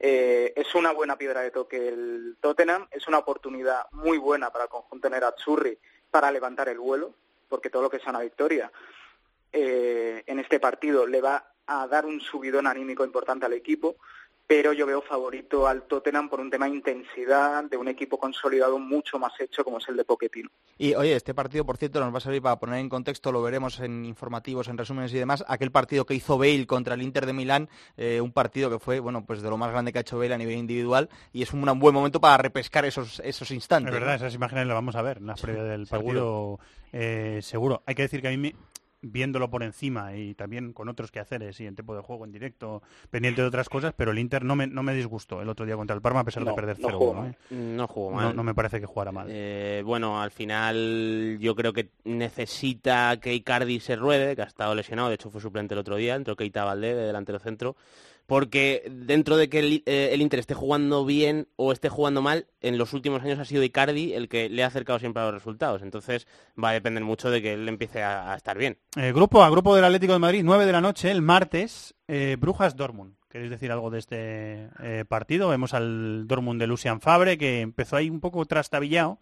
Eh, 0.00 0.52
es 0.56 0.74
una 0.74 0.92
buena 0.92 1.16
piedra 1.16 1.42
de 1.42 1.50
toque 1.50 1.88
el 1.88 2.36
Tottenham, 2.40 2.88
es 2.90 3.06
una 3.06 3.18
oportunidad 3.18 3.86
muy 3.92 4.18
buena 4.18 4.50
para 4.50 4.64
el 4.64 4.70
conjunto 4.70 5.08
Nerazzurri 5.08 5.78
para 6.10 6.32
levantar 6.32 6.68
el 6.68 6.78
vuelo, 6.78 7.14
porque 7.48 7.70
todo 7.70 7.82
lo 7.82 7.90
que 7.90 8.00
sea 8.00 8.10
una 8.10 8.20
victoria 8.20 8.72
eh, 9.52 10.24
en 10.26 10.38
este 10.40 10.58
partido 10.58 11.06
le 11.06 11.20
va 11.20 11.52
a 11.66 11.86
dar 11.86 12.06
un 12.06 12.20
subidón 12.20 12.66
anímico 12.66 13.04
importante 13.04 13.46
al 13.46 13.52
equipo, 13.52 13.96
pero 14.46 14.72
yo 14.72 14.86
veo 14.86 15.00
favorito 15.00 15.66
al 15.66 15.84
Tottenham 15.84 16.28
por 16.28 16.38
un 16.40 16.50
tema 16.50 16.66
de 16.66 16.72
intensidad 16.72 17.64
de 17.64 17.76
un 17.76 17.88
equipo 17.88 18.18
consolidado 18.18 18.78
mucho 18.78 19.18
más 19.18 19.32
hecho 19.40 19.64
como 19.64 19.78
es 19.78 19.88
el 19.88 19.96
de 19.96 20.04
Pochettino. 20.04 20.50
Y 20.76 20.94
oye, 20.94 21.16
este 21.16 21.32
partido, 21.34 21.64
por 21.64 21.76
cierto, 21.78 22.00
nos 22.00 22.12
va 22.12 22.18
a 22.18 22.20
servir 22.20 22.42
para 22.42 22.58
poner 22.58 22.80
en 22.80 22.88
contexto, 22.88 23.32
lo 23.32 23.40
veremos 23.42 23.80
en 23.80 24.04
informativos, 24.04 24.68
en 24.68 24.76
resúmenes 24.76 25.12
y 25.14 25.18
demás, 25.18 25.44
aquel 25.48 25.70
partido 25.70 26.04
que 26.04 26.14
hizo 26.14 26.36
Bale 26.36 26.66
contra 26.66 26.94
el 26.94 27.02
Inter 27.02 27.26
de 27.26 27.32
Milán, 27.32 27.68
eh, 27.96 28.20
un 28.20 28.32
partido 28.32 28.68
que 28.70 28.78
fue, 28.78 29.00
bueno, 29.00 29.24
pues 29.24 29.40
de 29.40 29.48
lo 29.48 29.56
más 29.56 29.70
grande 29.70 29.92
que 29.92 29.98
ha 29.98 30.02
hecho 30.02 30.18
Bale 30.18 30.34
a 30.34 30.38
nivel 30.38 30.56
individual, 30.58 31.08
y 31.32 31.42
es 31.42 31.52
un 31.52 31.62
buen 31.78 31.94
momento 31.94 32.20
para 32.20 32.36
repescar 32.36 32.84
esos, 32.84 33.20
esos 33.24 33.50
instantes. 33.50 33.94
Es 33.94 34.00
verdad, 34.00 34.12
¿no? 34.12 34.16
esas 34.26 34.34
imágenes 34.34 34.66
las 34.66 34.74
vamos 34.74 34.96
a 34.96 35.02
ver 35.02 35.18
en 35.18 35.26
las 35.26 35.40
previas 35.40 35.64
del 35.66 35.86
seguro. 35.86 36.58
partido, 36.58 36.60
eh, 36.92 37.38
seguro. 37.42 37.82
Hay 37.86 37.94
que 37.94 38.02
decir 38.02 38.20
que 38.20 38.28
a 38.28 38.30
mí, 38.30 38.36
me- 38.36 38.54
viéndolo 39.04 39.50
por 39.50 39.62
encima 39.62 40.16
y 40.16 40.34
también 40.34 40.72
con 40.72 40.88
otros 40.88 41.10
quehaceres 41.10 41.60
y 41.60 41.66
en 41.66 41.74
tiempo 41.74 41.94
de 41.94 42.02
juego, 42.02 42.24
en 42.24 42.32
directo, 42.32 42.82
pendiente 43.10 43.42
de 43.42 43.48
otras 43.48 43.68
cosas, 43.68 43.92
pero 43.96 44.10
el 44.12 44.18
Inter 44.18 44.44
no 44.44 44.56
me, 44.56 44.66
no 44.66 44.82
me 44.82 44.94
disgustó 44.94 45.42
el 45.42 45.48
otro 45.48 45.66
día 45.66 45.76
contra 45.76 45.94
el 45.94 46.02
Parma 46.02 46.20
a 46.20 46.24
pesar 46.24 46.42
No, 46.42 46.50
de 46.50 46.56
perder 46.56 46.80
no 46.80 46.88
0-1. 46.88 46.92
jugó 46.98 47.12
¿eh? 47.12 47.16
mal. 47.16 47.36
No 47.76 47.86
jugó 47.88 48.10
No- 48.10 48.16
mal. 48.16 48.36
No, 48.36 48.42
me 48.42 48.54
parece 48.54 48.80
que 48.80 48.86
jugara 48.86 49.12
mal. 49.12 49.26
Eh, 49.30 49.82
bueno, 49.84 50.20
al 50.20 50.30
final 50.30 51.38
yo 51.40 51.54
creo 51.54 51.72
que 51.72 51.90
necesita 52.04 53.16
que 53.20 53.34
Icardi 53.34 53.80
se 53.80 53.96
ruede, 53.96 54.34
que 54.36 54.42
ha 54.42 54.46
estado 54.46 54.74
lesionado, 54.74 55.08
de 55.08 55.14
hecho 55.16 55.30
fue 55.30 55.40
suplente 55.40 55.74
el 55.74 55.80
otro 55.80 55.96
día, 55.96 56.14
entró 56.14 56.36
Keita 56.36 56.64
Valdé 56.64 56.94
de 56.94 57.06
delantero 57.06 57.38
centro, 57.38 57.76
porque 58.26 58.82
dentro 58.90 59.36
de 59.36 59.48
que 59.48 59.58
el, 59.58 59.82
eh, 59.86 60.10
el 60.12 60.22
Inter 60.22 60.40
esté 60.40 60.54
jugando 60.54 61.04
bien 61.04 61.48
o 61.56 61.72
esté 61.72 61.88
jugando 61.88 62.22
mal, 62.22 62.46
en 62.60 62.78
los 62.78 62.92
últimos 62.92 63.22
años 63.22 63.38
ha 63.38 63.44
sido 63.44 63.62
Icardi 63.62 64.14
el 64.14 64.28
que 64.28 64.48
le 64.48 64.64
ha 64.64 64.68
acercado 64.68 64.98
siempre 64.98 65.22
a 65.22 65.26
los 65.26 65.34
resultados, 65.34 65.82
entonces 65.82 66.26
va 66.62 66.70
a 66.70 66.72
depender 66.72 67.04
mucho 67.04 67.30
de 67.30 67.42
que 67.42 67.54
él 67.54 67.68
empiece 67.68 68.02
a, 68.02 68.32
a 68.32 68.36
estar 68.36 68.56
bien. 68.56 68.78
Eh, 68.96 69.12
grupo 69.12 69.42
A, 69.42 69.50
grupo 69.50 69.74
del 69.74 69.84
Atlético 69.84 70.14
de 70.14 70.18
Madrid, 70.18 70.42
9 70.44 70.66
de 70.66 70.72
la 70.72 70.80
noche, 70.80 71.10
el 71.10 71.22
martes, 71.22 71.94
eh, 72.08 72.36
Brujas 72.38 72.76
Dortmund. 72.76 73.14
¿Queréis 73.28 73.50
decir 73.50 73.72
algo 73.72 73.90
de 73.90 73.98
este 73.98 74.68
partido? 75.08 75.48
Vemos 75.48 75.74
al 75.74 76.28
Dortmund 76.28 76.60
de 76.60 76.68
Lucian 76.68 77.00
Fabre, 77.00 77.36
que 77.36 77.62
empezó 77.62 77.96
ahí 77.96 78.08
un 78.08 78.20
poco 78.20 78.44
trastabillado, 78.46 79.18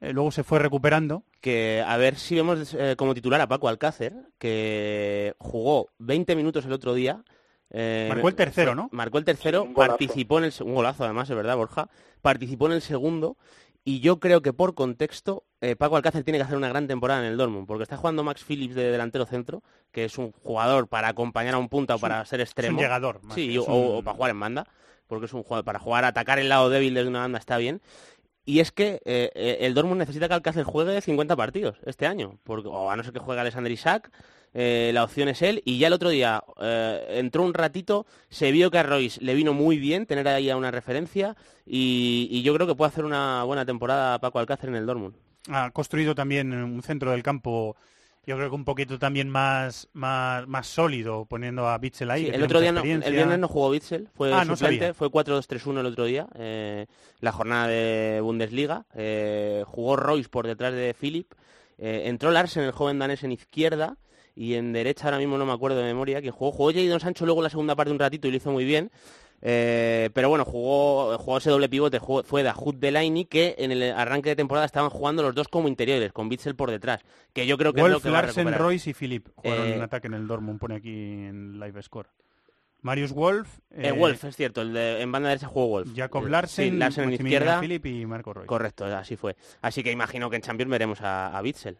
luego 0.00 0.30
se 0.30 0.44
fue 0.44 0.60
recuperando. 0.60 1.24
Que 1.40 1.84
a 1.86 1.96
ver 1.96 2.16
si 2.16 2.34
vemos 2.36 2.74
eh, 2.74 2.94
como 2.96 3.14
titular 3.14 3.40
a 3.40 3.48
Paco 3.48 3.68
Alcácer, 3.68 4.14
que 4.38 5.34
jugó 5.38 5.90
20 5.98 6.36
minutos 6.36 6.64
el 6.66 6.72
otro 6.72 6.94
día. 6.94 7.24
Eh, 7.70 8.06
Marcó 8.08 8.28
el 8.28 8.34
tercero, 8.34 8.74
¿no? 8.74 8.88
Marcó 8.92 9.18
el 9.18 9.24
tercero, 9.24 9.64
participó 9.74 10.38
en 10.38 10.44
el 10.44 10.52
se- 10.52 10.64
un 10.64 10.74
golazo 10.74 11.04
además, 11.04 11.28
es 11.28 11.36
verdad, 11.36 11.56
Borja. 11.56 11.88
Participó 12.22 12.66
en 12.66 12.72
el 12.72 12.82
segundo 12.82 13.36
y 13.84 14.00
yo 14.00 14.18
creo 14.20 14.42
que 14.42 14.52
por 14.52 14.74
contexto 14.74 15.44
eh, 15.60 15.74
Paco 15.76 15.96
Alcácer 15.96 16.22
tiene 16.24 16.38
que 16.38 16.44
hacer 16.44 16.56
una 16.56 16.68
gran 16.68 16.86
temporada 16.86 17.20
en 17.20 17.26
el 17.32 17.36
Dortmund, 17.36 17.66
porque 17.66 17.82
está 17.82 17.96
jugando 17.96 18.22
Max 18.24 18.44
Phillips 18.44 18.74
de 18.74 18.90
delantero 18.92 19.26
centro, 19.26 19.62
que 19.92 20.04
es 20.04 20.16
un 20.18 20.32
jugador 20.32 20.88
para 20.88 21.08
acompañar 21.08 21.54
a 21.54 21.58
un 21.58 21.68
punta 21.68 21.94
o 21.94 21.96
un- 21.96 22.00
para 22.00 22.24
ser 22.24 22.40
es 22.40 22.44
un 22.44 22.48
extremo. 22.48 22.78
llegador, 22.80 23.22
más 23.24 23.34
Sí, 23.34 23.56
o, 23.58 23.62
es 23.62 23.68
un- 23.68 23.74
o 23.98 24.02
para 24.02 24.16
jugar 24.16 24.30
en 24.30 24.40
banda, 24.40 24.66
porque 25.06 25.26
es 25.26 25.32
un 25.32 25.42
jugador 25.42 25.64
para 25.64 25.78
jugar, 25.78 26.04
atacar 26.04 26.38
el 26.38 26.48
lado 26.48 26.70
débil 26.70 26.94
de 26.94 27.06
una 27.06 27.20
banda 27.20 27.38
está 27.38 27.56
bien. 27.58 27.80
Y 28.44 28.60
es 28.60 28.72
que 28.72 29.00
eh, 29.04 29.58
el 29.60 29.74
Dortmund 29.74 29.98
necesita 29.98 30.26
que 30.28 30.34
Alcácer 30.34 30.64
juegue 30.64 31.00
50 31.02 31.36
partidos 31.36 31.76
este 31.84 32.06
año, 32.06 32.38
porque, 32.44 32.68
o 32.68 32.90
a 32.90 32.96
no 32.96 33.02
ser 33.04 33.12
que 33.12 33.18
juegue 33.18 33.40
Alexander 33.40 33.70
Isaac, 33.72 34.10
eh, 34.54 34.90
la 34.94 35.04
opción 35.04 35.28
es 35.28 35.42
él. 35.42 35.62
Y 35.64 35.78
ya 35.78 35.86
el 35.88 35.92
otro 35.92 36.08
día 36.10 36.42
eh, 36.60 37.06
entró 37.18 37.42
un 37.42 37.54
ratito, 37.54 38.06
se 38.28 38.50
vio 38.52 38.70
que 38.70 38.78
a 38.78 38.82
Royce 38.82 39.20
le 39.22 39.34
vino 39.34 39.52
muy 39.54 39.78
bien 39.78 40.06
tener 40.06 40.26
ahí 40.28 40.50
a 40.50 40.56
una 40.56 40.70
referencia 40.70 41.36
y, 41.66 42.28
y 42.30 42.42
yo 42.42 42.54
creo 42.54 42.66
que 42.66 42.74
puede 42.74 42.88
hacer 42.90 43.04
una 43.04 43.42
buena 43.44 43.64
temporada 43.64 44.18
Paco 44.18 44.38
Alcácer 44.38 44.68
en 44.70 44.76
el 44.76 44.86
Dortmund. 44.86 45.14
Ha 45.50 45.70
construido 45.70 46.14
también 46.14 46.52
un 46.52 46.82
centro 46.82 47.10
del 47.12 47.22
campo, 47.22 47.74
yo 48.26 48.36
creo 48.36 48.50
que 48.50 48.54
un 48.54 48.64
poquito 48.66 48.98
también 48.98 49.30
más, 49.30 49.88
más, 49.94 50.46
más 50.46 50.66
sólido, 50.66 51.24
poniendo 51.24 51.66
a 51.68 51.78
Bitzel 51.78 52.10
ahí. 52.10 52.26
Sí, 52.26 52.30
el 52.34 52.42
otro 52.42 52.60
día 52.60 52.72
no, 52.72 52.82
el 52.82 53.00
viernes 53.12 53.38
no 53.38 53.48
jugó 53.48 53.70
Bitzel, 53.70 54.08
fue 54.14 54.30
Ah, 54.34 54.44
suplente, 54.44 54.92
fue 54.92 55.08
4-2-3-1 55.08 55.80
el 55.80 55.86
otro 55.86 56.04
día, 56.04 56.26
eh, 56.34 56.86
la 57.20 57.32
jornada 57.32 57.68
de 57.68 58.20
Bundesliga. 58.22 58.84
eh, 58.94 59.64
jugó 59.66 59.96
Royce 59.96 60.28
por 60.28 60.46
detrás 60.46 60.74
de 60.74 60.94
Philip, 60.98 61.32
eh, 61.78 62.02
entró 62.06 62.30
Larsen, 62.30 62.64
el 62.64 62.72
joven 62.72 62.98
danés, 62.98 63.22
en 63.24 63.32
izquierda 63.32 63.96
y 64.40 64.54
en 64.54 64.72
derecha 64.72 65.06
ahora 65.06 65.18
mismo 65.18 65.36
no 65.36 65.44
me 65.46 65.52
acuerdo 65.52 65.78
de 65.78 65.84
memoria 65.84 66.20
quién 66.20 66.32
jugó. 66.32 66.52
Jugó 66.52 66.72
Jadon 66.72 67.00
Sancho 67.00 67.24
luego 67.26 67.42
la 67.42 67.50
segunda 67.50 67.74
parte 67.74 67.90
un 67.90 67.98
ratito 67.98 68.28
y 68.28 68.30
lo 68.30 68.36
hizo 68.36 68.52
muy 68.52 68.64
bien. 68.64 68.90
Eh, 69.40 70.10
pero 70.14 70.28
bueno, 70.28 70.44
jugó, 70.44 71.16
jugó 71.18 71.38
ese 71.38 71.50
doble 71.50 71.68
pivote, 71.68 71.98
jugó- 71.98 72.22
fue 72.24 72.42
Dahoud 72.42 72.74
Delaney, 72.76 73.24
que 73.24 73.54
en 73.58 73.70
el 73.72 73.82
arranque 73.92 74.30
de 74.30 74.36
temporada 74.36 74.66
estaban 74.66 74.90
jugando 74.90 75.22
los 75.22 75.34
dos 75.34 75.48
como 75.48 75.68
interiores, 75.68 76.12
con 76.12 76.28
Bitzel 76.28 76.56
por 76.56 76.70
detrás, 76.70 77.00
que 77.32 77.46
yo 77.46 77.56
creo 77.58 77.72
que 77.72 77.80
es 77.80 77.86
lo 77.86 77.92
Wolf, 77.94 78.02
que 78.04 78.10
va 78.10 78.18
a 78.18 78.22
Larsen. 78.22 78.52
Royce 78.54 78.90
y 78.90 78.94
Philip 78.94 79.28
jugaron 79.36 79.66
Eh, 79.68 79.74
en 79.76 79.82
ataque 79.82 80.08
en 80.08 80.14
el 80.14 80.26
Dortmund, 80.26 80.58
pone 80.58 80.76
aquí 80.76 80.90
en 80.92 81.58
Live 81.60 81.82
Score. 81.82 82.08
Marius 82.82 83.12
Wolf, 83.12 83.58
Eh, 83.72 83.90
Wolf, 83.92 84.24
es 84.24 84.36
cierto, 84.36 84.62
el 84.62 84.72
de- 84.72 85.02
en 85.02 85.10
banda 85.12 85.28
derecha 85.30 85.48
jugó 85.48 85.66
Wolf. 85.68 85.88
Jacob 85.96 86.26
Eh, 86.26 86.30
Larsen, 86.30 86.70
sí, 86.72 86.76
Larsen 86.78 87.04
en 87.04 87.12
izquierda. 87.14 87.60
Philip 87.60 87.86
y 87.86 88.06
Marco 88.06 88.32
Royce. 88.32 88.46
Correcto, 88.46 88.84
así 88.86 89.16
fue. 89.16 89.36
Así 89.62 89.82
que 89.82 89.90
imagino 89.92 90.30
que 90.30 90.36
en 90.36 90.42
Champions 90.42 90.70
veremos 90.70 91.00
a, 91.00 91.36
a 91.36 91.42
Bitzel. 91.42 91.76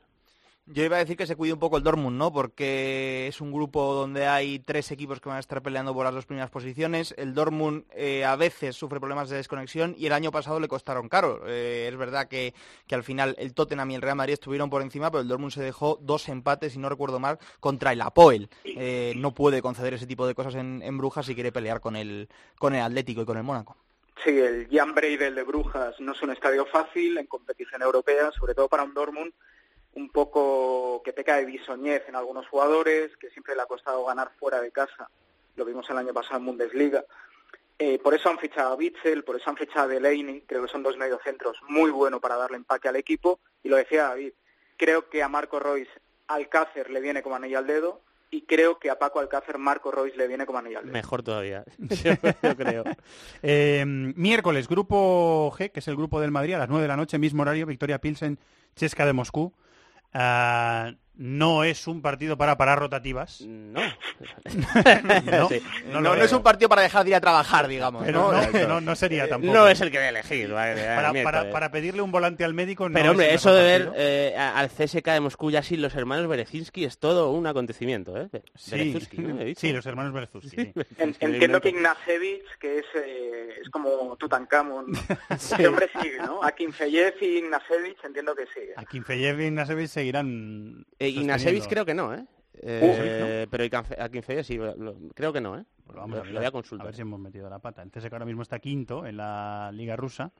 Yo 0.71 0.85
iba 0.85 0.97
a 0.97 0.99
decir 0.99 1.17
que 1.17 1.27
se 1.27 1.35
cuide 1.35 1.55
un 1.55 1.59
poco 1.59 1.79
el 1.79 1.83
Dortmund, 1.83 2.19
¿no? 2.19 2.31
Porque 2.31 3.27
es 3.27 3.41
un 3.41 3.53
grupo 3.53 3.95
donde 3.95 4.27
hay 4.27 4.59
tres 4.59 4.91
equipos 4.91 5.19
que 5.19 5.31
van 5.31 5.39
a 5.39 5.41
estar 5.41 5.63
peleando 5.63 5.95
por 5.95 6.05
las 6.05 6.13
dos 6.13 6.27
primeras 6.27 6.51
posiciones. 6.51 7.15
El 7.17 7.33
Dortmund 7.33 7.85
eh, 7.93 8.27
a 8.27 8.37
veces 8.37 8.77
sufre 8.77 9.01
problemas 9.01 9.31
de 9.31 9.37
desconexión 9.37 9.95
y 9.97 10.05
el 10.05 10.13
año 10.13 10.31
pasado 10.31 10.61
le 10.61 10.69
costaron 10.69 11.09
caro. 11.09 11.41
Eh, 11.47 11.89
es 11.91 11.97
verdad 11.97 12.29
que, 12.29 12.53
que 12.87 12.95
al 12.95 13.03
final 13.03 13.35
el 13.39 13.55
Tottenham 13.55 13.93
y 13.93 13.95
el 13.95 14.03
Real 14.03 14.17
Madrid 14.17 14.35
estuvieron 14.35 14.69
por 14.69 14.83
encima, 14.83 15.11
pero 15.11 15.23
el 15.23 15.29
Dortmund 15.29 15.53
se 15.53 15.63
dejó 15.63 15.99
dos 16.03 16.29
empates, 16.29 16.75
si 16.75 16.79
no 16.79 16.91
recuerdo 16.91 17.19
mal, 17.19 17.39
contra 17.61 17.95
el 17.95 18.03
Apoel. 18.03 18.51
Eh, 18.65 19.15
no 19.17 19.33
puede 19.33 19.63
conceder 19.63 19.95
ese 19.95 20.07
tipo 20.07 20.27
de 20.27 20.35
cosas 20.35 20.57
en, 20.57 20.83
en 20.83 20.99
Brujas 20.99 21.25
si 21.25 21.35
quiere 21.35 21.51
pelear 21.51 21.81
con 21.81 21.97
el, 21.97 22.29
con 22.59 22.75
el 22.75 22.83
Atlético 22.83 23.23
y 23.23 23.25
con 23.25 23.39
el 23.39 23.43
Mónaco. 23.43 23.75
Sí, 24.23 24.39
el 24.39 24.69
Jan 24.71 24.95
Breidel 24.95 25.35
de 25.35 25.45
Brujas 25.45 25.99
no 26.01 26.13
es 26.13 26.21
un 26.21 26.31
estadio 26.31 26.67
fácil 26.67 27.17
en 27.17 27.27
competición 27.27 27.81
europea, 27.81 28.31
sobre 28.33 28.53
todo 28.53 28.69
para 28.69 28.83
un 28.83 28.93
Dortmund 28.93 29.33
un 29.95 30.11
poco 30.11 31.03
que 31.05 31.13
peca 31.13 31.37
de 31.37 31.45
bisoñez 31.45 32.03
en 32.09 32.17
algunos 32.17 32.47
jugadores, 32.49 33.17
que 33.17 33.31
siempre 33.31 33.55
le 33.55 33.63
ha 33.63 33.67
costado 33.67 34.05
ganar 34.05 34.31
fuera 34.39 34.61
de 34.61 34.71
casa. 34.71 35.09
Lo 35.57 35.65
vimos 35.65 35.89
el 35.91 35.99
año 35.99 36.15
pasado 36.15 36.39
en 36.39 36.47
Bundesliga. 36.47 37.05
Eh, 37.79 37.99
por 38.01 38.15
eso 38.15 38.29
han 38.29 38.39
fichado 38.39 38.73
a 38.73 38.77
Bitzel, 38.77 39.25
por 39.25 39.37
eso 39.37 39.51
han 39.51 39.57
fichado 39.57 39.87
a 39.87 39.89
Delaney, 39.89 40.43
creo 40.43 40.63
que 40.63 40.69
son 40.69 40.83
dos 40.83 40.97
mediocentros 40.97 41.57
muy 41.69 41.91
buenos 41.91 42.21
para 42.21 42.37
darle 42.37 42.57
empaque 42.57 42.89
al 42.89 42.97
equipo. 42.97 43.39
Y 43.63 43.69
lo 43.69 43.77
decía 43.77 44.05
David, 44.05 44.33
creo 44.77 45.09
que 45.09 45.23
a 45.23 45.29
Marco 45.29 45.61
Royce 45.61 45.91
Alcácer 46.27 46.91
le 46.91 47.01
viene 47.01 47.23
como 47.23 47.37
anillo 47.37 47.59
al 47.59 47.67
dedo 47.67 48.01
y 48.31 48.43
creo 48.43 48.79
que 48.79 48.91
a 48.91 48.99
Paco 48.99 49.21
Alcácer 49.21 49.59
Marco 49.59 49.91
Royce 49.91 50.17
le 50.17 50.27
viene 50.27 50.45
como 50.45 50.59
anillo 50.59 50.79
al 50.79 50.85
dedo. 50.85 50.93
Mejor 50.93 51.23
todavía, 51.23 51.65
yo, 51.79 52.57
creo. 52.57 52.85
Eh, 53.43 53.85
miércoles, 53.87 54.69
grupo 54.69 55.53
G, 55.57 55.71
que 55.71 55.81
es 55.81 55.89
el 55.89 55.97
grupo 55.97 56.21
del 56.21 56.31
Madrid, 56.31 56.55
a 56.55 56.59
las 56.59 56.69
9 56.69 56.83
de 56.83 56.89
la 56.89 56.97
noche, 56.97 57.19
mismo 57.19 57.43
horario, 57.43 57.67
Victoria 57.67 58.01
Pilsen, 58.01 58.39
Chesca 58.75 59.07
de 59.07 59.13
Moscú. 59.13 59.53
Ah, 60.13 60.93
no 61.19 61.65
es 61.65 61.87
un 61.89 62.01
partido 62.01 62.39
para 62.39 62.57
parar 62.57 62.79
rotativas. 62.79 63.41
No. 63.43 63.81
no, 65.31 65.49
Sí. 65.49 65.63
Es 66.23 66.33
un 66.33 66.43
partido 66.43 66.69
para 66.69 66.83
dejar 66.83 67.05
de 67.05 67.11
ir 67.11 67.17
a 67.17 67.21
trabajar, 67.21 67.67
digamos. 67.69 68.05
Pero 68.05 68.33
¿no? 68.33 68.41
no, 68.53 68.69
no- 68.69 68.81
no 68.81 68.95
sería 68.97 69.29
tampoco. 69.29 69.53
No 69.53 69.69
es 69.69 69.81
el 69.81 69.91
que 69.91 69.99
de 69.99 70.09
elegir. 70.09 70.51
vale, 70.53 70.75
para, 70.85 71.13
miércoles. 71.13 71.25
para- 71.25 71.51
para 71.53 71.71
pedirle 71.71 72.03
un 72.03 72.13
volante 72.13 72.45
al 72.45 72.55
médico 72.55 72.89
no 72.89 72.95
Pero 72.95 73.11
hombre, 73.13 73.35
eso 73.35 73.53
de 73.53 73.63
ver 73.63 73.93
eh, 73.97 74.37
al 74.37 74.69
CSK 74.71 75.05
de 75.13 75.21
Moscú 75.21 75.51
ya 75.51 75.63
sin 75.63 75.83
los 75.83 75.95
hermanos 75.95 76.29
Berezinski 76.29 76.85
es 76.85 76.99
todo 76.99 77.31
un 77.31 77.47
acontecimiento, 77.47 78.17
¿eh? 78.17 78.29
Sí. 78.55 78.97
He 79.39 79.55
sí, 79.55 79.73
los 79.73 79.87
hermanos 79.87 80.13
Berezinski. 80.13 80.57
sí. 80.57 80.73
En- 80.99 81.17
entiendo 81.21 81.61
que 81.61 81.71
Ignacevich, 81.71 82.45
que 82.61 82.79
es, 82.79 82.85
eh, 82.95 83.49
es 83.63 83.69
como 83.71 84.17
Tutankamón, 84.17 84.87
ese 85.31 85.67
hombre 85.67 85.89
sigue, 86.01 86.19
¿no? 86.19 86.43
Akinfeyev 86.43 87.15
y 87.21 87.39
Ignacevich 87.39 87.99
entiendo 88.05 88.35
que 88.35 88.47
sigue. 88.55 88.73
A 88.77 88.85
Kinfeyev 88.85 89.41
y 89.41 89.45
Ignacevich 89.47 89.89
seguirán. 89.89 90.87
Eh, 90.99 91.08
Ignacevich 91.09 91.67
creo 91.69 91.85
que 91.85 91.95
no, 91.95 92.15
¿eh? 92.15 92.25
Eh, 92.61 93.45
Uh, 93.47 93.51
Pero 93.51 93.65
Icanfe- 93.65 94.01
Akinfeyev 94.01 94.45
sí, 94.45 94.57
lo- 94.57 94.75
lo- 94.77 94.97
creo 95.15 95.33
que 95.33 95.41
no, 95.41 95.57
¿eh? 95.59 95.65
Pues 95.85 95.97
vamos 95.97 96.17
lo, 96.19 96.23
a, 96.23 96.27
lo 96.27 96.39
voy 96.41 96.47
a 96.47 96.51
consultar. 96.51 96.87
a 96.87 96.89
ver 96.89 96.95
si 96.97 97.03
hemos 97.03 97.21
metido 97.21 97.49
la 97.49 97.61
pata. 97.61 97.83
El 97.83 97.91
CSKA 97.91 98.17
ahora 98.17 98.27
mismo 98.27 98.43
está 98.43 98.59
quinto 98.59 99.07
en 99.07 99.17
la 99.17 99.71
Liga 99.73 99.95
Rusa. 99.97 100.33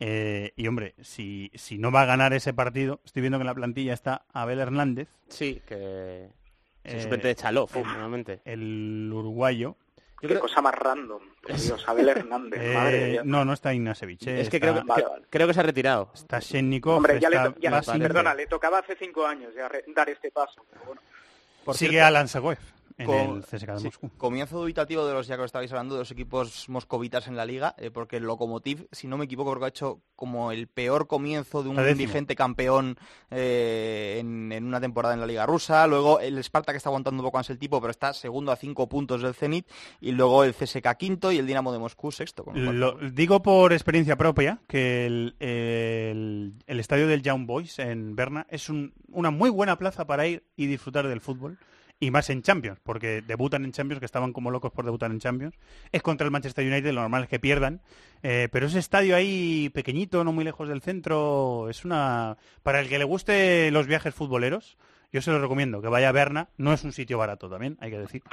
Eh, 0.00 0.52
y 0.56 0.66
hombre, 0.66 0.94
si, 1.02 1.50
si 1.54 1.78
no 1.78 1.92
va 1.92 2.02
a 2.02 2.06
ganar 2.06 2.32
ese 2.32 2.52
partido, 2.54 3.00
estoy 3.04 3.20
viendo 3.20 3.38
que 3.38 3.42
en 3.42 3.46
la 3.46 3.54
plantilla 3.54 3.92
está 3.92 4.24
Abel 4.32 4.58
Hernández. 4.58 5.08
Sí, 5.28 5.60
que 5.66 6.24
es 6.84 7.04
Eh, 7.04 7.08
el 7.08 7.20
de 7.20 7.34
Chalov, 7.36 7.70
normalmente. 7.76 8.40
El 8.44 9.10
uruguayo. 9.12 9.76
Qué 10.28 10.38
cosa 10.38 10.60
más 10.62 10.74
random. 10.74 11.20
Por 11.42 11.56
Dios, 11.56 11.84
Abel 11.88 12.08
Hernández, 12.08 12.60
Eh, 12.62 12.74
madre 12.74 12.98
de 13.00 13.10
Dios. 13.10 13.24
no, 13.26 13.44
no 13.44 13.52
está 13.52 13.74
Ignacevich. 13.74 14.26
eh, 14.28 14.40
Es 14.42 14.48
que 14.48 14.56
está- 14.56 14.68
creo 14.70 14.80
que, 14.82 14.88
Vale, 14.88 15.02
que- 15.02 15.08
vale. 15.08 15.24
creo 15.28 15.46
que 15.48 15.54
se 15.54 15.60
ha 15.60 15.62
retirado. 15.64 16.10
Está 16.14 16.38
Shennikov, 16.38 16.96
Hombre, 16.96 17.18
ya 17.20 17.28
le, 17.28 17.36
está 17.36 17.52
to- 17.52 17.60
ya- 17.60 17.82
perdona, 17.98 18.34
le 18.34 18.46
tocaba 18.46 18.78
hace 18.78 18.94
cinco 18.96 19.26
años 19.26 19.52
ya 19.54 19.68
dar 19.88 20.08
este 20.08 20.30
paso. 20.30 20.64
pero 20.70 20.84
bueno. 20.86 21.00
Por 21.64 21.76
sigue 21.76 21.90
cierto, 21.92 22.06
Alan 22.06 22.28
Sagoev 22.28 22.58
en 23.02 23.06
con- 23.06 23.36
el 23.38 23.44
CSKA 23.44 23.74
de 23.74 23.78
sí, 23.80 23.84
Moscú. 23.86 24.10
Comienzo 24.16 24.58
dubitativo 24.60 25.06
de 25.06 25.12
los, 25.14 25.26
ya 25.26 25.36
que 25.36 25.44
estabais 25.44 25.70
hablando, 25.72 25.94
de 25.94 26.00
los 26.00 26.10
equipos 26.10 26.68
moscovitas 26.68 27.26
en 27.28 27.36
la 27.36 27.44
liga, 27.44 27.74
eh, 27.78 27.90
porque 27.90 28.16
el 28.16 28.24
Lokomotiv, 28.24 28.86
si 28.92 29.06
no 29.08 29.16
me 29.18 29.24
equivoco, 29.26 29.50
creo 29.50 29.60
que 29.60 29.64
ha 29.66 29.68
hecho 29.68 30.00
como 30.16 30.52
el 30.52 30.68
peor 30.68 31.06
comienzo 31.08 31.62
de 31.62 31.68
un 31.68 31.76
vigente 31.98 32.36
campeón 32.36 32.96
eh, 33.30 34.18
en, 34.20 34.52
en 34.52 34.64
una 34.64 34.80
temporada 34.80 35.14
en 35.14 35.20
la 35.20 35.26
liga 35.26 35.46
rusa. 35.46 35.86
Luego 35.86 36.20
el 36.20 36.38
Sparta, 36.38 36.72
que 36.72 36.76
está 36.76 36.88
aguantando 36.90 37.20
un 37.22 37.26
poco 37.26 37.38
más 37.38 37.50
el 37.50 37.58
tipo, 37.58 37.80
pero 37.80 37.90
está 37.90 38.12
segundo 38.12 38.52
a 38.52 38.56
cinco 38.56 38.88
puntos 38.88 39.22
del 39.22 39.34
Zenit. 39.34 39.66
Y 40.00 40.12
luego 40.12 40.44
el 40.44 40.54
CSK 40.54 40.94
quinto 40.96 41.32
y 41.32 41.38
el 41.38 41.46
Dinamo 41.46 41.72
de 41.72 41.78
Moscú 41.78 42.12
sexto. 42.12 42.44
lo 42.54 42.92
digo 43.10 43.42
por 43.42 43.72
experiencia 43.72 44.16
propia 44.16 44.60
que 44.68 45.06
el, 45.06 45.34
el- 45.40 46.54
el 46.66 46.80
estadio 46.80 47.06
del 47.08 47.22
Young 47.22 47.46
Boys 47.46 47.78
en 47.78 48.14
Berna 48.14 48.46
es 48.50 48.68
un- 48.68 48.92
una 49.10 49.30
muy 49.30 49.50
buena 49.50 49.76
plaza 49.76 50.06
para 50.06 50.26
ir 50.26 50.44
y 50.56 50.66
disfrutar 50.66 51.08
del 51.08 51.20
fútbol. 51.20 51.58
Y 52.02 52.10
más 52.10 52.28
en 52.30 52.42
Champions, 52.42 52.80
porque 52.82 53.22
debutan 53.22 53.64
en 53.64 53.70
Champions, 53.70 54.00
que 54.00 54.06
estaban 54.06 54.32
como 54.32 54.50
locos 54.50 54.72
por 54.72 54.84
debutar 54.84 55.12
en 55.12 55.20
Champions. 55.20 55.54
Es 55.92 56.02
contra 56.02 56.24
el 56.24 56.32
Manchester 56.32 56.66
United, 56.66 56.90
lo 56.90 57.00
normal 57.02 57.22
es 57.22 57.28
que 57.28 57.38
pierdan. 57.38 57.80
Eh, 58.24 58.48
pero 58.50 58.66
ese 58.66 58.80
estadio 58.80 59.14
ahí 59.14 59.70
pequeñito, 59.72 60.24
no 60.24 60.32
muy 60.32 60.42
lejos 60.42 60.68
del 60.68 60.82
centro, 60.82 61.68
es 61.70 61.84
una... 61.84 62.38
Para 62.64 62.80
el 62.80 62.88
que 62.88 62.98
le 62.98 63.04
guste 63.04 63.70
los 63.70 63.86
viajes 63.86 64.12
futboleros, 64.12 64.78
yo 65.12 65.22
se 65.22 65.30
lo 65.30 65.40
recomiendo, 65.40 65.80
que 65.80 65.86
vaya 65.86 66.08
a 66.08 66.12
Berna. 66.12 66.48
No 66.56 66.72
es 66.72 66.82
un 66.82 66.90
sitio 66.90 67.18
barato 67.18 67.48
también, 67.48 67.78
hay 67.80 67.92
que 67.92 68.00
decir. 68.00 68.24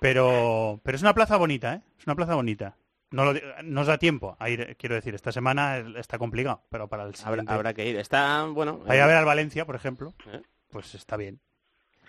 Pero, 0.00 0.80
pero 0.84 0.94
es 0.94 1.02
una 1.02 1.12
plaza 1.12 1.36
bonita, 1.36 1.74
¿eh? 1.74 1.80
Es 1.98 2.06
una 2.06 2.14
plaza 2.14 2.36
bonita. 2.36 2.76
No 3.10 3.24
lo 3.24 3.40
nos 3.64 3.88
da 3.88 3.98
tiempo 3.98 4.36
a 4.38 4.48
ir, 4.48 4.76
quiero 4.78 4.94
decir, 4.94 5.16
esta 5.16 5.32
semana 5.32 5.78
está 5.96 6.18
complicado, 6.18 6.62
pero 6.70 6.86
para 6.86 7.02
el 7.02 7.08
Habrá, 7.08 7.16
siguiente... 7.16 7.52
habrá 7.52 7.74
que 7.74 7.88
ir. 7.88 7.96
Está, 7.96 8.44
bueno... 8.44 8.80
Ir 8.86 9.00
a 9.00 9.06
ver 9.08 9.16
al 9.16 9.24
Valencia, 9.24 9.66
por 9.66 9.74
ejemplo, 9.74 10.14
¿Eh? 10.32 10.40
pues 10.70 10.94
está 10.94 11.16
bien. 11.16 11.40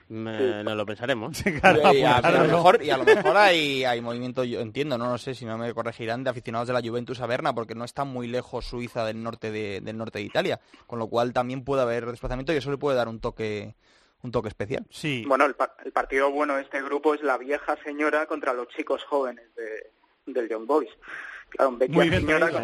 Me- 0.10 0.64
nos 0.64 0.76
lo 0.76 0.86
pensaremos. 0.86 1.42
Claro, 1.62 1.80
y, 1.82 1.86
a, 1.86 1.94
y 1.94 2.04
a 2.04 2.12
apuntarlo. 2.18 2.44
lo 2.48 2.54
mejor, 2.58 2.84
y 2.84 2.90
a 2.90 2.98
lo 2.98 3.04
mejor 3.06 3.38
hay, 3.38 3.84
hay 3.86 4.02
movimiento, 4.02 4.44
yo 4.44 4.60
entiendo, 4.60 4.98
no, 4.98 5.08
no 5.08 5.18
sé 5.18 5.34
si 5.36 5.46
no 5.46 5.58
me 5.58 5.74
corregirán, 5.74 6.24
de 6.24 6.30
aficionados 6.30 6.68
de 6.68 6.74
la 6.74 6.82
Juventus 6.82 7.20
a 7.22 7.28
Berna, 7.28 7.54
porque 7.54 7.76
no 7.76 7.86
está 7.86 8.04
muy 8.04 8.28
lejos 8.28 8.66
Suiza 8.66 9.06
del 9.06 9.22
norte 9.24 9.52
de, 9.52 9.82
del 9.82 9.98
norte 9.98 10.20
de 10.20 10.26
Italia, 10.26 10.60
con 10.88 11.00
lo 11.00 11.08
cual 11.08 11.34
también 11.34 11.64
puede 11.64 11.82
haber 11.84 12.06
desplazamiento 12.06 12.54
y 12.54 12.58
eso 12.58 12.72
le 12.72 12.78
puede 12.78 12.98
dar 12.98 13.08
un 13.08 13.20
toque 13.20 13.76
un 14.22 14.32
toque 14.32 14.48
especial. 14.48 14.86
Sí. 14.90 15.26
Bueno, 15.28 15.46
el, 15.46 15.54
pa- 15.56 15.76
el 15.84 15.92
partido 15.92 16.32
bueno 16.32 16.56
de 16.56 16.62
este 16.62 16.82
grupo 16.82 17.14
es 17.14 17.22
la 17.22 17.38
vieja 17.38 17.76
señora 17.84 18.26
contra 18.26 18.54
los 18.54 18.70
chicos 18.70 19.04
jóvenes 19.04 19.44
de, 19.56 19.92
del 20.32 20.48
Young 20.48 20.66
Boys. 20.66 20.90
Claro, 21.56 21.70
un 21.70 21.80
vecchia 21.80 21.96
Muy 21.98 22.10
bien 22.10 22.26
traído. 22.26 22.62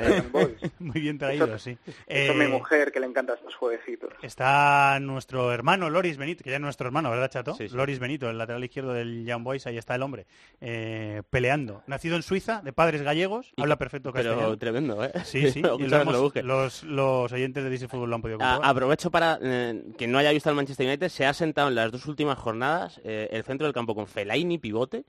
Muy 0.80 1.02
bien 1.02 1.18
traído, 1.18 1.46
Eso- 1.46 1.60
sí. 1.60 1.78
Eso 2.08 2.32
es 2.32 2.36
mi 2.38 2.46
Eh, 2.46 2.48
mujer, 2.48 2.92
que 2.92 3.00
le 3.00 3.06
encanta 3.06 3.34
estos 3.36 3.56
jueguecitos. 3.56 4.12
Está 4.22 5.00
nuestro 5.00 5.52
hermano 5.54 5.90
Loris 5.90 6.18
Benito, 6.18 6.44
que 6.44 6.50
ya 6.50 6.56
es 6.56 6.62
nuestro 6.62 6.88
hermano, 6.88 7.10
¿verdad, 7.12 7.30
Chato? 7.30 7.56
Loris 7.72 8.00
Benito, 8.00 8.30
el 8.30 8.38
lateral 8.38 8.64
izquierdo 8.64 8.94
del 8.94 9.26
Young 9.26 9.44
Boys, 9.44 9.68
ahí 9.68 9.78
está 9.78 9.96
el 9.96 10.02
hombre, 10.02 10.26
eh, 10.62 11.22
peleando. 11.30 11.84
Nacido 11.88 12.16
en 12.16 12.24
Suiza, 12.24 12.62
de 12.64 12.74
padres 12.74 13.02
gallegos, 13.02 13.54
habla 13.58 13.78
perfecto 13.78 14.12
pero 14.12 14.30
castellano. 14.32 14.58
tremendo, 14.58 15.04
¿eh? 15.06 15.12
Sí, 15.24 15.52
sí, 15.52 15.60
y 15.60 15.62
lo 15.62 15.78
que 15.78 15.88
lo 15.88 16.02
hemos- 16.02 16.36
los, 16.44 16.84
los 16.84 17.32
oyentes 17.32 17.64
de 17.64 17.70
DC 17.70 17.88
Fútbol 17.88 18.10
lo 18.10 18.16
han 18.16 18.22
podido 18.22 18.38
A- 18.42 18.46
comprobar. 18.54 18.70
aprovecho 18.72 19.12
para 19.12 19.38
eh, 19.42 19.84
quien 19.98 20.12
no 20.12 20.18
haya 20.18 20.32
visto 20.32 20.50
al 20.50 20.56
Manchester 20.56 20.88
United, 20.88 21.10
se 21.10 21.26
ha 21.26 21.34
sentado 21.34 21.68
en 21.70 21.76
las 21.76 21.92
dos 21.92 22.06
últimas 22.08 22.38
jornadas 22.40 23.00
eh, 23.04 23.28
el 23.32 23.44
centro 23.44 23.66
del 23.68 23.74
campo 23.74 23.94
con 23.96 24.08
Fellaini 24.08 24.58
pivote 24.58 25.04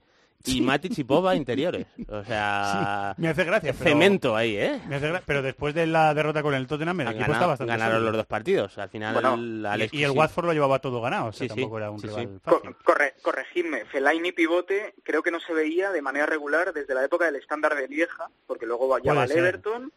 y 0.47 0.51
Sí. 0.53 0.61
Matic 0.61 0.97
y 0.97 1.03
Pogba 1.03 1.35
interiores. 1.35 1.85
O 2.09 2.23
sea, 2.23 3.13
Sí, 3.15 3.21
me 3.21 3.29
hace 3.29 3.43
gracia, 3.43 3.73
pero- 3.77 3.89
cemento 3.91 4.35
ahí, 4.35 4.55
¿eh? 4.57 4.81
Me 4.87 4.95
hace 4.95 5.11
gra- 5.11 5.21
pero 5.25 5.41
después 5.41 5.73
de 5.73 5.87
la 5.87 6.13
derrota 6.13 6.41
con 6.41 6.53
el 6.53 6.67
Tottenham, 6.67 7.01
el 7.01 7.07
Han 7.07 7.13
equipo 7.13 7.31
ganado- 7.31 7.39
está 7.41 7.47
bastante 7.47 7.71
ganaron 7.71 8.05
los 8.05 8.13
dos 8.15 8.25
partidos. 8.25 8.77
Al 8.77 8.89
final, 8.89 9.13
Bueno, 9.13 9.33
el 9.35 9.61
Y- 9.61 9.65
Alex 9.65 9.93
y, 9.93 10.03
el. 10.03 10.11
Watford 10.11 10.45
lo 10.45 10.53
llevaba 10.53 10.79
todo 10.79 11.01
ganado, 11.01 11.27
o 11.27 11.31
sea, 11.31 11.47
Sí, 11.47 11.53
sí, 11.53 11.59
tampoco 11.61 11.77
era 11.77 11.91
un 11.91 11.99
sí, 11.99 12.07
sí. 12.07 12.15
rival 12.15 12.39
Co- 12.43 12.59
fácil. 12.59 12.75
corre- 12.83 13.13
corregidme, 13.21 13.85
Fellaini 13.85 14.31
pivote 14.31 14.93
creo 15.03 15.21
que 15.23 15.31
no 15.31 15.39
se 15.39 15.53
veía 15.53 15.91
de 15.91 16.01
manera 16.01 16.25
regular 16.25 16.73
desde 16.73 16.93
la 16.93 17.03
época 17.03 17.25
del 17.25 17.35
estándar 17.35 17.75
de 17.75 17.87
Lieja, 17.87 18.29
porque 18.47 18.65
luego 18.65 18.97
ya 18.99 19.13
va 19.13 19.23
al. 19.23 19.31
Everton, 19.31 19.91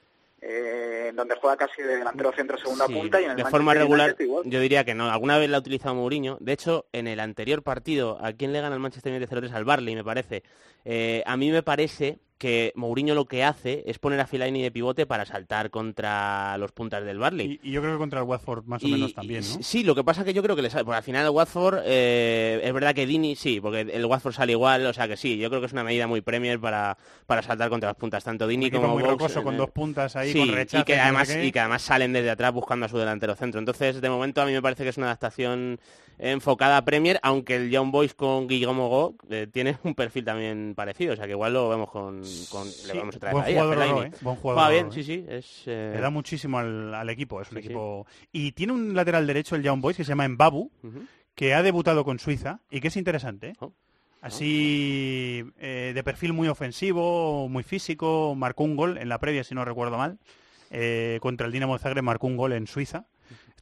eh, 0.47 1.11
donde 1.15 1.37
juega 1.37 1.57
casi 1.57 1.83
de 1.83 1.97
delantero 1.97 2.31
centro 2.33 2.59
segunda 2.59 2.87
Sí, 2.87 2.93
punta 2.93 3.19
y 3.19 3.25
en 3.25 3.31
el 3.31 3.37
de 3.37 3.43
Manchester 3.45 3.51
forma 3.51 3.73
regular, 3.75 4.15
United 4.21 4.51
yo 4.51 4.61
diría 4.61 4.85
que 4.85 4.95
no. 4.95 5.11
Alguna 5.11 5.39
vez 5.39 5.49
la 5.49 5.57
ha 5.57 5.61
utilizado 5.61 5.95
Mourinho. 5.95 6.37
De 6.41 6.53
hecho, 6.53 6.87
en 6.93 7.07
el 7.07 7.19
anterior 7.21 7.63
partido, 7.63 8.19
¿a 8.21 8.33
quién 8.35 8.53
le 8.53 8.61
gana 8.61 8.75
el 8.75 8.81
Manchester 8.81 9.13
United 9.15 9.31
0-3 9.31 9.53
al 9.53 9.65
Barley, 9.65 9.95
me 9.95 10.05
parece? 10.05 10.43
Eh, 10.85 11.23
a 11.25 11.37
mí 11.39 11.51
me 11.51 11.63
parece 11.63 12.19
que 12.39 12.73
Mourinho 12.75 13.15
lo 13.15 13.27
que 13.27 13.45
hace 13.45 13.85
es 13.87 13.99
poner 13.99 14.19
a 14.21 14.27
Fellaini 14.27 14.61
de 14.63 14.71
pivote 14.73 15.07
para 15.07 15.25
saltar 15.25 15.71
contra 15.71 16.59
los 16.59 16.73
puntas 16.73 17.05
del 17.05 17.19
Barley. 17.19 17.61
Y, 17.63 17.69
y 17.69 17.73
yo 17.73 17.81
creo 17.81 17.93
que 17.93 17.99
contra 17.99 18.21
el 18.21 18.27
Watford 18.27 18.65
más 18.67 18.83
o 18.83 18.89
Y- 18.89 18.91
menos 18.93 19.15
también, 19.15 19.41
¿no? 19.43 19.63
Sí, 19.63 19.85
lo 19.85 19.95
que 19.95 20.03
pasa 20.05 20.25
que 20.25 20.35
yo 20.35 20.43
creo 20.43 20.57
que 20.57 20.63
le 20.63 20.69
sale, 20.71 20.85
porque 20.85 20.97
al 20.99 21.03
final 21.05 21.25
el 21.25 21.31
Watford, 21.31 21.83
eh, 21.85 22.61
es 22.63 22.73
verdad 22.73 22.95
que 22.95 23.07
Dini 23.07 23.37
sí, 23.37 23.61
porque 23.61 23.83
el 23.83 24.05
Watford 24.05 24.35
sale 24.35 24.53
igual, 24.53 24.85
o 24.87 24.93
sea 24.93 25.07
que 25.07 25.17
sí, 25.17 25.37
yo 25.39 25.49
creo 25.49 25.61
que 25.61 25.67
es 25.67 25.73
una 25.73 25.85
medida 25.85 26.07
muy 26.07 26.21
Premier 26.23 26.59
para, 26.59 26.99
para 27.27 27.41
saltar 27.43 27.71
contra 27.71 27.91
las 27.91 27.97
puntas, 27.97 28.25
tanto 28.25 28.47
Dini 28.49 28.71
como 28.71 28.89
muy 28.89 29.03
Box, 29.03 29.13
rocoso, 29.13 29.43
con 29.45 29.57
dos 29.57 29.71
puntas 29.71 30.17
ahí, 30.17 30.33
sí, 30.33 30.39
con 30.39 30.49
rechaces, 30.49 30.81
y 30.83 30.85
que 30.85 30.99
además 31.01 31.37
y 31.41 31.53
que 31.53 31.61
además 31.61 31.83
salen 31.83 32.13
desde 32.13 32.31
atrás 32.31 32.53
buscando 32.53 32.87
a 32.87 32.89
su 32.89 32.99
delantero 32.99 33.35
centro. 33.37 33.59
Entonces, 33.61 34.01
de 34.01 34.11
momento 34.11 34.43
a 34.43 34.47
mí 34.47 34.53
me 34.53 34.61
parece 34.63 34.83
que 34.83 34.89
es 34.91 34.97
una 34.99 35.07
adaptación 35.07 35.79
enfocada 36.19 36.77
a 36.77 36.85
Premier, 36.85 37.19
aunque 37.23 37.57
el 37.57 37.71
Young 37.71 37.91
Boys 37.91 38.15
con 38.15 38.47
Guillermo 38.47 38.89
Go 38.89 39.17
eh, 39.31 39.47
tiene 39.53 39.77
un 39.83 39.95
perfil 39.95 40.25
también 40.25 40.75
parecido, 40.77 41.15
o 41.15 41.17
sea 41.17 41.27
que 41.27 41.33
igual 41.33 41.53
lo 41.53 41.69
vemos 41.69 41.91
con, 41.91 42.23
con 42.51 42.69
le 42.87 42.99
vamos 42.99 43.17
a 43.17 43.19
traer 43.19 43.35
buen 43.35 43.45
ahí, 43.47 43.57
a 43.57 43.63
jugador 43.63 44.07
¿eh? 44.07 44.11
Buen 44.21 44.37
jugador 44.37 44.73
bien, 44.73 44.85
Oro, 44.87 44.93
sí, 44.95 45.01
¿eh? 45.01 45.05
sí, 45.05 45.25
es 45.29 45.63
eh, 45.67 45.93
Le 45.95 46.01
da 46.01 46.11
muchísimo 46.11 46.59
al, 46.59 46.95
al 46.95 47.11
equipo, 47.11 47.41
es 47.41 47.51
un 47.51 47.57
Sí, 47.57 47.63
sí. 47.63 47.67
equipo... 47.69 48.07
Y 48.33 48.53
tiene 48.53 48.73
un 48.73 48.95
lateral 48.95 49.27
derecho, 49.27 49.57
el 49.57 49.63
Young 49.63 49.81
Boys, 49.81 49.97
que 49.97 50.05
se 50.05 50.11
llama 50.11 50.29
Mbabu, 50.29 50.71
que 51.35 51.55
ha 51.55 51.63
debutado 51.63 52.05
con 52.05 52.19
Suiza 52.19 52.61
y 52.71 52.81
que 52.81 52.89
es 52.89 52.97
interesante. 52.97 53.49
¿eh? 53.49 53.55
Oh. 53.61 53.73
Así, 54.21 55.45
eh, 55.59 55.93
de 55.95 56.03
perfil 56.03 56.33
muy 56.33 56.49
ofensivo, 56.49 57.47
muy 57.51 57.63
físico, 57.63 58.35
marcó 58.35 58.65
un 58.65 58.75
gol 58.75 58.97
en 58.97 59.11
la 59.11 59.19
previa, 59.19 59.45
si 59.45 59.55
no 59.55 59.67
recuerdo 59.67 59.99
mal, 59.99 60.19
eh, 60.71 61.19
contra 61.21 61.47
el 61.47 61.53
Dinamo 61.53 61.77
Zagreb 61.79 62.03
marcó 62.03 62.27
un 62.27 62.39
gol 62.39 62.53
en 62.55 62.67
Suiza. 62.67 63.05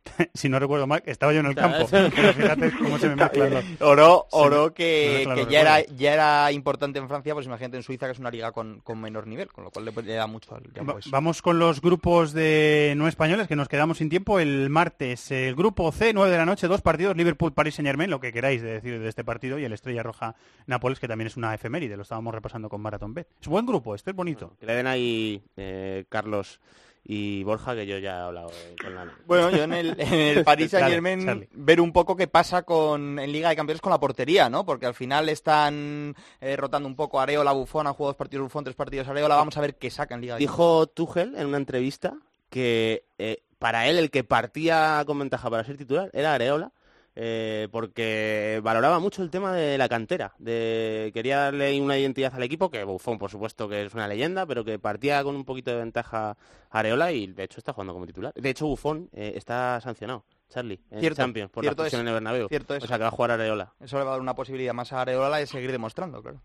si 0.35 0.49
no 0.49 0.59
recuerdo 0.59 0.87
mal, 0.87 1.03
estaba 1.07 1.33
yo 1.33 1.41
en 1.41 1.47
el 1.47 1.55
campo. 1.55 1.87
Pero 1.91 2.11
fíjate 2.33 2.73
cómo 2.77 2.99
se 2.99 3.09
me 3.09 3.17
mezclan 3.17 3.51
los... 3.51 3.65
Oro, 3.81 4.27
se 4.31 4.37
me- 4.37 4.43
oro 4.43 4.65
me 4.67 4.75
que, 4.75 5.13
mezclan 5.15 5.37
que 5.37 5.43
los 5.45 5.53
ya, 5.53 5.61
era, 5.61 5.81
ya 5.97 6.13
era 6.13 6.53
importante 6.53 6.99
en 6.99 7.09
Francia, 7.09 7.35
pues 7.35 7.47
imagínate 7.47 7.77
en 7.77 7.83
Suiza, 7.83 8.07
que 8.07 8.13
es 8.13 8.19
una 8.19 8.31
liga 8.31 8.53
con, 8.53 8.81
con 8.81 9.01
menor 9.01 9.27
nivel, 9.27 9.49
con 9.49 9.65
lo 9.65 9.71
cual 9.71 9.85
le, 9.85 9.93
le 10.03 10.15
da 10.15 10.27
mucho 10.27 10.55
al 10.55 10.63
Boys. 10.85 11.11
Vamos 11.11 11.43
con 11.43 11.59
los 11.59 11.81
grupos 11.81 12.33
de 12.33 12.95
no 12.97 13.09
españoles, 13.09 13.49
que 13.49 13.57
nos 13.57 13.69
quedamos 13.69 13.99
sin 13.99 14.09
tiempo. 14.09 14.41
El 14.41 14.71
martes, 14.71 15.31
el 15.31 15.55
grupo 15.55 15.91
C, 15.93 16.13
9 16.13 16.31
de 16.31 16.37
la 16.39 16.47
noche, 16.47 16.69
dos 16.69 16.83
partidos, 16.83 17.17
Liverpool, 17.17 17.53
París, 17.53 17.75
Saint 17.75 17.87
Germain, 17.87 18.11
lo 18.11 18.21
que 18.21 18.33
queráis 18.33 18.63
de 18.63 18.73
decir 18.75 19.01
de 19.01 19.09
este 19.09 19.25
partido, 19.25 19.59
y 19.59 19.65
el 19.65 19.73
Estrella 19.73 20.03
Roja, 20.03 20.35
Nápoles, 20.67 20.99
que 21.01 21.09
también 21.09 21.27
es 21.29 21.37
una 21.37 21.55
efeméride, 21.55 21.97
lo 21.97 22.03
estábamos 22.03 22.35
repasando 22.35 22.69
con 22.69 22.81
Marathon 22.81 23.15
Bet. 23.15 23.29
Es 23.41 23.49
buen 23.49 23.67
grupo, 23.67 23.95
este 23.95 24.11
es 24.11 24.17
bonito. 24.17 24.57
Que 24.61 24.67
le 24.67 24.75
den 24.75 24.87
ahí 24.87 25.43
eh, 25.57 26.05
Carlos 26.09 26.61
y 27.05 27.43
Borja, 27.43 27.75
que 27.75 27.87
yo 27.87 27.99
ya 27.99 28.19
he 28.19 28.21
hablado 28.23 28.51
con 28.81 28.95
la... 28.95 29.13
Bueno, 29.27 29.51
yo 29.51 29.65
en 29.65 29.73
el, 29.73 29.97
en 29.99 30.15
el 30.15 30.45
Paris 30.45 30.71
Saint 30.71 30.89
Germain 30.89 31.25
Charlie. 31.25 31.49
ver 31.53 31.81
un 31.81 31.93
poco 31.93 32.15
qué 32.15 32.29
pasa 32.29 32.63
con 32.63 33.19
en 33.19 33.33
Liga 33.33 33.49
de 33.49 33.57
Campeones 33.57 33.81
con 33.81 33.91
la 33.91 33.99
portería, 33.99 34.49
¿no? 34.49 34.65
Porque 34.65 34.87
al 34.87 34.95
final 34.95 35.29
están 35.29 36.15
eh, 36.41 36.57
rotando 36.57 36.89
un 36.89 36.95
poco 36.95 37.21
Areola, 37.21 37.53
Bufón, 37.53 37.87
han 37.87 37.95
jugado 37.95 38.13
dos 38.13 38.17
partidos 38.17 38.45
Bufón, 38.45 38.65
tres 38.65 38.77
partidos 38.77 39.09
Areola, 39.09 39.35
vamos 39.35 39.57
a 39.57 39.61
ver 39.61 39.77
qué 39.77 39.91
saca 39.91 40.15
en 40.15 40.21
Liga 40.21 40.35
de 40.35 40.41
Dijo 40.41 40.87
Tuchel 40.87 41.35
en 41.37 41.47
una 41.49 41.57
entrevista 41.57 42.15
que 42.51 43.05
eh, 43.19 43.43
para 43.59 43.89
él 43.89 43.99
el 43.99 44.11
que 44.11 44.23
partía 44.23 45.03
con 45.07 45.19
ventaja 45.19 45.51
para 45.51 45.65
ser 45.65 45.77
titular 45.77 46.11
era 46.13 46.35
Areola, 46.35 46.73
eh, 47.15 47.69
porque 47.71 48.61
valoraba 48.63 48.99
mucho 48.99 49.23
el 49.23 49.31
tema 49.31 49.53
de 49.53 49.77
la 49.77 49.89
cantera, 49.89 50.35
de 50.39 51.11
quería 51.13 51.39
darle 51.39 51.79
una 51.81 51.99
identidad 51.99 52.35
al 52.35 52.43
equipo, 52.43 52.71
que 52.71 52.85
Buffon 52.85 53.19
por 53.19 53.31
supuesto 53.31 53.69
que 53.69 53.85
es 53.85 53.95
una 53.95 54.09
leyenda, 54.09 54.47
pero 54.47 54.65
que 54.65 54.79
partía 54.79 55.23
con 55.23 55.37
un 55.37 55.45
poquito 55.45 55.71
de 55.71 55.79
ventaja 55.79 56.37
Areola 56.71 57.13
y 57.13 57.27
de 57.27 57.45
hecho 57.45 57.59
está 57.59 57.73
jugando 57.73 57.93
como 57.93 58.07
titular. 58.07 58.33
De 58.35 58.51
hecho 58.51 58.67
Buffon 58.67 59.11
eh, 59.13 59.33
está 59.37 59.81
sancionado, 59.81 60.25
Charlie, 60.49 60.81
en 60.91 61.01
Cierto, 61.01 61.17
Champions 61.17 61.51
por 61.51 61.65
cierto 61.65 61.83
la 61.83 61.89
es, 61.89 61.95
en 61.95 62.09
el 62.09 62.15
Bernabéu. 62.15 62.49
cierto 62.49 62.75
es. 62.75 62.85
O 62.85 62.87
sea 62.87 62.97
que 62.97 63.03
va 63.03 63.09
a 63.09 63.13
jugar 63.13 63.33
Areola. 63.33 63.75
Eso 63.81 63.99
le 63.99 64.05
va 64.05 64.11
a 64.11 64.15
dar 64.15 64.23
una 64.23 64.35
posibilidad 64.35 64.73
más 64.73 64.93
a 64.93 65.03
Areola 65.03 65.37
de 65.37 65.47
seguir 65.47 65.71
demostrando, 65.71 66.23
claro. 66.23 66.41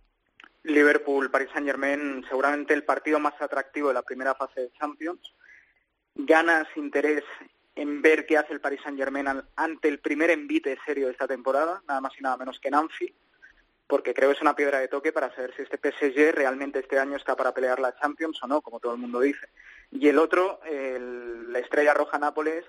Liverpool, 0.64 1.32
Paris 1.32 1.50
Saint 1.54 1.66
Germain, 1.66 2.26
seguramente 2.28 2.74
el 2.74 2.84
partido 2.84 3.20
más 3.20 3.42
atractivo 3.42 3.88
de 3.88 3.94
la 3.94 4.02
primera 4.02 4.36
fase 4.36 4.62
de 4.62 4.72
Champions. 4.78 5.34
Ganas 6.14 6.68
interés 6.76 7.24
en 7.78 8.02
ver 8.02 8.26
qué 8.26 8.38
hace 8.38 8.54
el 8.54 8.60
Paris 8.62 8.82
Saint 8.84 8.98
Germain 8.98 9.28
al- 9.28 9.48
ante 9.56 9.88
el 9.88 10.00
primer 10.00 10.30
envite 10.32 10.78
serio 10.86 11.06
de 11.08 11.12
esta 11.14 11.28
temporada, 11.28 11.82
nada 11.88 12.02
más 12.02 12.14
y 12.20 12.24
nada 12.24 12.38
menos 12.38 12.60
que 12.60 12.68
en 12.68 12.76
Anfield, 12.76 13.14
porque 13.88 14.14
creo 14.14 14.30
que 14.30 14.36
es 14.36 14.42
una 14.42 14.56
piedra 14.56 14.80
de 14.80 14.88
toque 14.88 15.14
para 15.14 15.34
saber 15.34 15.54
si 15.56 15.62
este 15.62 15.78
PSG 15.78 16.34
realmente 16.36 16.80
este 16.80 17.00
año 17.00 17.16
está 17.16 17.36
para 17.36 17.54
pelear 17.54 17.80
la 17.80 17.96
Champions 17.96 18.42
o 18.44 18.48
no, 18.48 18.62
como 18.62 18.80
todo 18.80 18.94
el 18.94 19.00
mundo 19.00 19.20
dice. 19.22 19.48
Y 19.92 20.08
el 20.10 20.18
otro, 20.20 20.60
el- 20.66 21.52
la 21.54 21.60
estrella 21.60 21.94
roja 21.94 22.18
Nápoles, 22.20 22.66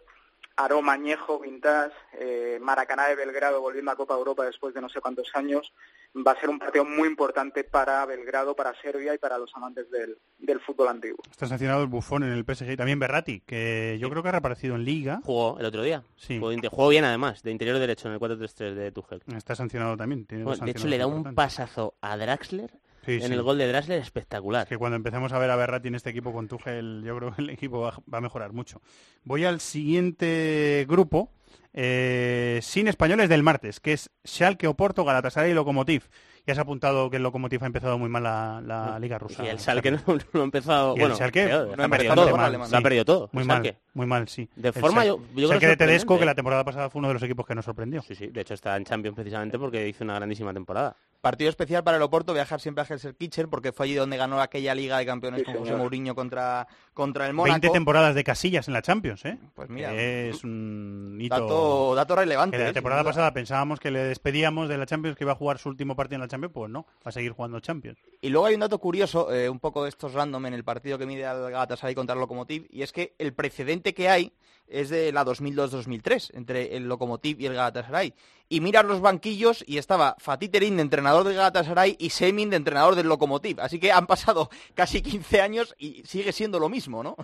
aroma 0.59 0.94
añejo, 0.94 1.38
vintage, 1.38 1.94
eh, 2.18 2.59
Maracaná 2.61 3.06
de 3.06 3.14
Belgrado 3.14 3.61
volviendo 3.61 3.92
a 3.92 3.96
Copa 3.96 4.14
Europa 4.14 4.44
después 4.44 4.74
de 4.74 4.80
no 4.80 4.88
sé 4.88 5.00
cuántos 5.00 5.30
años, 5.34 5.72
va 6.14 6.32
a 6.32 6.40
ser 6.40 6.50
un 6.50 6.59
partido 6.59 6.84
muy 6.84 7.09
importante 7.09 7.62
para 7.62 8.04
Belgrado, 8.06 8.56
para 8.56 8.74
Serbia 8.82 9.14
y 9.14 9.18
para 9.18 9.38
los 9.38 9.54
amantes 9.54 9.88
del, 9.90 10.18
del 10.38 10.61
fútbol 10.61 10.88
antiguo. 10.88 11.18
Está 11.30 11.46
sancionado 11.46 11.82
el 11.82 11.88
bufón 11.88 12.24
en 12.24 12.32
el 12.32 12.44
PSG 12.44 12.72
y 12.72 12.76
también 12.76 12.98
Berratti, 12.98 13.40
que 13.40 13.98
yo 14.00 14.11
creo 14.11 14.22
que 14.22 14.30
ha 14.30 14.32
reaparecido 14.32 14.74
en 14.74 14.84
Liga. 14.84 15.20
Jugó 15.24 15.59
el 15.61 15.66
otro 15.66 15.82
día. 15.82 16.02
Sí. 16.16 16.38
Jugó, 16.40 16.52
jugó 16.70 16.88
bien 16.88 17.04
además, 17.04 17.42
de 17.44 17.52
interior 17.52 17.78
derecho 17.78 18.09
en 18.09 18.14
el 18.14 18.20
4-3-3 18.20 18.74
de 18.74 18.90
Tuchel. 18.90 19.22
Está 19.36 19.54
sancionado 19.54 19.96
también. 19.96 20.26
tiene 20.26 20.42
dos 20.42 20.59
Bueno, 20.59 20.64
de 20.64 20.72
hecho, 20.72 20.88
le 20.88 20.98
da 20.98 21.06
un 21.06 21.34
pasazo 21.34 21.94
a 22.00 22.16
Draxler 22.16 22.72
Sí, 23.09 23.14
en 23.14 23.28
sí. 23.28 23.32
el 23.32 23.42
gol 23.42 23.56
de 23.56 23.66
Draxler 23.66 24.00
espectacular. 24.02 24.68
que 24.68 24.76
cuando 24.76 24.96
empecemos 24.96 25.32
a 25.32 25.38
ver 25.38 25.50
a 25.50 25.56
Berratti 25.56 25.88
en 25.88 25.94
este 25.94 26.11
equipo 26.11 26.30
con 26.30 26.46
Tuchel, 26.46 27.02
yo 27.02 27.16
creo 27.16 27.32
que 27.34 27.40
el 27.40 27.48
equipo 27.48 27.80
va, 27.80 27.94
va 28.12 28.18
a 28.18 28.20
mejorar 28.20 28.52
mucho. 28.52 28.82
Voy 29.24 29.46
al 29.46 29.61
siguiente 29.61 30.84
grupo, 30.86 31.32
eh, 31.81 32.59
sin 32.61 32.89
españoles 32.89 33.29
del 33.29 33.45
martes, 33.45 33.79
que 33.79 33.93
es 33.93 34.11
Schalke, 34.26 34.66
Oporto, 34.66 35.05
Galatasaray 35.05 35.53
y 35.53 35.55
Lokomotiv. 35.55 36.09
Ya 36.45 36.55
se 36.55 36.61
ha 36.61 36.62
apuntado 36.62 37.11
que 37.11 37.18
el 37.18 37.22
Lokomotiv 37.22 37.62
ha 37.62 37.66
empezado 37.66 37.99
muy 37.99 38.09
mal 38.09 38.22
la, 38.22 38.61
la 38.64 38.99
liga 38.99 39.18
rusa. 39.18 39.45
Y 39.45 39.49
el 39.49 39.59
Schalke 39.61 39.91
no, 39.93 40.01
no 40.33 40.41
ha 40.41 40.45
empezado... 40.45 40.93
Y 40.93 40.97
el 40.97 41.01
bueno, 41.03 41.14
Schalke 41.16 41.47
peor, 41.47 41.76
no 41.76 41.83
ha 41.83 41.87
ha 41.87 41.89
perdido 41.91 42.14
todo. 42.14 42.37
mal, 42.37 42.66
sí. 42.66 42.74
ha 42.74 42.81
perdido 42.81 43.05
todo. 43.05 43.29
Muy 43.33 43.45
mal, 43.45 43.76
muy 43.95 44.07
mal, 44.07 44.29
sí. 44.29 44.49
De 44.57 44.68
El 44.68 44.74
forma, 44.74 45.05
Schalke- 45.05 45.07
yo, 45.07 45.16
yo 45.18 45.35
creo 45.35 45.49
Schalke 45.49 45.61
que 45.61 45.66
de 45.68 45.76
Tedesco, 45.76 46.18
que 46.18 46.24
la 46.24 46.35
temporada 46.35 46.64
pasada 46.64 46.89
fue 46.91 46.99
uno 47.01 47.09
de 47.09 47.14
los 47.14 47.22
equipos 47.22 47.47
que 47.47 47.55
nos 47.55 47.64
sorprendió. 47.66 48.01
Sí, 48.03 48.14
sí, 48.14 48.29
de 48.29 48.41
hecho 48.41 48.55
está 48.55 48.76
en 48.76 48.85
Champions 48.85 49.14
precisamente 49.14 49.59
porque 49.59 49.87
hizo 49.87 50.03
una 50.05 50.14
grandísima 50.14 50.53
temporada. 50.55 50.97
Partido 51.20 51.51
especial 51.51 51.83
para 51.85 51.97
el 51.99 52.03
Oporto, 52.03 52.33
viajar 52.33 52.61
siempre 52.61 52.81
a 52.83 52.85
Gelsenkirchen 52.87 53.51
porque 53.51 53.72
fue 53.72 53.87
allí 53.87 53.95
donde 53.97 54.16
ganó 54.16 54.41
aquella 54.41 54.74
Liga 54.74 54.97
de 54.99 55.05
Campeones 55.05 55.41
Sí, 55.41 55.45
con 55.47 55.57
José. 55.59 55.74
Mourinho 55.76 56.14
contra, 56.14 56.66
contra 56.95 57.26
el 57.26 57.35
Mónaco. 57.35 57.55
20 57.61 57.70
temporadas 57.70 58.14
de 58.14 58.24
casillas 58.24 58.68
en 58.68 58.74
la 58.74 58.81
Champions, 58.83 59.24
¿eh? 59.26 59.37
Pues 59.55 59.68
mira. 59.68 59.93
Es 59.93 60.43
un 60.45 61.18
hito... 61.20 61.35
Dato, 61.68 61.94
dato 61.94 62.16
relevante. 62.16 62.56
Que 62.56 62.62
eh, 62.62 62.64
la 62.64 62.70
sin 62.70 62.74
temporada 62.74 63.04
pasada 63.04 63.32
pensábamos 63.32 63.80
que 63.80 63.90
le 63.90 64.00
despedíamos 64.04 64.68
de 64.68 64.78
la 64.78 64.86
Champions, 64.86 65.16
que 65.16 65.24
iba 65.24 65.32
a 65.32 65.36
jugar 65.36 65.58
su 65.58 65.68
último 65.68 65.96
partido 65.96 66.16
en 66.16 66.22
la 66.22 66.28
Champions, 66.28 66.52
pues 66.52 66.70
no, 66.70 66.86
va 66.98 67.10
a 67.10 67.12
seguir 67.12 67.32
jugando 67.32 67.60
Champions. 67.60 67.98
Y 68.20 68.30
luego 68.30 68.46
hay 68.46 68.54
un 68.54 68.60
dato 68.60 68.78
curioso, 68.78 69.32
eh, 69.32 69.48
un 69.48 69.60
poco 69.60 69.84
de 69.84 69.90
estos 69.90 70.14
random 70.14 70.46
en 70.46 70.54
el 70.54 70.64
partido 70.64 70.98
que 70.98 71.06
mide 71.06 71.26
al 71.26 71.50
Galatasaray 71.50 71.94
contra 71.94 72.14
el 72.14 72.20
Lokomotiv, 72.20 72.66
y 72.70 72.82
es 72.82 72.92
que 72.92 73.14
el 73.18 73.32
precedente 73.32 73.94
que 73.94 74.08
hay 74.08 74.32
es 74.68 74.90
de 74.90 75.12
la 75.12 75.24
2002-2003, 75.24 76.30
entre 76.34 76.76
el 76.76 76.88
Lokomotiv 76.88 77.40
y 77.40 77.46
el 77.46 77.54
Galatasaray. 77.54 78.14
Y 78.48 78.60
miras 78.60 78.84
los 78.84 79.00
banquillos 79.00 79.64
y 79.66 79.78
estaba 79.78 80.16
Fatih 80.18 80.48
Terim 80.48 80.76
de 80.76 80.82
entrenador 80.82 81.24
del 81.24 81.34
Galatasaray 81.34 81.96
y 81.98 82.10
Semin 82.10 82.50
de 82.50 82.56
entrenador 82.56 82.94
del 82.94 83.08
Lokomotiv. 83.08 83.60
Así 83.60 83.78
que 83.78 83.92
han 83.92 84.06
pasado 84.06 84.50
casi 84.74 85.02
15 85.02 85.40
años 85.40 85.74
y 85.78 86.02
sigue 86.04 86.32
siendo 86.32 86.58
lo 86.58 86.68
mismo, 86.68 87.02
¿no? 87.02 87.16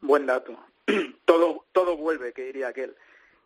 Buen 0.00 0.26
dato. 0.26 0.56
todo, 1.24 1.66
todo 1.72 1.96
vuelve, 1.96 2.32
que 2.32 2.44
diría 2.44 2.68
aquel. 2.68 2.94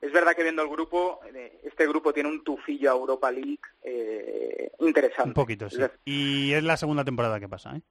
Es 0.01 0.13
verdad 0.13 0.35
que 0.37 0.43
viendo 0.43 0.63
el 0.63 0.69
grupo, 0.69 1.21
eh, 1.35 1.61
este 1.65 1.87
grupo 1.87 2.13
tiene 2.13 2.29
un 2.29 2.45
tufillo 2.45 2.91
a 2.91 2.95
Europa 2.95 3.31
League 3.31 3.61
eh, 3.83 4.71
interesante. 4.81 5.29
Un 5.31 5.35
poquito, 5.35 5.71
sí. 5.71 5.81
Y 6.05 6.53
es 6.53 6.63
la 6.63 6.77
segunda 6.77 7.05
temporada 7.05 7.41
que 7.41 7.49
pasa, 7.49 7.75
¿eh? 7.77 7.83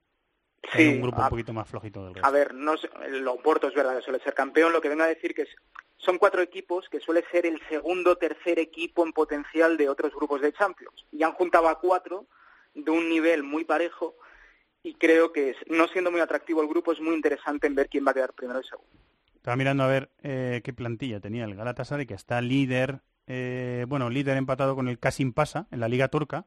Sí, 0.72 0.82
Hay 0.82 0.88
un 0.88 1.02
grupo 1.02 1.20
a- 1.20 1.24
un 1.24 1.30
poquito 1.30 1.52
más 1.52 1.68
flojito 1.68 2.04
del 2.04 2.14
resto. 2.14 2.26
A 2.26 2.30
ver, 2.30 2.54
no 2.54 2.76
sé, 2.76 2.88
el 3.06 3.26
Oporto 3.28 3.68
es 3.68 3.74
verdad 3.74 3.96
que 3.96 4.02
suele 4.02 4.20
ser 4.20 4.32
campeón. 4.34 4.72
Lo 4.72 4.80
que 4.80 4.88
vengo 4.88 5.02
a 5.02 5.08
decir 5.08 5.34
que 5.34 5.42
es, 5.42 5.48
son 5.98 6.18
cuatro 6.18 6.40
equipos 6.40 6.88
que 6.88 7.00
suele 7.00 7.24
ser 7.30 7.44
el 7.46 7.60
segundo 7.68 8.12
o 8.12 8.16
tercer 8.16 8.58
equipo 8.58 9.04
en 9.04 9.12
potencial 9.12 9.76
de 9.76 9.88
otros 9.88 10.14
grupos 10.14 10.40
de 10.40 10.52
Champions. 10.52 11.04
Y 11.12 11.22
han 11.22 11.32
juntado 11.32 11.68
a 11.68 11.78
cuatro 11.80 12.26
de 12.74 12.90
un 12.90 13.08
nivel 13.08 13.42
muy 13.42 13.64
parejo 13.64 14.16
y 14.82 14.94
creo 14.94 15.32
que 15.32 15.50
es- 15.50 15.56
no 15.66 15.86
siendo 15.88 16.10
muy 16.10 16.20
atractivo 16.20 16.62
el 16.62 16.68
grupo 16.68 16.92
es 16.92 17.00
muy 17.00 17.14
interesante 17.14 17.66
en 17.66 17.74
ver 17.74 17.88
quién 17.88 18.06
va 18.06 18.12
a 18.12 18.14
quedar 18.14 18.32
primero 18.32 18.60
y 18.60 18.64
segundo. 18.64 18.90
Estaba 19.44 19.56
mirando 19.56 19.84
a 19.84 19.88
ver 19.88 20.10
eh, 20.22 20.62
qué 20.64 20.72
plantilla 20.72 21.20
tenía 21.20 21.44
el 21.44 21.54
Galatasaray, 21.54 22.06
que 22.06 22.14
está 22.14 22.40
líder, 22.40 23.02
eh, 23.26 23.84
bueno, 23.86 24.08
líder 24.08 24.38
empatado 24.38 24.74
con 24.74 24.88
el 24.88 24.98
Kasim 24.98 25.34
Pasa 25.34 25.66
en 25.70 25.80
la 25.80 25.88
Liga 25.88 26.08
Turca. 26.08 26.46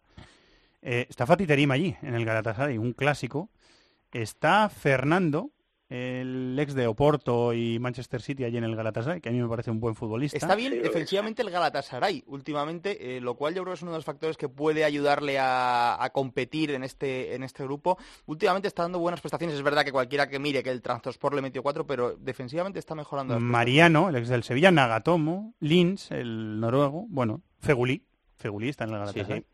Eh, 0.81 1.05
está 1.07 1.27
Fatih 1.27 1.45
Terim 1.45 1.69
allí, 1.69 1.95
en 2.01 2.15
el 2.15 2.25
Galatasaray, 2.25 2.79
un 2.79 2.93
clásico. 2.93 3.51
Está 4.11 4.67
Fernando, 4.69 5.51
el 5.89 6.57
ex 6.59 6.73
de 6.73 6.85
Oporto 6.85 7.53
y 7.53 7.79
Manchester 7.79 8.21
City 8.21 8.43
allí 8.43 8.57
en 8.57 8.65
el 8.65 8.75
Galatasaray, 8.75 9.21
que 9.21 9.29
a 9.29 9.31
mí 9.31 9.41
me 9.41 9.47
parece 9.47 9.71
un 9.71 9.79
buen 9.79 9.95
futbolista. 9.95 10.37
Está 10.37 10.55
bien 10.55 10.81
defensivamente 10.81 11.41
el 11.41 11.49
Galatasaray 11.49 12.23
últimamente, 12.27 13.17
eh, 13.17 13.21
lo 13.21 13.35
cual 13.35 13.55
yo 13.55 13.61
creo 13.63 13.73
que 13.73 13.77
es 13.77 13.81
uno 13.83 13.91
de 13.91 13.97
los 13.97 14.05
factores 14.05 14.35
que 14.35 14.49
puede 14.49 14.83
ayudarle 14.83 15.39
a, 15.39 16.03
a 16.03 16.09
competir 16.09 16.71
en 16.71 16.83
este, 16.83 17.35
en 17.35 17.43
este 17.43 17.63
grupo. 17.63 17.97
Últimamente 18.25 18.67
está 18.67 18.83
dando 18.83 18.99
buenas 18.99 19.21
prestaciones. 19.21 19.55
Es 19.55 19.63
verdad 19.63 19.85
que 19.85 19.91
cualquiera 19.91 20.27
que 20.27 20.39
mire 20.39 20.61
que 20.61 20.71
el 20.71 20.81
Transport 20.81 21.35
le 21.35 21.41
metió 21.41 21.63
cuatro, 21.63 21.87
pero 21.87 22.17
defensivamente 22.17 22.79
está 22.79 22.93
mejorando. 22.93 23.39
Mariano, 23.39 24.09
el 24.09 24.17
ex 24.17 24.27
del 24.27 24.43
Sevilla, 24.43 24.71
Nagatomo, 24.71 25.53
Lins, 25.59 26.11
el 26.11 26.59
noruego, 26.59 27.05
bueno, 27.07 27.43
Feguli, 27.59 28.03
Feguli 28.35 28.69
está 28.69 28.83
en 28.83 28.89
el 28.89 28.99
Galatasaray. 28.99 29.39
Sí, 29.39 29.45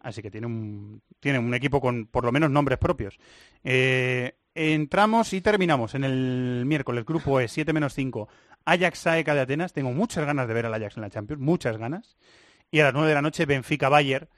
así 0.00 0.22
que 0.22 0.30
tiene 0.30 0.46
un, 0.46 1.02
tiene 1.18 1.38
un 1.38 1.54
equipo 1.54 1.80
con 1.80 2.06
por 2.06 2.24
lo 2.24 2.32
menos 2.32 2.50
nombres 2.50 2.78
propios. 2.78 3.18
Eh, 3.64 4.34
entramos 4.58 5.32
y 5.32 5.40
terminamos 5.40 5.94
en 5.94 6.04
el 6.04 6.64
miércoles, 6.66 7.04
grupo 7.04 7.40
E, 7.40 7.48
7 7.48 7.72
menos 7.72 7.94
5, 7.94 8.28
Ajax 8.64 8.98
Saeca 8.98 9.34
de 9.34 9.40
Atenas. 9.40 9.72
Tengo 9.72 9.92
muchas 9.92 10.26
ganas 10.26 10.48
de 10.48 10.54
ver 10.54 10.66
al 10.66 10.74
Ajax 10.74 10.96
en 10.96 11.02
la 11.02 11.10
Champions, 11.10 11.40
muchas 11.40 11.76
ganas. 11.76 12.16
Y 12.70 12.80
a 12.80 12.84
las 12.84 12.92
9 12.94 13.08
de 13.08 13.14
la 13.14 13.22
noche, 13.22 13.46
Benfica 13.46 13.88
Bayer, 13.88 14.28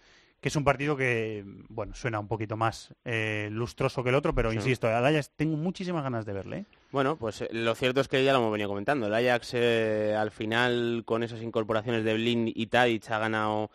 que 0.41 0.49
es 0.49 0.57
un 0.57 0.65
partido 0.65 0.97
que, 0.97 1.45
bueno, 1.69 1.95
suena 1.95 2.19
un 2.21 2.29
poquito 2.29 2.57
más 2.57 2.95
eh, 3.05 3.49
lustroso 3.51 4.03
que 4.03 4.09
el 4.11 4.15
otro, 4.15 4.35
pero 4.35 4.51
Sí. 4.51 4.57
insisto, 4.57 4.87
al 4.89 5.05
Ajax 5.05 5.33
tengo 5.37 5.57
muchísimas 5.57 6.03
ganas 6.03 6.25
de 6.27 6.33
verle. 6.33 6.57
¿eh? 6.59 6.65
Bueno, 6.93 7.17
pues 7.17 7.43
eh, 7.43 7.49
lo 7.53 7.75
cierto 7.75 8.01
es 8.01 8.09
que 8.09 8.23
ya 8.25 8.33
lo 8.33 8.39
hemos 8.39 8.53
venido 8.53 8.69
comentando. 8.69 9.07
El 9.07 9.15
Ajax 9.15 9.51
eh, 9.55 10.15
al 10.19 10.31
final 10.31 11.03
con 11.05 11.23
esas 11.23 11.43
incorporaciones 11.43 12.05
de 12.05 12.15
Blin 12.15 12.51
y 12.55 12.67
Tadic 12.69 13.11
ha 13.11 13.19
ganado 13.19 13.71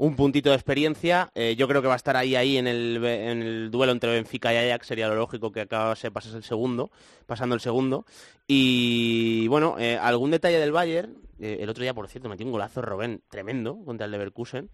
un 0.00 0.16
puntito 0.16 0.48
de 0.48 0.56
experiencia. 0.56 1.30
Eh, 1.34 1.54
yo 1.58 1.68
creo 1.68 1.82
que 1.82 1.88
va 1.88 1.92
a 1.92 1.96
estar 1.96 2.16
ahí 2.16 2.34
ahí 2.34 2.56
en 2.56 2.66
el, 2.66 3.04
en 3.04 3.42
el 3.42 3.70
duelo 3.70 3.92
entre 3.92 4.10
Benfica 4.10 4.52
y 4.52 4.56
Ajax. 4.56 4.86
Sería 4.86 5.08
lo 5.08 5.14
lógico 5.14 5.52
que 5.52 5.60
acabase 5.60 6.10
pasase 6.10 6.38
el 6.38 6.42
segundo, 6.42 6.90
pasando 7.26 7.54
el 7.54 7.60
segundo. 7.60 8.06
Y 8.46 9.46
bueno, 9.48 9.76
eh, 9.78 9.98
algún 9.98 10.30
detalle 10.30 10.58
del 10.58 10.72
Bayern. 10.72 11.18
eh, 11.38 11.58
el 11.60 11.68
otro 11.68 11.82
día, 11.82 11.92
por 11.92 12.08
cierto, 12.08 12.30
metió 12.30 12.46
un 12.46 12.52
golazo 12.52 12.80
Robén 12.80 13.20
tremendo 13.28 13.76
contra 13.84 14.06
el 14.06 14.12
Leverkusen. 14.12 14.70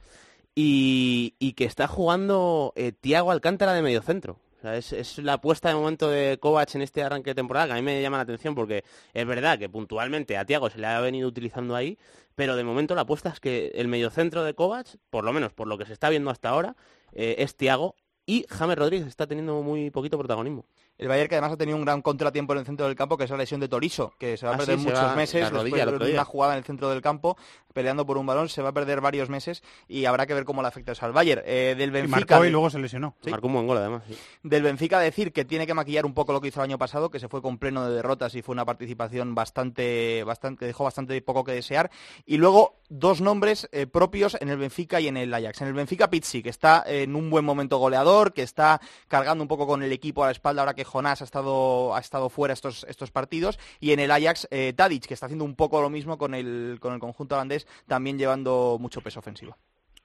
Y, 0.54 1.34
y 1.40 1.54
que 1.54 1.64
está 1.64 1.88
jugando 1.88 2.72
Tiago 3.00 3.32
Alcántara 3.32 3.74
de 3.74 3.82
mediocentro. 3.82 4.38
Es, 4.74 4.92
es 4.92 5.18
la 5.18 5.34
apuesta 5.34 5.68
de 5.68 5.74
momento 5.74 6.10
de 6.10 6.38
Kovac 6.38 6.74
en 6.74 6.82
este 6.82 7.02
arranque 7.02 7.30
de 7.30 7.34
temporada 7.34 7.66
que 7.66 7.72
a 7.72 7.76
mí 7.76 7.82
me 7.82 8.00
llama 8.02 8.16
la 8.16 8.24
atención 8.24 8.54
porque 8.54 8.84
es 9.14 9.26
verdad 9.26 9.58
que 9.58 9.68
puntualmente 9.68 10.36
a 10.36 10.44
Tiago 10.44 10.70
se 10.70 10.78
le 10.78 10.86
ha 10.86 11.00
venido 11.00 11.28
utilizando 11.28 11.76
ahí, 11.76 11.98
pero 12.34 12.56
de 12.56 12.64
momento 12.64 12.94
la 12.94 13.02
apuesta 13.02 13.28
es 13.30 13.40
que 13.40 13.72
el 13.74 13.88
mediocentro 13.88 14.44
de 14.44 14.54
Kovac, 14.54 14.96
por 15.10 15.24
lo 15.24 15.32
menos 15.32 15.52
por 15.52 15.68
lo 15.68 15.78
que 15.78 15.86
se 15.86 15.92
está 15.92 16.08
viendo 16.08 16.30
hasta 16.30 16.48
ahora, 16.48 16.76
eh, 17.12 17.36
es 17.38 17.56
Tiago 17.56 17.96
y 18.26 18.44
James 18.48 18.76
Rodríguez 18.76 19.06
está 19.06 19.26
teniendo 19.26 19.62
muy 19.62 19.90
poquito 19.90 20.18
protagonismo. 20.18 20.66
El 20.98 21.08
Bayern 21.08 21.28
que 21.28 21.34
además 21.34 21.52
ha 21.52 21.56
tenido 21.56 21.76
un 21.76 21.84
gran 21.84 22.00
contratiempo 22.02 22.52
en 22.54 22.60
el 22.60 22.64
centro 22.66 22.86
del 22.86 22.96
campo, 22.96 23.16
que 23.18 23.24
es 23.24 23.30
la 23.30 23.36
lesión 23.36 23.60
de 23.60 23.68
Toriso, 23.68 24.14
que 24.18 24.36
se 24.36 24.46
va 24.46 24.52
a 24.52 24.54
Ah, 24.54 24.58
perder 24.58 24.78
sí, 24.78 24.84
muchos 24.86 25.16
meses 25.16 25.50
rodilla 25.50 25.84
después 25.86 26.08
de 26.08 26.14
una 26.14 26.24
jugada 26.24 26.52
en 26.54 26.58
el 26.58 26.64
centro 26.64 26.88
del 26.88 27.02
campo, 27.02 27.36
peleando 27.74 28.06
por 28.06 28.16
un 28.16 28.24
balón, 28.24 28.48
se 28.48 28.62
va 28.62 28.70
a 28.70 28.72
perder 28.72 29.02
varios 29.02 29.28
meses 29.28 29.62
y 29.88 30.06
habrá 30.06 30.26
que 30.26 30.32
ver 30.32 30.44
cómo 30.44 30.62
le 30.62 30.68
afecta 30.68 30.92
eso 30.92 31.04
al 31.04 31.12
Bayern. 31.12 31.42
Eh, 31.44 31.74
del 31.76 31.90
Y 31.90 31.92
Benfica, 31.92 32.16
marcó 32.36 32.44
y 32.44 32.46
de- 32.46 32.52
luego 32.52 32.70
se 32.70 32.78
lesionó. 32.78 33.14
Sí. 33.22 33.30
Marcó 33.30 33.46
un 33.48 33.52
buen 33.52 33.66
gol 33.66 33.76
además. 33.76 34.02
sí. 34.08 34.16
del 34.42 34.62
Benfica 34.62 34.98
decir 35.00 35.32
que 35.34 35.44
tiene 35.44 35.66
que 35.66 35.74
maquillar 35.74 36.06
un 36.06 36.14
poco 36.14 36.32
lo 36.32 36.40
que 36.40 36.48
hizo 36.48 36.60
el 36.60 36.64
año 36.64 36.78
pasado, 36.78 37.10
que 37.10 37.20
se 37.20 37.28
fue 37.28 37.42
con 37.42 37.58
pleno 37.58 37.86
de 37.86 37.94
derrotas 37.94 38.34
y 38.34 38.40
fue 38.40 38.54
una 38.54 38.64
participación 38.64 39.34
bastante, 39.34 40.24
bastante, 40.24 40.60
que 40.60 40.66
dejó 40.66 40.84
bastante 40.84 41.20
poco 41.20 41.44
que 41.44 41.52
desear. 41.52 41.90
Y 42.24 42.38
luego 42.38 42.76
dos 42.88 43.20
nombres 43.20 43.68
eh, 43.72 43.86
propios 43.86 44.36
en 44.40 44.48
el 44.48 44.56
Benfica 44.56 44.98
y 45.00 45.08
en 45.08 45.18
el 45.18 45.34
Ajax. 45.34 45.60
En 45.60 45.68
el 45.68 45.74
Benfica 45.74 46.08
Pizzi, 46.08 46.42
que 46.42 46.48
está 46.50 46.82
en 46.86 47.14
un 47.16 47.28
buen 47.28 47.44
momento 47.44 47.76
goleador, 47.78 48.32
que 48.32 48.42
está 48.42 48.80
cargando 49.08 49.42
un 49.42 49.48
poco 49.48 49.66
con 49.66 49.82
el 49.82 49.92
equipo 49.92 50.22
a 50.24 50.26
la 50.28 50.32
espalda 50.32 50.62
ahora 50.62 50.72
que 50.74 50.85
Jonás 50.86 51.20
ha 51.20 51.24
estado, 51.24 51.94
ha 51.94 52.00
estado 52.00 52.30
fuera 52.30 52.54
estos, 52.54 52.84
estos 52.88 53.10
partidos. 53.10 53.58
Y 53.80 53.92
en 53.92 54.00
el 54.00 54.10
Ajax 54.10 54.48
eh, 54.50 54.72
Tadic, 54.74 55.06
que 55.06 55.14
está 55.14 55.26
haciendo 55.26 55.44
un 55.44 55.56
poco 55.56 55.80
lo 55.80 55.90
mismo 55.90 56.16
con 56.16 56.34
el, 56.34 56.78
con 56.80 56.94
el 56.94 57.00
conjunto 57.00 57.34
holandés, 57.34 57.66
también 57.86 58.18
llevando 58.18 58.78
mucho 58.80 59.00
peso 59.00 59.20
ofensivo. 59.20 59.56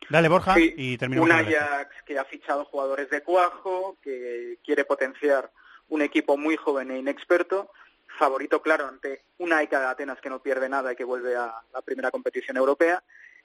Dale, 0.09 0.27
Borja, 0.27 0.55
Sí, 0.55 0.73
y 0.75 0.97
terminamos. 0.97 1.29
un. 1.29 1.35
Ajax 1.35 1.95
que 2.05 2.19
ha 2.19 2.25
fichado 2.25 2.65
jugadores 2.65 3.09
de 3.09 3.23
cuajo, 3.23 3.97
que 4.01 4.57
quiere 4.63 4.83
potenciar 4.83 5.51
un 5.89 6.01
equipo 6.01 6.37
muy 6.37 6.57
joven 6.57 6.91
e 6.91 6.99
inexperto, 6.99 7.71
favorito 8.17 8.61
claro 8.61 8.87
ante 8.87 9.23
una 9.37 9.57
AECA 9.57 9.79
de 9.79 9.85
Atenas 9.87 10.19
que 10.21 10.29
no 10.29 10.41
pierde 10.41 10.69
nada 10.69 10.91
y 10.91 10.95
que 10.95 11.03
vuelve 11.03 11.35
a 11.35 11.53
la 11.73 11.81
primera 11.81 12.11
competición 12.11 12.57
europea, 12.57 13.03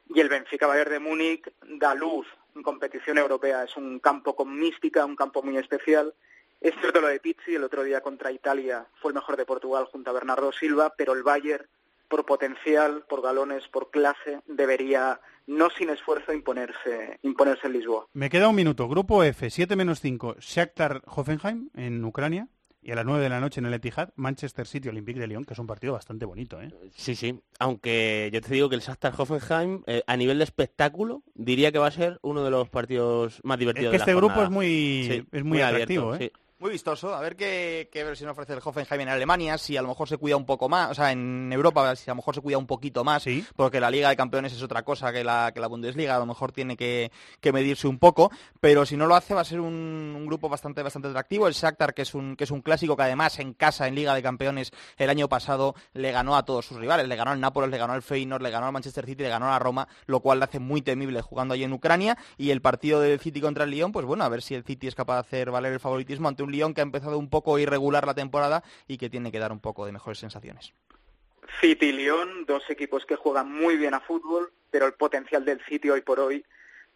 y 0.09 0.21
el 0.21 0.29
Benfica 0.29 0.67
Bayern 0.67 0.91
de 0.93 0.99
Múnich 1.01 1.53
da 1.63 1.95
luz 1.95 2.27
en 2.55 2.63
competición 2.63 3.19
europea. 3.19 3.65
Es 3.65 3.77
un 3.77 3.99
campo 3.99 4.37
con 4.37 4.57
mística, 4.59 5.05
un 5.05 5.17
campo 5.17 5.43
muy 5.43 5.57
especial. 5.59 6.15
Es 6.61 6.75
cierto 6.81 7.01
lo 7.01 7.09
de 7.09 7.21
Pizzi, 7.21 7.55
el 7.55 7.65
otro 7.65 7.83
día 7.83 8.01
contra 8.01 8.33
Italia 8.33 8.87
fue 9.01 9.11
el 9.11 9.17
mejor 9.17 9.37
de 9.37 9.45
Portugal 9.45 9.87
junto 9.87 10.11
a 10.11 10.15
Bernardo 10.15 10.53
Silva, 10.53 10.95
pero 10.97 11.13
el 11.13 11.23
Bayern 11.23 11.67
por 12.09 12.25
potencial, 12.25 13.05
por 13.09 13.23
galones, 13.23 13.67
por 13.69 13.91
clase, 13.91 14.41
debería, 14.47 15.21
no 15.47 15.71
sin 15.71 15.91
esfuerzo, 15.91 16.33
imponerse, 16.33 17.19
imponerse 17.23 17.67
en 17.67 17.73
Lisboa. 17.73 18.07
Me 18.13 18.31
queda 18.31 18.49
un 18.49 18.57
minuto. 18.57 18.89
Grupo 18.89 19.23
F, 19.23 19.51
7 19.51 19.77
menos 19.77 20.01
5, 20.01 20.37
Shakhtar 20.41 21.03
Hoffenheim 21.07 21.71
en 21.75 22.05
Ucrania. 22.05 22.49
Y 22.83 22.93
a 22.93 22.95
las 22.95 23.05
9 23.05 23.21
de 23.21 23.29
la 23.29 23.41
noche 23.41 23.59
en 23.59 23.67
el 23.67 23.75
Etihad, 23.75 24.11
Manchester 24.15 24.65
City 24.65 24.89
Olympique 24.89 25.19
de 25.19 25.27
Lyon, 25.27 25.45
que 25.45 25.55
es 25.55 25.59
un 25.59 25.67
partido 25.67 25.95
bastante 25.95 26.25
bonito, 26.25 26.63
¿eh? 26.63 26.69
Sí, 26.95 27.17
sí. 27.17 27.41
Aunque 27.59 28.31
yo 28.33 28.41
te 28.41 28.55
digo 28.55 28.69
que 28.69 28.77
el 28.77 28.81
Shakhtar 28.81 29.13
Hoffenheim, 29.19 29.83
eh, 29.89 30.05
a 30.07 30.17
nivel 30.17 30.39
de 30.39 30.45
espectáculo, 30.45 31.25
diría 31.35 31.73
que 31.73 31.81
va 31.81 31.89
a 31.89 31.91
ser 31.91 32.21
uno 32.23 32.45
de 32.45 32.51
los 32.53 32.69
partidos 32.69 33.41
más 33.43 33.57
Es 33.57 33.59
divertidos 33.59 33.91
que 33.91 33.99
de 33.99 33.99
la 33.99 34.05
este 34.05 34.15
grupo 34.15 34.41
es 34.41 34.51
muy, 34.51 35.09
Sí, 35.11 35.27
es 35.33 35.43
muy, 35.43 35.63
abierto, 35.63 35.83
atractivo, 35.83 36.15
¿eh? 36.15 36.19
sí. 36.33 36.41
Muy 36.59 36.71
vistoso, 36.71 37.15
a 37.15 37.21
ver 37.21 37.37
qué, 37.37 37.91
qué 37.93 38.03
versión 38.03 38.31
ofrece 38.31 38.55
el 38.55 38.61
Hoffenheim 38.65 39.03
en 39.03 39.09
Alemania, 39.11 39.59
si 39.59 39.77
a 39.77 39.83
lo 39.83 39.89
mejor 39.89 40.09
se 40.09 40.17
cuida 40.17 40.39
un 40.39 40.47
poco 40.47 40.71
más, 40.71 40.91
o 40.91 40.95
sea, 40.95 41.13
en 41.13 41.53
Europa, 41.53 41.95
si 41.97 42.09
a 42.09 42.15
lo 42.15 42.17
mejor 42.17 42.35
se 42.35 42.41
cuida 42.41 42.57
un 42.57 42.67
poquito 42.67 43.05
más, 43.05 43.27
porque 43.57 43.79
la 43.79 43.91
Liga 43.91 44.09
de 44.09 44.17
Campeones 44.17 44.55
es 44.55 44.63
otra 44.63 44.83
cosa 44.83 45.13
que 45.13 45.23
la, 45.23 45.53
que 45.53 45.61
la 45.61 45.67
Bundesliga, 45.67 46.17
a 46.17 46.19
lo 46.19 46.25
mejor 46.25 46.53
tiene 46.53 46.75
que, 46.75 47.13
que 47.43 47.53
medirse 47.53 47.87
un 47.89 47.99
poco, 47.99 48.31
pero 48.59 48.87
si 48.87 48.97
no 48.97 49.07
lo 49.07 49.15
hace 49.15 49.35
va 49.35 49.43
a 49.43 49.45
ser 49.45 49.61
un, 49.61 50.15
un 50.17 50.25
grupo 50.25 50.49
bastante 50.49 50.83
bastante 50.83 51.09
atractivo. 51.09 51.47
El 51.47 51.53
Shakhtar, 51.53 51.93
que 51.93 52.01
es 52.01 52.15
un, 52.15 52.37
que 52.37 52.45
es 52.45 52.51
un 52.51 52.63
clásico 52.63 52.97
que 52.97 53.03
además 53.03 53.39
en 53.39 53.53
casa, 53.53 53.87
en 53.87 53.95
Liga 53.95 54.15
de 54.15 54.23
Campeones, 54.23 54.73
el 54.97 55.11
año 55.11 55.29
pasado 55.29 55.75
le 55.93 56.11
ganó 56.11 56.37
a 56.37 56.47
todos 56.47 56.65
sus 56.65 56.79
rivales, 56.79 57.07
le 57.07 57.17
ganó 57.17 57.33
al 57.33 57.41
Nápoles, 57.41 57.69
le 57.69 57.77
ganó 57.77 57.93
al 57.93 58.01
Feyenoord, 58.01 58.41
le 58.41 58.49
ganó 58.49 58.65
al 58.65 58.73
Manchester 58.73 59.05
City, 59.05 59.25
le 59.25 59.29
ganó 59.29 59.49
a 59.49 59.51
la 59.51 59.59
Roma, 59.59 59.89
lo 60.07 60.21
cual 60.21 60.39
le 60.39 60.47
hace 60.47 60.59
muy 60.59 60.81
temible 60.81 61.21
jugando 61.21 61.53
allí 61.53 61.65
en 61.65 61.75
Ucrania, 61.75 62.17
y 62.39 62.49
el 62.49 62.63
partido 62.63 63.03
del 63.03 63.21
City 63.21 63.43
contra 63.43 63.65
el 63.65 63.71
Lyon, 63.73 63.93
pues 63.93 64.07
bueno, 64.07 64.25
a 64.25 64.31
ver 64.31 64.41
si 64.41 64.55
el 64.55 64.65
City 64.65 64.87
es 64.87 64.95
capaz 64.95 65.17
de 65.17 65.21
hacer 65.21 65.51
valer 65.51 65.75
el 65.75 65.81
favoritismo 65.81 66.29
ante 66.29 66.46
un 66.46 66.46
Lyon 66.51 66.75
que 66.75 66.81
ha 66.81 66.83
empezado 66.83 67.19
un 67.19 67.31
poco 67.31 67.59
irregular 67.59 68.07
la 68.07 68.15
temporada 68.15 68.63
y 68.87 68.99
que 68.99 69.11
tiene 69.11 69.33
que 69.33 69.39
dar 69.39 69.53
un 69.53 69.61
poco 69.61 69.87
de 69.87 69.93
mejores 69.93 70.19
sensaciones. 70.19 70.73
City 71.61 71.87
y 71.87 71.93
Lyon, 71.93 72.45
dos 72.47 72.69
equipos 72.69 73.07
que 73.07 73.17
juegan 73.17 73.51
muy 73.51 73.77
bien 73.77 73.95
a 73.95 74.01
fútbol, 74.01 74.53
pero 74.71 74.87
el 74.87 74.95
potencial 74.95 75.45
del 75.45 75.61
City 75.65 75.91
hoy 75.91 76.01
por 76.01 76.21
hoy 76.21 76.45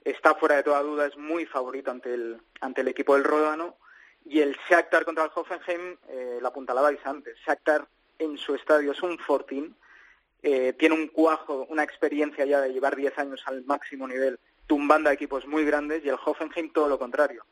está 0.05 0.35
fuera 0.35 0.57
de 0.57 0.63
toda 0.63 0.83
duda, 0.83 1.07
es 1.07 1.17
muy 1.17 1.47
favorito 1.47 1.91
ante 1.91 2.15
el, 2.15 2.41
ante 2.61 2.81
el 2.81 2.89
equipo 2.89 3.15
del 3.15 3.25
Ródano. 3.25 3.77
Y 4.25 4.41
el 4.41 4.57
Shakhtar 4.69 5.05
contra 5.05 5.25
el 5.25 5.31
Hoffenheim, 5.35 5.97
eh, 6.09 6.39
la 6.43 6.49
apuntalabais 6.49 7.01
antes, 7.05 7.39
Shakhtar 7.47 7.87
en 8.19 8.37
su 8.37 8.55
estadio 8.55 8.93
es 8.93 9.03
un 9.03 9.19
fortín, 9.19 9.75
eh, 10.43 10.75
tiene 10.79 10.95
un 10.95 11.09
cuajo, 11.09 11.67
una 11.71 11.83
experiencia 11.83 12.45
ya 12.45 12.61
de 12.61 12.73
llevar 12.73 12.97
10 12.97 13.19
años 13.19 13.43
al 13.47 13.65
máximo 13.65 14.07
nivel, 14.07 14.39
tumbando 14.67 15.09
a 15.09 15.13
equipos 15.15 15.47
muy 15.47 15.65
grandes, 15.65 16.05
y 16.05 16.09
el 16.09 16.19
Hoffenheim 16.23 16.71
todo 16.71 16.89
lo 16.89 16.99
contrario. 16.99 17.45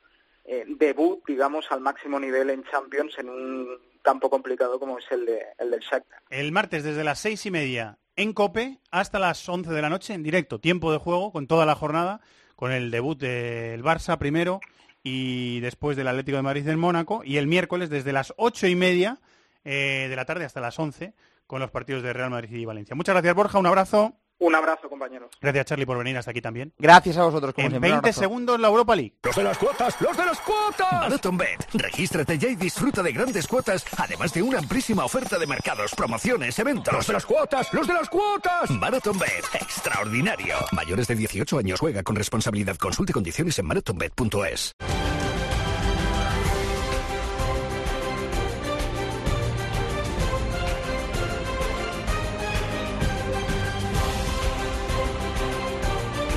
Eh, 0.51 0.65
debut, 0.67 1.23
digamos, 1.27 1.67
al 1.71 1.81
máximo 1.81 2.19
nivel 2.19 2.49
en 2.49 2.65
Champions 2.65 3.13
en 3.19 3.29
un 3.29 3.69
campo 4.01 4.31
complicado 4.31 4.81
como 4.81 4.99
es 4.99 5.05
el, 5.11 5.27
de, 5.27 5.43
el 5.59 5.71
del 5.71 5.81
Shakhtar. 5.81 6.23
El 6.31 6.53
martes 6.53 6.85
desde 6.85 7.05
las 7.05 7.19
seis 7.19 7.45
y 7.45 7.51
media 7.51 7.99
en 8.17 8.33
Cope 8.33 8.79
hasta 8.91 9.19
las 9.19 9.47
11 9.47 9.71
de 9.71 9.83
la 9.83 9.91
noche 9.91 10.15
en 10.15 10.23
directo. 10.23 10.59
Tiempo 10.59 10.91
de 10.91 10.97
juego 10.97 11.33
con 11.33 11.47
toda 11.47 11.67
la 11.67 11.75
jornada, 11.75 12.23
con 12.57 12.73
el 12.73 12.91
debut 12.91 13.19
del 13.19 13.85
Barça 13.85 14.17
primero 14.17 14.61
y 15.03 15.61
después 15.61 15.99
del 15.99 16.09
Atlético 16.09 16.39
de 16.39 16.43
Madrid 16.43 16.65
del 16.65 16.79
Mónaco. 16.79 17.21
Y 17.25 17.37
el 17.37 17.47
miércoles 17.47 17.91
desde 17.91 18.15
las 18.15 18.33
ocho 18.39 18.67
y 18.67 18.75
media 18.75 19.21
eh, 19.65 20.07
de 20.09 20.17
la 20.17 20.25
tarde 20.25 20.47
hasta 20.47 20.63
las 20.63 20.79
11 20.79 21.13
con 21.47 21.61
los 21.61 21.71
partidos 21.71 22.03
de 22.03 22.15
Real 22.15 22.31
Madrid 22.31 22.57
y 22.57 22.65
Valencia. 22.65 22.97
Muchas 22.97 23.15
gracias 23.15 23.35
Borja, 23.35 23.59
un 23.59 23.67
abrazo. 23.67 24.17
Un 24.41 24.55
abrazo, 24.55 24.89
compañeros. 24.89 25.31
Gracias 25.41 25.67
Charlie 25.67 25.85
por 25.87 25.99
venir 25.99 26.17
hasta 26.17 26.31
aquí 26.31 26.41
también. 26.41 26.73
Gracias 26.79 27.17
a 27.17 27.25
vosotros, 27.25 27.53
como 27.55 27.67
En 27.67 27.73
siempre. 27.73 27.91
un 27.91 27.95
20 27.97 28.09
abrazo. 28.11 28.21
segundos 28.21 28.61
la 28.61 28.69
Europa 28.69 28.95
League. 28.95 29.15
¡Los 29.23 29.35
de 29.37 29.43
las 29.43 29.59
cuotas! 29.59 30.01
¡Los 30.01 30.17
de 30.17 30.25
las 30.25 30.41
cuotas! 30.41 30.93
MarathonBet. 30.93 31.69
Regístrate 31.75 32.39
ya 32.39 32.49
y 32.49 32.57
disfruta 32.57 33.03
de 33.03 33.13
grandes 33.13 33.47
cuotas, 33.49 33.85
además 33.97 34.33
de 34.33 34.43
una 34.43 34.59
amplísima 34.59 35.05
oferta 35.05 35.39
de 35.39 35.47
mercados, 35.47 35.93
promociones, 35.97 36.59
eventos. 36.59 36.95
¡Los 36.95 37.07
de 37.07 37.13
las 37.15 37.27
cuotas! 37.27 37.73
¡Los 37.75 37.87
de 37.89 37.95
las 37.95 38.09
cuotas! 38.09 38.71
MarathonBet. 38.71 39.45
Extraordinario. 39.55 40.55
Mayores 40.73 41.09
de 41.09 41.15
18 41.17 41.59
años 41.59 41.81
juega 41.81 42.03
con 42.03 42.15
responsabilidad. 42.17 42.77
Consulte 42.77 43.13
condiciones 43.13 43.59
en 43.59 43.67
marathonbet.es. 43.67 44.73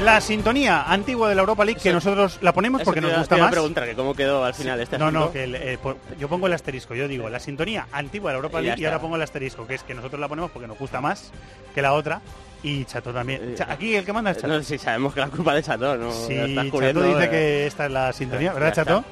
La 0.04 0.20
sintonía 0.20 0.84
antigua 0.84 1.30
de 1.30 1.36
la 1.36 1.42
Europa 1.42 1.64
League, 1.64 1.80
que 1.80 1.90
Eso- 1.90 1.96
nosotros 1.98 2.40
la 2.42 2.54
ponemos 2.54 2.82
Eso 2.82 2.86
porque 2.86 3.02
te 3.02 3.04
nos 3.04 3.12
iba- 3.12 3.20
gusta 3.20 3.36
te 3.36 3.40
iba 3.40 3.46
a 3.46 3.50
más. 3.50 3.54
preguntar 3.54 3.86
que 3.86 3.94
cómo 3.96 4.16
quedó 4.16 4.44
al 4.44 4.54
final 4.56 4.80
este 4.82 4.98
No, 4.98 5.06
asunto. 5.08 5.26
no, 5.28 5.32
que 5.32 5.44
el, 5.44 5.56
eh, 5.56 5.78
por- 5.82 5.98
yo 6.18 6.28
pongo 6.28 6.48
el 6.48 6.54
asterisco, 6.54 6.96
yo 6.96 7.08
digo 7.08 7.30
la 7.30 7.40
sintonía 7.40 7.88
antigua 7.92 8.32
de 8.32 8.34
la 8.34 8.38
Europa 8.38 8.62
Y 8.62 8.64
ya 8.64 8.68
League 8.70 8.82
y 8.82 8.86
está. 8.86 8.96
ahora 8.96 9.02
pongo 9.02 9.16
el 9.18 9.22
asterisco, 9.22 9.68
que 9.68 9.76
es 9.76 9.84
que 9.84 9.94
nosotros 9.94 10.20
la 10.20 10.28
ponemos 10.28 10.50
porque 10.50 10.68
nos 10.68 10.80
gusta 10.80 11.02
más 11.02 11.32
que 11.76 11.82
la 11.84 11.94
otra 11.94 12.22
y 12.64 12.84
Chato 12.86 13.14
también. 13.14 13.54
Cha- 13.56 13.72
Aquí 13.72 13.96
el 13.96 14.04
que 14.04 14.12
manda 14.14 14.32
es 14.32 14.38
Chato. 14.38 14.54
Eh, 14.54 14.58
No, 14.58 14.64
sí, 14.64 14.78
sabemos 14.80 15.14
que 15.14 15.20
la 15.20 15.28
culpa 15.28 15.54
de 15.54 15.62
Chato, 15.62 15.96
¿no? 15.96 16.12
Sí, 16.12 16.34
Estás 16.34 16.56
Chato 16.56 16.72
cubriendo, 16.72 17.04
dice 17.04 17.24
eh. 17.26 17.30
que 17.30 17.68
esta 17.68 17.86
es 17.86 17.92
la 17.92 18.12
sintonía, 18.14 18.48
Ya 18.48 18.54
¿verdad, 18.54 18.70
está. 18.70 18.86
Chato? 18.86 19.04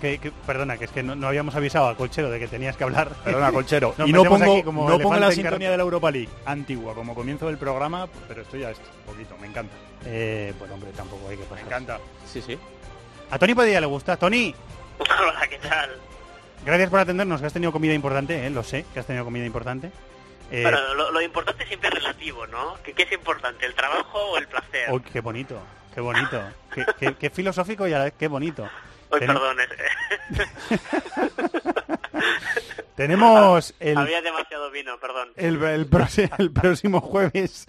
que, 0.00 0.18
que- 0.18 0.30
perdona, 0.46 0.76
que 0.78 0.84
es 0.84 0.90
que 0.92 1.02
no, 1.02 1.14
no 1.16 1.26
habíamos 1.28 1.54
avisado 1.56 1.88
a 1.88 1.96
Colchero 1.96 2.30
de 2.30 2.38
que 2.40 2.46
tenías 2.48 2.76
que 2.76 2.84
hablar. 2.84 3.08
Perdona, 3.24 3.50
Colchero. 3.52 3.94
Nos 3.98 4.08
y 4.08 4.12
no 4.12 4.18
metemos 4.22 4.40
pongo, 4.40 4.52
aquí 4.54 4.62
como 4.64 4.88
no 4.88 4.98
pongo 4.98 5.16
la 5.16 5.26
en 5.26 5.32
sintonía 5.32 5.58
carpa. 5.68 5.70
de 5.72 5.76
la 5.76 5.82
Europa 5.82 6.10
League 6.10 6.28
antigua 6.44 6.94
como 6.94 7.14
comienzo 7.16 7.46
del 7.46 7.56
programa, 7.58 8.06
pero 8.28 8.42
estoy 8.42 8.62
a 8.64 8.70
esto, 8.70 8.84
un 9.06 9.12
poquito, 9.14 9.36
me 9.40 9.46
encanta. 9.48 9.74
Eh, 10.04 10.52
bueno, 10.58 10.74
hombre, 10.74 10.90
tampoco 10.96 11.28
hay 11.28 11.36
que 11.36 11.44
pasar. 11.44 11.64
Me 11.64 11.70
encanta. 11.70 11.98
Sí, 12.26 12.42
sí. 12.42 12.58
A 13.30 13.38
Tony 13.38 13.54
Padilla 13.54 13.80
le 13.80 13.86
gusta. 13.86 14.16
Tony, 14.16 14.54
Hola, 14.98 15.46
¿qué 15.48 15.58
tal? 15.58 15.90
gracias 16.64 16.90
por 16.90 16.98
atendernos, 17.00 17.40
que 17.40 17.46
has 17.46 17.52
tenido 17.52 17.72
comida 17.72 17.94
importante, 17.94 18.46
eh, 18.46 18.50
lo 18.50 18.62
sé, 18.62 18.84
que 18.92 19.00
has 19.00 19.06
tenido 19.06 19.24
comida 19.24 19.44
importante. 19.46 19.90
Eh, 20.50 20.62
Bueno, 20.62 20.94
lo, 20.94 21.10
lo 21.12 21.20
importante 21.20 21.66
siempre 21.66 21.88
es 21.90 21.94
relativo, 21.96 22.46
¿no? 22.46 22.76
¿Qué, 22.82 22.94
qué 22.94 23.02
es 23.04 23.12
importante, 23.12 23.66
el 23.66 23.74
trabajo 23.74 24.18
o 24.18 24.38
el 24.38 24.48
placer? 24.48 24.90
uy, 24.90 25.00
qué 25.02 25.20
bonito, 25.20 25.60
qué 25.94 26.00
bonito. 26.00 26.42
qué, 26.74 26.86
qué- 26.98 27.14
qué 27.16 27.28
filosófico 27.30 27.86
y 27.86 27.92
a 27.92 27.98
la 27.98 28.04
vez 28.04 28.14
qué 28.18 28.28
bonito. 28.28 28.62
Uy, 29.10 29.20
Tenem- 29.20 29.26
perdón, 29.34 29.58
es- 29.60 29.68
Tenemos 32.98 33.74
el, 33.80 33.96
había 33.96 34.20
demasiado 34.20 34.70
vino, 34.70 34.98
perdón. 35.00 35.30
el, 35.36 35.62
el 35.62 35.88
prosi- 35.88 36.30
el 36.38 36.52
próximo 36.52 37.00
jueves, 37.00 37.66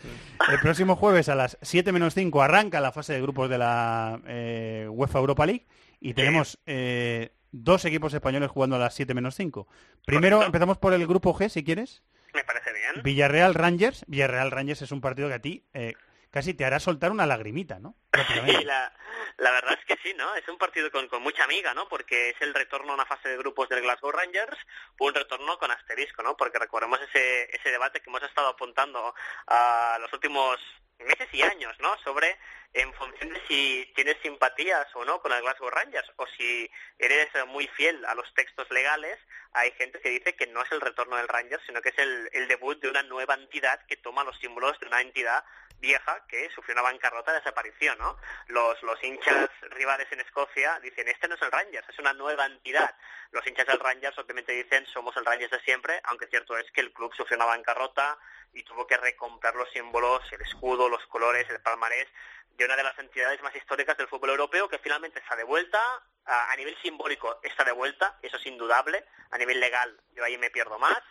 el 0.51 0.59
próximo 0.59 0.95
jueves 0.95 1.29
a 1.29 1.35
las 1.35 1.57
7 1.61 1.91
menos 1.91 2.15
5 2.15 2.41
arranca 2.41 2.81
la 2.81 2.91
fase 2.91 3.13
de 3.13 3.21
grupos 3.21 3.49
de 3.49 3.57
la 3.59 4.19
eh, 4.27 4.87
UEFA 4.89 5.19
Europa 5.19 5.45
League 5.45 5.67
y 6.01 6.13
tenemos 6.15 6.57
eh, 6.65 7.31
dos 7.51 7.85
equipos 7.85 8.13
españoles 8.13 8.49
jugando 8.49 8.75
a 8.75 8.79
las 8.79 8.93
7 8.95 9.13
menos 9.13 9.35
5. 9.35 9.67
Primero 10.05 10.43
empezamos 10.43 10.77
por 10.79 10.93
el 10.93 11.05
grupo 11.05 11.33
G, 11.37 11.47
si 11.49 11.63
quieres. 11.63 12.01
Me 12.33 12.43
parece 12.43 12.71
bien. 12.73 13.03
Villarreal 13.03 13.53
Rangers. 13.53 14.03
Villarreal 14.07 14.51
Rangers 14.51 14.81
es 14.81 14.91
un 14.91 15.01
partido 15.01 15.27
que 15.29 15.33
a 15.35 15.39
ti 15.39 15.63
eh, 15.73 15.93
casi 16.31 16.53
te 16.53 16.65
hará 16.65 16.79
soltar 16.79 17.11
una 17.11 17.25
lagrimita, 17.25 17.79
¿no? 17.79 17.95
Sí, 18.45 18.63
la, 18.63 18.93
la 19.37 19.51
verdad 19.51 19.77
es 19.79 19.85
que 19.85 20.01
sí, 20.03 20.13
¿no? 20.15 20.35
Es 20.35 20.47
un 20.47 20.57
partido 20.57 20.91
con, 20.91 21.07
con 21.07 21.21
mucha 21.21 21.43
amiga, 21.43 21.73
¿no? 21.73 21.87
Porque 21.87 22.29
es 22.29 22.41
el 22.41 22.53
retorno 22.53 22.91
a 22.91 22.95
una 22.95 23.05
fase 23.05 23.29
de 23.29 23.37
grupos 23.37 23.69
del 23.69 23.81
Glasgow 23.81 24.11
Rangers, 24.11 24.57
un 24.99 25.13
retorno 25.13 25.57
con 25.57 25.71
asterisco, 25.71 26.23
¿no? 26.23 26.35
Porque 26.35 26.59
recordemos 26.59 26.99
ese, 27.01 27.49
ese 27.55 27.71
debate 27.71 28.01
que 28.01 28.09
hemos 28.09 28.23
estado 28.23 28.49
apuntando 28.49 29.13
a 29.47 29.97
los 30.01 30.11
últimos 30.13 30.59
meses 30.99 31.29
y 31.31 31.41
años, 31.41 31.75
¿no? 31.79 31.97
Sobre 32.03 32.37
en 32.73 32.93
función 32.93 33.33
de 33.33 33.41
si 33.47 33.91
tienes 33.95 34.17
simpatías 34.21 34.87
o 34.93 35.03
no 35.03 35.21
con 35.21 35.31
el 35.31 35.41
Glasgow 35.41 35.69
Rangers 35.69 36.11
o 36.17 36.27
si 36.37 36.69
eres 36.99 37.29
muy 37.47 37.67
fiel 37.67 38.05
a 38.05 38.13
los 38.13 38.31
textos 38.33 38.69
legales, 38.69 39.17
hay 39.53 39.71
gente 39.71 39.99
que 40.01 40.09
dice 40.09 40.35
que 40.35 40.47
no 40.47 40.61
es 40.61 40.71
el 40.71 40.81
retorno 40.81 41.15
del 41.15 41.27
Rangers, 41.27 41.63
sino 41.65 41.81
que 41.81 41.89
es 41.89 41.97
el, 41.97 42.29
el 42.33 42.47
debut 42.47 42.79
de 42.79 42.89
una 42.89 43.01
nueva 43.03 43.33
entidad 43.33 43.79
que 43.87 43.97
toma 43.97 44.23
los 44.23 44.37
símbolos 44.39 44.79
de 44.79 44.87
una 44.87 45.01
entidad 45.01 45.43
vieja 45.79 46.25
que 46.27 46.49
sufrió 46.51 46.73
una 46.73 46.83
bancarrota 46.83 47.31
de 47.31 47.39
desaparición, 47.39 47.97
¿no? 47.97 48.17
Los, 48.47 48.81
los 48.83 49.01
hinchas 49.03 49.49
rivales 49.71 50.07
en 50.11 50.19
Escocia 50.19 50.79
dicen, 50.81 51.07
este 51.07 51.27
no 51.27 51.35
es 51.35 51.41
el 51.41 51.51
Rangers, 51.51 51.87
es 51.87 51.99
una 51.99 52.13
nueva 52.13 52.45
entidad. 52.45 52.95
Los 53.31 53.45
hinchas 53.47 53.67
del 53.67 53.79
Rangers 53.79 54.17
obviamente 54.17 54.51
dicen, 54.51 54.85
somos 54.87 55.15
el 55.17 55.25
Rangers 55.25 55.51
de 55.51 55.59
siempre, 55.61 56.01
aunque 56.05 56.27
cierto 56.27 56.57
es 56.57 56.69
que 56.71 56.81
el 56.81 56.93
club 56.93 57.13
sufrió 57.15 57.37
una 57.37 57.45
bancarrota 57.45 58.17
y 58.53 58.63
tuvo 58.63 58.87
que 58.87 58.97
recomprar 58.97 59.55
los 59.55 59.69
símbolos, 59.71 60.21
el 60.31 60.41
escudo, 60.41 60.89
los 60.89 61.05
colores, 61.07 61.49
el 61.49 61.61
palmarés 61.61 62.07
de 62.49 62.65
una 62.65 62.75
de 62.75 62.83
las 62.83 62.97
entidades 62.99 63.41
más 63.41 63.55
históricas 63.55 63.95
del 63.95 64.09
fútbol 64.09 64.31
europeo 64.31 64.67
que 64.67 64.79
finalmente 64.79 65.19
está 65.19 65.35
de 65.35 65.43
vuelta, 65.43 65.79
a, 66.25 66.51
a 66.51 66.55
nivel 66.57 66.75
simbólico 66.81 67.39
está 67.41 67.63
de 67.63 67.71
vuelta, 67.71 68.19
eso 68.21 68.35
es 68.35 68.45
indudable, 68.47 69.05
a 69.31 69.37
nivel 69.37 69.59
legal 69.59 69.97
yo 70.13 70.25
ahí 70.25 70.37
me 70.37 70.49
pierdo 70.49 70.77
más, 70.77 71.01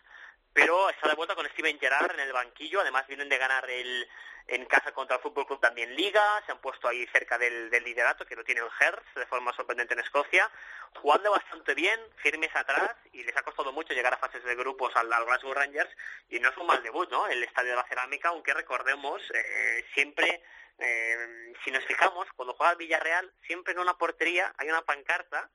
pero 0.53 0.91
está 0.91 1.09
de 1.09 1.15
vuelta 1.15 1.35
con 1.35 1.49
Steven 1.49 1.79
Gerrard 1.79 2.13
en 2.15 2.21
el 2.21 2.33
banquillo, 2.33 2.81
además 2.81 3.07
vienen 3.07 3.29
de 3.29 3.39
ganar 3.39 3.69
el 3.71 4.09
en 4.49 4.65
casa 4.65 4.93
contra 4.93 5.17
el 5.17 5.23
Fútbol 5.23 5.47
Club 5.47 5.61
también 5.61 5.95
Liga, 5.95 6.23
se 6.47 6.53
han 6.53 6.61
puesto 6.61 6.89
ahí 6.89 7.07
cerca 7.13 7.37
del, 7.37 7.71
del 7.71 7.85
liderato 7.85 8.25
que 8.25 8.35
lo 8.35 8.45
tiene 8.45 8.63
el 8.63 8.71
Hertz 8.81 9.15
de 9.15 9.27
forma 9.27 9.53
sorprendente 9.53 9.95
en 9.95 10.01
Escocia, 10.01 10.51
jugando 10.95 11.31
bastante 11.31 11.75
bien, 11.75 12.01
firmes 12.17 12.55
atrás 12.57 12.97
y 13.13 13.23
les 13.23 13.37
ha 13.37 13.43
costado 13.43 13.73
mucho 13.73 13.93
llegar 13.93 14.15
a 14.15 14.19
fases 14.19 14.43
de 14.43 14.55
grupos 14.55 14.97
al, 14.97 15.13
al 15.13 15.27
Glasgow 15.27 15.53
Rangers 15.53 15.91
y 16.31 16.41
no 16.41 16.49
es 16.49 16.57
un 16.57 16.67
mal 16.67 16.83
debut, 16.83 17.11
¿no? 17.11 17.29
El 17.29 17.45
Estadio 17.45 17.71
de 17.71 17.77
la 17.77 17.89
Cerámica, 17.89 18.31
aunque 18.31 18.55
recordemos 18.55 19.23
eh, 19.35 19.85
siempre 19.95 20.43
eh, 20.79 21.53
si 21.65 21.71
nos 21.71 21.85
fijamos, 21.85 22.27
cuando 22.37 22.55
juega 22.55 22.73
el 22.73 22.79
Villarreal, 22.79 23.33
siempre 23.47 23.73
en 23.73 23.81
una 23.81 23.99
portería 23.99 24.55
hay 24.57 24.69
una 24.69 24.83
pancarta 24.83 25.51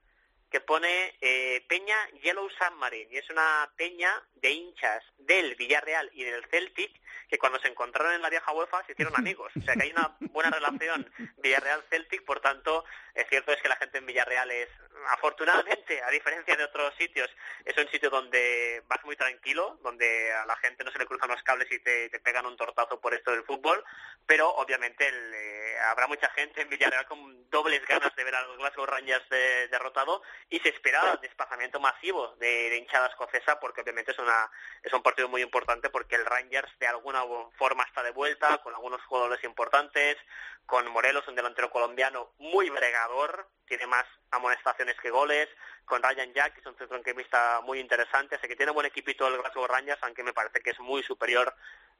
que 0.54 0.62
pone 0.62 1.16
eh, 1.20 1.66
Peña 1.68 1.98
Yellow 2.22 2.48
Submarine 2.48 3.12
y 3.12 3.18
es 3.18 3.28
una 3.32 3.68
peña 3.76 4.22
de 4.36 4.52
hinchas 4.52 5.04
del 5.18 5.56
Villarreal 5.56 6.12
y 6.14 6.24
del 6.26 6.46
Celtic 6.46 6.92
que 7.28 7.40
cuando 7.40 7.58
se 7.60 7.70
encontraron 7.70 8.14
en 8.14 8.22
la 8.22 8.30
vieja 8.30 8.54
UEFA 8.54 8.86
se 8.86 8.92
hicieron 8.92 9.16
amigos. 9.18 9.52
O 9.58 9.62
sea 9.62 9.74
que 9.74 9.86
hay 9.86 9.90
una 9.90 10.16
buena 10.32 10.52
relación 10.52 11.12
Villarreal-Celtic, 11.38 12.24
por 12.24 12.40
tanto, 12.40 12.86
es 13.16 13.28
cierto 13.30 13.52
es 13.52 13.64
que 13.64 13.68
la 13.68 13.78
gente 13.78 13.98
en 13.98 14.06
Villarreal 14.06 14.52
es, 14.52 14.70
afortunadamente, 15.10 16.02
a 16.02 16.10
diferencia 16.10 16.56
de 16.56 16.64
otros 16.64 16.94
sitios, 16.96 17.30
es 17.66 17.78
un 17.78 17.88
sitio 17.90 18.10
donde 18.10 18.84
vas 18.88 19.04
muy 19.06 19.16
tranquilo, 19.16 19.80
donde 19.84 20.32
a 20.34 20.46
la 20.46 20.56
gente 20.58 20.84
no 20.84 20.92
se 20.92 21.00
le 21.00 21.06
cruzan 21.06 21.30
los 21.30 21.44
cables 21.44 21.72
y 21.72 21.80
te, 21.80 22.10
te 22.10 22.20
pegan 22.20 22.46
un 22.46 22.58
tortazo 22.58 23.00
por 23.00 23.14
esto 23.14 23.32
del 23.32 23.44
fútbol, 23.44 23.84
pero 24.26 24.50
obviamente 24.50 25.08
el, 25.08 25.34
eh, 25.34 25.78
habrá 25.90 26.08
mucha 26.08 26.30
gente 26.32 26.62
en 26.62 26.70
Villarreal 26.70 27.06
con 27.08 27.50
dobles 27.50 27.86
ganas 27.88 28.16
de 28.16 28.24
ver 28.24 28.36
a 28.36 28.42
los 28.44 28.58
Glasgow 28.58 28.86
Rangers 28.86 29.28
de- 29.30 29.68
derrotado 29.68 30.22
y 30.50 30.60
se 30.60 30.70
espera 30.70 31.18
desplazamiento 31.22 31.80
masivo 31.80 32.36
de, 32.40 32.70
de 32.70 32.78
hinchada 32.78 33.08
escocesa 33.08 33.60
porque 33.60 33.82
obviamente 33.82 34.12
es 34.12 34.20
una 34.20 34.50
es 34.82 34.92
un 34.94 35.04
partido 35.04 35.28
muy 35.28 35.42
importante 35.42 35.90
porque 35.90 36.16
el 36.16 36.26
Rangers 36.26 36.72
de 36.80 36.88
alguna 36.88 37.24
forma 37.58 37.84
está 37.84 38.04
de 38.04 38.12
vuelta 38.12 38.58
con 38.60 38.74
algunos 38.74 39.02
jugadores 39.06 39.44
importantes 39.44 40.18
con 40.66 40.90
Morelos 40.92 41.28
un 41.28 41.36
delantero 41.36 41.70
colombiano 41.70 42.32
muy 42.40 42.70
bregador 42.70 43.48
tiene 43.68 43.88
más 43.88 44.06
amonestaciones 44.32 44.96
que 45.02 45.10
goles 45.10 45.48
con 45.86 46.02
Ryan 46.02 46.34
Jack 46.34 46.54
que 46.54 46.62
es 46.62 46.66
un 46.66 46.76
centrocampista 46.76 47.62
muy 47.62 47.80
interesante 47.80 48.36
así 48.36 48.48
que 48.48 48.56
tiene 48.56 48.72
buen 48.72 48.86
equipito 48.86 49.28
el 49.28 49.38
Glasgow 49.38 49.68
Rangers 49.68 50.02
aunque 50.04 50.24
me 50.24 50.34
parece 50.34 50.62
que 50.62 50.72
es 50.72 50.80
muy 50.80 51.04
superior 51.04 51.54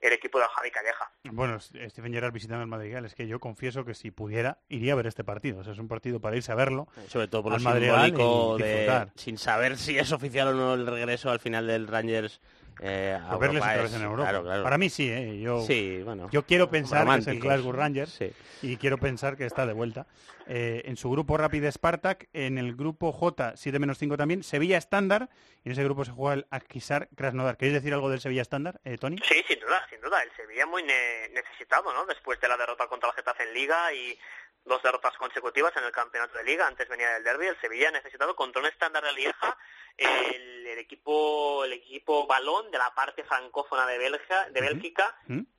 el 0.04 0.14
equipo 0.14 0.38
de 0.38 0.46
Javi 0.54 0.70
Calleja 0.70 1.12
Bueno, 1.24 1.60
Steven 1.60 2.14
Gerrard 2.14 2.34
visitando 2.34 2.62
el 2.62 2.68
Madrigal, 2.68 3.06
es 3.06 3.16
que 3.16 3.26
yo 3.26 3.40
confieso 3.40 3.86
que 3.86 3.94
si 3.94 4.12
pudiera, 4.12 4.60
iría 4.68 4.94
a 4.94 4.96
ver 4.98 5.08
este 5.08 5.24
partido. 5.24 5.60
O 5.60 5.64
sea, 5.64 5.72
es 5.72 5.80
un 5.80 5.88
partido 5.88 6.20
para 6.20 6.36
irse 6.36 6.52
a 6.52 6.56
verlo. 6.56 6.88
Sobre 7.08 7.30
todo 7.30 7.44
por 7.44 7.62
Madrigal 7.62 8.08
simbólico 8.08 8.60
y 8.60 8.64
de, 8.64 9.08
sin 9.16 9.38
saber 9.38 9.78
si 9.78 9.98
es 9.98 10.12
oficial 10.12 10.50
o 10.50 10.54
no 10.54 10.74
el 10.74 10.88
regreso 10.88 11.32
al 11.32 11.40
final 11.40 11.68
del 11.68 11.88
Rangers 11.88 12.42
eh, 12.82 13.18
a 13.22 13.38
Pero 13.38 13.40
verles 13.40 13.56
Europa 13.64 13.72
otra 13.72 13.82
vez 13.84 13.92
es- 13.92 13.98
en 13.98 14.04
Europa. 14.04 14.24
claro, 14.30 14.44
claro. 14.44 14.64
Para 14.64 14.78
mí 14.78 14.90
sí, 14.90 15.10
¿eh? 15.10 15.40
Yo, 15.40 15.62
Sí, 15.62 16.02
bueno. 16.04 16.30
yo 16.32 16.46
quiero 16.46 16.70
pensar 16.70 17.08
que 17.08 17.16
es 17.20 17.28
el. 17.28 17.40
Glasgow 17.40 17.72
Rangers 17.72 18.20
y 18.62 18.78
quiero 18.78 18.98
pensar 18.98 19.38
que 19.38 19.46
está 19.46 19.66
de 19.66 19.74
vuelta. 19.74 20.06
Eh, 20.46 20.82
en 20.86 20.98
su 20.98 21.10
grupo 21.10 21.38
Rapid 21.38 21.66
Spartak, 21.72 22.28
en 22.34 22.58
el 22.58 22.76
grupo 22.76 23.14
J 23.14 23.54
7 23.56 23.80
menos 23.80 23.98
5 23.98 24.18
también, 24.18 24.44
Sevilla 24.44 24.78
Estándar, 24.78 25.30
y 25.64 25.70
en 25.70 25.72
ese 25.72 25.84
grupo 25.86 26.04
se 26.04 26.12
juega 26.12 26.34
el 26.34 26.46
Akisar 26.50 27.08
Krasnodar. 27.16 27.56
¿Queréis 27.56 27.76
decir 27.76 27.94
algo 27.94 28.10
del 28.10 28.20
Sevilla 28.20 28.42
Estándar, 28.42 28.82
eh, 28.84 28.98
Tony? 28.98 29.18
Sí, 29.26 29.36
sin 29.48 29.60
duda, 29.62 29.82
sin 29.90 30.02
duda. 30.02 30.22
El 30.22 30.30
Sevilla 30.36 30.66
muy 30.66 30.84
ne- 30.84 31.30
necesitado, 31.34 31.94
¿no? 31.94 32.06
Después 32.06 32.42
de 32.42 32.50
la 32.50 32.58
derrota 32.58 32.88
contra 32.88 33.08
el 33.10 33.16
Getafe 33.16 33.44
en 33.44 33.54
Liga 33.54 33.94
y 33.94 34.20
dos 34.66 34.82
derrotas 34.82 35.16
consecutivas 35.18 35.76
en 35.78 35.84
el 35.84 35.92
campeonato 35.92 36.38
de 36.38 36.44
Liga. 36.44 36.68
Antes 36.68 36.88
venía 36.88 37.10
del 37.12 37.24
derby. 37.24 37.48
El 37.48 37.60
Sevilla 37.60 37.92
necesitado 37.92 38.36
contra 38.36 38.62
un 38.62 38.68
estándar 38.68 39.04
de 39.04 39.14
Lieja 39.14 39.58
el, 39.98 40.68
el 40.68 40.80
equipo 40.80 41.66
el 41.66 41.74
equipo 41.74 42.26
balón 42.28 42.72
de 42.72 42.78
la 42.78 42.94
parte 42.94 43.24
francófona 43.24 43.86
de 43.86 43.98
Bélgica, 43.98 44.50
de 44.50 44.62
Bélgica 44.62 45.16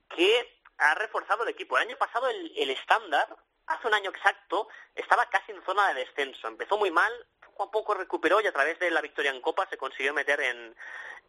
que 0.09 0.61
ha 0.77 0.95
reforzado 0.95 1.43
el 1.43 1.49
equipo. 1.49 1.77
El 1.77 1.87
año 1.87 1.97
pasado 1.97 2.29
el, 2.29 2.51
el 2.55 2.69
estándar, 2.69 3.35
hace 3.67 3.87
un 3.87 3.93
año 3.93 4.09
exacto, 4.09 4.67
estaba 4.93 5.25
casi 5.29 5.51
en 5.51 5.63
zona 5.63 5.87
de 5.89 6.05
descenso. 6.05 6.47
Empezó 6.47 6.77
muy 6.77 6.91
mal, 6.91 7.11
poco 7.55 7.63
a 7.63 7.71
poco 7.71 7.93
recuperó 7.93 8.41
y 8.41 8.47
a 8.47 8.51
través 8.51 8.77
de 8.79 8.91
la 8.91 9.01
victoria 9.01 9.31
en 9.31 9.41
Copa 9.41 9.65
se 9.69 9.77
consiguió 9.77 10.13
meter 10.13 10.41
en, 10.41 10.75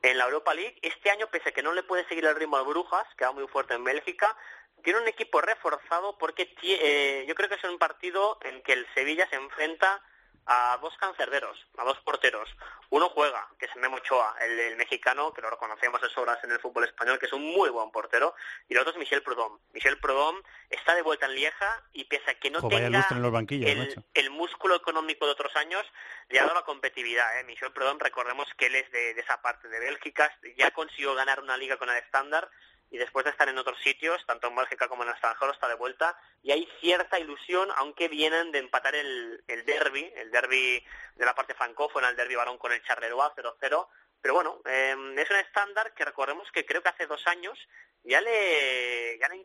en 0.03 0.19
la 0.19 0.25
Europa 0.25 0.55
League. 0.55 0.77
Este 0.83 1.11
año, 1.11 1.29
pese 1.31 1.51
a 1.51 1.53
que 1.53 1.63
no 1.63 1.73
le 1.73 1.85
puede 1.85 2.07
seguir 2.09 2.25
el 2.25 2.35
ritmo 2.35 2.57
al 2.57 2.65
Brujas, 2.65 3.07
que 3.17 3.25
va 3.25 3.33
muy 3.33 3.47
fuerte 3.47 3.75
en 3.75 3.85
Bélgica, 3.85 4.37
tiene 4.83 5.01
un 5.01 5.09
equipo 5.09 5.41
reforzado 5.41 6.19
porque 6.19 6.53
eh, 6.63 7.25
yo 7.29 7.35
creo 7.35 7.49
que 7.49 7.55
es 7.55 7.65
un 7.65 7.79
partido 7.79 8.39
en 8.43 8.61
que 8.63 8.73
el 8.73 8.87
Sevilla 8.95 9.29
se 9.31 9.37
enfrenta 9.37 10.03
a 10.47 10.79
dos 10.81 10.97
cancerberos, 10.99 11.59
a 11.77 11.85
dos 11.85 11.99
porteros. 12.01 12.49
Uno 12.91 13.09
juega, 13.09 13.49
que 13.59 13.67
es 13.67 13.77
Memo 13.77 13.97
Ochoa, 13.97 14.37
el, 14.41 14.59
el 14.61 14.77
mexicano, 14.77 15.33
que 15.33 15.43
lo 15.43 15.51
reconocemos 15.51 16.01
de 16.01 16.09
sobras 16.09 16.43
en 16.45 16.53
el 16.53 16.61
fútbol 16.61 16.85
español, 16.85 17.19
que 17.19 17.27
es 17.27 17.33
un 17.33 17.43
muy 17.43 17.69
buen 17.69 17.91
portero, 17.91 18.35
y 18.69 18.75
el 18.75 18.79
otro 18.79 18.93
es 18.93 18.99
Michel 18.99 19.23
Prudhomme. 19.23 19.59
Michel 19.73 19.99
Prudhomme 19.99 20.41
está 20.71 20.95
de 20.95 21.03
vuelta 21.03 21.27
en 21.27 21.35
Lieja 21.35 21.83
y 21.93 22.05
pese 22.05 22.31
a 22.31 22.35
que 22.39 22.51
no 22.51 22.61
Jo, 22.61 22.69
tenga 22.69 22.87
en 22.87 22.93
los 23.23 23.51
el, 23.51 24.05
el 24.15 24.31
músculo 24.31 24.77
económico 24.77 25.27
de 25.27 25.33
otros 25.33 25.55
años, 25.57 25.85
le 26.29 26.39
ha 26.39 26.43
dado 26.43 26.55
la 26.55 26.63
competitividad. 26.65 27.41
¿eh? 27.41 27.45
Michel 27.45 27.73
Prudhomme, 27.73 28.03
recordemos 28.03 28.47
que 28.57 28.67
él 28.67 28.77
es 28.77 28.91
de, 28.93 29.15
de 29.15 29.21
esa 29.21 29.43
parte 29.43 29.69
de 29.69 29.81
Bélgica, 29.81 30.33
ya 30.57 30.71
consiguió 30.71 31.15
ganar 31.15 31.41
una 31.41 31.57
liga 31.57 31.77
con 31.77 31.91
el 31.91 31.97
estándar 31.97 32.49
y 32.91 32.99
después 32.99 33.25
de 33.25 33.31
estar 33.31 33.49
en 33.49 33.59
otros 33.59 33.79
sitios, 33.81 34.25
tanto 34.27 34.47
en 34.49 34.55
Bélgica 34.55 34.89
como 34.89 35.03
en 35.03 35.11
el 35.11 35.17
está 35.17 35.69
de 35.69 35.75
vuelta. 35.75 36.17
Y 36.43 36.53
hay 36.53 36.69
cierta 36.81 37.19
ilusión, 37.19 37.69
aunque 37.77 38.09
vienen 38.09 38.53
de 38.53 38.61
empatar 38.61 38.95
el, 38.95 39.43
el 39.49 39.65
derby, 39.65 40.13
el 40.17 40.31
derby 40.31 40.85
de 41.17 41.25
la 41.25 41.35
parte 41.35 41.55
francófona, 41.55 42.09
el 42.09 42.17
derby 42.17 42.37
varón 42.37 42.59
con 42.59 42.73
el 42.73 42.83
Charleroi 42.85 43.31
0-0, 43.37 43.89
pero 44.21 44.35
bueno, 44.35 44.61
eh, 44.65 44.97
es 45.19 45.31
un 45.31 45.37
estándar 45.37 45.95
que 45.95 46.05
recordemos 46.05 46.51
que 46.51 46.65
creo 46.67 46.83
que 46.83 46.89
hace 46.89 47.07
dos 47.07 47.25
años 47.27 47.59
ya 48.03 48.21
le, 48.21 49.19
ya 49.19 49.29
le 49.29 49.37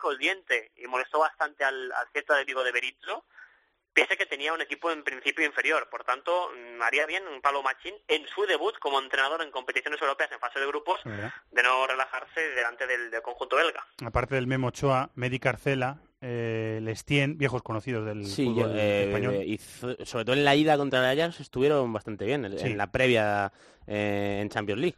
y 0.76 0.88
molestó 0.88 1.20
bastante 1.20 1.64
al, 1.64 1.92
al 1.92 2.08
Celta 2.12 2.36
de 2.36 2.46
Vigo 2.46 2.64
de 2.64 2.72
Berizzo, 2.72 3.26
pese 3.94 4.14
a 4.14 4.18
que 4.18 4.26
tenía 4.26 4.54
un 4.54 4.62
equipo 4.62 4.90
en 4.92 5.04
principio 5.04 5.46
inferior. 5.46 5.88
Por 5.90 6.04
tanto, 6.04 6.50
mm, 6.56 6.82
haría 6.82 7.06
bien 7.06 7.24
un 7.28 7.42
Pablo 7.42 7.62
Machín 7.64 7.94
en 8.08 8.26
su 8.28 8.46
debut 8.46 8.78
como 8.80 9.00
entrenador 9.00 9.42
en 9.42 9.52
competiciones 9.52 10.02
europeas 10.02 10.32
en 10.32 10.40
fase 10.40 10.60
de 10.60 10.68
grupos 10.68 11.00
¿Verdad? 11.04 11.32
de 11.52 11.64
no 11.64 11.86
relajarse 11.88 12.42
delante 12.56 12.88
del, 12.88 13.12
del 13.12 13.22
conjunto 13.22 13.56
belga. 13.58 13.86
Aparte 14.06 14.36
del 14.36 14.48
Memo 14.48 14.68
Ochoa, 14.68 15.10
Medi 15.16 15.40
Carcela, 15.40 15.98
eh, 16.22 16.80
Lestien, 16.82 17.38
viejos 17.38 17.64
conocidos 17.64 18.06
del 18.06 18.26
Sí, 18.26 18.46
fútbol 18.46 18.74
eh, 18.78 19.06
español. 19.08 19.36
y 19.44 19.58
sobre 20.06 20.24
todo 20.26 20.36
en 20.36 20.46
la 20.46 20.56
ida 20.56 20.78
contra 20.78 21.12
el 21.12 21.20
Ajax 21.20 21.40
estuvieron 21.40 21.92
bastante 21.92 22.26
bien, 22.26 22.46
en, 22.46 22.60
Sí. 22.60 22.68
en 22.68 22.78
la 22.78 22.92
previa 22.92 23.52
eh, 23.88 24.40
en 24.42 24.50
Champions 24.50 24.80
League. 24.82 24.98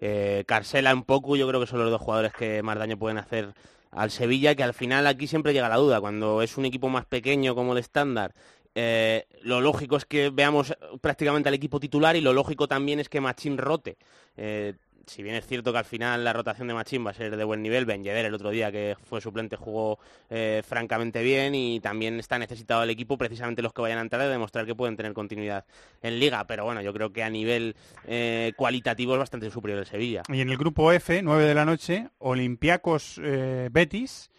Eh, 0.00 0.44
Carcela 0.46 0.92
un 0.92 1.04
poco, 1.04 1.36
yo 1.36 1.48
creo 1.48 1.58
que 1.60 1.66
son 1.66 1.78
los 1.78 1.90
dos 1.90 2.00
jugadores 2.02 2.32
que 2.34 2.62
más 2.62 2.76
daño 2.78 2.98
pueden 2.98 3.16
hacer 3.16 3.54
al 3.90 4.10
Sevilla, 4.10 4.54
que 4.54 4.62
al 4.62 4.74
final 4.74 5.06
aquí 5.06 5.26
siempre 5.26 5.52
llega 5.52 5.68
la 5.68 5.76
duda, 5.76 6.00
cuando 6.00 6.42
es 6.42 6.56
un 6.56 6.64
equipo 6.64 6.88
más 6.88 7.06
pequeño 7.06 7.54
como 7.54 7.72
el 7.72 7.78
estándar, 7.78 8.34
eh, 8.78 9.26
lo 9.40 9.62
lógico 9.62 9.96
es 9.96 10.04
que 10.04 10.28
veamos 10.28 10.76
prácticamente 11.00 11.48
al 11.48 11.54
equipo 11.54 11.80
titular 11.80 12.14
y 12.14 12.20
lo 12.20 12.34
lógico 12.34 12.68
también 12.68 13.00
es 13.00 13.08
que 13.08 13.22
Machín 13.22 13.56
rote. 13.56 13.96
Eh, 14.36 14.74
si 15.06 15.22
bien 15.22 15.36
es 15.36 15.46
cierto 15.46 15.72
que 15.72 15.78
al 15.78 15.84
final 15.84 16.24
la 16.24 16.32
rotación 16.32 16.66
de 16.66 16.74
Machín 16.74 17.06
va 17.06 17.10
a 17.10 17.14
ser 17.14 17.36
de 17.36 17.44
buen 17.44 17.62
nivel, 17.62 17.86
Ben 17.86 18.02
Yedder 18.02 18.24
el 18.26 18.34
otro 18.34 18.50
día 18.50 18.72
que 18.72 18.96
fue 19.04 19.20
suplente 19.20 19.54
jugó 19.56 20.00
eh, 20.30 20.62
francamente 20.66 21.22
bien 21.22 21.54
y 21.54 21.78
también 21.80 22.18
está 22.18 22.38
necesitado 22.38 22.82
el 22.82 22.90
equipo 22.90 23.16
precisamente 23.16 23.62
los 23.62 23.72
que 23.72 23.82
vayan 23.82 23.98
a 23.98 24.02
entrar 24.02 24.20
de 24.22 24.28
demostrar 24.28 24.66
que 24.66 24.74
pueden 24.74 24.96
tener 24.96 25.12
continuidad 25.12 25.64
en 26.02 26.18
liga, 26.18 26.44
pero 26.48 26.64
bueno, 26.64 26.82
yo 26.82 26.92
creo 26.92 27.12
que 27.12 27.22
a 27.22 27.30
nivel 27.30 27.76
eh, 28.06 28.52
cualitativo 28.56 29.12
es 29.14 29.20
bastante 29.20 29.48
superior 29.50 29.78
el 29.78 29.86
Sevilla. 29.86 30.22
Y 30.28 30.40
en 30.40 30.50
el 30.50 30.56
grupo 30.56 30.90
F, 30.90 31.22
9 31.22 31.44
de 31.44 31.54
la 31.54 31.64
noche, 31.64 32.08
Olympiacos 32.18 33.20
eh, 33.22 33.68
Betis 33.70 34.30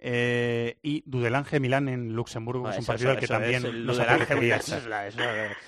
eh, 0.00 0.76
y 0.82 1.02
Dudelange 1.06 1.60
Milán 1.60 1.88
en 1.88 2.14
Luxemburgo, 2.14 2.68
es 2.68 2.76
un 2.76 2.82
Eso- 2.82 2.92
partido 2.92 3.10
al 3.10 3.18
que 3.18 3.26
eso 3.26 3.34
también 3.34 3.54
es, 3.64 3.64
el 3.64 3.86
nos 3.86 4.00
apetecería 4.00 4.56
eso 4.56 4.76
estar. 4.76 5.06
eso 5.06 5.18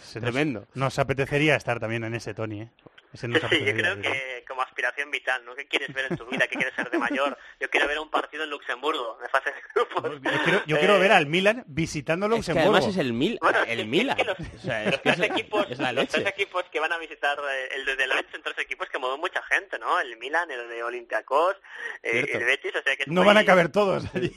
Se 0.02 0.20
nos- 0.20 0.30
tremendo. 0.32 0.66
Nos, 0.74 0.98
apetecería 0.98 1.54
estar 1.54 1.78
también 1.78 2.02
en 2.04 2.14
ese, 2.14 2.34
Tony. 2.34 2.62
¿eh? 2.62 2.70
Ese 3.12 3.26
Sí, 3.26 3.64
yo 3.64 3.72
creo 3.74 4.00
que 4.00 4.44
como 4.48 4.62
aspiración 4.62 5.10
vital, 5.10 5.44
¿no? 5.44 5.54
¿Qué 5.54 5.66
quieres 5.66 5.92
ver 5.92 6.06
en 6.10 6.16
tu 6.16 6.24
vida? 6.26 6.46
¿Qué 6.46 6.56
quieres 6.56 6.74
ser 6.74 6.90
de 6.90 6.98
mayor? 6.98 7.36
Yo 7.60 7.68
quiero 7.70 7.86
ver 7.86 7.98
un 7.98 8.10
partido 8.10 8.44
en 8.44 8.50
Luxemburgo, 8.50 9.18
de 9.20 9.28
fase 9.28 9.50
de 9.50 9.56
grupos. 9.74 10.20
Yo 10.22 10.42
quiero, 10.44 10.62
yo 10.66 10.78
quiero 10.78 10.96
Eh, 10.96 10.98
ver 11.00 11.12
al 11.12 11.26
Milan 11.26 11.64
visitando 11.66 12.26
Es 12.26 12.30
que 12.30 12.36
Luxemburgo. 12.36 12.70
además 12.76 12.90
es 12.94 12.96
el, 12.98 13.12
Mil, 13.12 13.38
el 13.66 13.86
Milan. 13.86 14.16
O 14.20 14.58
sea, 14.58 14.84
es 14.84 14.90
Los 14.92 15.00
que 15.00 15.08
es, 15.10 15.16
tres 15.16 15.30
equipos, 15.30 15.66
es 15.70 15.78
la 15.78 15.92
los 15.92 16.08
tres 16.08 16.24
leche. 16.24 16.42
equipos 16.42 16.64
que 16.72 16.80
van 16.80 16.92
a 16.92 16.98
visitar 16.98 17.38
eh, 17.38 17.68
el 17.74 17.84
de 17.84 17.96
Deloitte 17.96 18.30
son 18.32 18.42
tres 18.42 18.58
equipos 18.58 18.88
que 18.88 18.98
mueven 18.98 19.20
mucha 19.20 19.42
gente, 19.44 19.78
¿no? 19.78 20.00
El 20.00 20.16
Milan, 20.16 20.50
el 20.50 20.68
de 20.68 20.82
Olympiacos, 20.82 21.56
eh, 22.02 22.26
el 22.32 22.44
Betis, 22.44 22.74
o 22.76 22.82
sea 22.82 22.96
que 22.96 23.02
es 23.02 23.08
No 23.08 23.20
muy- 23.22 23.26
van 23.26 23.36
a 23.38 23.44
caber 23.44 23.70
todos 23.70 24.04
allí. 24.14 24.28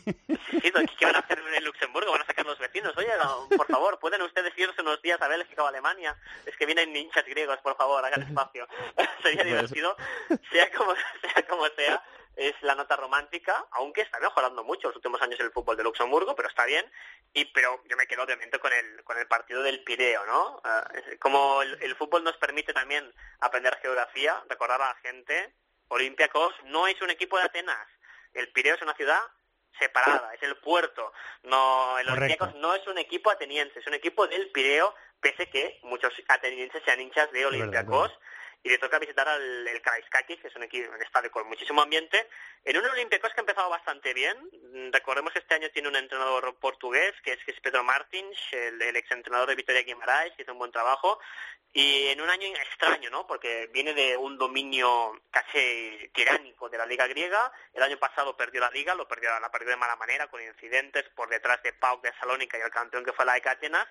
Sí, 0.61 0.71
¿qué 0.99 1.05
van 1.05 1.15
a 1.15 1.19
hacer 1.19 1.39
en 1.55 1.63
Luxemburgo? 1.65 2.11
¿Van 2.11 2.21
a 2.21 2.25
sacar 2.25 2.45
los 2.45 2.57
vecinos? 2.59 2.93
Oye, 2.97 3.07
no, 3.21 3.47
por 3.55 3.67
favor, 3.67 3.99
¿pueden 3.99 4.21
ustedes 4.21 4.53
irse 4.57 4.81
unos 4.81 5.01
días 5.01 5.21
a 5.21 5.27
Bélgica 5.27 5.63
o 5.63 5.67
Alemania? 5.67 6.15
Es 6.45 6.55
que 6.57 6.65
vienen 6.65 6.95
hinchas 6.95 7.25
griegos, 7.25 7.57
por 7.63 7.75
favor, 7.77 8.03
hagan 8.05 8.21
espacio. 8.23 8.64
Sería 9.23 9.43
divertido. 9.43 9.95
Sea 10.51 10.71
como, 10.71 10.93
sea 11.21 11.47
como 11.47 11.65
sea, 11.75 12.03
es 12.35 12.53
la 12.61 12.75
nota 12.75 12.95
romántica, 12.97 13.65
aunque 13.71 14.01
está 14.01 14.19
mejorando 14.19 14.63
mucho 14.63 14.87
los 14.89 14.97
últimos 14.97 15.21
años 15.21 15.39
el 15.39 15.51
fútbol 15.51 15.77
de 15.77 15.83
Luxemburgo, 15.83 16.35
pero 16.35 16.49
está 16.49 16.65
bien. 16.65 16.89
Y 17.33 17.45
pero 17.45 17.81
yo 17.85 17.95
me 17.97 18.07
quedo 18.07 18.23
obviamente 18.23 18.59
con 18.59 18.71
el 18.73 19.03
con 19.03 19.17
el 19.17 19.27
partido 19.27 19.63
del 19.63 19.83
Pireo, 19.83 20.25
¿no? 20.25 20.61
Es- 20.93 21.17
como 21.19 21.61
el, 21.61 21.77
el 21.81 21.95
fútbol 21.95 22.23
nos 22.23 22.37
permite 22.37 22.73
también 22.73 23.13
aprender 23.39 23.77
geografía, 23.81 24.43
recordar 24.49 24.81
a 24.81 24.89
la 24.89 24.95
gente, 24.95 25.53
Olympiacos 25.87 26.53
no 26.65 26.87
es 26.87 27.01
un 27.01 27.09
equipo 27.09 27.37
de 27.37 27.43
Atenas. 27.45 27.87
El 28.33 28.51
Pireo 28.51 28.75
es 28.75 28.81
una 28.81 28.95
ciudad 28.95 29.19
separada, 29.79 30.33
es 30.33 30.43
el 30.43 30.57
puerto. 30.57 31.11
No, 31.43 31.97
el. 31.99 32.07
Olympiacos 32.09 32.55
no 32.55 32.75
es 32.75 32.85
un 32.87 32.97
equipo 32.97 33.29
ateniense, 33.29 33.79
es 33.79 33.87
un 33.87 33.93
equipo 33.93 34.27
del 34.27 34.49
Pireo, 34.51 34.93
pese 35.21 35.49
que 35.49 35.79
muchos 35.83 36.11
atenienses 36.27 36.81
sean 36.83 36.99
hinchas 37.01 37.31
de 37.31 37.39
verdad, 37.39 37.49
Olympiacos. 37.59 38.11
Y 38.65 38.69
le 38.69 38.79
toca 38.79 38.97
visitar 38.97 39.29
al 39.29 39.67
el 39.67 39.79
Karaiskakis, 39.79 40.41
que 40.41 40.47
es 40.47 40.55
un 40.55 40.63
equipo, 40.63 40.91
un 40.91 40.99
estadio 40.99 41.29
con 41.29 41.47
muchísimo 41.47 41.83
ambiente, 41.83 42.27
en 42.63 42.75
un 42.75 42.85
Olympiacos 42.87 43.31
que 43.31 43.39
ha 43.39 43.43
empezado 43.43 43.69
bastante 43.69 44.11
bien. 44.11 44.35
Mm, 44.73 44.91
Recordemos 44.91 45.31
que 45.31 45.37
este 45.37 45.53
año 45.53 45.69
tiene 45.69 45.87
un 45.87 45.95
entrenador 45.95 46.55
portugués, 46.55 47.13
que 47.23 47.33
es, 47.33 47.45
que 47.45 47.51
es 47.51 47.59
Pedro 47.59 47.83
Martins, 47.83 48.35
el, 48.53 48.81
el 48.81 48.95
exentrenador 48.95 49.49
de 49.49 49.55
Vitoria 49.55 49.83
Guimaraes, 49.83 50.33
que 50.35 50.41
hizo 50.41 50.53
un 50.53 50.57
buen 50.57 50.71
trabajo. 50.71 51.19
Y 51.73 52.07
en 52.07 52.21
un 52.21 52.29
año 52.29 52.47
extraño, 52.47 53.11
¿no? 53.11 53.27
Porque 53.27 53.69
viene 53.71 53.93
de 53.93 54.17
un 54.17 54.35
dominio 54.35 55.21
casi 55.29 56.09
tiránico 56.15 56.67
de 56.67 56.79
la 56.79 56.87
Liga 56.87 57.05
griega. 57.05 57.51
El 57.71 57.83
año 57.83 57.99
pasado 57.99 58.35
perdió 58.35 58.61
la 58.61 58.71
Liga, 58.71 58.95
lo 58.95 59.07
perdió, 59.07 59.39
la 59.39 59.51
perdió 59.51 59.69
de 59.69 59.75
mala 59.75 59.95
manera, 59.95 60.25
con 60.25 60.41
incidentes 60.41 61.03
por 61.15 61.29
detrás 61.29 61.61
de 61.61 61.73
PAOK 61.73 62.01
de 62.01 62.13
Salónica 62.19 62.57
y 62.57 62.61
el 62.61 62.71
campeón 62.71 63.05
que 63.05 63.13
fue 63.13 63.25
la 63.25 63.33
de 63.33 63.47
Atenas. 63.47 63.87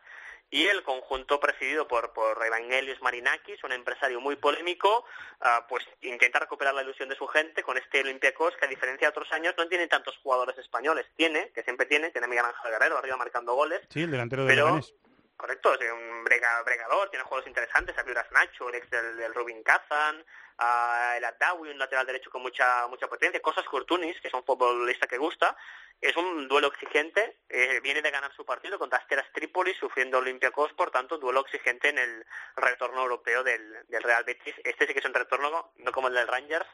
Y 0.54 0.68
el 0.68 0.84
conjunto 0.84 1.40
presidido 1.40 1.88
por, 1.88 2.12
por 2.12 2.40
Evangelios 2.46 3.02
Marinakis, 3.02 3.64
un 3.64 3.72
empresario 3.72 4.20
muy 4.20 4.36
polémico, 4.36 5.04
ah, 5.40 5.66
pues 5.68 5.84
intenta 6.00 6.38
recuperar 6.38 6.72
la 6.72 6.84
ilusión 6.84 7.08
de 7.08 7.16
su 7.16 7.26
gente 7.26 7.64
con 7.64 7.76
este 7.76 8.02
Olympiacos 8.02 8.54
que 8.56 8.66
a 8.66 8.68
diferencia 8.68 9.08
de 9.08 9.10
otros 9.10 9.32
años 9.32 9.56
no 9.58 9.66
tiene 9.66 9.88
tantos 9.88 10.16
jugadores 10.18 10.56
españoles. 10.56 11.06
Tiene, 11.16 11.50
que 11.52 11.64
siempre 11.64 11.86
tiene, 11.86 12.12
tiene 12.12 12.26
a 12.26 12.28
Miguel 12.28 12.44
Ángel 12.44 12.70
Guerrero 12.70 12.98
arriba 12.98 13.16
marcando 13.16 13.56
goles, 13.56 13.80
Sí, 13.88 14.02
el 14.02 14.12
delantero 14.12 14.44
de 14.44 14.48
pero 14.50 14.66
Leganés. 14.66 14.94
Correcto, 15.36 15.74
es 15.74 15.92
un 15.92 16.24
brega- 16.24 16.62
bregador, 16.64 17.10
tiene 17.10 17.24
juegos 17.24 17.46
interesantes, 17.46 17.96
Abiuras 17.98 18.30
Nacho, 18.32 18.68
el 18.68 18.76
ex 18.76 18.90
del, 18.90 19.34
Rubin 19.34 19.62
Kazan, 19.62 20.24
ah, 20.58 21.14
el 21.16 21.24
Adawi, 21.24 21.70
un 21.70 21.78
lateral 21.78 22.06
derecho 22.06 22.30
con 22.30 22.42
mucha 22.42 22.86
mucha 22.88 23.08
potencia, 23.08 23.40
Cosas 23.42 23.64
Curtunis, 23.66 24.20
que 24.20 24.28
es 24.28 24.34
un 24.34 24.44
futbolista 24.44 25.06
que 25.06 25.18
gusta, 25.18 25.56
es 26.00 26.16
un 26.16 26.48
duelo 26.48 26.68
exigente, 26.68 27.38
eh, 27.48 27.80
viene 27.82 28.02
de 28.02 28.10
ganar 28.10 28.32
su 28.34 28.44
partido 28.44 28.78
contra 28.78 28.98
Asteras 28.98 29.26
Trípoli, 29.32 29.74
sufriendo 29.74 30.18
Olympiacos, 30.18 30.72
por 30.74 30.90
tanto, 30.90 31.18
duelo 31.18 31.40
exigente 31.40 31.88
en 31.88 31.98
el 31.98 32.26
retorno 32.56 33.02
europeo 33.02 33.42
del, 33.42 33.86
del 33.88 34.02
Real 34.02 34.24
Betis. 34.24 34.54
Este 34.64 34.86
sí 34.86 34.92
que 34.92 34.98
es 35.00 35.04
un 35.06 35.14
retorno, 35.14 35.72
no 35.76 35.92
como 35.92 36.08
el 36.08 36.14
del 36.14 36.28
Rangers, 36.28 36.66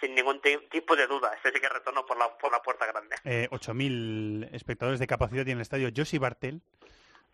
sin 0.00 0.14
ningún 0.14 0.40
ti- 0.40 0.58
tipo 0.70 0.96
de 0.96 1.06
duda, 1.06 1.32
este 1.34 1.52
sí 1.52 1.60
que 1.60 1.66
es 1.66 1.72
retorno 1.72 2.04
por 2.04 2.16
la, 2.18 2.36
por 2.38 2.50
la 2.50 2.60
puerta 2.62 2.86
grande. 2.86 3.16
Eh, 3.24 3.46
8.000 3.50 4.48
espectadores 4.52 4.98
de 4.98 5.06
capacidad 5.06 5.44
tiene 5.44 5.58
el 5.58 5.62
estadio 5.62 5.90
Josi 5.94 6.18
Bartel 6.18 6.60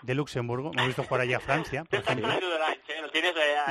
de 0.03 0.15
Luxemburgo. 0.15 0.71
Hemos 0.75 0.87
visto 0.87 1.05
jugar 1.05 1.23
allí 1.23 1.35
a 1.35 1.41
Francia, 1.41 1.85
por 1.85 1.99
ejemplo. 2.01 2.29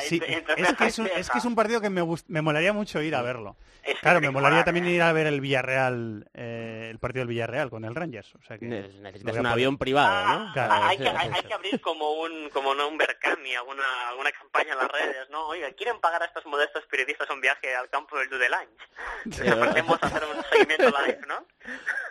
Sí, 0.02 0.22
es 0.26 0.74
que 0.76 0.86
es, 0.88 1.00
un, 1.00 1.06
ceja 1.08 1.18
y 1.18 1.22
es 1.22 1.30
que 1.30 1.38
es 1.40 1.46
un 1.46 1.52
ceja. 1.52 1.56
partido 1.56 1.82
que 1.82 1.90
me, 1.90 2.02
gust- 2.02 2.26
me 2.28 2.42
molaría 2.42 2.72
mucho 2.74 3.02
ir 3.02 3.16
a 3.16 3.22
verlo. 3.22 3.56
Es 3.84 4.00
Claro, 4.00 4.22
me 4.22 4.30
molaría 4.30 4.64
también 4.64 4.88
ir 4.88 5.02
a 5.02 5.12
ver 5.14 5.28
el 5.28 5.42
Villarreal, 5.42 6.30
eh, 6.34 6.88
el 6.92 7.00
partido 7.00 7.22
del 7.22 7.30
Villarreal 7.30 7.70
con 7.70 7.84
el 7.86 7.96
Rangers. 7.96 8.36
O 8.36 8.42
sea 8.44 8.58
que 8.58 8.66
lo 8.66 9.02
Necesitas 9.02 9.38
un 9.38 9.46
avión 9.46 9.78
privado, 9.78 10.40
¿no? 10.40 10.54
Claro, 10.54 10.74
Ah, 10.74 10.88
hay, 10.90 10.98
sí, 10.98 11.04
que, 11.04 11.10
sí, 11.10 11.16
hay, 11.18 11.28
sí. 11.30 11.34
hay 11.36 11.44
que 11.44 11.54
abrir 11.54 11.82
como 11.82 12.12
un 12.22 12.50
como 12.50 12.76
no, 12.76 12.88
un 12.88 12.98
Berkami, 12.98 13.56
alguna, 13.56 13.84
alguna 14.10 14.32
campaña 14.32 14.74
en 14.74 14.78
las 14.80 14.92
redes, 14.92 15.30
¿no? 15.32 15.48
Oiga, 15.48 15.72
¿quieren 15.74 16.00
pagar 16.00 16.22
a 16.22 16.26
estos 16.26 16.46
modestos 16.46 16.84
periodistas 16.90 17.30
un 17.30 17.42
viaje 17.42 17.76
al 17.76 17.90
campo 17.90 18.18
del 18.18 18.30
Dudelange? 18.30 18.72
Les 19.26 19.52
ofrecemos 19.52 19.98
hacer 20.02 20.24
un 20.24 20.44
seguimiento 20.52 20.86
live, 21.06 21.20
¿no? 21.28 21.46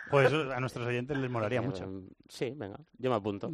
Pues 0.09 0.31
a 0.31 0.59
nuestros 0.59 0.87
oyentes 0.87 1.17
les 1.17 1.29
molaría 1.29 1.61
mucho. 1.61 1.85
Sí, 2.29 2.53
venga, 2.55 2.77
yo 2.97 3.09
me 3.09 3.17
apunto. 3.17 3.49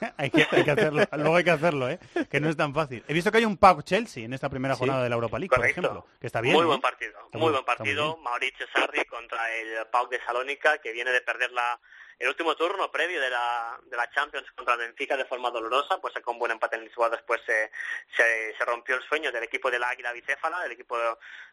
hay, 0.16 0.30
que, 0.30 0.46
hay 0.50 0.64
que 0.64 0.70
hacerlo, 0.70 1.02
luego 1.12 1.36
hay 1.36 1.44
que 1.44 1.50
hacerlo, 1.50 1.88
¿eh? 1.88 1.98
Que 2.30 2.40
no 2.40 2.48
es 2.48 2.56
tan 2.56 2.74
fácil. 2.74 3.04
He 3.08 3.12
visto 3.14 3.30
que 3.30 3.38
hay 3.38 3.44
un 3.44 3.56
PAOK 3.56 3.82
Chelsea 3.84 4.24
en 4.24 4.32
esta 4.32 4.48
primera 4.48 4.74
Sí. 4.74 4.80
jornada 4.80 5.02
de 5.02 5.08
la 5.08 5.14
Europa 5.14 5.38
League, 5.38 5.54
por 5.54 5.64
ejemplo, 5.66 6.06
que 6.20 6.26
está 6.26 6.40
bien. 6.40 6.54
Muy 6.54 6.64
¿eh? 6.64 6.66
buen 6.66 6.80
partido, 6.80 7.18
muy 7.32 7.40
muy- 7.42 7.52
buen 7.52 7.64
partido. 7.64 8.16
Mauricio 8.18 8.66
Sarri 8.74 9.04
contra 9.06 9.50
el 9.54 9.86
PAOK 9.88 10.10
de 10.10 10.20
Salónica, 10.24 10.78
que 10.78 10.92
viene 10.92 11.10
de 11.10 11.20
perder 11.20 11.50
la, 11.52 11.78
el 12.18 12.28
último 12.28 12.54
turno 12.56 12.90
previo 12.90 13.20
de 13.20 13.30
la, 13.30 13.78
de 13.84 13.96
la 13.96 14.08
Champions 14.10 14.50
contra 14.52 14.74
el 14.74 14.80
Benfica 14.80 15.16
de 15.16 15.24
forma 15.24 15.50
dolorosa, 15.50 16.00
pues 16.00 16.14
con 16.22 16.38
buen 16.38 16.52
empate 16.52 16.76
en 16.76 16.84
Lisboa 16.84 17.10
después 17.10 17.40
se, 17.46 17.70
se, 18.16 18.54
se 18.56 18.64
rompió 18.64 18.96
el 18.96 19.02
sueño 19.02 19.32
del 19.32 19.42
equipo 19.44 19.70
de 19.70 19.78
la 19.78 19.88
Águila 19.90 20.12
Bicéfala, 20.12 20.60
del 20.60 20.72
equipo 20.72 20.96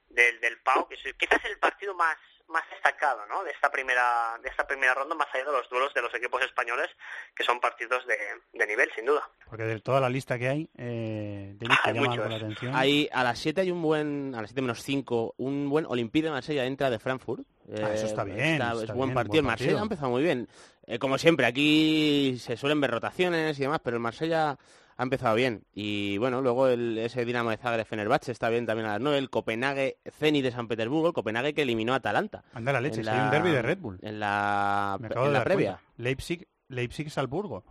del, 0.10 0.40
del 0.40 0.58
PAOK, 0.60 0.90
que 0.90 0.96
es 0.96 1.16
quizás 1.18 1.44
el 1.46 1.58
partido 1.60 1.94
más 1.96 2.18
más 2.50 2.64
destacado 2.72 3.26
¿no? 3.28 3.44
de 3.44 3.52
esta 3.52 3.72
primera 3.72 4.38
de 4.42 4.50
esta 4.50 4.66
primera 4.66 4.94
ronda 4.94 5.16
más 5.16 5.28
allá 5.34 5.46
de 5.46 5.52
los 5.52 5.70
duelos 5.70 5.94
de 5.94 6.02
los 6.02 6.14
equipos 6.16 6.42
españoles 6.44 6.88
que 7.36 7.44
son 7.44 7.60
partidos 7.60 8.06
de, 8.08 8.18
de 8.54 8.68
nivel 8.68 8.90
sin 8.96 9.06
duda 9.06 9.22
Porque 9.48 9.64
de 9.64 9.80
toda 9.80 10.00
la 10.00 10.10
lista 10.10 10.38
que 10.40 10.50
hay, 10.50 10.70
eh, 10.78 11.56
Hay 11.84 11.94
la 11.94 12.36
atención. 12.36 12.76
Hay, 12.76 13.10
a 13.14 13.24
las 13.24 13.40
7 13.40 13.62
hay 13.62 13.72
un 13.72 13.82
buen, 13.82 14.34
a 14.36 14.42
las 14.42 14.50
7 14.50 14.62
menos 14.62 14.82
5, 14.84 15.36
un 15.38 15.70
buen 15.70 15.86
Olympique 15.86 16.26
de 16.26 16.32
Marsella 16.32 16.66
entra 16.66 16.90
de 16.90 17.00
Frankfurt. 17.00 17.42
Ah, 17.72 17.92
eso 17.94 18.08
está 18.08 18.24
bien, 18.24 18.40
está- 18.40 18.72
está 18.74 18.84
es 18.86 18.94
buen 18.94 19.10
bien, 19.10 19.14
partido. 19.16 19.32
buen 19.34 19.38
El 19.40 19.44
Marsella 19.46 19.80
ha 19.80 19.84
empezado 19.84 20.10
muy 20.10 20.24
bien. 20.24 20.48
Eh, 20.88 20.98
como 20.98 21.18
siempre, 21.20 21.46
aquí 21.46 22.38
se 22.40 22.58
suelen 22.58 22.82
ver 22.82 22.90
rotaciones 22.92 23.60
y 23.60 23.62
demás, 23.62 23.80
pero 23.84 23.98
el 23.98 24.02
Marsella 24.02 24.58
ha 25.00 25.04
empezado 25.04 25.34
bien. 25.36 25.64
Y 25.74 26.18
bueno, 26.18 26.42
luego 26.42 26.68
el, 26.68 26.98
ese 26.98 27.24
Dinamo 27.24 27.52
de 27.52 27.58
Zagreb 27.58 27.88
Fenerbahce 27.88 28.34
está 28.34 28.50
bien 28.50 28.66
también 28.66 28.86
a 28.88 28.92
las 28.94 29.00
9. 29.02 29.18
El 29.18 29.30
Copenhague 29.30 29.98
Zenit 30.12 30.44
de 30.44 30.52
San 30.52 30.68
Petersburgo, 30.68 31.08
el 31.08 31.14
Copenhague 31.14 31.54
que 31.54 31.62
eliminó 31.62 31.94
a 31.94 31.98
Atalanta. 31.98 32.44
Anda 32.54 32.74
la 32.74 32.82
leche, 32.82 33.00
En 33.00 33.06
si 33.06 33.10
hay 33.10 33.20
un 33.20 33.32
derby 33.32 33.52
de 33.52 33.62
Red 33.62 33.78
Bull. 33.78 33.98
En 34.02 34.20
la, 34.20 34.98
Me 35.00 35.08
acabo 35.08 35.26
en 35.26 35.32
de 35.32 35.34
la 35.34 35.40
dar 35.40 35.48
previa. 35.48 35.72
cuenta. 35.78 35.94
Leipzig, 36.04 36.48
Leipzig 36.68 37.10
Salzburgo. 37.10 37.64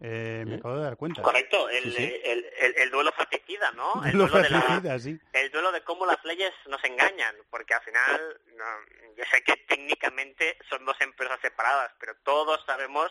Eh, 0.00 0.44
me 0.46 0.54
acabo 0.54 0.76
de 0.76 0.84
dar 0.84 0.96
cuenta. 0.96 1.20
correcto 1.22 1.68
el, 1.68 1.82
Sí, 1.82 1.90
sí. 1.96 2.14
el, 2.24 2.46
el, 2.60 2.74
el 2.82 2.90
duelo 2.92 3.10
fratricida 3.10 3.72
no 3.72 3.94
el 4.04 4.12
Duelo 4.12 4.28
duelo 4.28 4.80
de 4.80 4.88
la, 4.88 4.98
sí. 5.00 5.18
el 5.32 5.50
duelo 5.50 5.72
de 5.72 5.82
cómo 5.82 6.06
las 6.06 6.24
leyes 6.24 6.52
nos 6.68 6.82
engañan, 6.84 7.34
porque 7.50 7.74
al 7.74 7.82
final, 7.82 8.40
no, 8.56 8.64
yo 9.16 9.24
sé 9.32 9.42
que 9.42 9.56
técnicamente 9.66 10.56
son 10.70 10.84
dos 10.84 10.96
empresas 11.00 11.40
separadas, 11.42 11.90
pero 11.98 12.14
todos 12.22 12.60
sabemos 12.64 13.10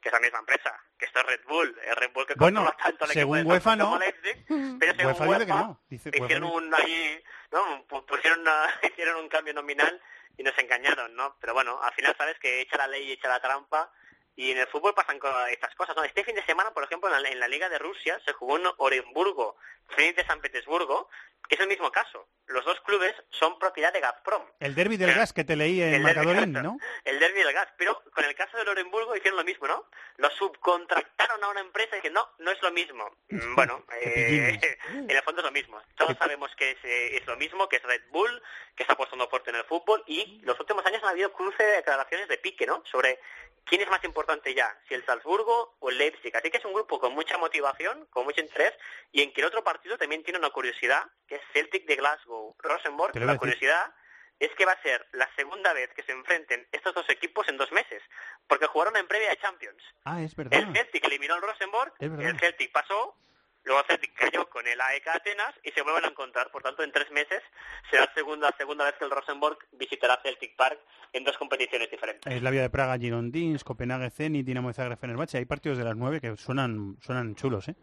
que 0.00 0.08
es 0.08 0.12
la 0.12 0.20
misma 0.20 0.38
empresa, 0.40 0.74
que 0.98 1.04
esto 1.06 1.20
es 1.20 1.26
Red 1.26 1.40
Bull, 1.46 1.78
es 1.84 1.94
Red 1.94 2.12
Bull 2.12 2.26
que 2.26 2.34
Bueno, 2.34 2.64
controla 2.64 2.84
tanto 2.84 3.04
el 3.04 3.10
según 3.12 3.38
equipo 3.38 3.52
UEFA, 3.54 3.76
no. 3.76 3.98
Leipzig, 3.98 4.44
pero 4.78 4.94
según 4.96 5.28
UEFA 5.28 5.38
que 5.40 5.46
no. 5.46 5.80
Dice- 5.88 6.10
hicieron 6.14 6.44
un 6.50 6.74
ahí, 6.74 7.22
¿no? 7.52 7.86
Pu- 7.86 8.04
pusieron 8.06 8.40
una- 8.40 8.66
hicieron 8.82 9.16
un 9.22 9.28
cambio 9.28 9.52
nominal 9.54 10.00
y 10.36 10.42
nos 10.42 10.56
engañaron, 10.58 11.14
¿no? 11.14 11.36
Pero 11.40 11.52
bueno, 11.54 11.80
al 11.82 11.92
final 11.94 12.14
sabes 12.16 12.38
que 12.38 12.60
echa 12.62 12.76
la 12.78 12.86
ley 12.88 13.08
y 13.08 13.12
echa 13.12 13.28
la 13.28 13.40
trampa 13.40 13.92
y 14.36 14.52
en 14.52 14.58
el 14.58 14.66
fútbol 14.68 14.94
pasan 14.94 15.20
estas 15.50 15.74
cosas, 15.74 15.94
¿no? 15.96 16.02
Este 16.04 16.24
fin 16.24 16.34
de 16.34 16.44
semana, 16.46 16.70
por 16.70 16.84
ejemplo, 16.84 17.14
en 17.14 17.22
la, 17.22 17.28
en 17.28 17.40
la 17.40 17.48
Liga 17.48 17.68
de 17.68 17.78
Rusia 17.78 18.18
se 18.24 18.32
jugó 18.32 18.56
en 18.56 18.64
Orenburgo, 18.78 19.56
Zenit 19.94 20.16
de 20.16 20.24
San 20.24 20.40
Petersburgo, 20.40 21.10
que 21.48 21.56
es 21.56 21.60
el 21.60 21.68
mismo 21.68 21.90
caso. 21.90 22.26
Los 22.50 22.64
dos 22.64 22.80
clubes 22.80 23.14
son 23.30 23.58
propiedad 23.60 23.92
de 23.92 24.00
Gazprom. 24.00 24.42
El 24.58 24.74
derby 24.74 24.96
del 24.96 25.14
gas 25.14 25.32
que 25.32 25.44
te 25.44 25.54
leí 25.54 25.80
en 25.80 25.94
el 25.94 26.02
Marcador 26.02 26.34
derbi, 26.34 26.48
Indie, 26.48 26.62
¿no? 26.62 26.78
El 27.04 27.20
derby 27.20 27.42
del 27.42 27.52
gas. 27.52 27.68
Pero 27.76 28.02
con 28.12 28.24
el 28.24 28.34
caso 28.34 28.56
de 28.56 28.68
Orenburgo 28.68 29.14
hicieron 29.14 29.38
lo 29.38 29.44
mismo, 29.44 29.68
¿no? 29.68 29.86
Lo 30.16 30.28
subcontractaron 30.30 31.44
a 31.44 31.48
una 31.48 31.60
empresa 31.60 31.96
y 31.96 32.00
que 32.00 32.10
no, 32.10 32.28
no 32.38 32.50
es 32.50 32.60
lo 32.62 32.72
mismo. 32.72 33.10
Bueno, 33.60 33.84
eh, 34.00 34.58
en 34.88 35.10
el 35.10 35.22
fondo 35.22 35.40
es 35.40 35.44
lo 35.44 35.52
mismo. 35.52 35.80
Todos 35.96 36.16
sabemos 36.18 36.50
que 36.56 36.72
es, 36.72 36.78
eh, 36.84 37.16
es 37.16 37.26
lo 37.26 37.36
mismo, 37.36 37.68
que 37.68 37.76
es 37.76 37.82
Red 37.82 38.02
Bull, 38.10 38.42
que 38.74 38.84
está 38.84 38.94
apostando 38.94 39.28
fuerte 39.28 39.50
en 39.50 39.56
el 39.56 39.64
fútbol 39.64 40.02
y 40.06 40.40
los 40.42 40.58
últimos 40.58 40.84
años 40.86 41.02
han 41.02 41.10
habido 41.10 41.32
cruce 41.32 41.62
de 41.62 41.76
declaraciones 41.76 42.28
de 42.28 42.38
pique, 42.38 42.66
¿no? 42.66 42.82
Sobre 42.90 43.20
quién 43.64 43.82
es 43.82 43.90
más 43.90 44.02
importante 44.04 44.54
ya, 44.54 44.76
si 44.88 44.94
el 44.94 45.04
Salzburgo 45.04 45.76
o 45.78 45.90
el 45.90 45.98
Leipzig. 45.98 46.34
Así 46.36 46.50
que 46.50 46.58
es 46.58 46.64
un 46.64 46.72
grupo 46.72 46.98
con 46.98 47.14
mucha 47.14 47.38
motivación, 47.38 48.06
con 48.10 48.24
mucho 48.24 48.40
interés 48.40 48.72
y 49.12 49.22
en 49.22 49.32
que 49.32 49.40
el 49.40 49.46
otro 49.46 49.62
partido 49.62 49.96
también 49.98 50.22
tiene 50.22 50.38
una 50.38 50.50
curiosidad, 50.50 51.04
que 51.26 51.36
es 51.36 51.42
Celtic 51.52 51.86
de 51.86 51.96
Glasgow, 51.96 52.39
Rosenborg. 52.58 53.16
La 53.16 53.36
curiosidad 53.36 53.94
es 54.40 54.50
que 54.56 54.64
va 54.64 54.72
a 54.72 54.82
ser 54.82 55.06
la 55.12 55.28
segunda 55.36 55.72
vez 55.74 55.90
que 55.94 56.02
se 56.02 56.12
enfrenten 56.12 56.66
estos 56.72 56.94
dos 56.94 57.08
equipos 57.10 57.46
en 57.48 57.58
dos 57.58 57.70
meses, 57.72 58.02
porque 58.48 58.66
jugaron 58.66 58.96
en 58.96 59.06
previa 59.06 59.28
de 59.28 59.36
Champions. 59.36 59.82
Ah, 60.04 60.22
es 60.22 60.34
verdad. 60.34 60.58
El 60.58 60.72
Celtic 60.74 61.04
eliminó 61.04 61.34
al 61.34 61.42
Rosenborg, 61.42 61.92
el 62.00 62.38
Celtic 62.40 62.72
pasó, 62.72 63.16
luego 63.64 63.80
el 63.80 63.86
Celtic 63.86 64.14
cayó 64.14 64.48
con 64.48 64.66
el 64.66 64.80
AEK 64.80 65.08
Atenas 65.08 65.54
y 65.62 65.70
se 65.72 65.82
vuelven 65.82 66.06
a 66.06 66.08
encontrar. 66.08 66.50
Por 66.50 66.62
tanto, 66.62 66.82
en 66.82 66.90
tres 66.90 67.10
meses 67.10 67.42
será 67.90 68.06
la 68.06 68.14
segunda, 68.14 68.50
segunda 68.56 68.86
vez 68.86 68.94
que 68.94 69.04
el 69.04 69.10
Rosenborg 69.10 69.58
visitará 69.72 70.18
Celtic 70.22 70.56
Park 70.56 70.80
en 71.12 71.22
dos 71.24 71.36
competiciones 71.36 71.90
diferentes. 71.90 72.32
Es 72.32 72.42
la 72.42 72.50
vía 72.50 72.62
de 72.62 72.70
Praga, 72.70 72.96
Girondins, 72.98 73.62
Copenhague, 73.62 74.08
Zenit, 74.08 74.46
Dinamo 74.46 74.68
de 74.68 74.74
Zagreb, 74.74 74.98
Fenerbahce. 74.98 75.36
Hay 75.36 75.44
partidos 75.44 75.76
de 75.76 75.84
las 75.84 75.96
nueve 75.96 76.20
que 76.20 76.34
suenan, 76.38 76.96
suenan 77.02 77.34
chulos, 77.34 77.68
¿eh? 77.68 77.74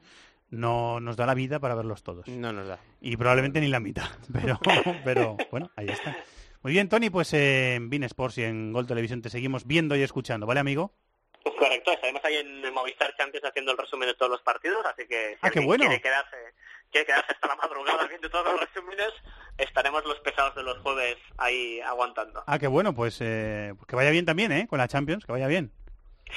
No 0.49 0.99
nos 0.99 1.18
da 1.18 1.26
la 1.26 1.34
vida 1.34 1.60
para 1.60 1.76
verlos 1.76 2.03
todos. 2.03 2.28
No 2.28 2.53
nos 2.53 2.68
da. 2.68 2.80
Y 3.02 3.18
probablemente 3.18 3.60
ni 3.60 3.68
la 3.68 3.80
mitad. 3.80 4.07
Pero, 4.34 4.60
pero 5.03 5.38
bueno, 5.52 5.69
ahí 5.76 5.88
está. 5.90 6.15
Muy 6.64 6.74
bien, 6.74 6.90
Tony, 6.90 7.10
pues 7.10 7.34
en 7.34 7.90
Bean 7.90 8.03
Sports 8.03 8.38
y 8.40 8.44
en 8.44 8.72
Gol 8.74 8.88
Televisión 8.88 9.22
te 9.22 9.30
seguimos 9.30 9.65
viendo 9.65 9.95
y 9.95 10.02
escuchando, 10.03 10.45
¿vale, 10.48 10.60
amigo? 10.60 10.91
Correcto, 11.57 11.91
estaremos 11.91 12.24
ahí 12.26 12.36
en 12.38 12.74
Movistar 12.74 13.15
Champions 13.18 13.45
haciendo 13.45 13.72
el 13.72 13.78
resumen 13.78 14.07
de 14.10 14.15
todos 14.15 14.32
los 14.32 14.41
partidos, 14.41 14.86
así 14.86 15.07
que 15.07 15.34
si 15.34 15.40
Ah, 15.41 15.49
qué 15.49 15.60
bueno. 15.61 15.86
quiere 15.86 16.02
quedarse, 16.02 16.36
quiere 16.91 17.06
quedarse 17.07 17.32
hasta 17.34 17.48
la 17.48 17.56
madrugada 17.56 18.06
viendo 18.07 18.30
todos 18.30 18.45
los 18.52 18.60
resúmenes, 18.60 19.10
estaremos 19.57 20.03
los 20.06 20.19
pesados 20.19 20.56
de 20.56 20.64
los 20.64 20.78
jueves 20.80 21.15
ahí 21.38 21.80
aguantando. 21.82 22.44
Ah, 22.48 22.60
qué 22.60 22.68
bueno, 22.68 22.94
pues, 22.94 23.18
eh, 23.22 23.74
pues 23.78 23.88
que 23.88 23.95
vaya 23.95 24.10
bien 24.10 24.26
también, 24.26 24.52
¿eh? 24.52 24.68
Con 24.68 24.80
la 24.80 24.88
Champions, 24.90 25.26
que 25.26 25.32
vaya 25.32 25.48
bien. 25.48 25.72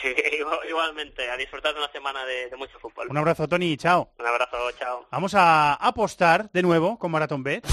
Igualmente, 0.68 1.30
a 1.30 1.36
disfrutar 1.36 1.74
de 1.74 1.80
una 1.80 1.90
semana 1.92 2.24
de, 2.24 2.48
de 2.48 2.56
mucho 2.56 2.78
fútbol. 2.78 3.08
Un 3.10 3.16
abrazo, 3.16 3.48
Tony, 3.48 3.76
chao. 3.76 4.10
Un 4.18 4.26
abrazo, 4.26 4.56
chao. 4.78 5.06
Vamos 5.10 5.34
a 5.34 5.74
apostar 5.74 6.50
de 6.52 6.62
nuevo 6.62 6.98
con 6.98 7.10
Marathon 7.10 7.42
Bet. 7.42 7.66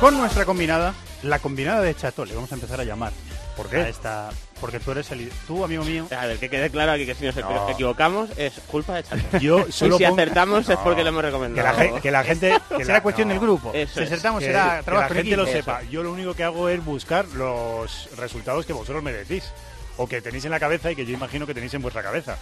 Con 0.00 0.16
nuestra 0.18 0.44
combinada, 0.44 0.94
la 1.22 1.38
combinada 1.38 1.80
de 1.80 1.94
Chato, 1.94 2.24
le 2.24 2.34
vamos 2.34 2.50
a 2.50 2.56
empezar 2.56 2.80
a 2.80 2.84
llamar. 2.84 3.12
¿Por 3.56 3.70
qué? 3.70 3.76
A 3.76 3.88
esta, 3.88 4.30
porque 4.62 4.80
tú 4.80 4.92
eres 4.92 5.10
el... 5.10 5.28
Tú, 5.46 5.62
amigo 5.64 5.84
mío... 5.84 6.06
A 6.16 6.24
ver, 6.24 6.38
que 6.38 6.48
quede 6.48 6.70
claro 6.70 6.92
aquí 6.92 7.04
que 7.04 7.14
si 7.14 7.26
nos 7.26 7.36
No. 7.36 7.68
equivocamos 7.68 8.30
es 8.38 8.54
culpa 8.68 8.94
de 8.94 9.02
Chato. 9.02 9.38
Yo 9.38 9.66
solo 9.70 9.96
y 9.96 9.98
si 9.98 10.04
pongo- 10.04 10.14
acertamos 10.22 10.68
es 10.70 10.76
porque 10.78 11.02
lo 11.02 11.08
hemos 11.10 11.20
Que 11.22 11.26
recomendado. 11.26 11.94
la, 11.94 12.00
que 12.00 12.10
la 12.10 12.24
gente... 12.24 12.54
Que 12.70 12.84
Será 12.84 12.94
la- 12.98 13.02
cuestión 13.02 13.28
no. 13.28 13.34
del 13.34 13.42
grupo. 13.42 13.72
Eso 13.74 13.92
si 13.94 14.00
es. 14.00 14.06
acertamos 14.06 14.40
que, 14.40 14.46
será 14.46 14.78
que 14.78 14.84
trabajo 14.84 15.12
la 15.14 15.20
en 15.20 15.26
gente 15.26 15.36
lo 15.36 15.46
sepa. 15.46 15.82
Yo 15.90 16.02
lo 16.02 16.12
único 16.12 16.32
que 16.34 16.44
hago 16.44 16.68
es 16.70 16.82
buscar 16.82 17.26
los 17.34 18.08
resultados 18.16 18.64
que 18.64 18.72
vosotros 18.72 19.02
me 19.02 19.12
decís. 19.12 19.44
O 19.98 20.06
que 20.08 20.22
tenéis 20.22 20.42
en 20.46 20.50
la 20.52 20.58
cabeza 20.58 20.90
y 20.90 20.96
que 20.96 21.04
yo 21.04 21.12
imagino 21.12 21.46
que 21.46 21.52
tenéis 21.52 21.74
en 21.74 21.82
vuestra 21.82 22.02
cabeza. 22.02 22.38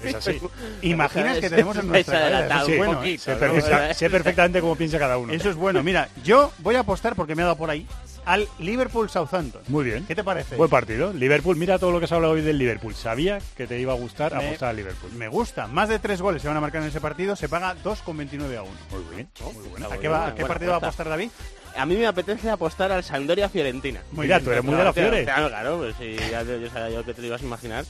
Es 0.00 0.14
así. 0.14 0.40
Imaginas 0.82 1.38
que 1.40 1.50
tenemos 1.50 1.76
en 1.76 1.88
nuestra 1.88 2.30
cabeza. 2.46 3.36
perfecta- 3.36 3.94
sé 3.94 4.08
perfectamente 4.10 4.60
cómo 4.60 4.76
piensa 4.76 4.96
cada 4.98 5.18
uno. 5.18 5.32
Eso 5.32 5.50
es 5.50 5.56
bueno. 5.56 5.82
Mira, 5.82 6.08
yo 6.22 6.52
voy 6.58 6.76
a 6.76 6.80
apostar 6.80 7.16
porque 7.16 7.34
me 7.34 7.42
ha 7.42 7.46
dado 7.46 7.56
por 7.56 7.68
ahí 7.68 7.84
al 8.26 8.48
Liverpool 8.58 9.08
Southampton. 9.10 9.62
Muy 9.68 9.84
bien. 9.84 10.04
¿Qué 10.06 10.14
te 10.14 10.24
parece? 10.24 10.56
Buen 10.56 10.70
partido. 10.70 11.12
Liverpool, 11.12 11.56
mira 11.56 11.78
todo 11.78 11.92
lo 11.92 12.00
que 12.00 12.06
se 12.06 12.14
ha 12.14 12.16
hablado 12.16 12.34
hoy 12.34 12.40
del 12.42 12.58
Liverpool. 12.58 12.94
Sabía 12.94 13.38
que 13.56 13.66
te 13.66 13.78
iba 13.78 13.92
a 13.92 13.96
gustar 13.96 14.34
Me- 14.34 14.46
apostar 14.46 14.70
al 14.70 14.76
Liverpool. 14.76 15.10
Me 15.12 15.28
gusta. 15.28 15.66
Más 15.66 15.88
de 15.88 15.98
tres 15.98 16.20
goles 16.22 16.42
se 16.42 16.48
van 16.48 16.56
a 16.56 16.60
marcar 16.60 16.82
en 16.82 16.88
ese 16.88 17.00
partido. 17.00 17.36
Se 17.36 17.48
paga 17.48 17.74
2,29 17.82 18.56
a 18.56 18.62
1. 18.62 18.72
Muy 18.90 19.14
bien. 19.14 19.28
Muy 19.54 19.68
bueno. 19.68 19.88
¿A 19.90 19.98
qué, 19.98 20.08
va- 20.08 20.26
a 20.26 20.34
qué 20.34 20.42
buena 20.42 20.48
partido 20.48 20.70
va 20.70 20.76
a 20.76 20.78
apuesta. 20.78 21.02
apostar 21.02 21.08
David? 21.08 21.30
A 21.76 21.86
mí 21.86 21.96
me 21.96 22.06
apetece 22.06 22.50
apostar 22.50 22.92
al 22.92 23.02
Sampdoria 23.02 23.48
Fiorentina. 23.48 24.00
Muy 24.12 24.26
Mira, 24.26 24.38
bien. 24.38 24.44
tú 24.44 24.50
eres 24.52 24.64
muy 24.64 24.74
de 24.76 24.84
la 24.84 24.92
Claro, 24.92 25.08
Fiore. 25.10 25.24
Claro, 25.24 25.48
claro, 25.48 25.76
pues 25.78 25.96
sí, 25.98 26.16
ya 26.30 26.44
te- 26.44 26.60
yo 26.60 26.70
sabía 26.70 26.90
yo 26.96 27.04
que 27.04 27.14
te 27.14 27.20
lo 27.20 27.26
ibas 27.28 27.42
a 27.42 27.44
imaginar. 27.44 27.84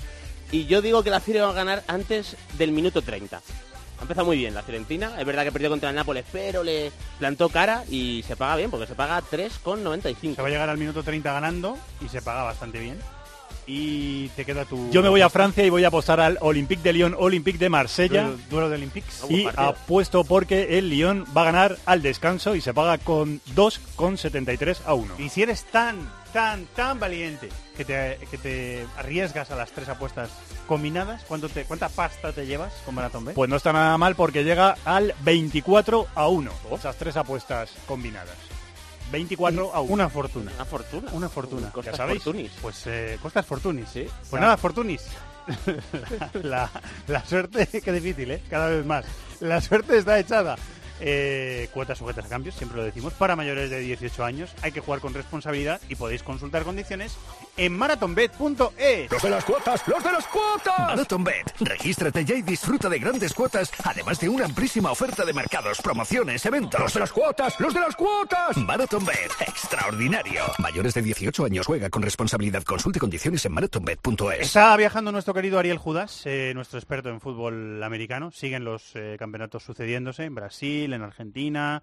Y 0.51 0.67
yo 0.67 0.81
digo 0.83 1.03
que 1.03 1.11
la 1.11 1.21
Fiore 1.21 1.41
va 1.41 1.51
a 1.51 1.53
ganar 1.55 1.83
antes 1.89 2.37
del 2.59 2.73
minuto 2.73 3.03
30. 3.03 3.41
Empezado 4.05 4.27
muy 4.27 4.37
bien 4.37 4.53
la 4.53 4.63
Fiorentina. 4.63 5.19
Es 5.19 5.25
verdad 5.25 5.45
que 5.45 5.53
perdió 5.53 5.71
contra 5.71 5.89
el 5.89 5.97
Nápoles, 5.97 6.27
pero 6.31 6.63
le 6.63 6.93
plantó 7.19 7.49
cara 7.49 7.85
y 7.89 8.23
se 8.27 8.37
paga 8.37 8.57
bien, 8.57 8.71
porque 8.71 8.87
se 8.87 8.95
paga 8.95 9.23
3,95. 9.23 10.35
Se 10.35 10.43
va 10.43 10.49
a 10.49 10.51
llegar 10.51 10.69
al 10.69 10.77
minuto 10.77 11.03
30 11.03 11.33
ganando 11.33 11.79
y 12.05 12.11
se 12.11 12.21
paga 12.21 12.43
bastante 12.43 12.81
bien. 12.81 12.99
Y 13.67 14.29
te 14.31 14.45
queda 14.45 14.65
tu... 14.65 14.91
Yo 14.91 15.03
me 15.03 15.09
voy 15.09 15.21
a 15.21 15.31
Francia 15.31 15.65
y 15.65 15.71
voy 15.71 15.85
a 15.85 15.89
apostar 15.89 16.21
al 16.21 16.39
Olympique 16.41 16.83
de 16.83 16.93
Lyon, 16.93 17.17
Olympique 17.19 17.59
de 17.59 17.69
Marsella. 17.69 18.25
Duelo, 18.25 18.39
duelo 18.51 18.69
de 18.69 18.77
Olympics. 18.77 19.25
Y 19.29 19.47
apuesto 19.57 20.25
porque 20.25 20.79
el 20.79 20.91
Lyon 20.91 21.25
va 21.37 21.43
a 21.43 21.45
ganar 21.47 21.79
al 21.87 22.03
descanso 22.03 22.55
y 22.55 22.61
se 22.61 22.75
paga 22.75 22.99
con 22.99 23.41
2,73 23.55 24.79
a 24.85 24.95
1. 24.95 25.15
Y 25.19 25.29
si 25.29 25.43
eres 25.43 25.65
tan, 25.65 25.97
tan, 26.33 26.67
tan 26.67 27.01
valiente 27.01 27.49
que 27.77 27.85
te, 27.85 28.19
que 28.31 28.39
te 28.39 28.87
arriesgas 28.97 29.51
a 29.51 29.57
las 29.57 29.73
tres 29.73 29.89
apuestas 29.89 30.31
combinadas, 30.67 31.25
¿cuánto 31.27 31.49
te, 31.49 31.65
¿cuánta 31.65 31.89
pasta 31.89 32.33
te 32.33 32.47
llevas 32.47 32.73
con 32.85 32.95
Maratón 32.95 33.25
B? 33.25 33.33
Pues 33.33 33.51
no 33.51 33.57
está 33.57 33.73
nada 33.73 33.97
mal 33.99 34.15
porque 34.15 34.45
llega 34.45 34.77
al 34.85 35.15
24 35.23 36.07
a 36.15 36.29
1. 36.29 36.51
Esas 36.73 36.97
tres 36.97 37.17
apuestas 37.17 37.71
combinadas. 37.87 38.37
24 39.15 39.75
a 39.75 39.81
1. 39.81 39.93
Una 39.93 40.09
fortuna. 40.09 40.53
Una 40.57 40.65
fortuna. 40.65 41.11
Una 41.13 41.29
fortuna. 41.29 41.71
Costas 41.71 41.93
ya 41.95 41.97
sabéis. 41.99 42.23
fortunis. 42.23 42.53
Pues 42.61 42.83
eh, 42.87 43.19
costas 43.23 43.47
fortunis. 43.47 43.89
Sí. 43.89 44.07
Pues 44.29 44.41
nada, 44.43 44.57
fortunis. 44.57 45.03
la, 45.63 46.31
la- 46.43 46.71
la 47.07 47.25
suerte, 47.25 47.67
qué 47.85 47.93
difícil, 47.93 48.31
¿eh? 48.33 48.43
Cada 48.51 48.69
vez 48.71 48.85
más. 48.85 49.05
La 49.41 49.61
suerte 49.61 49.99
está 49.99 50.19
echada. 50.19 50.57
Eh, 51.01 51.69
cuotas 51.75 51.99
sujetas 51.99 52.25
a 52.27 52.29
cambios, 52.29 52.55
siempre 52.55 52.79
lo 52.79 52.85
decimos. 52.85 53.13
Para 53.15 53.35
mayores 53.37 53.69
de 53.71 53.81
18 53.81 54.25
años 54.25 54.51
hay 54.63 54.73
que 54.73 54.81
jugar 54.81 55.01
con 55.01 55.13
responsabilidad 55.15 55.81
y 55.89 55.97
podéis 55.97 56.23
consultar 56.23 56.63
condiciones 56.63 57.17
en 57.57 57.77
marathonbet.es. 57.77 59.11
¡Los 59.11 59.23
de 59.23 59.31
las 59.31 59.45
cuotas! 59.45 59.87
¡Los 59.87 60.03
de 60.03 60.13
las 60.13 60.27
cuotas! 60.27 60.79
MarathonBet. 60.79 61.55
Regístrate 61.61 62.25
ya 62.25 62.35
y 62.35 62.43
disfruta 62.43 62.89
de 62.89 62.99
grandes 62.99 63.33
cuotas, 63.33 63.73
además 63.85 64.19
de 64.21 64.29
una 64.29 64.45
amplísima 64.45 64.91
oferta 64.91 65.25
de 65.25 65.33
mercados, 65.33 65.81
promociones, 65.83 66.45
eventos. 66.47 66.81
¡Los 66.81 66.95
de 66.95 67.01
las 67.01 67.13
cuotas! 67.13 67.59
¡Los 67.61 67.75
de 67.75 67.81
las 67.81 67.97
cuotas! 67.97 68.57
MarathonBet. 68.57 69.31
Extraordinario. 69.41 70.43
Mayores 70.59 70.95
de 70.95 71.03
18 71.03 71.45
años 71.45 71.67
juega 71.67 71.91
con 71.91 72.03
responsabilidad. 72.03 72.63
Consulte 72.65 72.99
condiciones 72.99 73.45
en 73.45 73.53
marathonbet.es. 73.53 74.41
Está 74.41 74.77
viajando 74.77 75.13
nuestro 75.13 75.35
querido 75.35 75.59
Ariel 75.59 75.79
Judas, 75.79 76.23
eh, 76.25 76.53
nuestro 76.55 76.79
experto 76.79 77.09
en 77.09 77.21
fútbol 77.21 77.83
americano. 77.83 78.31
Siguen 78.31 78.65
los 78.65 78.95
eh, 78.95 79.17
campeonatos 79.19 79.63
sucediéndose 79.63 80.25
en 80.25 80.35
Brasil, 80.35 80.93
en 80.93 81.03
Argentina. 81.03 81.83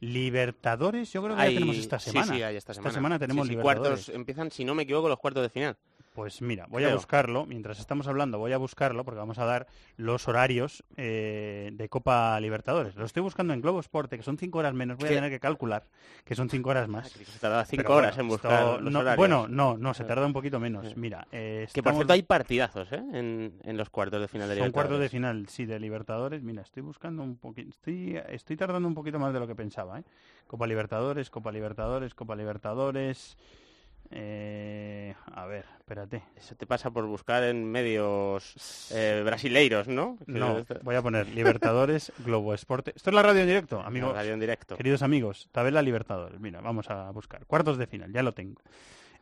Libertadores, 0.00 1.12
yo 1.12 1.22
creo 1.22 1.36
que 1.36 1.42
ya 1.42 1.48
tenemos 1.48 1.76
esta 1.76 1.98
sí, 1.98 2.10
semana. 2.10 2.32
sí, 2.34 2.42
hay 2.42 2.56
esta 2.56 2.72
semana. 2.74 2.94
semana 2.94 3.18
tenemos 3.18 3.46
Sí, 3.46 3.52
sí, 3.52 3.56
Libertadores. 3.56 3.90
cuartos, 4.04 4.14
empiezan, 4.14 4.50
si 4.50 4.64
no 4.64 4.74
me 4.74 4.84
equivoco, 4.84 5.08
los 5.08 5.18
cuartos 5.18 5.42
de 5.42 5.50
final. 5.50 5.76
Pues 6.18 6.42
mira, 6.42 6.66
voy 6.68 6.82
a 6.82 6.92
buscarlo, 6.96 7.46
mientras 7.46 7.78
estamos 7.78 8.08
hablando, 8.08 8.38
voy 8.40 8.52
a 8.52 8.58
buscarlo 8.58 9.04
porque 9.04 9.18
vamos 9.20 9.38
a 9.38 9.44
dar 9.44 9.68
los 9.96 10.26
horarios 10.26 10.82
eh, 10.96 11.70
de 11.74 11.88
Copa 11.88 12.40
Libertadores. 12.40 12.96
Lo 12.96 13.04
estoy 13.04 13.22
buscando 13.22 13.54
en 13.54 13.60
Globo 13.60 13.78
Esporte, 13.78 14.16
que 14.16 14.24
son 14.24 14.36
cinco 14.36 14.58
horas 14.58 14.74
menos, 14.74 14.98
voy 14.98 15.06
a 15.06 15.12
tener 15.12 15.30
que 15.30 15.38
calcular 15.38 15.84
que 16.24 16.34
son 16.34 16.50
cinco 16.50 16.70
horas 16.70 16.88
más. 16.88 17.08
Se 17.10 17.38
tarda 17.38 17.64
cinco 17.64 17.84
Pero 17.84 17.94
horas 17.94 18.16
bueno, 18.16 18.22
en 18.22 18.28
buscar 18.30 18.62
esto- 18.64 18.80
los 18.80 18.92
no, 18.92 18.98
horarios. 18.98 19.16
Bueno, 19.16 19.46
no, 19.46 19.78
no, 19.78 19.94
se 19.94 20.02
tarda 20.02 20.26
un 20.26 20.32
poquito 20.32 20.58
menos. 20.58 20.96
Mira, 20.96 21.24
eh, 21.30 21.68
Que 21.72 21.84
por 21.84 21.94
cierto 21.94 22.12
hay 22.14 22.24
partidazos, 22.24 22.90
¿eh? 22.90 22.96
En, 23.12 23.52
en 23.62 23.76
los 23.76 23.88
cuartos 23.88 24.20
de 24.20 24.26
final 24.26 24.48
de 24.48 24.56
son 24.58 24.72
cuartos 24.72 24.98
de 24.98 25.04
Libertadores. 25.08 25.10
final, 25.12 25.48
sí, 25.48 25.66
de 25.66 25.78
Libertadores. 25.78 26.42
Mira, 26.42 26.62
estoy 26.62 26.82
buscando 26.82 27.22
un 27.22 27.36
poquito, 27.36 27.70
estoy, 27.70 28.20
estoy 28.30 28.56
tardando 28.56 28.88
un 28.88 28.94
poquito 28.94 29.20
más 29.20 29.32
de 29.32 29.38
lo 29.38 29.46
que 29.46 29.54
pensaba, 29.54 30.00
¿eh? 30.00 30.04
Copa 30.48 30.66
Libertadores, 30.66 31.30
Copa 31.30 31.52
Libertadores, 31.52 32.12
Copa 32.16 32.34
Libertadores. 32.34 33.36
Eh, 34.10 35.14
a 35.34 35.46
ver, 35.46 35.64
espérate. 35.78 36.22
Eso 36.36 36.54
te 36.54 36.66
pasa 36.66 36.90
por 36.90 37.06
buscar 37.06 37.42
en 37.44 37.70
medios 37.70 38.90
eh, 38.92 39.22
brasileiros, 39.24 39.88
¿no? 39.88 40.18
No, 40.26 40.64
voy 40.82 40.96
a 40.96 41.02
poner 41.02 41.28
Libertadores, 41.28 42.12
Globo 42.24 42.54
Esporte. 42.54 42.92
Esto 42.96 43.10
es 43.10 43.14
la 43.14 43.22
radio 43.22 43.42
en 43.42 43.48
directo, 43.48 43.80
amigos. 43.80 44.12
La 44.12 44.20
radio 44.20 44.32
en 44.32 44.40
directo. 44.40 44.76
Queridos 44.76 45.02
amigos, 45.02 45.48
tabela 45.52 45.82
Libertadores. 45.82 46.40
Mira, 46.40 46.60
vamos 46.60 46.88
a 46.90 47.10
buscar. 47.10 47.44
Cuartos 47.46 47.78
de 47.78 47.86
final, 47.86 48.12
ya 48.12 48.22
lo 48.22 48.32
tengo. 48.32 48.62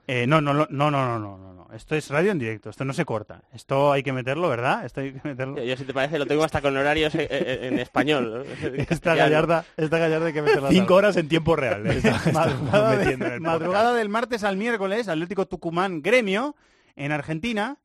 Eh, 0.07 0.27
no, 0.27 0.41
no, 0.41 0.55
no, 0.55 0.67
no, 0.71 0.91
no, 0.91 1.19
no, 1.19 1.39
no, 1.39 1.53
no. 1.55 1.69
Esto 1.75 1.97
es 1.97 2.09
radio 2.11 2.31
en 2.31 2.39
directo, 2.39 2.71
esto 2.71 2.85
no 2.85 2.93
se 2.93 3.05
corta. 3.05 3.43
Esto 3.53 3.91
hay 3.91 4.03
que 4.03 4.13
meterlo, 4.13 4.49
¿verdad? 4.49 4.85
Esto 4.85 5.01
hay 5.01 5.13
que 5.13 5.29
meterlo. 5.29 5.63
Yo, 5.63 5.77
si 5.77 5.85
te 5.85 5.93
parece, 5.93 6.19
lo 6.19 6.27
tengo 6.27 6.45
hasta 6.45 6.63
con 6.63 6.77
horarios 6.77 7.15
eh, 7.17 7.27
eh, 7.29 7.59
en, 7.63 7.79
español. 7.79 8.47
esta 8.89 9.15
gallarda, 9.15 9.65
esta 9.77 9.99
gallarda 9.99 10.27
hay 10.27 10.33
que 10.33 10.43
meterla. 10.43 10.71
Cinco 10.71 10.95
horas 10.95 11.17
en 11.17 11.29
tiempo 11.29 11.57
real. 11.57 11.85
¿eh? 11.87 12.01
madrugada, 12.33 12.97
de, 12.97 13.41
madrugada 13.41 13.95
del 13.95 14.09
martes 14.09 14.45
al 14.45 14.57
miércoles, 14.57 15.09
Atlético 15.09 15.47
Tucumán 15.47 16.03
Gremio, 16.03 16.55
en 16.95 17.11
Argentina. 17.13 17.79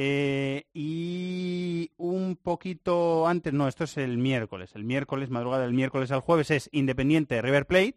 Eh, 0.00 0.66
y 0.72 1.90
un 1.96 2.36
poquito 2.40 3.26
antes, 3.26 3.52
no, 3.52 3.66
esto 3.66 3.84
es 3.84 3.96
el 3.96 4.16
miércoles. 4.16 4.70
El 4.74 4.84
miércoles, 4.84 5.28
madrugada 5.28 5.64
del 5.64 5.74
miércoles 5.74 6.12
al 6.12 6.20
jueves, 6.20 6.50
es 6.50 6.68
Independiente 6.72 7.42
River 7.42 7.66
Plate 7.66 7.96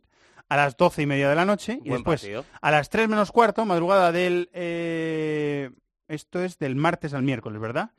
a 0.52 0.58
las 0.58 0.76
doce 0.76 1.04
y 1.04 1.06
media 1.06 1.30
de 1.30 1.36
la 1.36 1.46
noche. 1.46 1.80
y 1.82 1.90
después, 1.90 2.30
a 2.62 2.72
las 2.72 2.90
tres 2.90 3.08
menos 3.08 3.32
cuarto, 3.32 3.64
madrugada 3.64 4.12
del... 4.12 4.50
Eh, 4.52 5.70
esto 6.10 6.44
es 6.44 6.60
del 6.60 6.76
martes 6.76 7.14
al 7.14 7.24
miércoles, 7.24 7.62
¿verdad? 7.62 7.92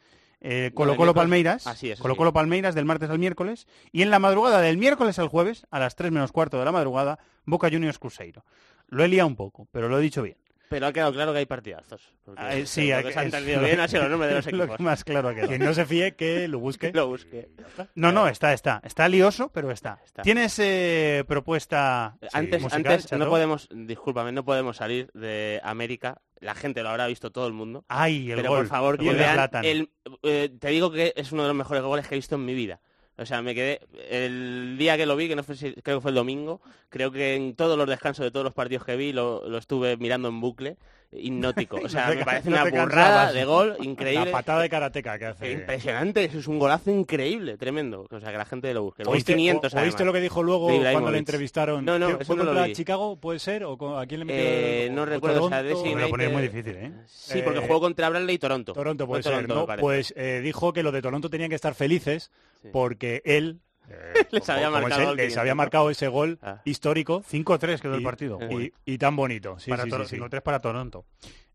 Eh, 0.43 0.71
Colo 0.75 0.95
Colo 0.97 1.15
Palmeiras. 1.15 1.67
Así 1.67 1.91
es. 1.91 1.99
Colo 1.99 2.15
Colo 2.15 2.35
Palmeiras 2.35 2.75
del 2.75 2.85
martes 2.85 3.09
al 3.09 3.19
miércoles. 3.19 3.67
Y 3.91 4.03
en 4.03 4.11
la 4.11 4.19
madrugada 4.19 4.61
del 4.61 4.77
miércoles 4.77 5.19
al 5.19 5.29
jueves, 5.29 5.67
a 5.71 5.79
las 5.79 5.97
tres 5.97 6.13
menos 6.13 6.31
cuarto 6.31 6.59
de 6.59 6.67
la 6.67 6.73
madrugada, 6.73 7.19
Boca 7.47 7.71
Juniors 7.71 7.99
Cruzeiro. 7.99 8.45
Lo 8.87 9.03
he 9.03 9.09
liado 9.09 9.29
un 9.29 9.37
poco, 9.37 9.67
pero 9.71 9.89
lo 9.89 9.99
he 9.99 10.03
dicho 10.03 10.21
bien. 10.21 10.37
Pero 10.73 10.87
ha 10.87 10.93
quedado 10.93 11.13
claro 11.13 11.33
que 11.33 11.41
hay 11.41 11.45
partidazos. 11.47 12.15
Ah, 12.35 12.57
eh, 12.57 12.65
sí, 12.65 12.91
lo 12.91 13.03
que 13.03 13.13
se 13.13 13.19
ha 13.19 13.25
entendido 13.25 13.61
bien 13.61 13.79
ha 13.79 13.87
sido 13.87 14.05
los 14.05 14.11
nombres 14.11 14.31
de 14.31 14.37
los 14.37 14.47
equipos. 14.47 14.69
Lo 14.69 14.77
que 14.79 14.83
más 14.83 15.05
claro 15.05 15.29
ha 15.29 15.35
quedado. 15.35 15.49
Quien 15.49 15.63
no 15.63 15.75
se 15.75 15.85
fíe, 15.85 16.17
que 16.17 16.49
lo 16.49 16.61
busque. 16.61 16.91
lo 16.95 17.09
busque. 17.09 17.51
No, 17.95 18.11
no, 18.11 18.27
está, 18.27 18.55
está. 18.55 18.81
Está 18.83 19.07
lioso, 19.07 19.51
pero 19.53 19.71
está. 19.71 19.99
¿Tienes 20.23 20.59
eh, 20.61 21.25
propuesta 21.29 22.17
Antes, 22.33 22.63
musical, 22.63 22.87
antes 22.93 23.07
Chato? 23.07 23.23
no 23.23 23.29
podemos, 23.29 23.69
discúlpame, 23.71 24.33
no 24.33 24.47
podemos 24.47 24.79
salir 24.79 25.11
de 25.13 25.61
América. 25.63 26.23
La 26.41 26.55
gente 26.55 26.83
lo 26.83 26.89
habrá 26.89 27.07
visto 27.07 27.31
todo 27.31 27.47
el 27.47 27.53
mundo. 27.53 27.85
Ay, 27.89 28.31
el 28.31 28.37
pero 28.37 28.49
gol. 28.49 28.59
por 28.61 28.69
favor, 28.69 28.99
que 28.99 29.13
vean 29.13 29.51
el, 29.63 29.91
eh, 30.23 30.51
te 30.59 30.69
digo 30.69 30.91
que 30.91 31.13
es 31.17 31.33
uno 31.33 31.43
de 31.43 31.49
los 31.49 31.57
mejores 31.57 31.83
goles 31.83 32.09
que 32.09 32.15
he 32.15 32.19
visto 32.19 32.37
en 32.37 32.47
mi 32.47 32.55
vida. 32.55 32.81
O 33.19 33.27
sea, 33.27 33.43
me 33.43 33.55
quedé 33.55 33.81
el 34.11 34.77
día 34.79 34.97
que 34.97 35.07
lo 35.07 35.17
vi, 35.17 35.29
que 35.29 35.37
no 35.37 35.45
fue, 35.45 35.57
creo 35.57 35.99
que 35.99 36.01
fue 36.01 36.11
el 36.11 36.15
domingo, 36.15 36.61
creo 36.89 37.13
que 37.13 37.35
en 37.35 37.55
todos 37.55 37.77
los 37.77 37.89
descansos 37.89 38.25
de 38.25 38.31
todos 38.31 38.45
los 38.45 38.55
partidos 38.55 38.85
que 38.85 38.97
vi 38.97 39.13
lo, 39.13 39.49
lo 39.49 39.59
estuve 39.59 39.97
mirando 39.99 40.29
en 40.29 40.41
bucle, 40.41 40.79
hipnótico. 41.13 41.77
O 41.85 41.89
sea, 41.89 42.07
No 42.07 42.11
te 42.13 42.17
me 42.19 42.25
parece 42.25 42.51
no 42.51 42.57
una 42.57 42.65
burrada 42.65 42.87
cansabas. 42.87 43.35
de 43.35 43.45
gol 43.45 43.77
increíble. 43.81 44.27
La 44.27 44.33
patada 44.33 44.63
de 44.63 44.69
karateca 44.71 45.19
que 45.19 45.27
hace. 45.27 45.53
Impresionante, 45.53 46.25
eso 46.25 46.39
es 46.39 46.47
un 46.49 46.59
golazo 46.59 46.91
increíble, 46.91 47.57
tremendo. 47.57 48.07
O 48.11 48.21
sea, 48.21 48.31
que 48.33 48.39
la 48.39 48.45
gente 48.45 48.73
lo 48.75 48.85
busque. 48.85 49.05
Lo 49.05 49.11
¿Oíste, 49.11 49.35
500 49.35 49.73
o- 49.75 49.77
¿Oíste 49.79 49.89
además. 49.97 50.07
lo 50.07 50.13
que 50.13 50.21
dijo 50.21 50.43
luego 50.43 50.69
cuando 50.69 51.11
le 51.11 51.19
entrevistaron? 51.19 51.85
No, 51.85 51.99
no, 51.99 52.07
¿Qué- 52.09 52.13
eso 52.15 52.25
¿Fue 52.25 52.37
no 52.37 52.45
lo 52.45 52.51
contra 52.51 52.67
vi. 52.67 52.73
Chicago, 52.75 53.17
puede 53.17 53.39
ser? 53.39 53.65
¿O 53.65 53.77
con- 53.77 53.99
a 54.01 54.07
quién 54.07 54.21
le 54.21 54.25
metió? 54.27 54.41
Eh, 54.43 54.87
el- 54.87 54.95
no 54.95 55.05
recuerdo, 55.05 55.45
o 55.45 55.49
sea, 55.49 55.63
Toronto? 55.63 55.83
de 55.83 55.95
Me 55.95 56.01
lo 56.03 56.09
ponéis 56.09 56.31
United- 56.31 56.33
muy 56.33 56.43
difícil, 56.63 56.77
¿eh? 56.83 56.93
Sí, 57.07 57.41
porque 57.45 57.59
Eh, 57.61 57.65
jugó 57.67 57.81
contra 57.81 58.09
Bradley 58.09 58.37
y 58.37 58.39
Toronto. 58.39 58.73
Toronto 58.73 59.07
puede 59.07 59.23
ser, 59.23 59.47
Toronto. 59.47 59.67
Pues 59.81 60.15
eh, 60.17 60.41
dijo 60.43 60.73
que 60.73 60.83
los 60.83 60.93
de 60.93 61.03
Toronto 61.03 61.29
tenían 61.31 61.49
que 61.51 61.57
estar 61.57 61.75
felices 61.75 62.31
porque 62.73 63.23
él 63.25 63.61
eh, 63.89 64.27
Les 64.31 64.49
había 64.49 64.67
como 64.67 64.81
marcado 64.81 65.03
el 65.11 65.17
les 65.17 65.25
500, 65.27 65.37
había 65.39 65.55
marcado 65.55 65.91
ese 65.91 66.09
gol 66.09 66.39
Ah. 66.43 66.61
histórico 66.65 67.23
5-3 67.31 67.81
quedó 67.81 67.95
el 67.95 68.01
y- 68.01 68.05
partido. 68.05 68.39
y, 68.51 68.73
y 68.85 68.99
tan 68.99 69.17
bonito. 69.17 69.59
Sí, 69.59 69.71
para 69.71 69.85
sí, 69.85 69.91
Toro- 69.91 70.05
sí, 70.05 70.17
sí. 70.17 70.23
5-3 70.23 70.41
para 70.43 70.61
Toronto. 70.61 71.05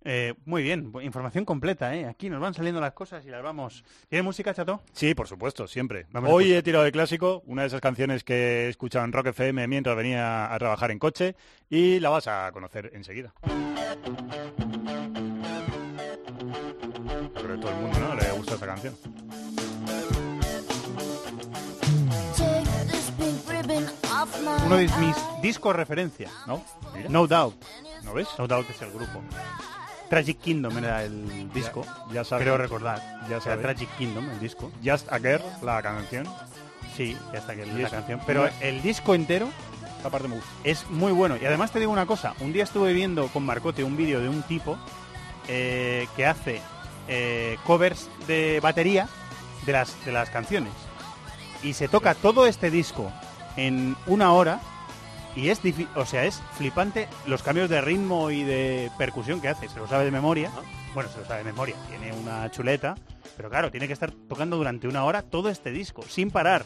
Eh, 0.10 0.36
muy 0.45 0.64
bien, 0.64 0.94
información 1.02 1.44
completa, 1.44 1.94
¿eh? 1.94 2.06
Aquí 2.06 2.30
nos 2.30 2.40
van 2.40 2.54
saliendo 2.54 2.80
las 2.80 2.94
cosas 2.94 3.26
y 3.26 3.30
las 3.30 3.44
vamos... 3.44 3.84
¿Tiene 4.08 4.24
música, 4.24 4.54
Chato? 4.54 4.82
Sí, 4.94 5.14
por 5.14 5.28
supuesto, 5.28 5.68
siempre. 5.68 6.06
Vamos 6.12 6.32
Hoy 6.32 6.54
he 6.54 6.64
tirado 6.64 6.86
de 6.86 6.94
clásico, 6.94 7.44
una 7.45 7.64
de 7.64 7.68
esas 7.70 7.82
canciones 7.82 8.24
que 8.24 8.68
he 8.68 8.70
escuchado 8.70 9.04
en 9.04 9.12
Rock 9.12 9.28
FM 9.28 9.68
mientras 9.68 9.98
venía 9.98 10.54
a 10.54 10.58
trabajar 10.60 10.91
en 10.91 10.99
coche 10.99 11.36
y 11.70 11.99
la 11.99 12.10
vas 12.10 12.28
a 12.28 12.49
conocer 12.54 12.91
enseguida. 12.94 13.34
Yo 13.44 13.49
creo 17.34 17.48
que 17.48 17.54
a 17.54 17.60
todo 17.60 17.72
el 17.72 17.78
mundo 17.78 17.99
¿no? 17.99 18.16
le 18.16 18.32
gusta 18.32 18.54
esta 18.54 18.66
canción. 18.66 18.95
Uno 24.65 24.78
de 24.78 24.88
mis 24.99 25.15
discos 25.41 25.76
referencia, 25.76 26.30
¿no? 26.45 26.61
Mira. 26.95 27.10
No 27.10 27.28
Doubt. 27.28 27.56
¿No 28.03 28.14
ves? 28.14 28.28
No 28.38 28.48
Doubt 28.48 28.69
es 28.69 28.82
el 28.82 28.91
grupo. 28.91 29.22
Tragic 30.10 30.40
Kingdom 30.40 30.78
era 30.78 31.03
el 31.03 31.52
disco. 31.53 31.86
Ya 32.11 32.24
sabes. 32.24 32.44
Creo 32.44 32.57
recordar. 32.57 32.99
Ya 33.24 33.36
Era 33.36 33.41
sabes. 33.41 33.61
Tragic 33.61 33.90
Kingdom, 33.98 34.30
el 34.30 34.40
disco. 34.40 34.72
Just 34.84 35.11
a 35.11 35.19
Girl, 35.19 35.41
la 35.61 35.82
canción. 35.82 36.26
Sí, 36.95 37.18
ya 37.32 37.40
está 37.40 37.56
que 37.56 37.65
Y 37.65 37.72
la 37.72 37.90
canción. 37.90 38.22
Pero 38.26 38.44
no- 38.45 38.49
el 38.61 38.82
disco 38.82 39.14
entero 39.15 39.49
Esta 39.98 40.10
parte 40.10 40.28
me 40.28 40.36
gusta. 40.36 40.49
es 40.64 40.90
muy 40.90 41.11
bueno. 41.11 41.38
Y 41.41 41.45
además 41.45 41.72
te 41.72 41.80
digo 41.80 41.91
una 41.91 42.06
cosa. 42.06 42.34
Un 42.40 42.53
día 42.53 42.64
estuve 42.64 42.94
viendo 42.94 43.28
con 43.28 43.45
Marcote 43.45 43.84
un 43.84 43.95
vídeo 43.98 44.19
de 44.22 44.30
un 44.30 44.41
tipo 44.44 44.78
eh, 45.48 46.07
que 46.15 46.26
hace 46.26 46.61
eh, 47.07 47.57
covers 47.65 48.10
de 48.28 48.60
batería 48.61 49.07
de 49.65 49.72
las, 49.74 50.06
de 50.06 50.11
las 50.11 50.30
canciones. 50.30 50.74
Y 51.64 51.74
se 51.74 51.88
toca 51.88 52.15
todo 52.15 52.48
este 52.48 52.69
disco 52.72 53.11
en 53.57 53.95
una 54.05 54.31
hora 54.31 54.61
y 55.38 55.49
es 55.49 55.61
o 55.95 56.05
sea, 56.05 56.25
es 56.25 56.41
flipante 56.53 57.07
los 57.27 57.43
cambios 57.43 57.69
de 57.69 57.79
ritmo 57.79 58.31
y 58.31 58.43
de 58.43 58.89
percusión 58.97 59.39
que 59.39 59.49
hace. 59.49 59.69
Se 59.69 59.77
lo 59.77 59.88
sabe 59.88 60.05
de 60.05 60.11
memoria. 60.11 60.51
Bueno, 60.95 61.11
se 61.11 61.19
lo 61.19 61.25
sabe 61.25 61.39
de 61.39 61.51
memoria. 61.51 61.75
Tiene 61.89 62.11
una 62.11 62.49
chuleta. 62.49 62.95
Pero 63.35 63.49
claro, 63.49 63.69
tiene 63.69 63.85
que 63.85 63.93
estar 63.93 64.11
tocando 64.11 64.57
durante 64.57 64.88
una 64.88 65.03
hora 65.03 65.21
todo 65.21 65.49
este 65.49 65.69
disco, 65.69 66.01
sin 66.01 66.31
parar. 66.31 66.65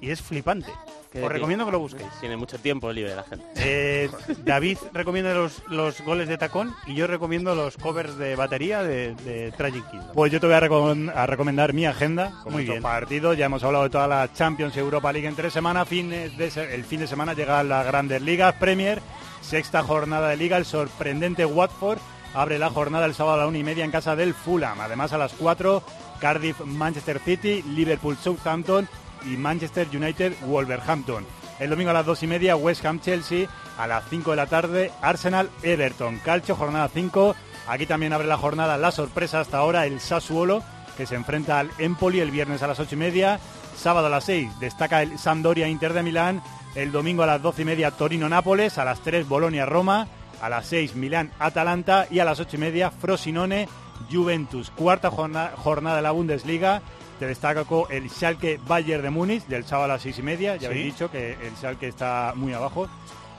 Y 0.00 0.10
es 0.10 0.22
flipante. 0.22 0.72
Os 1.14 1.32
recomiendo 1.32 1.64
que 1.66 1.72
lo 1.72 1.78
busquéis. 1.80 2.08
Tiene 2.20 2.36
mucho 2.36 2.58
tiempo 2.58 2.92
libre 2.92 3.14
la 3.16 3.24
gente. 3.24 3.44
Eh, 3.56 4.10
David 4.44 4.78
recomienda 4.92 5.34
los, 5.34 5.62
los 5.68 6.00
goles 6.02 6.28
de 6.28 6.38
tacón 6.38 6.74
y 6.86 6.94
yo 6.94 7.06
recomiendo 7.06 7.54
los 7.54 7.76
covers 7.76 8.16
de 8.16 8.36
batería 8.36 8.82
de, 8.82 9.14
de 9.16 9.50
Tragic 9.52 9.88
Kingdom. 9.90 10.10
Pues 10.14 10.30
yo 10.30 10.38
te 10.40 10.46
voy 10.46 10.54
a, 10.54 10.60
recom- 10.60 11.12
a 11.14 11.26
recomendar 11.26 11.72
mi 11.72 11.84
agenda 11.86 12.30
con 12.44 12.52
Muy 12.52 12.62
muchos 12.62 12.74
bien. 12.74 12.82
partidos. 12.82 13.36
Ya 13.36 13.46
hemos 13.46 13.64
hablado 13.64 13.84
de 13.84 13.90
todas 13.90 14.08
las 14.08 14.32
Champions 14.34 14.76
Europa 14.76 15.12
League 15.12 15.26
en 15.26 15.34
tres 15.34 15.52
semanas. 15.52 15.88
Fines 15.88 16.36
de 16.38 16.50
se- 16.50 16.74
el 16.74 16.84
fin 16.84 17.00
de 17.00 17.06
semana 17.06 17.34
llegan 17.34 17.68
las 17.68 17.84
grandes 17.86 18.22
ligas. 18.22 18.54
Premier, 18.54 19.00
sexta 19.40 19.82
jornada 19.82 20.28
de 20.28 20.36
liga. 20.36 20.56
El 20.56 20.64
sorprendente 20.64 21.44
Watford 21.44 21.98
abre 22.34 22.58
la 22.58 22.70
jornada 22.70 23.06
el 23.06 23.14
sábado 23.14 23.34
a 23.34 23.38
la 23.42 23.46
una 23.48 23.58
y 23.58 23.64
media 23.64 23.84
en 23.84 23.90
casa 23.90 24.14
del 24.14 24.32
Fulham. 24.34 24.80
Además 24.80 25.12
a 25.12 25.18
las 25.18 25.32
cuatro, 25.32 25.82
Cardiff, 26.20 26.60
Manchester 26.60 27.18
City, 27.18 27.62
Liverpool, 27.62 28.16
Southampton 28.16 28.88
y 29.26 29.36
Manchester 29.36 29.86
United, 29.92 30.32
Wolverhampton. 30.46 31.24
El 31.58 31.70
domingo 31.70 31.90
a 31.90 31.94
las 31.94 32.06
dos 32.06 32.22
y 32.22 32.26
media, 32.26 32.56
West 32.56 32.84
Ham, 32.84 33.00
Chelsea. 33.00 33.46
A 33.78 33.86
las 33.86 34.04
5 34.10 34.30
de 34.30 34.36
la 34.36 34.46
tarde, 34.46 34.90
Arsenal, 35.00 35.48
Everton. 35.62 36.18
Calcio, 36.18 36.54
jornada 36.56 36.88
5. 36.92 37.34
Aquí 37.68 37.86
también 37.86 38.12
abre 38.12 38.26
la 38.28 38.36
jornada 38.36 38.76
la 38.76 38.90
sorpresa 38.90 39.40
hasta 39.40 39.58
ahora, 39.58 39.86
el 39.86 40.00
Sassuolo, 40.00 40.62
que 40.96 41.06
se 41.06 41.14
enfrenta 41.14 41.58
al 41.58 41.70
Empoli 41.78 42.20
el 42.20 42.30
viernes 42.30 42.62
a 42.62 42.66
las 42.66 42.80
ocho 42.80 42.94
y 42.94 42.98
media. 42.98 43.38
Sábado 43.76 44.06
a 44.08 44.10
las 44.10 44.24
6 44.24 44.58
destaca 44.60 45.02
el 45.02 45.18
Sampdoria 45.18 45.68
Inter 45.68 45.92
de 45.94 46.02
Milán. 46.02 46.42
El 46.74 46.92
domingo 46.92 47.22
a 47.22 47.26
las 47.26 47.40
doce 47.42 47.62
y 47.62 47.64
media 47.64 47.90
Torino 47.90 48.28
Nápoles. 48.28 48.76
A 48.78 48.84
las 48.84 49.00
3 49.00 49.26
Bolonia 49.28 49.64
Roma. 49.66 50.08
A 50.42 50.48
las 50.48 50.66
6 50.66 50.94
Milán 50.96 51.30
Atalanta. 51.38 52.06
Y 52.10 52.18
a 52.18 52.24
las 52.24 52.40
ocho 52.40 52.56
y 52.56 52.60
media 52.60 52.90
Frosinone 52.90 53.68
Juventus. 54.10 54.70
Cuarta 54.70 55.10
jorna- 55.10 55.52
jornada 55.56 55.96
de 55.96 56.02
la 56.02 56.10
Bundesliga. 56.10 56.82
Te 57.20 57.26
destaco 57.26 57.86
el 57.90 58.08
Schalke 58.10 58.58
Bayern 58.66 59.02
de 59.02 59.10
Múnich 59.10 59.44
del 59.46 59.64
sábado 59.64 59.84
a 59.84 59.88
las 59.94 60.02
seis 60.02 60.18
y 60.18 60.22
media. 60.22 60.54
Ya 60.54 60.60
Sí. 60.62 60.66
habéis 60.66 60.84
dicho 60.86 61.10
que 61.10 61.34
el 61.34 61.54
Schalke 61.54 61.86
está 61.86 62.32
muy 62.34 62.52
abajo, 62.54 62.88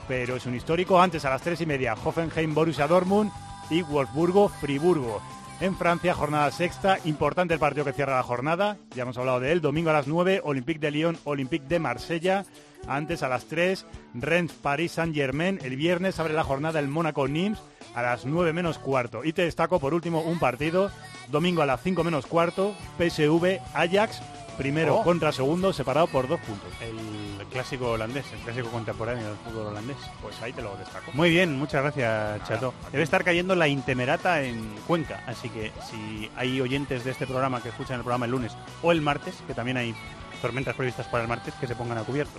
pero 0.08 0.36
es 0.36 0.46
un 0.46 0.54
histórico. 0.54 1.02
Antes 1.02 1.24
a 1.24 1.30
las 1.30 1.42
tres 1.42 1.60
y 1.60 1.66
media 1.66 1.94
Hoffenheim 2.02 2.54
Borussia 2.54 2.86
Dortmund 2.86 3.30
y 3.70 3.82
Wolfsburgo 3.82 4.48
Friburgo. 4.48 5.20
En 5.60 5.76
Francia, 5.76 6.14
jornada 6.14 6.50
sexta, 6.50 6.98
importante 7.04 7.54
el 7.54 7.60
partido 7.60 7.84
que 7.84 7.92
cierra 7.92 8.16
la 8.16 8.22
jornada, 8.22 8.78
ya 8.96 9.02
hemos 9.02 9.16
hablado 9.18 9.38
de 9.40 9.52
él, 9.52 9.60
domingo 9.60 9.90
a 9.90 9.92
las 9.92 10.08
9, 10.08 10.40
Olympique 10.44 10.80
de 10.80 10.90
Lyon, 10.90 11.18
Olympique 11.24 11.66
de 11.68 11.78
Marsella, 11.78 12.44
antes 12.88 13.22
a 13.22 13.28
las 13.28 13.44
3, 13.44 13.86
Rennes, 14.14 14.52
Paris 14.54 14.92
Saint-Germain, 14.92 15.60
el 15.62 15.76
viernes 15.76 16.18
abre 16.18 16.34
la 16.34 16.42
jornada 16.42 16.80
el 16.80 16.88
Mónaco 16.88 17.28
Nimes 17.28 17.60
a 17.94 18.02
las 18.02 18.26
9 18.26 18.52
menos 18.52 18.78
cuarto. 18.78 19.22
Y 19.24 19.32
te 19.34 19.42
destaco 19.42 19.78
por 19.78 19.94
último 19.94 20.20
un 20.22 20.40
partido, 20.40 20.90
domingo 21.32 21.62
a 21.62 21.66
las 21.66 21.82
5 21.82 22.04
menos 22.04 22.26
cuarto, 22.26 22.74
PSV 22.98 23.58
Ajax, 23.74 24.22
primero 24.56 24.98
Oh. 24.98 25.02
contra 25.02 25.32
segundo, 25.32 25.72
separado 25.72 26.06
por 26.06 26.28
dos 26.28 26.38
puntos. 26.40 26.68
El 26.80 27.46
clásico 27.46 27.92
holandés, 27.92 28.24
el 28.32 28.38
clásico 28.40 28.68
contemporáneo 28.68 29.26
del 29.26 29.36
fútbol 29.38 29.66
holandés. 29.68 29.96
Pues 30.20 30.40
ahí 30.42 30.52
te 30.52 30.62
lo 30.62 30.76
destaco. 30.76 31.10
Muy 31.14 31.30
bien, 31.30 31.58
muchas 31.58 31.82
gracias, 31.82 32.46
Chato. 32.46 32.72
Debe 32.92 33.02
estar 33.02 33.24
cayendo 33.24 33.54
la 33.54 33.66
intemerata 33.66 34.42
en 34.42 34.74
Cuenca, 34.86 35.22
así 35.26 35.48
que 35.48 35.72
si 35.90 36.30
hay 36.36 36.60
oyentes 36.60 37.02
de 37.04 37.10
este 37.10 37.26
programa 37.26 37.62
que 37.62 37.70
escuchan 37.70 37.96
el 37.96 38.02
programa 38.02 38.26
el 38.26 38.32
lunes 38.32 38.52
o 38.82 38.92
el 38.92 39.00
martes, 39.00 39.34
que 39.46 39.54
también 39.54 39.78
hay 39.78 39.94
tormentas 40.42 40.74
previstas 40.76 41.06
para 41.06 41.22
el 41.22 41.28
martes, 41.28 41.54
que 41.54 41.66
se 41.66 41.74
pongan 41.74 41.96
a 41.96 42.02
cubierto. 42.02 42.38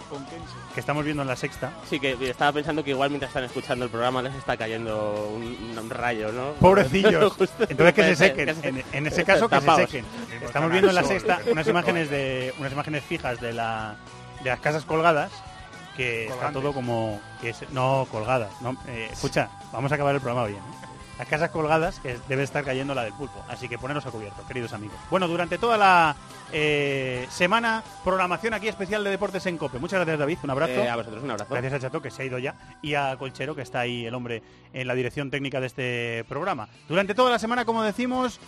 Que 0.76 0.80
estamos 0.80 1.04
viendo 1.04 1.24
en 1.24 1.28
la 1.30 1.36
sexta. 1.36 1.72
Sí, 1.90 2.00
que 2.00 2.18
estaba 2.30 2.52
pensando 2.52 2.84
que 2.84 2.92
igual 2.92 3.10
mientras 3.10 3.30
están 3.30 3.46
escuchando 3.46 3.86
el 3.86 3.90
programa 3.92 4.22
les 4.22 4.36
está 4.36 4.56
cayendo 4.58 5.32
un, 5.34 5.78
un 5.80 5.90
rayo, 5.90 6.32
¿no? 6.32 6.52
Pobrecillos. 6.60 7.34
Entonces 7.70 7.94
que 7.96 8.04
se 8.04 8.16
sequen. 8.16 8.46
que 8.46 8.54
se- 8.54 8.68
En, 8.68 8.84
en 8.92 9.08
ese 9.08 9.24
caso 9.24 9.50
que 9.50 9.60
se 9.60 9.76
sequen. 9.78 10.06
Estamos 10.44 10.70
viendo 10.72 10.90
en 10.90 10.96
la 10.96 11.04
sexta 11.04 11.40
unas 11.50 11.68
imágenes 11.68 12.10
de 12.12 12.54
unas 12.60 12.72
imágenes 12.74 13.04
fijas 13.04 13.42
de 13.42 13.54
la 13.54 13.96
de 14.44 14.50
las 14.50 14.60
casas 14.60 14.84
colgadas 14.86 15.32
que 15.96 16.28
está 16.28 16.52
todo 16.52 16.74
como 16.74 17.20
que 17.42 17.50
es- 17.52 17.70
no 17.72 18.06
colgadas. 18.12 18.52
No, 18.62 18.76
eh, 18.88 19.10
escucha, 19.12 19.50
vamos 19.72 19.92
a 19.92 19.96
acabar 19.96 20.14
el 20.14 20.22
programa 20.22 20.46
bien. 20.48 20.60
¿eh? 20.60 20.88
las 21.20 21.28
casas 21.28 21.52
colgadas, 21.52 22.00
que 22.00 22.18
debe 22.28 22.42
estar 22.42 22.64
cayendo 22.66 22.96
la 22.96 23.04
del 23.04 23.14
pulpo. 23.14 23.40
Así 23.48 23.70
que 23.70 23.78
poneros 23.78 24.04
a 24.08 24.10
cubierto, 24.12 24.42
queridos 24.48 24.74
amigos. 24.74 24.98
Bueno, 25.12 25.28
durante 25.28 25.60
toda 25.60 25.78
la 25.78 26.16
eh, 26.54 27.26
semana, 27.32 27.84
programación 28.04 28.54
aquí 28.54 28.68
especial 28.68 29.04
de 29.04 29.10
Deportes 29.10 29.46
en 29.48 29.58
Cope. 29.58 29.80
Muchas 29.80 29.98
gracias, 29.98 30.20
David. 30.20 30.38
Un 30.44 30.52
abrazo. 30.52 30.74
Eh, 30.74 30.88
a 30.88 30.96
vosotros 30.96 31.24
un 31.24 31.32
abrazo. 31.32 31.52
Gracias 31.52 31.74
a 31.74 31.80
Chato, 31.80 32.02
que 32.02 32.12
se 32.12 32.22
ha 32.22 32.26
ido 32.26 32.38
ya, 32.38 32.56
y 32.84 32.94
a 32.94 33.18
Colchero, 33.18 33.56
que 33.56 33.64
está 33.64 33.80
ahí 33.80 34.06
el 34.06 34.14
hombre 34.14 34.44
en 34.72 34.88
la 34.88 34.94
dirección 34.94 35.32
técnica 35.32 35.60
de 35.60 35.68
este 35.68 36.26
programa. 36.30 36.70
Durante 36.88 37.16
toda 37.16 37.32
la 37.32 37.40
semana, 37.40 37.66
como 37.66 37.82
decimos, 37.82 38.40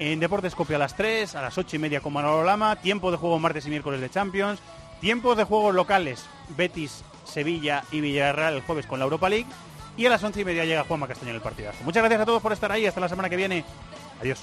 en 0.00 0.18
Deportes 0.18 0.56
Cope 0.56 0.74
a 0.74 0.78
las 0.78 0.96
3, 0.96 1.36
a 1.36 1.42
las 1.42 1.56
8 1.56 1.76
y 1.76 1.78
media 1.78 2.00
con 2.00 2.12
Manolo 2.12 2.42
Lama, 2.42 2.76
tiempo 2.76 3.12
de 3.12 3.16
juego 3.16 3.38
martes 3.38 3.64
y 3.66 3.70
miércoles 3.70 4.00
de 4.00 4.10
Champions, 4.10 4.60
tiempos 5.00 5.36
de 5.36 5.44
juegos 5.44 5.74
locales, 5.74 6.26
Betis, 6.56 7.04
Sevilla 7.24 7.84
y 7.92 8.00
Villarreal 8.00 8.54
el 8.54 8.62
jueves 8.62 8.86
con 8.86 8.98
la 8.98 9.04
Europa 9.04 9.28
League, 9.28 9.46
y 9.96 10.06
a 10.06 10.10
las 10.10 10.24
11 10.24 10.40
y 10.40 10.44
media 10.44 10.64
llega 10.64 10.84
Juanma 10.84 11.06
Castaño 11.06 11.30
en 11.30 11.36
el 11.36 11.42
partidazo. 11.42 11.84
Muchas 11.84 12.02
gracias 12.02 12.22
a 12.22 12.26
todos 12.26 12.42
por 12.42 12.52
estar 12.52 12.72
ahí, 12.72 12.86
hasta 12.86 13.00
la 13.00 13.08
semana 13.08 13.28
que 13.28 13.36
viene. 13.36 13.64
Adiós. 14.20 14.42